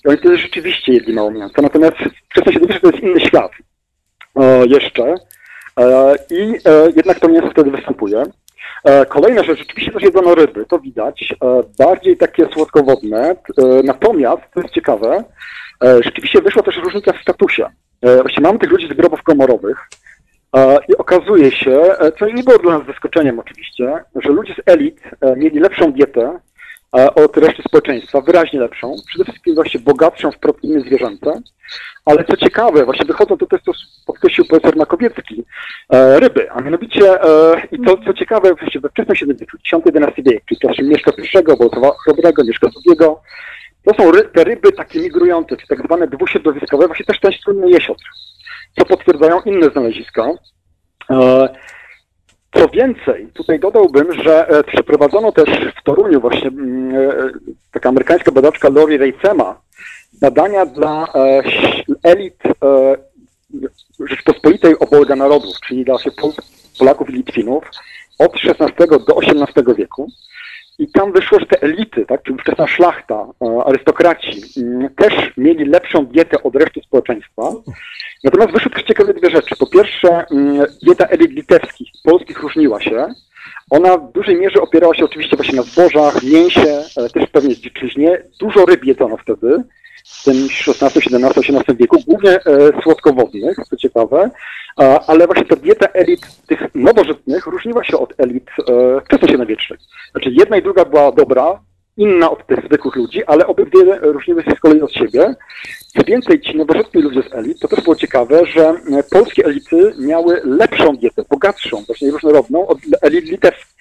I 0.06 0.08
oni 0.08 0.18
wtedy 0.18 0.38
rzeczywiście 0.38 0.94
jedli 0.94 1.14
mało 1.14 1.32
mięsa. 1.32 1.62
Natomiast 1.62 1.96
wczesne 2.30 2.52
średniowiecze 2.52 2.80
to 2.80 2.90
jest 2.92 3.04
inny 3.04 3.20
świat 3.20 3.52
e, 4.36 4.66
jeszcze. 4.66 5.16
E, 5.80 6.16
I 6.30 6.56
e, 6.66 6.92
jednak 6.96 7.20
to 7.20 7.28
mięso 7.28 7.52
wtedy 7.52 7.72
występuje. 7.72 8.24
E, 8.84 9.06
Kolejna 9.06 9.44
rzecz, 9.44 9.60
rzeczywiście 9.60 9.92
też 9.92 10.04
jedzono 10.04 10.36
ryby, 10.36 10.66
to 10.66 10.80
widać, 10.80 11.34
e, 11.44 11.64
bardziej 11.80 12.18
takie 12.18 12.48
słodkowodne, 12.54 13.30
e, 13.30 13.36
natomiast, 13.84 14.42
to 14.54 14.62
jest 14.62 14.74
ciekawe, 14.74 15.24
rzeczywiście 16.04 16.42
wyszła 16.42 16.64
też 16.64 16.78
różnica 16.78 17.14
w 17.14 17.22
statusie. 17.22 17.70
Właśnie 18.22 18.44
mamy 18.44 18.60
tych 18.60 18.72
ludzi 18.72 18.88
z 18.88 18.94
grobów 18.94 19.24
komorowych 19.24 19.90
i 20.88 20.98
okazuje 20.98 21.52
się, 21.52 21.82
co 22.20 22.26
nie 22.30 22.44
było 22.44 22.58
dla 22.58 22.78
nas 22.78 22.88
zaskoczeniem 22.88 23.40
oczywiście, 23.40 24.04
że 24.16 24.30
ludzie 24.30 24.54
z 24.54 24.62
elit 24.66 25.02
mieli 25.38 25.60
lepszą 25.60 25.92
dietę 25.92 26.40
od 26.92 27.38
reszty 27.38 27.64
społeczeństwa, 27.64 28.22
wyraźnie 28.22 28.60
lepszą, 28.60 28.96
przede 29.08 29.24
wszystkim 29.24 29.56
właśnie 29.56 29.80
bogatszą 29.80 30.32
w 30.32 30.40
proteiny 30.40 30.82
zwierzęce, 30.82 31.42
ale 32.06 32.24
co 32.24 32.38
ciekawe, 32.38 32.86
właśnie 32.86 33.06
wychodzą 33.06 33.38
tutaj, 33.38 33.60
co 33.66 33.72
podkreślił 34.06 34.48
profesor 34.48 34.76
Makowiecki, 34.76 35.44
e, 35.90 36.20
ryby, 36.20 36.52
a 36.52 36.62
mianowicie 36.62 37.24
e, 37.24 37.62
i 37.72 37.80
to 37.86 37.98
co 38.06 38.14
ciekawe, 38.14 38.56
właśnie 38.56 38.82
we 38.82 38.90
wczesnym 38.90 39.16
średniowieczu, 39.16 39.58
X-XI 39.58 40.24
wiek, 40.24 40.46
czyli 40.46 40.60
czasem 40.60 40.88
Mieszka 40.88 41.12
I, 41.12 41.44
Bolesława 41.44 41.92
Mieszka 42.46 42.68
II, 42.88 42.98
to 43.84 43.94
są 43.98 44.12
ry, 44.12 44.24
te 44.24 44.44
ryby 44.44 44.72
takie 44.72 45.00
migrujące, 45.00 45.58
czy 45.58 45.68
tak 45.68 45.80
zwane 45.86 46.08
dwusiedlowiskowe, 46.08 46.88
właśnie 46.88 47.06
też 47.06 47.20
ten 47.20 47.32
słynny 47.32 47.70
jesiotr, 47.70 48.04
co 48.80 48.86
potwierdzają 48.86 49.42
inne 49.42 49.70
znaleziska. 49.70 50.28
E, 51.10 51.50
co 52.60 52.68
więcej, 52.68 53.28
tutaj 53.34 53.60
dodałbym, 53.60 54.24
że 54.24 54.48
e, 54.48 54.64
przeprowadzono 54.64 55.32
też 55.32 55.50
w 55.80 55.84
Toruniu 55.84 56.22
właśnie 56.22 56.48
mm, 56.48 56.96
e, 56.96 57.32
taka 57.72 57.90
amerykańska 57.90 58.32
badaczka 58.32 58.70
Lori 58.70 58.98
Reitsema 58.98 59.62
badania 60.22 60.66
dla 60.66 61.08
e, 61.16 61.44
elit 62.04 62.44
Rzeczpospolitej 64.00 64.80
obojga 64.80 65.16
narodów, 65.16 65.56
czyli 65.68 65.86
dla 65.86 65.96
Polaków 66.80 67.10
i 67.10 67.14
Litwinów 67.14 67.64
od 68.20 68.34
XVI 68.36 68.88
do 69.08 69.18
XVIII 69.18 69.76
wieku. 69.76 70.08
I 70.80 70.88
tam 70.88 71.12
wyszło, 71.12 71.40
że 71.40 71.46
te 71.46 71.62
elity, 71.62 72.06
tak, 72.06 72.24
czyli 72.24 72.40
wczesna 72.40 72.68
szlachta, 72.68 73.28
e, 73.44 73.64
arystokraci, 73.66 74.42
mm, 74.58 74.96
też 74.96 75.14
mieli 75.38 75.66
lepszą 75.66 76.06
dietę 76.06 76.44
od 76.44 76.56
reszty 76.56 76.82
społeczeństwa. 76.82 77.52
Natomiast 78.24 78.52
wyszły 78.52 78.72
też 78.72 78.84
ciekawe 78.84 79.14
dwie 79.14 79.30
rzeczy. 79.30 79.56
Po 79.60 79.68
pierwsze, 79.68 80.26
mm, 80.32 80.66
dieta 80.84 81.06
elit 81.06 81.32
litewskich, 81.32 81.90
polskich 82.04 82.40
różniła 82.40 82.82
się. 82.82 83.08
Ona 83.70 83.98
w 83.98 84.12
dużej 84.12 84.36
mierze 84.36 84.62
opierała 84.62 84.96
się 84.96 85.06
oczywiście 85.06 85.36
właśnie 85.36 85.56
na 85.56 85.64
zbożach, 85.64 86.24
mięsie, 86.24 86.84
też 87.14 87.30
pewnie 87.32 87.56
dziczyźnie. 87.56 88.24
Dużo 88.40 88.66
ryb 88.66 88.86
jedzono 88.86 89.18
wtedy, 89.18 89.64
w 90.10 90.24
tym 90.24 90.48
XVI, 90.68 90.86
XVII, 90.86 91.26
XVIII 91.26 91.78
wieku, 91.78 91.98
głównie 92.08 92.32
e, 92.32 92.82
słodkowodnych, 92.84 93.58
co 93.70 93.78
ciekawe, 93.78 94.30
ale 95.08 95.26
właśnie 95.26 95.46
ta 95.46 95.56
dieta 95.56 95.88
elit 95.94 96.22
tych 96.48 96.76
nowożytnych 96.76 97.46
różniła 97.46 97.84
się 97.84 97.98
od 97.98 98.14
elit 98.18 98.50
e, 98.60 99.02
wczesnośredniowiecznych. 99.06 99.80
Znaczy 100.12 100.30
jedna 100.32 100.58
i 100.58 100.62
druga 100.62 100.86
była 100.86 101.12
dobra, 101.12 101.60
inna 101.98 102.32
od 102.32 102.48
tych 102.48 102.66
zwykłych 102.66 102.96
ludzi, 102.96 103.26
ale 103.26 103.48
obydwie 103.48 104.00
różniły 104.02 104.44
się 104.44 104.52
z 104.52 104.60
kolei 104.60 104.82
od 104.82 104.94
siebie. 104.94 105.36
Co 105.98 106.04
więcej, 106.04 106.42
ci 106.42 106.58
nowożytni 106.58 107.02
ludzie 107.02 107.22
z 107.30 107.34
elit, 107.34 107.60
to 107.60 107.68
też 107.68 107.84
było 107.84 107.96
ciekawe, 107.96 108.46
że 108.46 108.68
e, 108.70 109.04
polskie 109.12 109.46
elity 109.46 109.94
miały 110.00 110.42
lepszą 110.44 110.96
dietę, 110.96 111.24
bogatszą, 111.30 111.84
właśnie 111.88 112.12
różnorodną 112.12 112.68
od 112.68 112.78
elit 113.02 113.26
litewskich. 113.26 113.80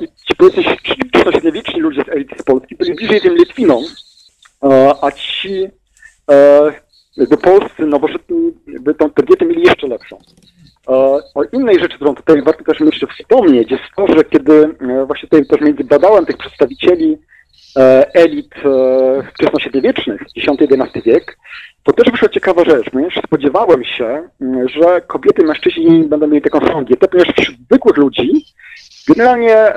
I 0.00 0.08
ci 0.08 0.36
powiedzmy 0.36 0.62
wczesnośredniowieczni 1.08 1.80
ludzie 1.80 2.02
z 2.06 2.08
elit 2.08 2.28
z 2.38 2.42
Polski 2.42 2.76
byli 2.76 2.94
bliżej 2.94 3.20
tym 3.20 3.36
Litwinom, 3.36 3.84
a 5.02 5.10
ci 5.10 5.68
e, 6.30 6.72
jakby 7.16 7.36
polscy 7.36 7.86
nowożytni 7.86 8.52
by 8.80 8.94
tą 8.94 9.10
tę 9.10 9.22
dietę 9.22 9.44
mieli 9.44 9.62
jeszcze 9.62 9.86
lepszą. 9.86 10.16
E, 10.88 10.92
O 11.34 11.44
innej 11.52 11.78
rzeczy, 11.80 11.96
którą 11.96 12.14
tutaj 12.14 12.42
warto 12.42 12.64
też 12.64 12.80
jeszcze 12.80 13.06
wspomnieć, 13.06 13.70
jest 13.70 13.82
to, 13.96 14.06
że 14.06 14.24
kiedy 14.24 14.64
e, 14.80 15.06
właśnie 15.06 15.28
tutaj 15.28 15.46
też 15.46 15.60
między 15.60 15.84
badałem 15.84 16.26
tych 16.26 16.36
przedstawicieli 16.36 17.18
e, 17.76 18.14
elit 18.14 18.54
e, 18.64 19.22
wczesnośredniowiecznych, 19.34 20.22
X-XI 20.36 21.02
wiek, 21.04 21.38
to 21.82 21.92
też 21.92 22.10
wyszła 22.10 22.28
ciekawa 22.28 22.64
rzecz, 22.64 22.90
ponieważ 22.90 23.14
spodziewałem 23.26 23.84
się, 23.84 24.28
m, 24.40 24.68
że 24.68 25.00
kobiety 25.00 25.42
i 25.42 25.46
mężczyźni 25.46 26.04
będą 26.04 26.26
mieli 26.26 26.42
taką 26.42 26.66
samą 26.66 26.84
dietę, 26.84 27.08
ponieważ 27.08 27.34
wśród 27.34 27.56
zwykłych 27.58 27.96
ludzi 27.96 28.44
generalnie 29.08 29.56
e, 29.56 29.74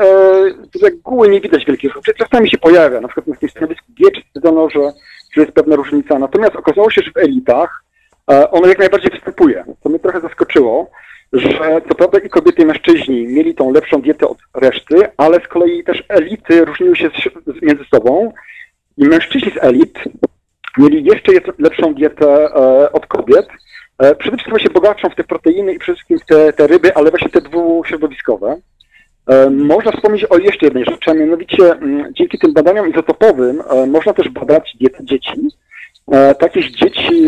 z 0.75 0.83
reguły 0.83 1.29
nie 1.29 1.41
widać 1.41 1.65
wielkich 1.65 1.95
różnic. 1.95 2.17
Czasami 2.17 2.49
się 2.49 2.57
pojawia, 2.57 3.01
na 3.01 3.07
przykład 3.07 3.27
na 3.27 3.33
jakimś 3.33 3.51
stanowisku 3.51 3.85
G 3.99 4.11
czy 4.11 4.21
stwierdzono, 4.21 4.69
że, 4.69 4.79
że 5.33 5.41
jest 5.41 5.53
pewna 5.53 5.75
różnica. 5.75 6.19
Natomiast 6.19 6.55
okazało 6.55 6.91
się, 6.91 7.01
że 7.01 7.11
w 7.11 7.17
elitach 7.17 7.83
e, 8.31 8.47
jak 8.67 8.79
najbardziej 8.79 9.11
występuje. 9.11 9.65
To 9.83 9.89
mnie 9.89 9.99
trochę 9.99 10.21
zaskoczyło, 10.21 10.91
że 11.33 11.81
co 11.89 11.95
prawda 11.95 12.19
i 12.19 12.29
kobiety 12.29 12.61
i 12.61 12.65
mężczyźni 12.65 13.27
mieli 13.27 13.55
tą 13.55 13.71
lepszą 13.71 14.01
dietę 14.01 14.27
od 14.27 14.37
reszty, 14.53 14.95
ale 15.17 15.39
z 15.39 15.47
kolei 15.47 15.83
też 15.83 16.03
elity 16.09 16.65
różniły 16.65 16.95
się 16.95 17.09
z, 17.09 17.61
między 17.61 17.83
sobą 17.85 18.33
i 18.97 19.05
mężczyźni 19.05 19.51
z 19.51 19.63
elit 19.63 19.99
mieli 20.77 21.03
jeszcze 21.03 21.31
lepszą 21.59 21.93
dietę 21.93 22.25
e, 22.25 22.91
od 22.91 23.05
kobiet. 23.05 23.47
E, 23.97 24.15
przede 24.15 24.37
wszystkim 24.37 24.51
właśnie 24.51 24.69
bogatszą 24.69 25.09
w 25.09 25.15
te 25.15 25.23
proteiny 25.23 25.73
i 25.73 25.79
przede 25.79 25.95
wszystkim 25.95 26.19
te, 26.27 26.53
te 26.53 26.67
ryby, 26.67 26.95
ale 26.95 27.09
właśnie 27.09 27.29
te 27.29 27.41
dwuśrodowiskowe. 27.41 28.57
E, 29.31 29.49
Można 29.49 29.91
wspomnieć 29.91 30.23
o 30.23 30.37
jeszcze 30.37 30.65
jednej 30.65 30.85
rzeczy, 30.85 31.11
a 31.11 31.13
mianowicie 31.13 31.71
mm, 31.71 32.13
dzięki 32.13 32.39
tym 32.39 32.53
badaniom 32.53 32.89
izotopowym 32.89 33.61
e, 33.69 33.85
można 33.85 34.13
też 34.13 34.29
badać 34.29 34.75
dietę 34.79 35.05
dzieci. 35.05 35.47
E, 36.11 36.35
Takich 36.35 36.71
dzieci 36.71 37.27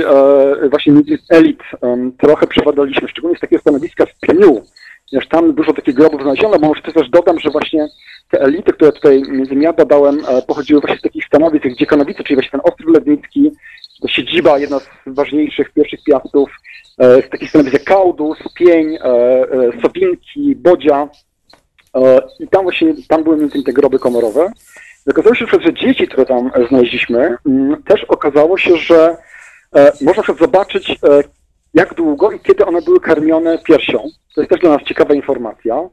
właśnie 0.70 0.94
elit 1.30 1.60
trochę 2.18 2.48
przebadaliśmy, 2.48 3.08
szczególnie 3.08 3.38
z 3.38 3.40
takiego 3.40 3.62
stanowiska 3.62 4.06
w 4.06 4.20
Pniu, 4.20 4.62
ponieważ 5.10 5.30
tam 5.30 5.54
dużo 5.54 5.74
takich 5.74 5.96
grobów 5.96 6.22
znaleziono, 6.22 6.60
bo 6.60 6.68
może 6.68 6.82
też 6.82 7.10
dodam, 7.10 7.40
że 7.40 7.50
właśnie 7.50 7.88
te 8.32 8.42
elity, 8.42 8.74
które 8.74 8.92
tutaj 8.92 9.22
między 9.28 9.56
ja 9.56 9.74
badałem, 9.74 10.18
pochodziły 10.48 10.82
właśnie 10.82 10.98
z 10.98 11.02
takich 11.02 11.26
stanowisk 11.26 11.66
jak 11.66 11.76
Dziekonowice, 11.76 12.24
czyli 12.24 12.36
właśnie 12.36 12.52
ten 12.52 12.62
Ostrów 12.64 12.94
Lednicki, 12.94 13.52
to 14.02 14.08
siedziba, 14.08 14.60
jedna 14.60 14.80
z 14.80 14.88
ważniejszych 15.08 15.74
pierwszych 15.74 16.04
piastów, 16.04 16.50
z 16.98 17.30
takich 17.30 17.50
stanowisk 17.50 17.74
jak 17.74 17.84
Kaudus, 17.84 18.38
Pień, 18.56 18.98
Sobinki, 19.82 20.56
Bodzia. 20.56 21.10
I 22.40 22.48
tam 22.48 22.64
właśnie, 22.64 22.94
tam 23.08 23.24
były 23.24 23.38
między 23.38 23.64
te 23.64 23.74
groby 23.74 24.00
komorowe. 24.00 24.52
I 25.08 25.10
Okazało 25.10 25.36
się, 25.36 25.46
że 25.62 25.74
dzieci, 25.74 26.08
które 26.08 26.26
tam 26.26 26.52
e, 26.54 26.68
znaleźliśmy, 26.68 27.38
mm, 27.46 27.84
też 27.84 28.04
okazało 28.04 28.58
się, 28.58 28.78
że 28.78 29.18
e, 29.76 29.92
można 30.02 30.24
zobaczyć, 30.40 30.92
e, 30.92 30.96
jak 31.74 31.94
długo 31.94 32.32
i 32.32 32.40
kiedy 32.40 32.66
one 32.66 32.82
były 32.82 33.00
karmione 33.00 33.58
piersią. 33.58 34.00
To 34.36 34.42
jest 34.42 34.52
też 34.52 34.62
dla 34.62 34.70
nas 34.70 34.84
ciekawa 34.84 35.14
informacja. 35.14 35.90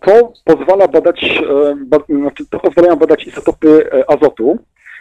To 0.00 0.32
pozwala 0.44 0.88
badać, 0.88 1.42
ba, 1.86 1.98
znaczy 2.08 2.46
to 2.50 2.60
pozwalają 2.60 2.96
badać 2.96 3.26
izotopy 3.26 3.90
azotu, 4.08 4.58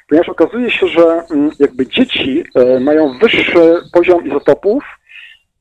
ponieważ 0.09 0.29
okazuje 0.29 0.71
się, 0.71 0.87
że 0.87 1.23
mm, 1.31 1.51
jakby 1.59 1.87
dzieci 1.87 2.43
mają 2.79 3.17
wyższy 3.19 3.75
poziom 3.93 4.27
izotopów 4.27 4.83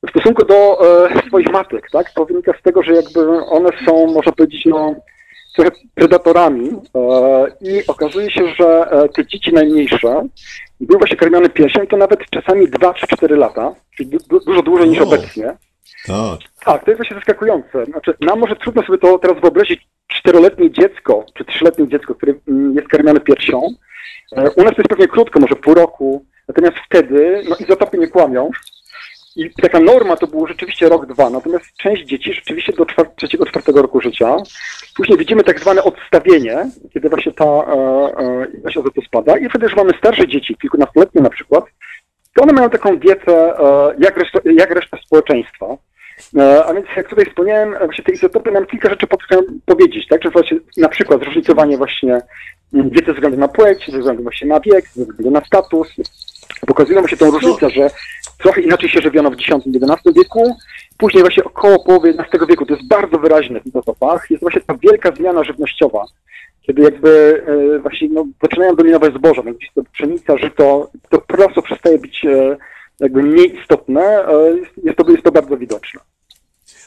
w 0.07 0.09
stosunku 0.09 0.45
do 0.45 0.79
e, 1.09 1.27
swoich 1.27 1.51
matek, 1.51 1.87
tak? 1.91 2.11
To 2.11 2.25
wynika 2.25 2.53
z 2.59 2.61
tego, 2.63 2.83
że 2.83 2.93
jakby 2.93 3.45
one 3.45 3.69
są, 3.85 4.07
można 4.07 4.31
powiedzieć, 4.31 4.65
no, 4.65 4.95
trochę 5.55 5.71
predatorami 5.95 6.69
e, 6.69 7.45
i 7.61 7.87
okazuje 7.87 8.31
się, 8.31 8.47
że 8.59 8.91
e, 8.91 9.09
te 9.09 9.25
dzieci 9.25 9.53
najmniejsze 9.53 10.27
były 10.79 10.97
właśnie 10.99 11.17
karmione 11.17 11.49
piersią 11.49 11.81
i 11.83 11.87
to 11.87 11.97
nawet 11.97 12.19
czasami 12.29 12.67
2 12.67 12.93
czy 12.93 13.07
4 13.07 13.35
lata, 13.35 13.75
czyli 13.97 14.09
du- 14.09 14.17
du- 14.29 14.39
dużo 14.45 14.61
dłużej 14.61 14.89
niż 14.89 14.99
O. 14.99 15.03
obecnie. 15.03 15.45
Tak. 16.07 16.39
Tak, 16.65 16.83
to 16.85 16.91
jest 16.91 16.99
właśnie 16.99 17.15
zaskakujące. 17.15 17.85
Znaczy, 17.85 18.13
nam 18.21 18.39
może 18.39 18.55
trudno 18.55 18.83
sobie 18.83 18.97
to 18.97 19.19
teraz 19.19 19.41
wyobrazić 19.41 19.87
czteroletnie 20.07 20.71
dziecko, 20.71 21.25
czy 21.33 21.45
trzyletnie 21.45 21.87
dziecko, 21.87 22.15
które 22.15 22.33
mm, 22.47 22.75
jest 22.75 22.87
karmione 22.87 23.19
piersią. 23.19 23.61
E, 24.37 24.41
U 24.41 24.63
nas 24.63 24.71
to 24.75 24.77
jest 24.77 24.89
pewnie 24.89 25.07
krótko, 25.07 25.39
może 25.39 25.55
pół 25.55 25.73
roku, 25.73 26.25
natomiast 26.47 26.75
wtedy, 26.85 27.43
no 27.49 27.55
izotopy 27.55 27.97
nie 27.97 28.07
kłamią. 28.07 28.49
I 29.35 29.49
taka 29.61 29.79
norma 29.79 30.15
to 30.15 30.27
było 30.27 30.47
rzeczywiście 30.47 30.89
rok, 30.89 31.05
dwa, 31.05 31.29
natomiast 31.29 31.65
część 31.77 32.05
dzieci 32.05 32.33
rzeczywiście 32.33 32.73
do 32.73 32.85
czwar- 32.85 33.15
trzeciego, 33.15 33.45
czwartego 33.45 33.81
roku 33.81 34.01
życia. 34.01 34.35
Później 34.95 35.17
widzimy 35.17 35.43
tak 35.43 35.59
zwane 35.59 35.83
odstawienie, 35.83 36.69
kiedy 36.93 37.09
właśnie 37.09 37.31
ta 37.31 37.45
e, 37.45 37.73
e, 38.17 38.47
ilość 38.59 38.77
azotu 38.77 39.01
spada 39.01 39.37
i 39.37 39.49
wtedy 39.49 39.65
już 39.65 39.75
mamy 39.75 39.91
starsze 39.97 40.27
dzieci, 40.27 40.55
kilkunastoletnie 40.61 41.21
na 41.21 41.29
przykład, 41.29 41.65
to 42.35 42.43
one 42.43 42.53
mają 42.53 42.69
taką 42.69 42.97
dietę 42.99 43.59
e, 43.59 43.95
jak 43.99 44.17
reszta, 44.17 44.39
jak 44.45 44.71
reszta 44.71 44.97
społeczeństwa. 45.05 45.77
E, 46.37 46.65
A 46.65 46.73
więc 46.73 46.85
jak 46.97 47.09
tutaj 47.09 47.25
wspomniałem, 47.25 47.73
e, 47.75 47.79
właśnie 47.79 48.03
te 48.03 48.11
izotopy 48.11 48.51
nam 48.51 48.65
kilka 48.65 48.89
rzeczy 48.89 49.07
potrafią 49.07 49.43
powiedzieć, 49.65 50.07
tak? 50.07 50.23
Że 50.23 50.29
właśnie 50.29 50.57
na 50.77 50.89
przykład 50.89 51.19
zróżnicowanie 51.19 51.77
właśnie 51.77 52.21
mm, 52.73 52.89
diety 52.89 53.05
ze 53.05 53.13
względu 53.13 53.37
na 53.37 53.47
płeć, 53.47 53.91
ze 53.91 53.97
względu 53.99 54.23
właśnie 54.23 54.47
na 54.47 54.59
wiek, 54.59 54.87
ze 54.87 55.01
względu 55.05 55.31
na 55.31 55.45
status. 55.45 55.87
Pokazują 56.67 56.99
właśnie 56.99 57.17
tą 57.17 57.31
różnicę, 57.31 57.69
że 57.69 57.89
trochę 58.37 58.61
inaczej 58.61 58.89
się 58.89 59.01
żywiono 59.01 59.31
w 59.31 59.33
X-XI 59.33 60.13
wieku, 60.15 60.55
później 60.97 61.23
właśnie 61.23 61.43
około 61.43 61.83
połowy 61.83 62.09
XI 62.09 62.37
wieku, 62.49 62.65
to 62.65 62.73
jest 62.73 62.87
bardzo 62.87 63.17
wyraźne 63.17 63.61
w 63.61 63.67
izotopach, 63.67 64.31
jest 64.31 64.41
właśnie 64.41 64.61
ta 64.61 64.75
wielka 64.77 65.11
zmiana 65.11 65.43
żywnościowa, 65.43 66.05
kiedy 66.61 66.81
jakby 66.81 67.43
e, 67.75 67.79
właśnie 67.79 68.09
no, 68.11 68.25
zaczynają 68.41 68.75
dominować 68.75 69.13
zboża, 69.13 69.41
no, 69.45 69.53
gdzieś 69.53 69.71
to 69.75 69.81
pszenica, 69.93 70.37
żyto, 70.37 70.91
to 71.09 71.19
po 71.19 71.37
prostu 71.37 71.61
przestaje 71.61 71.97
być 71.97 72.25
e, 72.25 72.57
jakby 72.99 73.23
mniej 73.23 73.59
istotne, 73.59 74.27
e, 74.27 74.55
jest, 74.83 74.97
to, 74.97 75.11
jest 75.11 75.23
to 75.23 75.31
bardzo 75.31 75.57
widoczne. 75.57 75.99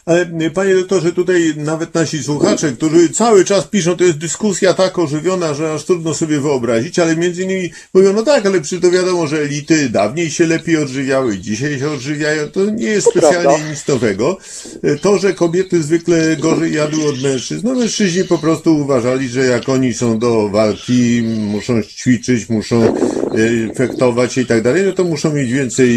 Ale 0.07 0.31
y, 0.43 0.51
panie 0.51 0.75
doktorze, 0.75 1.13
tutaj 1.13 1.55
nawet 1.57 1.95
nasi 1.95 2.23
słuchacze, 2.23 2.73
którzy 2.73 3.09
cały 3.09 3.45
czas 3.45 3.67
piszą, 3.67 3.97
to 3.97 4.05
jest 4.05 4.19
dyskusja 4.19 4.75
tak 4.75 4.99
ożywiona, 4.99 5.55
że 5.55 5.73
aż 5.73 5.85
trudno 5.85 6.15
sobie 6.15 6.41
wyobrazić, 6.41 6.99
ale 6.99 7.17
między 7.17 7.43
innymi 7.43 7.73
mówią, 7.95 8.13
no 8.13 8.23
tak, 8.23 8.47
ale 8.47 8.61
przy 8.61 8.81
to 8.81 8.91
wiadomo, 8.91 9.27
że 9.27 9.39
elity 9.39 9.89
dawniej 9.89 10.31
się 10.31 10.47
lepiej 10.47 10.77
odżywiały, 10.77 11.39
dzisiaj 11.39 11.79
się 11.79 11.91
odżywiają, 11.91 12.49
to 12.49 12.65
nie 12.65 12.87
jest 12.87 13.11
specjalnie 13.11 13.71
nic 13.71 13.87
nowego. 13.89 14.39
Y, 14.85 14.99
To, 14.99 15.19
że 15.19 15.35
kobiety 15.35 15.83
zwykle 15.83 16.37
gorzej 16.37 16.73
jadły 16.75 17.09
od 17.09 17.23
mężczyzn, 17.23 17.67
no 17.67 17.75
mężczyźni 17.75 18.25
po 18.25 18.39
prostu 18.39 18.77
uważali, 18.77 19.29
że 19.29 19.47
jak 19.47 19.69
oni 19.69 19.95
są 19.95 20.19
do 20.19 20.49
walki, 20.49 21.23
muszą 21.23 21.83
ćwiczyć, 21.83 22.49
muszą 22.49 22.95
y, 23.37 23.71
fektować 23.77 24.33
się 24.33 24.41
i 24.41 24.47
tak 24.47 24.63
dalej, 24.63 24.83
no 24.87 24.93
to 24.93 25.05
muszą 25.05 25.33
mieć 25.33 25.53
więcej 25.53 25.91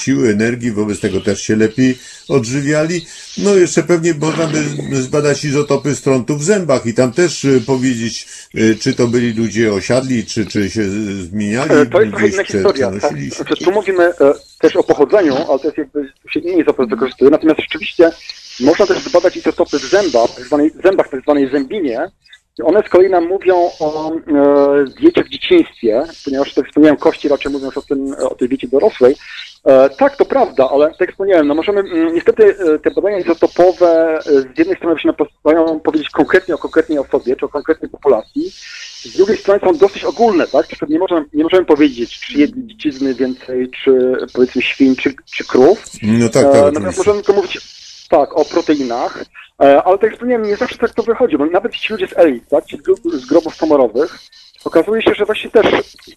siły, 0.00 0.28
energii, 0.28 0.72
wobec 0.72 1.00
tego 1.00 1.20
też 1.20 1.42
się 1.42 1.56
lepiej 1.56 1.98
odżywiali. 2.28 3.06
No 3.44 3.54
jeszcze 3.54 3.82
pewnie 3.82 4.14
można 4.14 4.46
by 4.46 4.62
zbadać 5.02 5.44
izotopy 5.44 5.94
strontu 5.94 6.36
w 6.36 6.44
zębach 6.44 6.86
i 6.86 6.94
tam 6.94 7.12
też 7.12 7.44
y, 7.44 7.60
powiedzieć, 7.66 8.28
y, 8.54 8.76
czy 8.80 8.94
to 8.94 9.06
byli 9.06 9.32
ludzie 9.32 9.72
osiadli, 9.72 10.26
czy, 10.26 10.46
czy 10.46 10.70
się 10.70 10.82
zmieniali. 11.22 11.70
E, 11.72 11.86
To 11.86 12.00
jest 12.00 12.12
trochę 12.12 12.28
inna 12.28 12.44
historia. 12.44 12.90
Tak? 13.00 13.12
tu 13.64 13.72
mówimy 13.72 14.04
e, 14.04 14.14
też 14.60 14.76
o 14.76 14.82
pochodzeniu, 14.82 15.34
ale 15.36 15.58
to 15.58 15.64
jest 15.64 15.78
jakby, 15.78 16.12
się 16.30 16.40
inny 16.40 16.62
izotop 16.62 16.90
wykorzystuje. 16.90 17.30
Natomiast 17.30 17.60
rzeczywiście 17.60 18.10
można 18.60 18.86
też 18.86 18.98
zbadać 18.98 19.36
izotopy 19.36 19.78
w 19.78 19.90
zębach, 19.90 20.34
tak 20.36 20.44
zwanej, 20.44 20.70
zębach, 20.84 21.08
tak 21.08 21.20
zwanej 21.20 21.50
zębinie. 21.50 22.10
One 22.64 22.82
z 22.86 22.88
kolei 22.88 23.10
nam 23.10 23.28
mówią 23.28 23.70
o 23.80 24.12
e, 24.14 24.84
diecie 25.00 25.24
w 25.24 25.28
dzieciństwie, 25.28 26.04
ponieważ 26.24 26.54
tak 26.54 26.66
wspomniałem, 26.66 26.96
kości 26.96 27.28
raczej 27.28 27.52
mówią 27.52 27.70
o, 27.74 27.82
tym, 27.82 28.14
o 28.14 28.34
tej 28.34 28.48
diecie 28.48 28.68
dorosłej. 28.68 29.16
E, 29.64 29.90
tak, 29.90 30.16
to 30.16 30.24
prawda, 30.24 30.68
ale 30.70 30.90
tak 30.90 31.00
jak 31.00 31.10
wspomniałem, 31.10 31.48
no 31.48 31.54
możemy, 31.54 31.80
mm, 31.80 32.14
niestety 32.14 32.56
e, 32.74 32.78
te 32.78 32.90
badania 32.90 33.18
izotopowe 33.18 34.18
e, 34.18 34.22
z 34.32 34.58
jednej 34.58 34.76
strony 34.76 35.00
się 35.00 35.12
pozwalają 35.12 35.80
powiedzieć 35.80 36.10
konkretnie 36.10 36.54
o 36.54 36.58
konkretnej 36.58 36.98
osobie, 36.98 37.36
czy 37.36 37.46
o 37.46 37.48
konkretnej 37.48 37.90
populacji, 37.90 38.50
z 39.02 39.16
drugiej 39.16 39.36
strony 39.36 39.60
są 39.60 39.76
dosyć 39.76 40.04
ogólne, 40.04 40.46
tak? 40.46 40.66
Nie 40.88 40.98
możemy, 40.98 41.24
nie 41.32 41.44
możemy 41.44 41.64
powiedzieć, 41.64 42.20
czy 42.20 42.38
jedli 42.38 42.66
dziczyzny 42.66 43.14
więcej, 43.14 43.70
czy 43.70 44.16
powiedzmy 44.34 44.62
świń, 44.62 44.96
czy, 44.96 45.14
czy 45.24 45.44
krów. 45.44 45.84
No 46.02 46.28
tak, 46.28 46.46
E, 46.46 46.52
tak. 46.52 46.54
Natomiast 46.54 46.76
oczywiście. 46.76 46.98
możemy 46.98 47.22
tylko 47.22 47.32
mówić 47.32 47.58
tak, 48.08 48.38
o 48.38 48.44
proteinach, 48.44 49.24
e, 49.62 49.82
ale 49.82 49.98
tak 49.98 50.02
jak 50.02 50.12
wspomniałem, 50.12 50.46
nie 50.46 50.56
zawsze 50.56 50.78
tak 50.78 50.94
to 50.94 51.02
wychodzi, 51.02 51.38
bo 51.38 51.46
nawet 51.46 51.72
ci 51.72 51.92
ludzie 51.92 52.08
z 52.08 52.18
elit, 52.18 52.48
tak, 52.48 52.64
ci 52.64 52.78
z 53.12 53.26
grobów 53.26 53.56
komorowych, 53.56 54.18
okazuje 54.68 55.02
się, 55.02 55.14
że 55.14 55.24
właśnie 55.24 55.50
też 55.50 55.66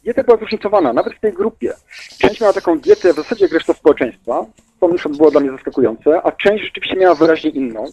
dieta 0.03 0.23
była 0.23 0.37
zróżnicowana, 0.37 0.93
nawet 0.93 1.13
w 1.13 1.19
tej 1.19 1.33
grupie. 1.33 1.73
Część 2.19 2.41
miała 2.41 2.53
taką 2.53 2.79
dietę 2.79 3.13
w 3.13 3.15
zasadzie 3.15 3.45
jak 3.45 3.53
reszta 3.53 3.73
społeczeństwa, 3.73 4.45
to 4.79 5.09
było 5.09 5.31
dla 5.31 5.41
mnie 5.41 5.51
zaskakujące, 5.51 6.21
a 6.23 6.31
część 6.31 6.63
rzeczywiście 6.63 6.95
miała 6.95 7.15
wyraźnie 7.15 7.49
inną. 7.49 7.85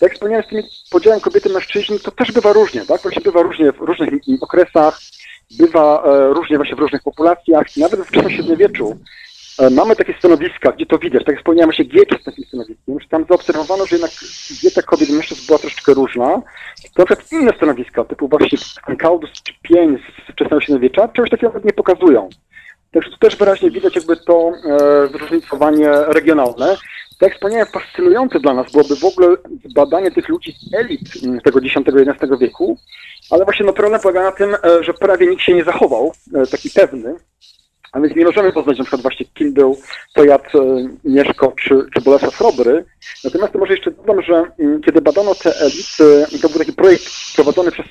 Jak 0.00 0.14
wspomniałem 0.14 0.44
z 0.44 0.48
tym 0.48 0.62
podziałem 0.90 1.20
kobiety-mężczyźni, 1.20 2.00
to 2.00 2.10
też 2.10 2.32
bywa 2.32 2.52
różnie, 2.52 2.86
tak? 2.86 3.02
Właśnie 3.02 3.22
bywa 3.22 3.42
różnie 3.42 3.72
w 3.72 3.78
różnych 3.78 4.10
okresach, 4.40 5.00
bywa 5.58 6.02
e, 6.04 6.34
różnie 6.34 6.56
właśnie 6.56 6.76
w 6.76 6.78
różnych 6.78 7.02
populacjach, 7.02 7.66
nawet 7.76 8.00
w 8.00 8.06
wczesnym 8.06 8.32
średniowieczu 8.32 8.98
mamy 9.70 9.96
takie 9.96 10.14
stanowiska, 10.18 10.72
gdzie 10.72 10.86
to 10.86 10.98
widać, 10.98 11.24
tak 11.24 11.28
jak 11.28 11.38
wspomniałem, 11.38 11.68
właśnie 11.68 11.84
Giecz 11.84 12.12
jest 12.12 12.24
takim 12.24 12.44
stanowiskiem, 12.44 13.00
że 13.00 13.08
tam 13.08 13.24
zaobserwowano, 13.28 13.86
że 13.86 13.96
jednak 13.96 14.10
dieta 14.62 14.82
kobiet 14.82 15.10
i 15.10 15.12
mężczyzn 15.12 15.46
była 15.46 15.58
troszeczkę 15.58 15.94
różna. 15.94 16.42
To 16.94 17.02
na 17.02 17.04
przykład 17.04 17.32
inne 17.32 17.52
stanowiska, 17.56 18.04
typu 18.04 18.28
właśnie 18.28 18.58
Kaudus 18.98 19.30
czy 19.42 19.52
Pień 19.62 19.98
z 19.98 20.32
wczesnego 20.32 20.60
średniowiecza, 20.60 21.08
czegoś 21.08 21.30
takiego 21.30 21.60
nie 21.64 21.72
pokazują. 21.72 22.28
Także 22.90 23.10
tu 23.10 23.16
też 23.16 23.36
wyraźnie 23.36 23.70
widać 23.70 23.96
jakby 23.96 24.16
to 24.16 24.52
e, 24.64 25.08
zróżnicowanie 25.08 25.90
regionalne. 25.90 26.76
Tak 27.18 27.28
jak 27.28 27.34
wspomniałem, 27.34 27.66
fascynujące 27.66 28.40
dla 28.40 28.54
nas 28.54 28.72
byłoby 28.72 28.96
w 28.96 29.04
ogóle 29.04 29.36
badanie 29.74 30.10
tych 30.10 30.28
ludzi 30.28 30.52
z 30.52 30.74
elit 30.74 31.00
m, 31.24 31.40
tego 31.40 31.58
X-XI 31.58 32.26
wieku, 32.40 32.78
ale 33.30 33.44
właśnie 33.44 33.66
no 33.66 33.72
problem 33.72 34.00
polega 34.00 34.22
na 34.22 34.32
tym, 34.32 34.54
e, 34.54 34.84
że 34.84 34.94
prawie 34.94 35.26
nikt 35.26 35.42
się 35.42 35.54
nie 35.54 35.64
zachował, 35.64 36.12
e, 36.34 36.46
taki 36.46 36.70
pewny, 36.70 37.14
a 37.92 38.00
więc 38.00 38.16
nie 38.16 38.24
możemy 38.24 38.52
poznać 38.52 38.78
na 38.78 38.84
przykład 38.84 39.02
właśnie 39.02 39.26
kim 39.34 39.52
był 39.52 39.78
Tojat 40.14 40.54
e, 40.54 40.58
Mieszko 41.04 41.52
czy, 41.62 41.86
czy 41.94 42.00
Bolesław 42.00 42.36
Chrobry. 42.36 42.84
Natomiast 43.24 43.52
to 43.52 43.58
może 43.58 43.72
jeszcze 43.72 43.90
dodam, 43.90 44.22
że 44.22 44.44
mm, 44.58 44.82
kiedy 44.82 45.00
badano 45.00 45.34
te 45.34 45.50
elity, 45.60 46.38
to 46.42 46.48
był 46.48 46.58
taki 46.58 46.72
projekt 46.72 47.04
prowadzony 47.34 47.70
przez 47.72 47.86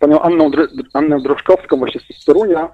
panią 0.00 0.20
Anną, 0.20 0.50
Annę 0.94 1.20
Drożkowską 1.20 1.76
właśnie 1.76 2.00
z 2.00 2.24
Torunia, 2.24 2.68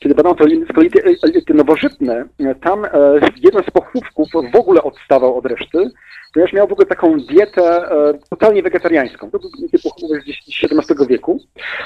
kiedy 0.00 0.14
badano 0.14 0.34
te 0.34 0.44
elity, 0.44 1.02
elity 1.22 1.54
nowożytne, 1.54 2.24
tam 2.62 2.84
e, 2.84 2.90
jeden 3.36 3.62
z 3.62 3.70
pochówków 3.70 4.28
w 4.52 4.56
ogóle 4.56 4.82
odstawał 4.82 5.38
od 5.38 5.46
reszty, 5.46 5.90
ponieważ 6.34 6.52
miał 6.52 6.68
w 6.68 6.72
ogóle 6.72 6.86
taką 6.86 7.16
dietę 7.20 7.62
e, 7.90 8.14
totalnie 8.30 8.62
wegetariańską. 8.62 9.30
To 9.30 9.38
był 9.38 9.50
taki 9.50 9.82
pochówek 9.82 10.22
z 10.22 10.64
XVII 10.64 11.06
wieku. 11.08 11.40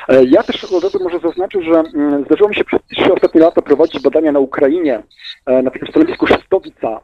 E, 0.08 0.24
Ja 0.24 0.42
też 0.42 0.66
może 1.00 1.18
zaznaczył, 1.18 1.62
że 1.62 1.70
mm, 1.94 2.24
zdarzyło 2.24 2.48
mi 2.48 2.54
się 2.54 2.64
przez 2.64 2.80
trzy 2.96 3.12
ostatnie 3.14 3.40
lata 3.40 3.62
prowadzić 3.62 4.02
badania 4.02 4.32
na 4.32 4.38
Ukrainie, 4.40 5.02
e, 5.46 5.62
na 5.62 5.70
takim 5.70 5.88
stanowisku 5.88 6.26
Szestowica, 6.26 7.00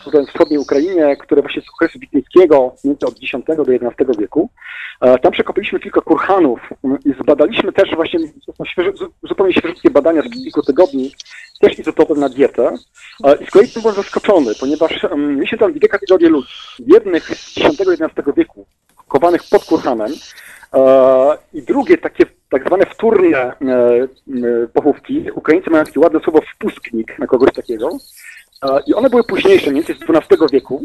które 0.00 0.22
w 0.24 0.28
wschodniej 0.28 0.58
Ukrainie, 0.58 1.16
które 1.16 1.42
właśnie 1.42 1.62
z 1.62 1.68
okresu 1.74 1.98
więcej 2.84 3.08
od 3.08 3.16
X 3.22 3.32
do 3.56 3.62
XI 3.62 4.20
wieku. 4.20 4.50
Tam 5.22 5.32
przekopiliśmy 5.32 5.80
kilka 5.80 6.00
kurhanów 6.00 6.60
mm, 6.84 6.98
i 7.04 7.12
zbadaliśmy 7.22 7.72
też 7.72 7.94
właśnie, 7.94 8.18
są 8.56 8.64
świeże, 8.64 8.92
zu- 8.92 9.12
zupełnie 9.22 9.52
świeżutkie 9.52 9.90
badania 9.90 10.22
z 10.22 10.30
kilku 10.30 10.62
tygodni, 10.62 11.12
też 11.60 11.78
izotopy 11.78 12.14
na 12.14 12.28
dietę. 12.28 12.74
I 13.40 13.46
z 13.46 13.50
kolei 13.50 13.68
byłem 13.82 13.96
zaskoczony, 13.96 14.52
ponieważ 14.60 15.04
um, 15.04 15.34
mieliśmy 15.34 15.58
tam 15.58 15.72
dwie 15.72 15.88
kategorie 15.88 16.28
ludzi. 16.28 16.49
Jednych 16.78 17.24
z 17.24 17.58
X-XI 17.58 18.32
wieku, 18.36 18.66
chowanych 19.08 19.42
pod 19.50 19.64
kurhanem, 19.64 20.12
E, 20.74 21.38
I 21.52 21.62
drugie, 21.62 21.98
takie 21.98 22.24
tak 22.50 22.66
zwane 22.66 22.86
wtórne 22.86 23.38
e, 23.38 23.52
e, 23.62 24.08
pochówki, 24.74 25.30
Ukraińcy 25.34 25.70
mają 25.70 25.84
takie 25.84 26.00
ładne 26.00 26.20
słowo 26.20 26.40
wpusknik 26.54 27.18
na 27.18 27.26
kogoś 27.26 27.52
takiego. 27.52 27.90
I 28.86 28.94
one 28.94 29.10
były 29.10 29.24
późniejsze, 29.24 29.70
mniej 29.70 29.84
więcej 29.84 30.06
z 30.06 30.10
XII 30.10 30.46
wieku. 30.52 30.82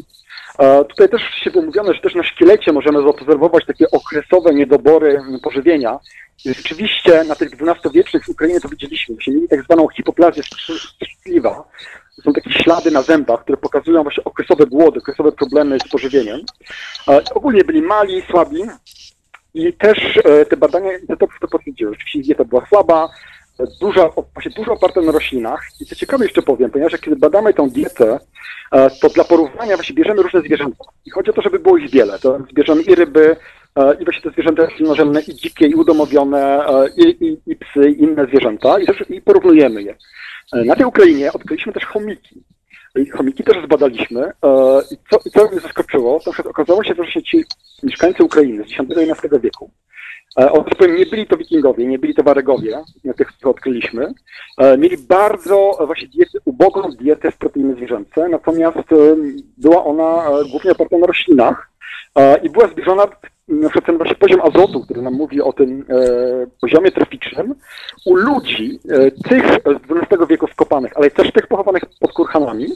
Tutaj 0.90 1.10
też 1.10 1.22
się 1.22 1.52
było 1.52 1.66
mówione, 1.66 1.94
że 1.94 2.02
też 2.02 2.16
na 2.16 2.24
szkielecie 2.24 2.72
możemy 2.72 3.02
zaobserwować 3.02 3.66
takie 3.66 3.92
okresowe 3.92 4.54
niedobory 4.54 5.22
pożywienia. 5.44 6.00
I 6.46 6.54
rzeczywiście 6.54 7.24
na 7.24 7.36
tych 7.36 7.50
XII-wiecznych 7.54 8.26
w 8.26 8.30
Ukrainie 8.30 8.60
to 8.60 8.70
widzieliśmy. 8.70 9.16
Właśnie 9.16 9.34
mieli 9.34 9.48
tak 9.48 9.64
zwaną 9.64 9.88
hipoplazję 9.88 10.44
skrzydliwa. 10.44 11.64
Są 12.24 12.34
takie 12.34 12.52
ślady 12.52 12.92
na 12.92 13.02
zębach, 13.02 13.42
które 13.42 13.58
pokazują 13.58 14.04
właśnie 14.04 14.24
okresowe 14.24 14.66
głody, 14.66 15.00
okresowe 15.00 15.32
problemy 15.32 15.78
z 15.80 15.90
pożywieniem. 15.90 16.40
Ogólnie 17.36 17.64
byli 17.64 17.82
mali, 17.82 18.22
słabi 18.22 18.62
i 19.54 19.74
też 19.74 20.20
e, 20.24 20.46
te 20.46 20.58
badania 20.58 20.98
izotoków 20.98 21.38
to 21.42 21.48
potwierdziły. 21.48 21.92
Rzeczywiście 21.92 22.22
dieta 22.22 22.44
była 22.44 22.66
słaba, 22.66 23.10
duża, 23.82 24.10
właśnie 24.34 24.52
dużo 24.52 24.74
oparta 24.74 25.02
na 25.02 25.12
roślinach. 25.12 25.62
I 25.82 25.86
co 25.86 25.96
ciekawe 25.96 26.26
jeszcze 26.26 26.42
powiem, 26.42 26.72
ponieważ 26.72 27.02
kiedy 27.02 27.16
badamy 27.16 27.54
tą 27.54 27.70
dietę, 27.70 28.20
e, 28.72 28.90
to 28.90 29.10
dla 29.10 29.24
porównania 29.24 29.76
właśnie 29.76 29.96
bierzemy 29.96 30.22
różne 30.22 30.42
zwierzęta. 30.42 30.86
I 31.06 31.12
chodzi 31.12 31.30
o 31.30 31.34
to, 31.34 31.42
żeby 31.42 31.60
było 31.60 31.78
ich 31.78 31.92
wiele. 31.92 32.20
To 32.20 32.40
bierzemy 32.54 32.82
i 32.82 32.96
ryby, 32.96 33.36
i 34.02 34.04
właśnie 34.06 34.22
te 34.22 34.30
zwierzęta 34.30 34.66
roślinożerne, 34.66 35.22
i 35.22 35.36
dzikie, 35.36 35.68
i 35.68 35.76
udomowione, 35.76 36.68
e, 36.68 36.90
i, 36.98 37.26
i, 37.26 37.38
i 37.48 37.56
psy, 37.56 37.90
i 37.90 38.04
inne 38.04 38.26
zwierzęta, 38.26 38.80
i, 38.80 38.86
też, 38.86 39.04
i 39.10 39.22
porównujemy 39.22 39.84
je. 39.84 39.96
E, 40.54 40.64
Na 40.64 40.76
tej 40.76 40.86
Ukrainie 40.86 41.34
odkryliśmy 41.34 41.74
też 41.74 41.86
chomiki. 41.86 42.44
I 42.96 43.10
chomiki 43.10 43.44
też 43.44 43.58
zbadaliśmy. 43.66 44.22
e, 44.22 44.32
I 44.92 44.98
co, 45.10 45.20
i 45.26 45.32
co 45.32 45.48
mnie 45.52 45.60
zaskoczyło, 45.60 46.20
to 46.26 46.34
że 46.34 46.44
okazało 46.44 46.84
się, 46.84 46.94
że 47.14 47.24
ci 47.24 47.44
mieszkańcy 47.84 48.24
Ukrainy 48.24 48.64
z 48.64 48.80
X-XI 48.80 49.40
wieku, 49.40 49.72
e, 50.40 50.52
o 50.52 50.58
że 50.58 50.76
powiem, 50.76 50.96
nie 50.96 51.06
byli 51.06 51.28
to 51.28 51.38
wikingowie, 51.38 51.86
nie 51.86 52.00
byli 52.00 52.16
to 52.16 52.24
waregowie, 52.24 52.84
tych, 53.18 53.28
których 53.28 53.56
odkryliśmy, 53.56 54.14
e, 54.58 54.78
mieli 54.78 54.98
bardzo 54.98 55.78
e, 55.80 55.86
właśnie 55.86 56.08
dietę, 56.08 56.40
ubogą 56.46 56.90
dietę 56.90 57.32
w 57.32 57.38
proteiny 57.38 57.76
zwierzęce, 57.76 58.30
natomiast 58.30 58.78
e, 58.78 59.16
była 59.58 59.86
ona 59.86 60.30
e, 60.30 60.46
głównie 60.52 60.72
oparta 60.72 60.98
na 60.98 61.08
roślinach 61.08 61.72
e, 62.16 62.38
i 62.38 62.50
była 62.50 62.68
zbliżona 62.68 63.08
przykład 63.48 63.86
ten 63.86 63.98
właśnie 63.98 64.16
poziom 64.16 64.42
azotu, 64.42 64.82
który 64.82 65.02
nam 65.02 65.14
mówi 65.14 65.42
o 65.42 65.54
tym 65.54 65.86
e, 65.90 66.48
poziomie 66.62 66.92
troficznym, 66.92 67.56
u 68.06 68.16
ludzi, 68.16 68.80
e, 68.90 69.12
tych 69.12 69.46
z 69.46 70.12
XII 70.12 70.28
wieku 70.30 70.48
wkopanych, 70.48 70.92
ale 70.96 71.12
też 71.12 71.32
tych 71.32 71.48
pochowanych 71.48 71.84
pod 72.00 72.14
kurhanami, 72.14 72.68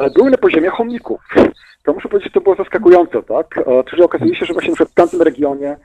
e, 0.00 0.10
były 0.10 0.30
na 0.30 0.36
poziomie 0.36 0.68
chomików. 0.70 1.20
To 1.84 1.92
muszę 1.92 2.08
powiedzieć, 2.08 2.32
to 2.32 2.40
było 2.40 2.54
zaskakujące, 2.54 3.22
tak? 3.22 3.58
E, 3.58 3.84
Czyli 3.90 4.02
okazuje 4.02 4.36
się, 4.36 4.46
że 4.46 4.52
właśnie 4.52 4.74
w 4.74 4.94
tamtym 4.94 5.22
regionie 5.22 5.76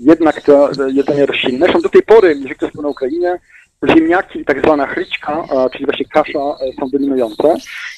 jednak 0.00 0.48
e, 0.48 0.68
jedzenie 0.92 1.26
roślinne, 1.26 1.58
zresztą 1.58 1.80
do 1.80 1.88
tej 1.88 2.02
pory, 2.02 2.28
jeżeli 2.28 2.54
ktoś 2.54 2.72
był 2.72 2.82
na 2.82 2.88
Ukrainie, 2.88 3.38
ziemniaki 3.88 4.44
tak 4.44 4.60
zwana 4.60 4.86
chryćka, 4.86 5.44
e, 5.52 5.70
czyli 5.70 5.84
właśnie 5.84 6.06
kasza 6.06 6.38
e, 6.38 6.72
są 6.80 6.88
dominujące. 6.92 7.54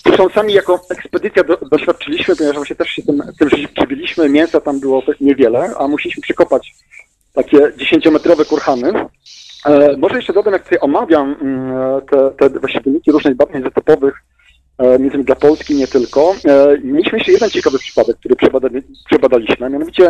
Zresztą 0.06 0.28
sami 0.28 0.52
jako 0.52 0.80
ekspedycja 0.90 1.44
do, 1.44 1.56
doświadczyliśmy, 1.56 2.36
ponieważ 2.36 2.56
właśnie 2.56 2.76
też 2.76 2.88
się 2.88 3.02
tym, 3.02 3.22
tym 3.38 3.48
przybyliśmy, 3.76 4.28
mięsa 4.28 4.60
tam 4.60 4.80
było 4.80 5.02
niewiele, 5.20 5.74
a 5.78 5.88
musieliśmy 5.88 6.22
przekopać 6.22 6.74
takie 7.32 7.72
dziesięciometrowe 7.76 8.44
kurhany. 8.44 8.92
E, 9.66 9.96
może 9.96 10.16
jeszcze 10.16 10.32
dodam, 10.32 10.52
jak 10.52 10.62
tutaj 10.62 10.78
omawiam 10.80 11.36
mm, 11.40 12.00
te, 12.10 12.50
te 12.50 12.60
właśnie 12.60 12.80
wyniki 12.80 13.12
różnych 13.12 13.36
badań 13.36 13.60
izotopowych, 13.60 14.14
e, 14.78 14.88
między 14.88 15.04
innymi 15.06 15.24
dla 15.24 15.34
Polski, 15.36 15.74
nie 15.74 15.86
tylko. 15.86 16.34
E, 16.44 16.78
Mieliśmy 16.84 17.18
jeszcze 17.18 17.32
jeden 17.32 17.50
ciekawy 17.50 17.78
przypadek, 17.78 18.16
który 18.16 18.36
przebadali, 18.36 18.82
przebadaliśmy, 19.06 19.70
mianowicie 19.70 20.08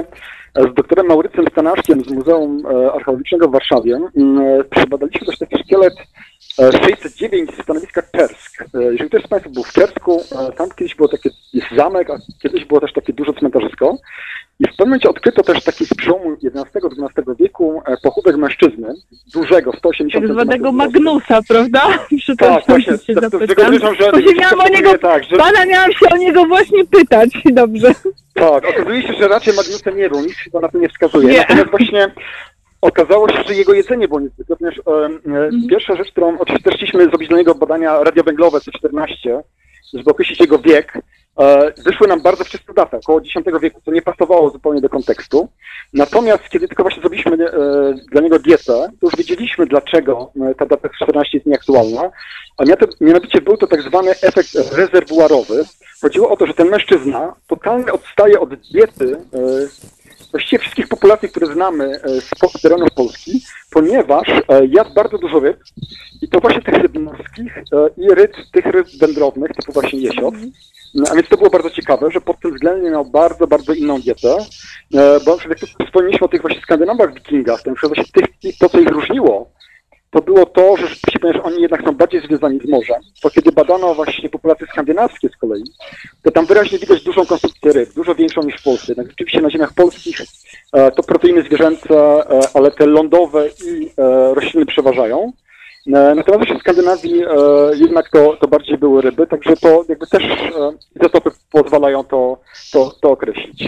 e, 0.54 0.62
z 0.70 0.74
doktorem 0.74 1.06
Maurycem 1.06 1.44
Stanaszkiem 1.52 2.04
z 2.04 2.10
Muzeum 2.10 2.62
Archeologicznego 2.94 3.48
w 3.48 3.52
Warszawie 3.52 4.00
mm, 4.16 4.64
przebadaliśmy 4.70 5.26
też 5.26 5.38
taki 5.38 5.58
szkielet 5.64 5.94
e, 6.58 6.72
609 6.72 7.50
z 7.58 7.62
stanowiska 7.62 8.02
Czersk. 8.16 8.64
Jeżeli 8.74 9.10
ktoś 9.10 9.22
z 9.24 9.28
Państwa 9.28 9.50
był 9.50 9.62
w 9.62 9.72
Czersku, 9.72 10.20
tam 10.56 10.68
kiedyś 10.76 10.94
było 10.94 11.08
takie, 11.08 11.30
jest 11.52 11.66
zamek, 11.76 12.10
a 12.10 12.16
kiedyś 12.42 12.64
było 12.64 12.80
też 12.80 12.92
takie 12.92 13.12
duże 13.12 13.32
cmentarzysko. 13.32 13.96
I 14.60 14.64
w 14.64 14.68
pewnym 14.70 14.86
momencie 14.88 15.08
odkryto 15.10 15.42
też 15.42 15.64
taki 15.64 15.86
z 15.86 15.94
przełomu 15.94 16.36
XI-XII 16.44 17.34
wieku 17.38 17.82
pochówek 18.02 18.36
mężczyzny, 18.36 18.94
dużego, 19.34 19.72
180 19.78 20.24
Tak 20.26 20.32
zwanego 20.32 20.72
Magnusa, 20.72 21.40
prawda? 21.48 21.80
Przepraszam, 22.18 22.56
Tak, 22.56 22.66
właśnie, 22.66 22.98
się 22.98 23.14
to 23.14 23.20
zapytam. 23.20 23.46
tylko 23.46 23.94
że- 23.94 24.10
miałam 24.56 24.72
o 24.72 24.76
niego, 24.76 24.98
tak, 24.98 25.24
że, 25.24 25.36
pana 25.36 25.66
miałam 25.66 25.92
się 25.92 26.06
o 26.12 26.16
niego 26.16 26.46
właśnie 26.46 26.84
pytać. 26.84 27.30
Dobrze. 27.44 27.94
tak, 28.34 28.68
okazuje 28.68 29.02
się, 29.02 29.12
że 29.14 29.28
raczej 29.28 29.54
Magnusem 29.54 29.96
nie 29.96 30.08
był, 30.10 30.20
nic 30.20 30.34
chyba 30.36 30.60
na 30.60 30.68
to 30.68 30.78
nie 30.78 30.88
wskazuje. 30.88 31.28
Nie. 31.28 31.38
Natomiast 31.38 31.70
właśnie 31.70 32.10
okazało 32.80 33.28
się, 33.28 33.42
że 33.46 33.54
jego 33.54 33.74
jedzenie 33.74 34.08
było 34.08 34.20
niezwykłe, 34.20 34.56
ponieważ 34.56 34.78
e, 34.78 34.92
e, 35.34 35.68
pierwsza 35.68 35.96
rzecz, 35.96 36.10
którą 36.10 36.38
oczywiście 36.38 36.64
też 36.64 36.74
chcieliśmy 36.74 37.04
zrobić 37.04 37.28
dla 37.28 37.38
niego 37.38 37.54
badania 37.54 38.02
radiowęglowe 38.02 38.58
C14, 38.58 39.40
żeby 39.94 40.10
określić 40.10 40.40
jego 40.40 40.58
wiek, 40.58 40.98
wyszły 41.84 42.08
nam 42.08 42.22
bardzo 42.22 42.44
wczesne 42.44 42.74
daty, 42.74 42.96
około 42.96 43.18
X 43.20 43.28
wieku, 43.60 43.80
co 43.84 43.90
nie 43.90 44.02
pasowało 44.02 44.50
zupełnie 44.50 44.80
do 44.80 44.88
kontekstu. 44.88 45.48
Natomiast 45.92 46.48
kiedy 46.48 46.68
tylko 46.68 46.82
właśnie 46.82 47.00
zrobiliśmy 47.00 47.32
e, 47.32 47.94
dla 48.12 48.20
niego 48.20 48.38
dietę, 48.38 48.88
to 49.00 49.06
już 49.06 49.16
wiedzieliśmy, 49.16 49.66
dlaczego 49.66 50.32
e, 50.50 50.54
ta 50.54 50.66
data 50.66 50.88
14 50.88 51.36
jest 51.38 51.46
nieaktualna, 51.46 52.10
a 52.56 52.64
mianowicie- 53.00 53.40
był 53.40 53.56
to 53.56 53.66
tak 53.66 53.82
zwany 53.82 54.10
efekt 54.10 54.54
rezerwuarowy. 54.76 55.64
Chodziło 56.00 56.30
o 56.30 56.36
to, 56.36 56.46
że 56.46 56.54
ten 56.54 56.68
mężczyzna 56.68 57.34
totalnie 57.46 57.92
odstaje 57.92 58.40
od 58.40 58.54
diety 58.54 59.16
e, 59.16 59.38
właściwie 60.30 60.58
wszystkich 60.58 60.88
populacji, 60.88 61.28
które 61.28 61.46
znamy 61.46 61.84
e, 61.84 62.20
z 62.20 62.62
terenów 62.62 62.88
Polski, 62.96 63.44
ponieważ 63.70 64.28
e, 64.28 64.66
jadł 64.66 64.94
bardzo 64.94 65.18
dużo 65.18 65.40
ryb 65.40 65.58
i 66.22 66.28
to 66.28 66.40
właśnie 66.40 66.62
tych 66.62 66.74
ryb 66.74 66.94
morskich 66.94 67.58
e, 67.58 67.62
i 67.96 68.08
ryb, 68.14 68.32
tych 68.52 68.66
ryb 68.66 68.86
wędrownych, 69.00 69.50
typu 69.50 69.72
właśnie 69.72 70.00
jesiot. 70.00 70.34
No, 70.94 71.04
a 71.10 71.14
więc 71.14 71.28
to 71.28 71.36
było 71.36 71.50
bardzo 71.50 71.70
ciekawe, 71.70 72.10
że 72.10 72.20
pod 72.20 72.40
tym 72.40 72.54
względem 72.54 72.92
miał 72.92 73.04
bardzo, 73.04 73.46
bardzo 73.46 73.72
inną 73.72 74.00
dietę, 74.00 74.36
e, 74.94 75.20
bo 75.26 75.38
jak 75.48 75.58
wspomnieliśmy 75.86 76.24
o 76.24 76.28
tych 76.28 76.42
właśnie 76.42 76.60
Skandynawach, 76.60 77.14
wikingach, 77.14 77.62
to, 77.62 77.70
właśnie 77.88 78.04
tych, 78.12 78.58
to 78.58 78.68
co 78.68 78.80
ich 78.80 78.88
różniło, 78.88 79.50
to 80.10 80.22
było 80.22 80.46
to, 80.46 80.76
że 80.76 80.86
rzeczywiście, 80.86 81.18
ponieważ 81.18 81.42
oni 81.44 81.62
jednak 81.62 81.82
są 81.84 81.92
bardziej 81.92 82.20
związani 82.20 82.60
z 82.60 82.68
morzem, 82.68 83.02
to 83.22 83.30
kiedy 83.30 83.52
badano 83.52 83.94
właśnie 83.94 84.28
populacje 84.28 84.66
skandynawskie 84.66 85.28
z 85.28 85.36
kolei, 85.36 85.64
to 86.22 86.30
tam 86.30 86.46
wyraźnie 86.46 86.78
widać 86.78 87.04
dużą 87.04 87.26
konsumpcję 87.26 87.72
ryb, 87.72 87.94
dużo 87.94 88.14
większą 88.14 88.42
niż 88.42 88.60
w 88.60 88.64
Polsce. 88.64 88.86
Jednak 88.88 89.10
rzeczywiście 89.10 89.40
na 89.40 89.50
ziemiach 89.50 89.74
polskich 89.74 90.20
e, 90.72 90.90
to 90.90 91.02
proteiny 91.02 91.42
zwierzęce, 91.42 91.94
e, 91.94 92.40
ale 92.54 92.70
te 92.70 92.86
lądowe 92.86 93.48
i 93.48 93.90
rośliny 94.34 94.66
przeważają. 94.66 95.32
E, 95.86 96.14
Natomiast 96.14 96.52
w 96.52 96.60
Skandynawii 96.60 97.22
e, 97.22 97.26
jednak 97.76 98.10
to, 98.10 98.36
to 98.40 98.48
bardziej 98.48 98.78
były 98.78 99.02
ryby, 99.02 99.26
także 99.26 99.56
to 99.56 99.84
jakby 99.88 100.06
też 100.06 100.22
e, 100.22 100.72
izotopy 101.00 101.30
pozwalają 101.50 102.04
to, 102.04 102.40
to, 102.72 102.94
to 103.00 103.10
określić. 103.10 103.64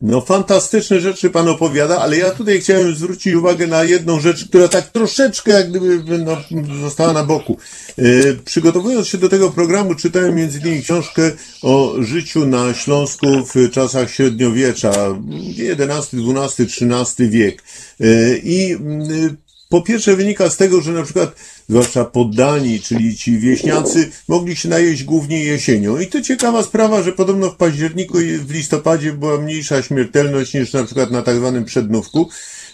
No 0.00 0.20
fantastyczne 0.20 1.00
rzeczy 1.00 1.30
pan 1.30 1.48
opowiada, 1.48 1.98
ale 1.98 2.16
ja 2.16 2.30
tutaj 2.30 2.60
chciałem 2.60 2.94
zwrócić 2.94 3.34
uwagę 3.34 3.66
na 3.66 3.84
jedną 3.84 4.20
rzecz, 4.20 4.48
która 4.48 4.68
tak 4.68 4.88
troszeczkę 4.88 5.50
jak 5.50 5.70
gdyby 5.70 6.18
no, 6.18 6.36
została 6.80 7.12
na 7.12 7.24
boku. 7.24 7.58
E, 7.98 8.02
przygotowując 8.44 9.08
się 9.08 9.18
do 9.18 9.28
tego 9.28 9.50
programu 9.50 9.94
czytałem 9.94 10.34
między 10.34 10.58
innymi 10.58 10.82
książkę 10.82 11.22
o 11.62 11.94
życiu 11.98 12.46
na 12.46 12.74
Śląsku 12.74 13.26
w 13.26 13.70
czasach 13.70 14.10
średniowiecza, 14.10 14.92
XI, 15.58 16.16
XII, 16.16 16.66
XIII 16.66 17.28
wiek. 17.28 17.62
E, 18.00 18.06
I 18.36 18.76
po 19.68 19.82
pierwsze 19.82 20.16
wynika 20.16 20.50
z 20.50 20.56
tego, 20.56 20.80
że 20.80 20.92
na 20.92 21.02
przykład 21.02 21.36
zwłaszcza 21.68 22.04
poddani, 22.04 22.80
czyli 22.80 23.16
ci 23.16 23.38
wieśniacy, 23.38 24.10
mogli 24.28 24.56
się 24.56 24.68
najeść 24.68 25.04
głównie 25.04 25.44
jesienią. 25.44 25.98
I 25.98 26.06
to 26.06 26.20
ciekawa 26.20 26.62
sprawa, 26.62 27.02
że 27.02 27.12
podobno 27.12 27.50
w 27.50 27.56
październiku 27.56 28.20
i 28.20 28.38
w 28.38 28.50
listopadzie 28.50 29.12
była 29.12 29.40
mniejsza 29.40 29.82
śmiertelność 29.82 30.54
niż 30.54 30.72
na 30.72 30.84
przykład 30.84 31.10
na 31.10 31.22
tak 31.22 31.36
zwanym 31.36 31.64
przednówku. 31.64 32.28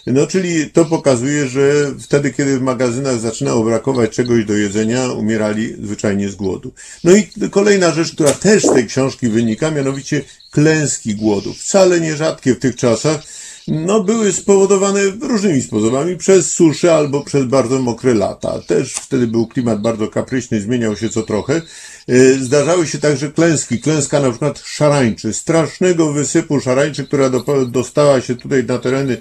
No, 0.07 0.27
czyli 0.27 0.69
to 0.69 0.85
pokazuje, 0.85 1.47
że 1.47 1.93
wtedy, 1.99 2.33
kiedy 2.33 2.59
w 2.59 2.61
magazynach 2.61 3.19
zaczynało 3.19 3.63
brakować 3.63 4.11
czegoś 4.11 4.45
do 4.45 4.53
jedzenia, 4.53 5.11
umierali 5.11 5.75
zwyczajnie 5.83 6.29
z 6.29 6.35
głodu. 6.35 6.73
No 7.03 7.11
i 7.15 7.27
kolejna 7.51 7.91
rzecz, 7.91 8.11
która 8.11 8.31
też 8.31 8.63
z 8.63 8.73
tej 8.73 8.87
książki 8.87 9.29
wynika, 9.29 9.71
mianowicie 9.71 10.21
klęski 10.51 11.15
głodu. 11.15 11.53
Wcale 11.53 12.01
nierzadkie 12.01 12.55
w 12.55 12.59
tych 12.59 12.75
czasach, 12.75 13.23
no, 13.67 14.03
były 14.03 14.31
spowodowane 14.31 14.99
różnymi 15.21 15.61
sposobami, 15.61 16.17
przez 16.17 16.53
suszę 16.53 16.95
albo 16.95 17.23
przez 17.23 17.45
bardzo 17.45 17.79
mokre 17.79 18.13
lata. 18.13 18.59
Też 18.67 18.93
wtedy 18.93 19.27
był 19.27 19.47
klimat 19.47 19.81
bardzo 19.81 20.07
kapryśny, 20.07 20.61
zmieniał 20.61 20.95
się 20.95 21.09
co 21.09 21.23
trochę. 21.23 21.61
Yy, 22.07 22.43
Zdarzały 22.43 22.87
się 22.87 22.99
także 22.99 23.31
klęski. 23.31 23.79
Klęska 23.79 24.19
na 24.19 24.29
przykład 24.29 24.59
szarańczy, 24.65 25.33
strasznego 25.33 26.13
wysypu 26.13 26.59
szarańczy, 26.59 27.03
która 27.03 27.29
do, 27.29 27.65
dostała 27.65 28.21
się 28.21 28.35
tutaj 28.35 28.63
na 28.63 28.79
tereny 28.79 29.13
e, 29.13 29.17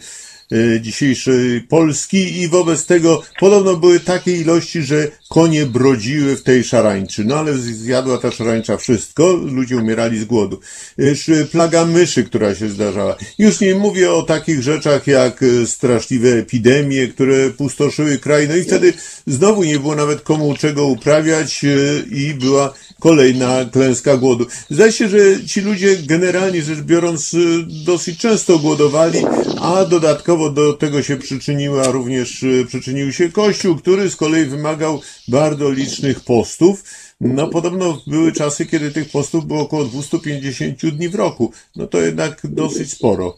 dzisiejszej 0.80 1.60
Polski 1.60 2.40
i 2.40 2.48
wobec 2.48 2.86
tego 2.86 3.22
podobno 3.40 3.76
były 3.76 4.00
takie 4.00 4.36
ilości, 4.36 4.82
że 4.82 5.08
konie 5.28 5.66
brodziły 5.66 6.36
w 6.36 6.42
tej 6.42 6.64
szarańczy. 6.64 7.24
No 7.24 7.36
ale 7.36 7.58
zjadła 7.58 8.18
ta 8.18 8.30
szarańcza 8.30 8.76
wszystko, 8.76 9.32
ludzie 9.32 9.76
umierali 9.76 10.18
z 10.18 10.24
głodu. 10.24 10.60
Jeszcze 10.98 11.44
plaga 11.44 11.84
myszy, 11.84 12.24
która 12.24 12.54
się 12.54 12.68
zdarzała. 12.68 13.16
Już 13.38 13.60
nie 13.60 13.74
mówię 13.74 14.12
o 14.12 14.22
takich 14.22 14.62
rzeczach 14.62 15.06
jak 15.06 15.42
e, 15.42 15.66
straszliwe 15.66 16.28
epidemie, 16.28 17.08
które 17.08 17.50
pustoszyły 17.50 18.18
kraj, 18.18 18.48
no 18.48 18.56
i 18.56 18.62
wtedy 18.62 18.92
znowu 19.26 19.64
nie 19.64 19.78
było 19.78 19.94
nawet 19.94 20.20
komu 20.20 20.54
czego 20.54 20.86
uprawiać 20.86 21.64
i 22.10 22.34
była 22.34 22.74
kolejna 23.00 23.64
klęska 23.72 24.16
głodu. 24.16 24.46
Zdaje 24.70 24.92
się, 24.92 25.08
że 25.08 25.18
ci 25.46 25.60
ludzie 25.60 25.96
generalnie 25.96 26.62
rzecz 26.62 26.80
biorąc 26.80 27.36
dosyć 27.84 28.18
często 28.18 28.58
głodowali, 28.58 29.18
a 29.60 29.84
dodatkowo 29.84 30.39
do 30.48 30.72
tego 30.72 31.02
się 31.02 31.16
przyczyniła 31.16 31.86
również, 31.86 32.42
e, 32.42 32.64
przyczynił 32.66 33.12
się 33.12 33.32
Kościół, 33.32 33.76
który 33.76 34.10
z 34.10 34.16
kolei 34.16 34.44
wymagał 34.44 35.00
bardzo 35.28 35.70
licznych 35.70 36.20
postów. 36.20 36.84
No 37.20 37.48
podobno 37.48 38.00
były 38.06 38.32
czasy, 38.32 38.66
kiedy 38.66 38.90
tych 38.90 39.10
postów 39.10 39.46
było 39.46 39.60
około 39.60 39.84
250 39.84 40.86
dni 40.86 41.08
w 41.08 41.14
roku. 41.14 41.52
No 41.76 41.86
to 41.86 42.00
jednak 42.00 42.40
dosyć 42.44 42.92
sporo. 42.92 43.36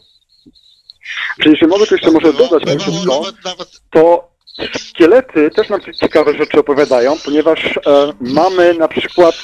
Czyli 1.41 1.51
jeśli 1.51 1.67
mogę 1.67 1.85
to 1.87 1.95
jeszcze 1.95 2.11
może 2.11 2.33
dodać 2.33 2.63
krótko, 2.83 3.25
to 3.89 4.33
szkielety 4.77 5.49
też 5.55 5.69
nam 5.69 5.81
ciekawe 5.99 6.37
rzeczy 6.37 6.59
opowiadają, 6.59 7.15
ponieważ 7.25 7.77
e, 7.77 8.13
mamy 8.19 8.73
na 8.73 8.87
przykład 8.87 9.35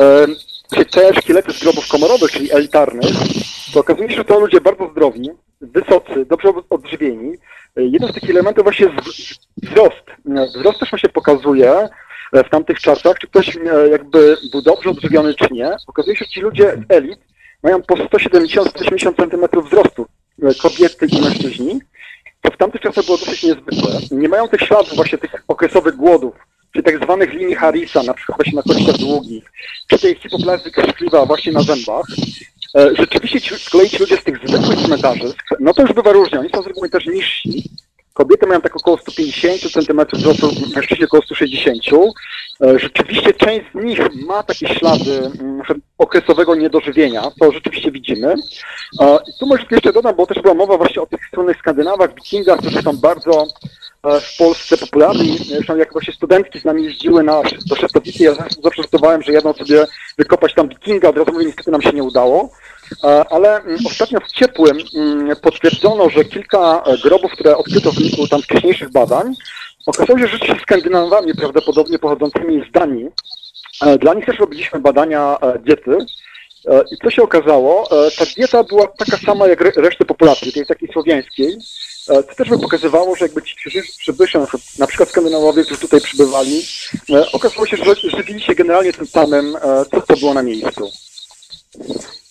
e, 0.00 0.26
te 0.70 1.14
szkielety 1.20 1.52
z 1.52 1.62
grobów 1.62 1.88
komorowych, 1.88 2.30
czyli 2.30 2.52
elitarnych, 2.52 3.10
to 3.74 3.80
okazuje 3.80 4.10
się, 4.10 4.16
że 4.16 4.24
to 4.24 4.40
ludzie 4.40 4.60
bardzo 4.60 4.90
zdrowi, 4.90 5.30
wysocy, 5.60 6.26
dobrze 6.26 6.48
odżywieni. 6.70 7.34
Jeden 7.76 8.08
z 8.08 8.14
takich 8.14 8.30
elementów 8.30 8.64
właśnie 8.64 8.86
jest 8.86 8.98
wzrost. 9.62 10.04
Wzrost 10.56 10.80
też 10.80 11.00
się 11.00 11.08
pokazuje 11.08 11.88
e, 12.32 12.44
w 12.44 12.50
tamtych 12.50 12.80
czasach, 12.80 13.18
czy 13.18 13.26
ktoś 13.26 13.56
e, 13.56 13.88
jakby 13.90 14.36
był 14.52 14.62
dobrze 14.62 14.90
odżywiony, 14.90 15.34
czy 15.34 15.46
nie. 15.50 15.76
Okazuje 15.86 16.16
się, 16.16 16.24
że 16.24 16.30
ci 16.30 16.40
ludzie 16.40 16.76
z 16.88 16.92
elit 16.92 17.18
mają 17.62 17.82
po 17.82 17.94
170-180 17.94 19.16
cm 19.16 19.62
wzrostu, 19.62 20.06
e, 20.42 20.54
kobiety 20.54 21.06
i 21.06 21.20
mężczyźni 21.20 21.80
to 22.40 22.50
w 22.50 22.56
tamtych 22.56 22.80
czasach 22.80 23.04
było 23.04 23.18
dosyć 23.18 23.42
niezwykłe. 23.42 23.90
Nie 24.10 24.28
mają 24.28 24.48
tych 24.48 24.60
śladów 24.60 24.96
właśnie 24.96 25.18
tych 25.18 25.44
okresowych 25.48 25.96
głodów, 25.96 26.34
czy 26.76 26.82
tak 26.82 27.04
zwanych 27.04 27.32
linii 27.32 27.54
Harrisa, 27.54 28.02
na 28.02 28.14
przykład 28.14 28.38
właśnie 28.38 28.56
na 28.56 28.62
kościach 28.62 28.96
długich, 28.96 29.44
czy 29.86 29.98
tej 29.98 30.14
hipoplazy 30.14 30.70
krzyżliwa 30.70 31.26
właśnie 31.26 31.52
na 31.52 31.60
zębach. 31.62 32.06
E, 32.78 32.90
Rzeczywiście 32.98 33.40
ci, 33.40 33.54
z 33.54 33.70
kolei 33.70 33.90
ci 33.90 33.98
ludzie 33.98 34.16
z 34.16 34.24
tych 34.24 34.38
zwykłych 34.48 34.86
cmentarzy, 34.86 35.34
no 35.60 35.74
to 35.74 35.82
już 35.82 35.92
bywa 35.92 36.12
różnie, 36.12 36.40
oni 36.40 36.50
są 36.54 36.62
z 36.62 36.66
reguły 36.66 36.88
też 36.90 37.06
niżsi. 37.06 37.70
Kobiety 38.14 38.46
mają 38.46 38.60
tak 38.60 38.76
około 38.76 38.98
150 38.98 39.60
cm 39.60 40.00
wzrostu, 40.12 40.50
mężczyźni 40.74 41.04
około 41.04 41.22
160. 41.22 41.78
E, 42.62 42.78
Rzeczywiście 42.78 43.34
część 43.34 43.66
z 43.74 43.84
nich 43.84 43.98
ma 44.26 44.42
takie 44.42 44.68
ślady 44.68 45.30
mm, 45.40 45.62
okresowego 45.98 46.54
niedożywienia, 46.54 47.22
to 47.40 47.52
rzeczywiście 47.52 47.90
widzimy. 47.90 48.34
E, 49.00 49.18
I 49.28 49.38
tu 49.40 49.46
może 49.46 49.64
jeszcze 49.70 49.92
dodam, 49.92 50.16
bo 50.16 50.26
też 50.26 50.42
była 50.42 50.54
mowa 50.54 50.76
właśnie 50.76 51.02
o 51.02 51.06
tych 51.06 51.20
słynnych 51.34 51.58
Skandynawach, 51.58 52.14
wikingach, 52.14 52.58
którzy 52.58 52.82
są 52.82 52.96
bardzo 52.96 53.42
e, 53.42 53.46
w 54.04 54.36
Polsce 54.38 54.76
popularni. 54.76 55.38
Zresztą 55.38 55.76
jak 55.76 55.92
właśnie 55.92 56.14
studentki 56.14 56.60
z 56.60 56.64
nami 56.64 56.84
jeździły 56.84 57.22
na, 57.22 57.42
do 57.66 57.76
Szetowicy, 57.76 58.24
ja 58.24 58.34
zawsze 58.34 58.82
żartowałem, 58.82 59.22
że 59.22 59.32
jadą 59.32 59.52
sobie 59.52 59.86
wykopać 60.18 60.54
tam 60.54 60.68
wikinga, 60.68 61.08
od 61.08 61.16
razu 61.16 61.32
mówię, 61.32 61.44
niestety 61.46 61.70
nam 61.70 61.82
się 61.82 61.92
nie 61.92 62.02
udało. 62.02 62.50
E, 63.04 63.24
Ale 63.30 63.56
mm, 63.60 63.78
ostatnio 63.86 64.20
w 64.20 64.32
ciepłym 64.32 64.78
mm, 64.96 65.36
potwierdzono, 65.36 66.10
że 66.10 66.24
kilka 66.24 66.82
e, 66.86 66.98
grobów, 66.98 67.32
które 67.32 67.56
odkryto 67.56 67.92
w 67.92 67.94
wyniku 67.94 68.28
tam 68.28 68.42
wcześniejszych 68.42 68.92
badań, 68.92 69.34
okazało 69.86 70.18
się, 70.18 70.26
że 70.26 70.32
rzeczywiście 70.32 70.62
Skandynawami 70.62 71.34
prawdopodobnie 71.34 71.98
pochodzącymi 71.98 72.64
z 72.68 72.72
Danii. 72.72 73.06
E, 73.82 73.98
Dla 73.98 74.14
nich 74.14 74.26
też 74.26 74.38
robiliśmy 74.38 74.80
badania 74.80 75.38
e, 75.40 75.58
diety. 75.58 75.96
E, 76.68 76.80
I 76.92 76.96
co 77.04 77.10
się 77.10 77.22
okazało? 77.22 77.88
E, 78.06 78.10
Ta 78.10 78.24
dieta 78.36 78.64
była 78.64 78.86
taka 78.86 79.16
sama 79.26 79.46
jak 79.46 79.60
re- 79.60 79.72
reszty 79.76 80.04
populacji, 80.04 80.52
tej 80.52 80.66
takiej 80.66 80.88
słowiańskiej. 80.92 81.56
E, 82.08 82.22
Co 82.22 82.34
też 82.36 82.48
by 82.48 82.58
pokazywało, 82.58 83.16
że 83.16 83.24
jakby 83.24 83.42
ci 83.42 83.54
przybysze- 84.00 84.38
na 84.40 84.46
przykład- 84.46 84.78
na 84.78 84.86
przykład 84.86 85.08
Skandynawowie, 85.08 85.64
którzy 85.64 85.80
tutaj 85.80 86.00
przybywali, 86.00 86.62
e, 87.10 87.32
okazało 87.32 87.66
się, 87.66 87.76
że 87.76 87.94
żywili 88.16 88.40
się 88.42 88.54
generalnie 88.54 88.92
tym 88.92 89.06
samym, 89.06 89.56
e, 89.56 89.60
co 89.90 90.00
to 90.00 90.16
było 90.16 90.34
na 90.34 90.42
miejscu. 90.42 90.90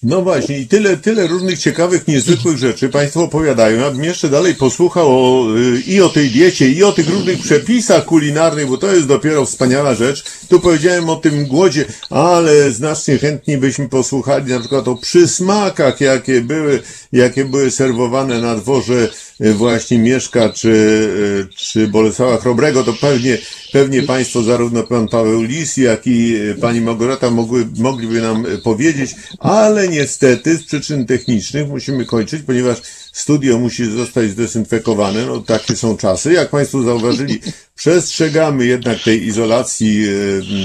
No 0.03 0.21
właśnie, 0.21 0.59
i 0.59 0.67
tyle, 0.67 0.97
tyle 0.97 1.27
różnych 1.27 1.59
ciekawych, 1.59 2.07
niezwykłych 2.07 2.57
rzeczy 2.57 2.89
Państwo 2.89 3.23
opowiadają. 3.23 3.79
Ja 3.81 3.91
bym 3.91 4.03
jeszcze 4.03 4.29
dalej 4.29 4.55
posłuchał 4.55 5.07
o, 5.09 5.45
i 5.87 6.01
o 6.01 6.09
tej 6.09 6.29
diecie, 6.29 6.69
i 6.69 6.83
o 6.83 6.91
tych 6.91 7.09
różnych 7.09 7.39
przepisach 7.41 8.05
kulinarnych, 8.05 8.67
bo 8.67 8.77
to 8.77 8.93
jest 8.95 9.07
dopiero 9.07 9.45
wspaniała 9.45 9.95
rzecz. 9.95 10.23
Tu 10.49 10.59
powiedziałem 10.59 11.09
o 11.09 11.15
tym 11.15 11.45
głodzie, 11.45 11.85
ale 12.09 12.71
znacznie 12.71 13.17
chętniej 13.17 13.57
byśmy 13.57 13.89
posłuchali 13.89 14.51
na 14.53 14.59
przykład 14.59 14.87
o 14.87 14.95
przysmakach, 14.95 16.01
jakie 16.01 16.41
były, 16.41 16.81
jakie 17.11 17.45
były 17.45 17.71
serwowane 17.71 18.41
na 18.41 18.55
dworze 18.55 19.09
właśnie 19.39 19.99
Mieszka 19.99 20.49
czy, 20.49 20.69
y, 20.69 21.55
czy 21.55 21.87
Bolesława 21.87 22.37
Chrobrego. 22.37 22.83
To 22.83 22.93
pewnie, 22.93 23.37
pewnie 23.71 24.03
Państwo, 24.03 24.43
zarówno 24.43 24.83
Pan 24.83 25.07
Paweł 25.07 25.41
Lis, 25.41 25.77
jak 25.77 26.07
i 26.07 26.35
y, 26.35 26.55
Pani 26.61 26.81
Małgorzata 26.81 27.31
mogły, 27.31 27.67
mogliby 27.77 28.21
nam 28.21 28.45
y, 28.45 28.57
powiedzieć, 28.57 29.15
ale 29.39 29.87
niestety 29.87 30.57
z 30.57 30.63
przyczyn 30.63 31.05
technicznych 31.05 31.67
musimy 31.67 32.05
kończyć, 32.05 32.41
ponieważ 32.41 32.77
studio 33.11 33.59
musi 33.59 33.91
zostać 33.91 34.29
zdezynfekowane. 34.29 35.25
No, 35.25 35.39
takie 35.39 35.75
są 35.75 35.97
czasy. 35.97 36.33
Jak 36.33 36.49
Państwo 36.49 36.83
zauważyli, 36.83 37.39
przestrzegamy 37.79 38.65
jednak 38.65 39.03
tej 39.03 39.27
izolacji 39.27 40.05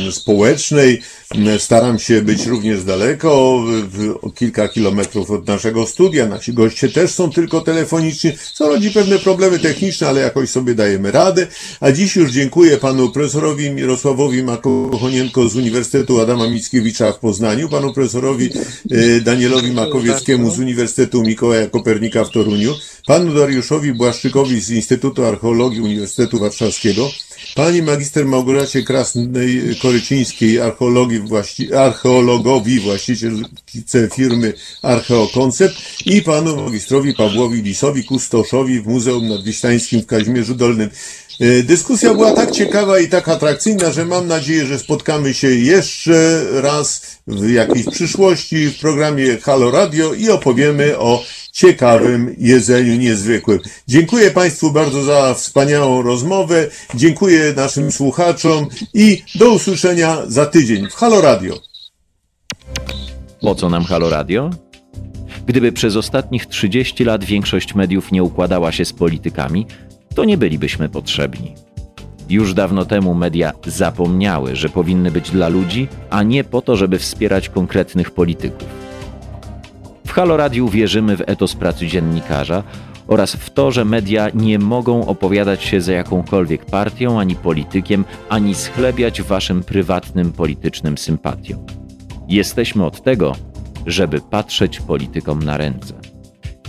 m, 0.05 0.13
społecznej. 0.13 1.01
Staram 1.59 1.99
się 1.99 2.23
być 2.23 2.47
również 2.47 2.85
daleko, 2.85 3.65
kilka 4.35 4.69
kilometrów 4.69 5.31
od 5.31 5.47
naszego 5.47 5.87
studia. 5.87 6.27
Nasi 6.27 6.53
goście 6.53 6.89
też 6.89 7.11
są 7.11 7.31
tylko 7.31 7.61
telefoniczni, 7.61 8.33
co 8.55 8.69
rodzi 8.69 8.91
pewne 8.91 9.19
problemy 9.19 9.59
techniczne, 9.59 10.09
ale 10.09 10.21
jakoś 10.21 10.51
sobie 10.51 10.75
dajemy 10.75 11.11
radę. 11.11 11.47
A 11.81 11.93
dziś 11.93 12.17
już 12.17 12.31
dziękuję 12.31 12.77
panu 12.77 13.11
profesorowi 13.11 13.71
Mirosławowi 13.71 14.43
Makochonienko 14.43 15.49
z 15.49 15.57
Uniwersytetu 15.57 16.21
Adama 16.21 16.49
Mickiewicza 16.49 17.13
w 17.13 17.19
Poznaniu, 17.19 17.69
panu 17.69 17.93
profesorowi 17.93 18.51
y, 18.93 19.21
Danielowi 19.21 19.73
Makowieckiemu 19.73 20.51
z 20.51 20.59
Uniwersytetu 20.59 21.23
Mikołaja 21.23 21.67
Kopernika 21.67 22.25
w 22.25 22.31
Toruniu, 22.35 22.75
panu 23.07 23.35
Dariuszowi 23.35 23.93
Błaszczykowi 23.93 24.61
z 24.61 24.71
Instytutu 24.71 25.25
Archeologii 25.25 25.81
Uniwersytetu 25.81 26.39
Warszawskiego, 26.39 27.11
pani 27.55 27.83
magister 27.83 28.27
Małgorzacie 28.27 28.83
Krasnej-Korycińskiej, 28.83 30.61
właści- 31.29 31.75
archeologowi, 31.75 32.81
właścicielce 32.81 34.09
firmy 34.15 34.53
Archeokoncept 34.83 35.75
i 36.07 36.23
panu 36.23 36.57
magistrowi 36.57 37.15
Pawłowi 37.15 37.63
Lisowi, 37.63 38.05
kustoszowi 38.05 38.81
w 38.81 38.87
Muzeum 38.87 39.29
Nadwiślańskim 39.29 40.01
w 40.03 40.07
Kazimierzu 40.07 40.55
Dolnym. 40.55 40.91
E, 41.41 41.63
Dyskusja 41.63 42.15
była 42.15 42.33
tak 42.33 42.51
ciekawa 42.51 42.99
i 42.99 43.09
tak 43.09 43.29
atrakcyjna, 43.29 43.93
że 43.93 44.05
mam 44.05 44.27
nadzieję, 44.29 44.67
że 44.67 44.79
spotkamy 44.79 45.35
się 45.35 45.51
jeszcze 45.51 46.45
raz 46.61 47.03
w 47.27 47.51
jakiejś 47.51 47.87
przyszłości 47.87 48.67
w 48.67 48.79
programie 48.79 49.39
Halo 49.39 49.71
Radio 49.71 50.15
i 50.15 50.31
opowiemy 50.31 50.99
o 50.99 51.25
ciekawym 51.55 52.35
jedzeniu 52.39 52.97
niezwykłym. 52.97 53.59
Dziękuję 53.89 54.31
Państwu 54.31 54.73
bardzo 54.73 55.03
za 55.03 55.35
wspaniałą 55.35 56.03
rozmowę, 56.03 56.69
dziękuję 56.95 57.53
naszym 57.57 57.93
słuchaczom 57.93 58.67
i 58.95 59.23
do 59.35 59.51
usłyszenia 59.51 60.23
za 60.27 60.47
tydzień 60.47 60.89
w 60.91 60.95
Halo 60.95 61.21
Radio. 61.21 61.55
Po 63.41 63.55
co 63.55 63.69
nam 63.69 63.85
Halo 63.85 64.11
Radio? 64.11 64.51
Gdyby 65.47 65.73
przez 65.73 65.97
ostatnich 65.97 66.47
30 66.47 67.05
lat 67.05 67.25
większość 67.25 67.75
mediów 67.75 68.13
nie 68.13 68.23
układała 68.23 68.73
się 68.73 68.85
z 68.85 68.93
politykami, 68.93 69.67
to 70.15 70.25
nie 70.25 70.39
bylibyśmy 70.39 70.89
potrzebni. 70.89 71.55
Już 72.29 72.55
dawno 72.55 72.85
temu 72.85 73.15
media 73.15 73.53
zapomniały, 73.67 74.57
że 74.57 74.69
powinny 74.69 75.11
być 75.11 75.31
dla 75.31 75.49
ludzi, 75.49 75.89
a 76.11 76.23
nie 76.23 76.45
po 76.45 76.63
to, 76.63 76.77
żeby 76.77 76.99
wspierać 76.99 77.49
konkretnych 77.49 78.11
polityków. 78.11 78.84
Halo 80.15 80.37
Radiu 80.37 80.69
wierzymy 80.69 81.17
w 81.17 81.23
etos 81.27 81.55
pracy 81.55 81.87
dziennikarza 81.87 82.63
oraz 83.07 83.37
w 83.37 83.51
to, 83.51 83.71
że 83.71 83.85
media 83.85 84.29
nie 84.35 84.59
mogą 84.59 85.07
opowiadać 85.07 85.63
się 85.65 85.81
za 85.81 85.93
jakąkolwiek 85.93 86.65
partią 86.65 87.21
ani 87.21 87.37
politykiem, 87.37 88.05
ani 88.29 88.55
schlebiać 88.55 89.23
waszym 89.23 89.63
prywatnym 89.63 90.33
politycznym 90.33 90.99
sympatiom. 90.99 91.67
Jesteśmy 92.29 92.85
od 92.85 93.03
tego, 93.03 93.37
żeby 93.87 94.21
patrzeć 94.21 94.81
politykom 94.81 95.43
na 95.43 95.57
ręce. 95.57 95.95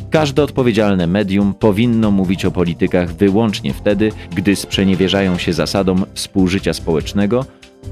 Każde 0.09 0.43
odpowiedzialne 0.43 1.07
medium 1.07 1.53
powinno 1.53 2.11
mówić 2.11 2.45
o 2.45 2.51
politykach 2.51 3.13
wyłącznie 3.13 3.73
wtedy, 3.73 4.11
gdy 4.35 4.55
sprzeniewierzają 4.55 5.37
się 5.37 5.53
zasadom 5.53 6.05
współżycia 6.13 6.73
społecznego, 6.73 7.45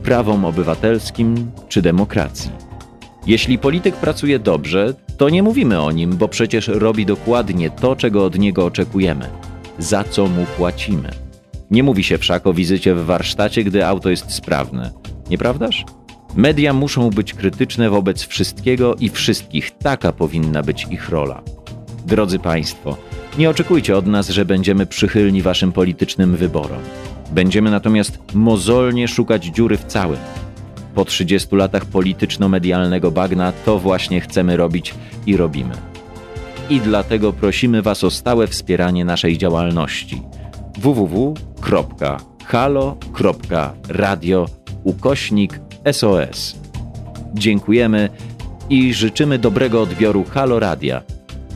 prawom 0.03 0.45
obywatelskim 0.45 1.51
czy 1.69 1.81
demokracji. 1.81 2.62
Jeśli 3.27 3.57
polityk 3.57 3.95
pracuje 3.95 4.39
dobrze, 4.39 4.93
To 5.17 5.29
nie 5.29 5.43
mówimy 5.43 5.81
o 5.81 5.91
nim, 5.91 6.17
bo 6.17 6.27
przecież 6.27 6.67
robi 6.67 7.05
dokładnie 7.05 7.69
to, 7.69 7.95
czego 7.95 8.25
od 8.25 8.39
niego 8.39 8.65
oczekujemy, 8.65 9.29
za 9.79 10.03
co 10.03 10.27
mu 10.27 10.45
płacimy. 10.57 11.09
Nie 11.71 11.83
mówi 11.83 12.03
się 12.03 12.17
wszak 12.17 12.47
o 12.47 12.53
wizycie 12.53 12.95
w 12.95 13.05
warsztacie, 13.05 13.63
gdy 13.63 13.85
auto 13.85 14.09
jest 14.09 14.31
sprawne. 14.31 14.91
Nieprawdaż? 15.29 15.85
Media 16.35 16.73
muszą 16.73 17.09
być 17.09 17.33
krytyczne 17.33 17.89
wobec 17.89 18.23
wszystkiego 18.23 18.95
i 18.95 19.09
wszystkich. 19.09 19.71
Taka 19.77 20.11
powinna 20.11 20.63
być 20.63 20.87
ich 20.91 21.09
rola. 21.09 21.41
Drodzy 22.05 22.39
Państwo, 22.39 22.97
nie 23.37 23.49
oczekujcie 23.49 23.97
od 23.97 24.07
nas, 24.07 24.29
że 24.29 24.45
będziemy 24.45 24.85
przychylni 24.85 25.41
Waszym 25.41 25.71
politycznym 25.71 26.35
wyborom. 26.35 26.81
Będziemy 27.31 27.71
natomiast 27.71 28.19
mozolnie 28.33 29.07
szukać 29.07 29.45
dziury 29.45 29.77
w 29.77 29.85
całym. 29.85 30.19
Po 30.95 31.05
30 31.05 31.55
latach 31.55 31.85
polityczno-medialnego 31.85 33.11
bagna 33.11 33.51
to 33.65 33.79
właśnie 33.79 34.21
chcemy 34.21 34.57
robić 34.57 34.95
i 35.25 35.37
robimy. 35.37 35.75
I 36.69 36.79
dlatego 36.79 37.33
prosimy 37.33 37.81
Was 37.81 38.03
o 38.03 38.11
stałe 38.11 38.47
wspieranie 38.47 39.05
naszej 39.05 39.37
działalności 39.37 40.21
www.halo.radio 40.77 41.25
ukośnik 44.83 45.59
SOS. 45.91 46.55
Dziękujemy 47.33 48.09
i 48.69 48.93
życzymy 48.93 49.39
dobrego 49.39 49.81
odbioru 49.81 50.23
Halo 50.23 50.59
Radia, 50.59 51.01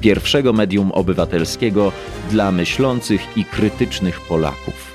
pierwszego 0.01 0.53
medium 0.53 0.91
obywatelskiego 0.91 1.91
dla 2.31 2.51
myślących 2.51 3.37
i 3.37 3.45
krytycznych 3.45 4.21
Polaków. 4.21 4.86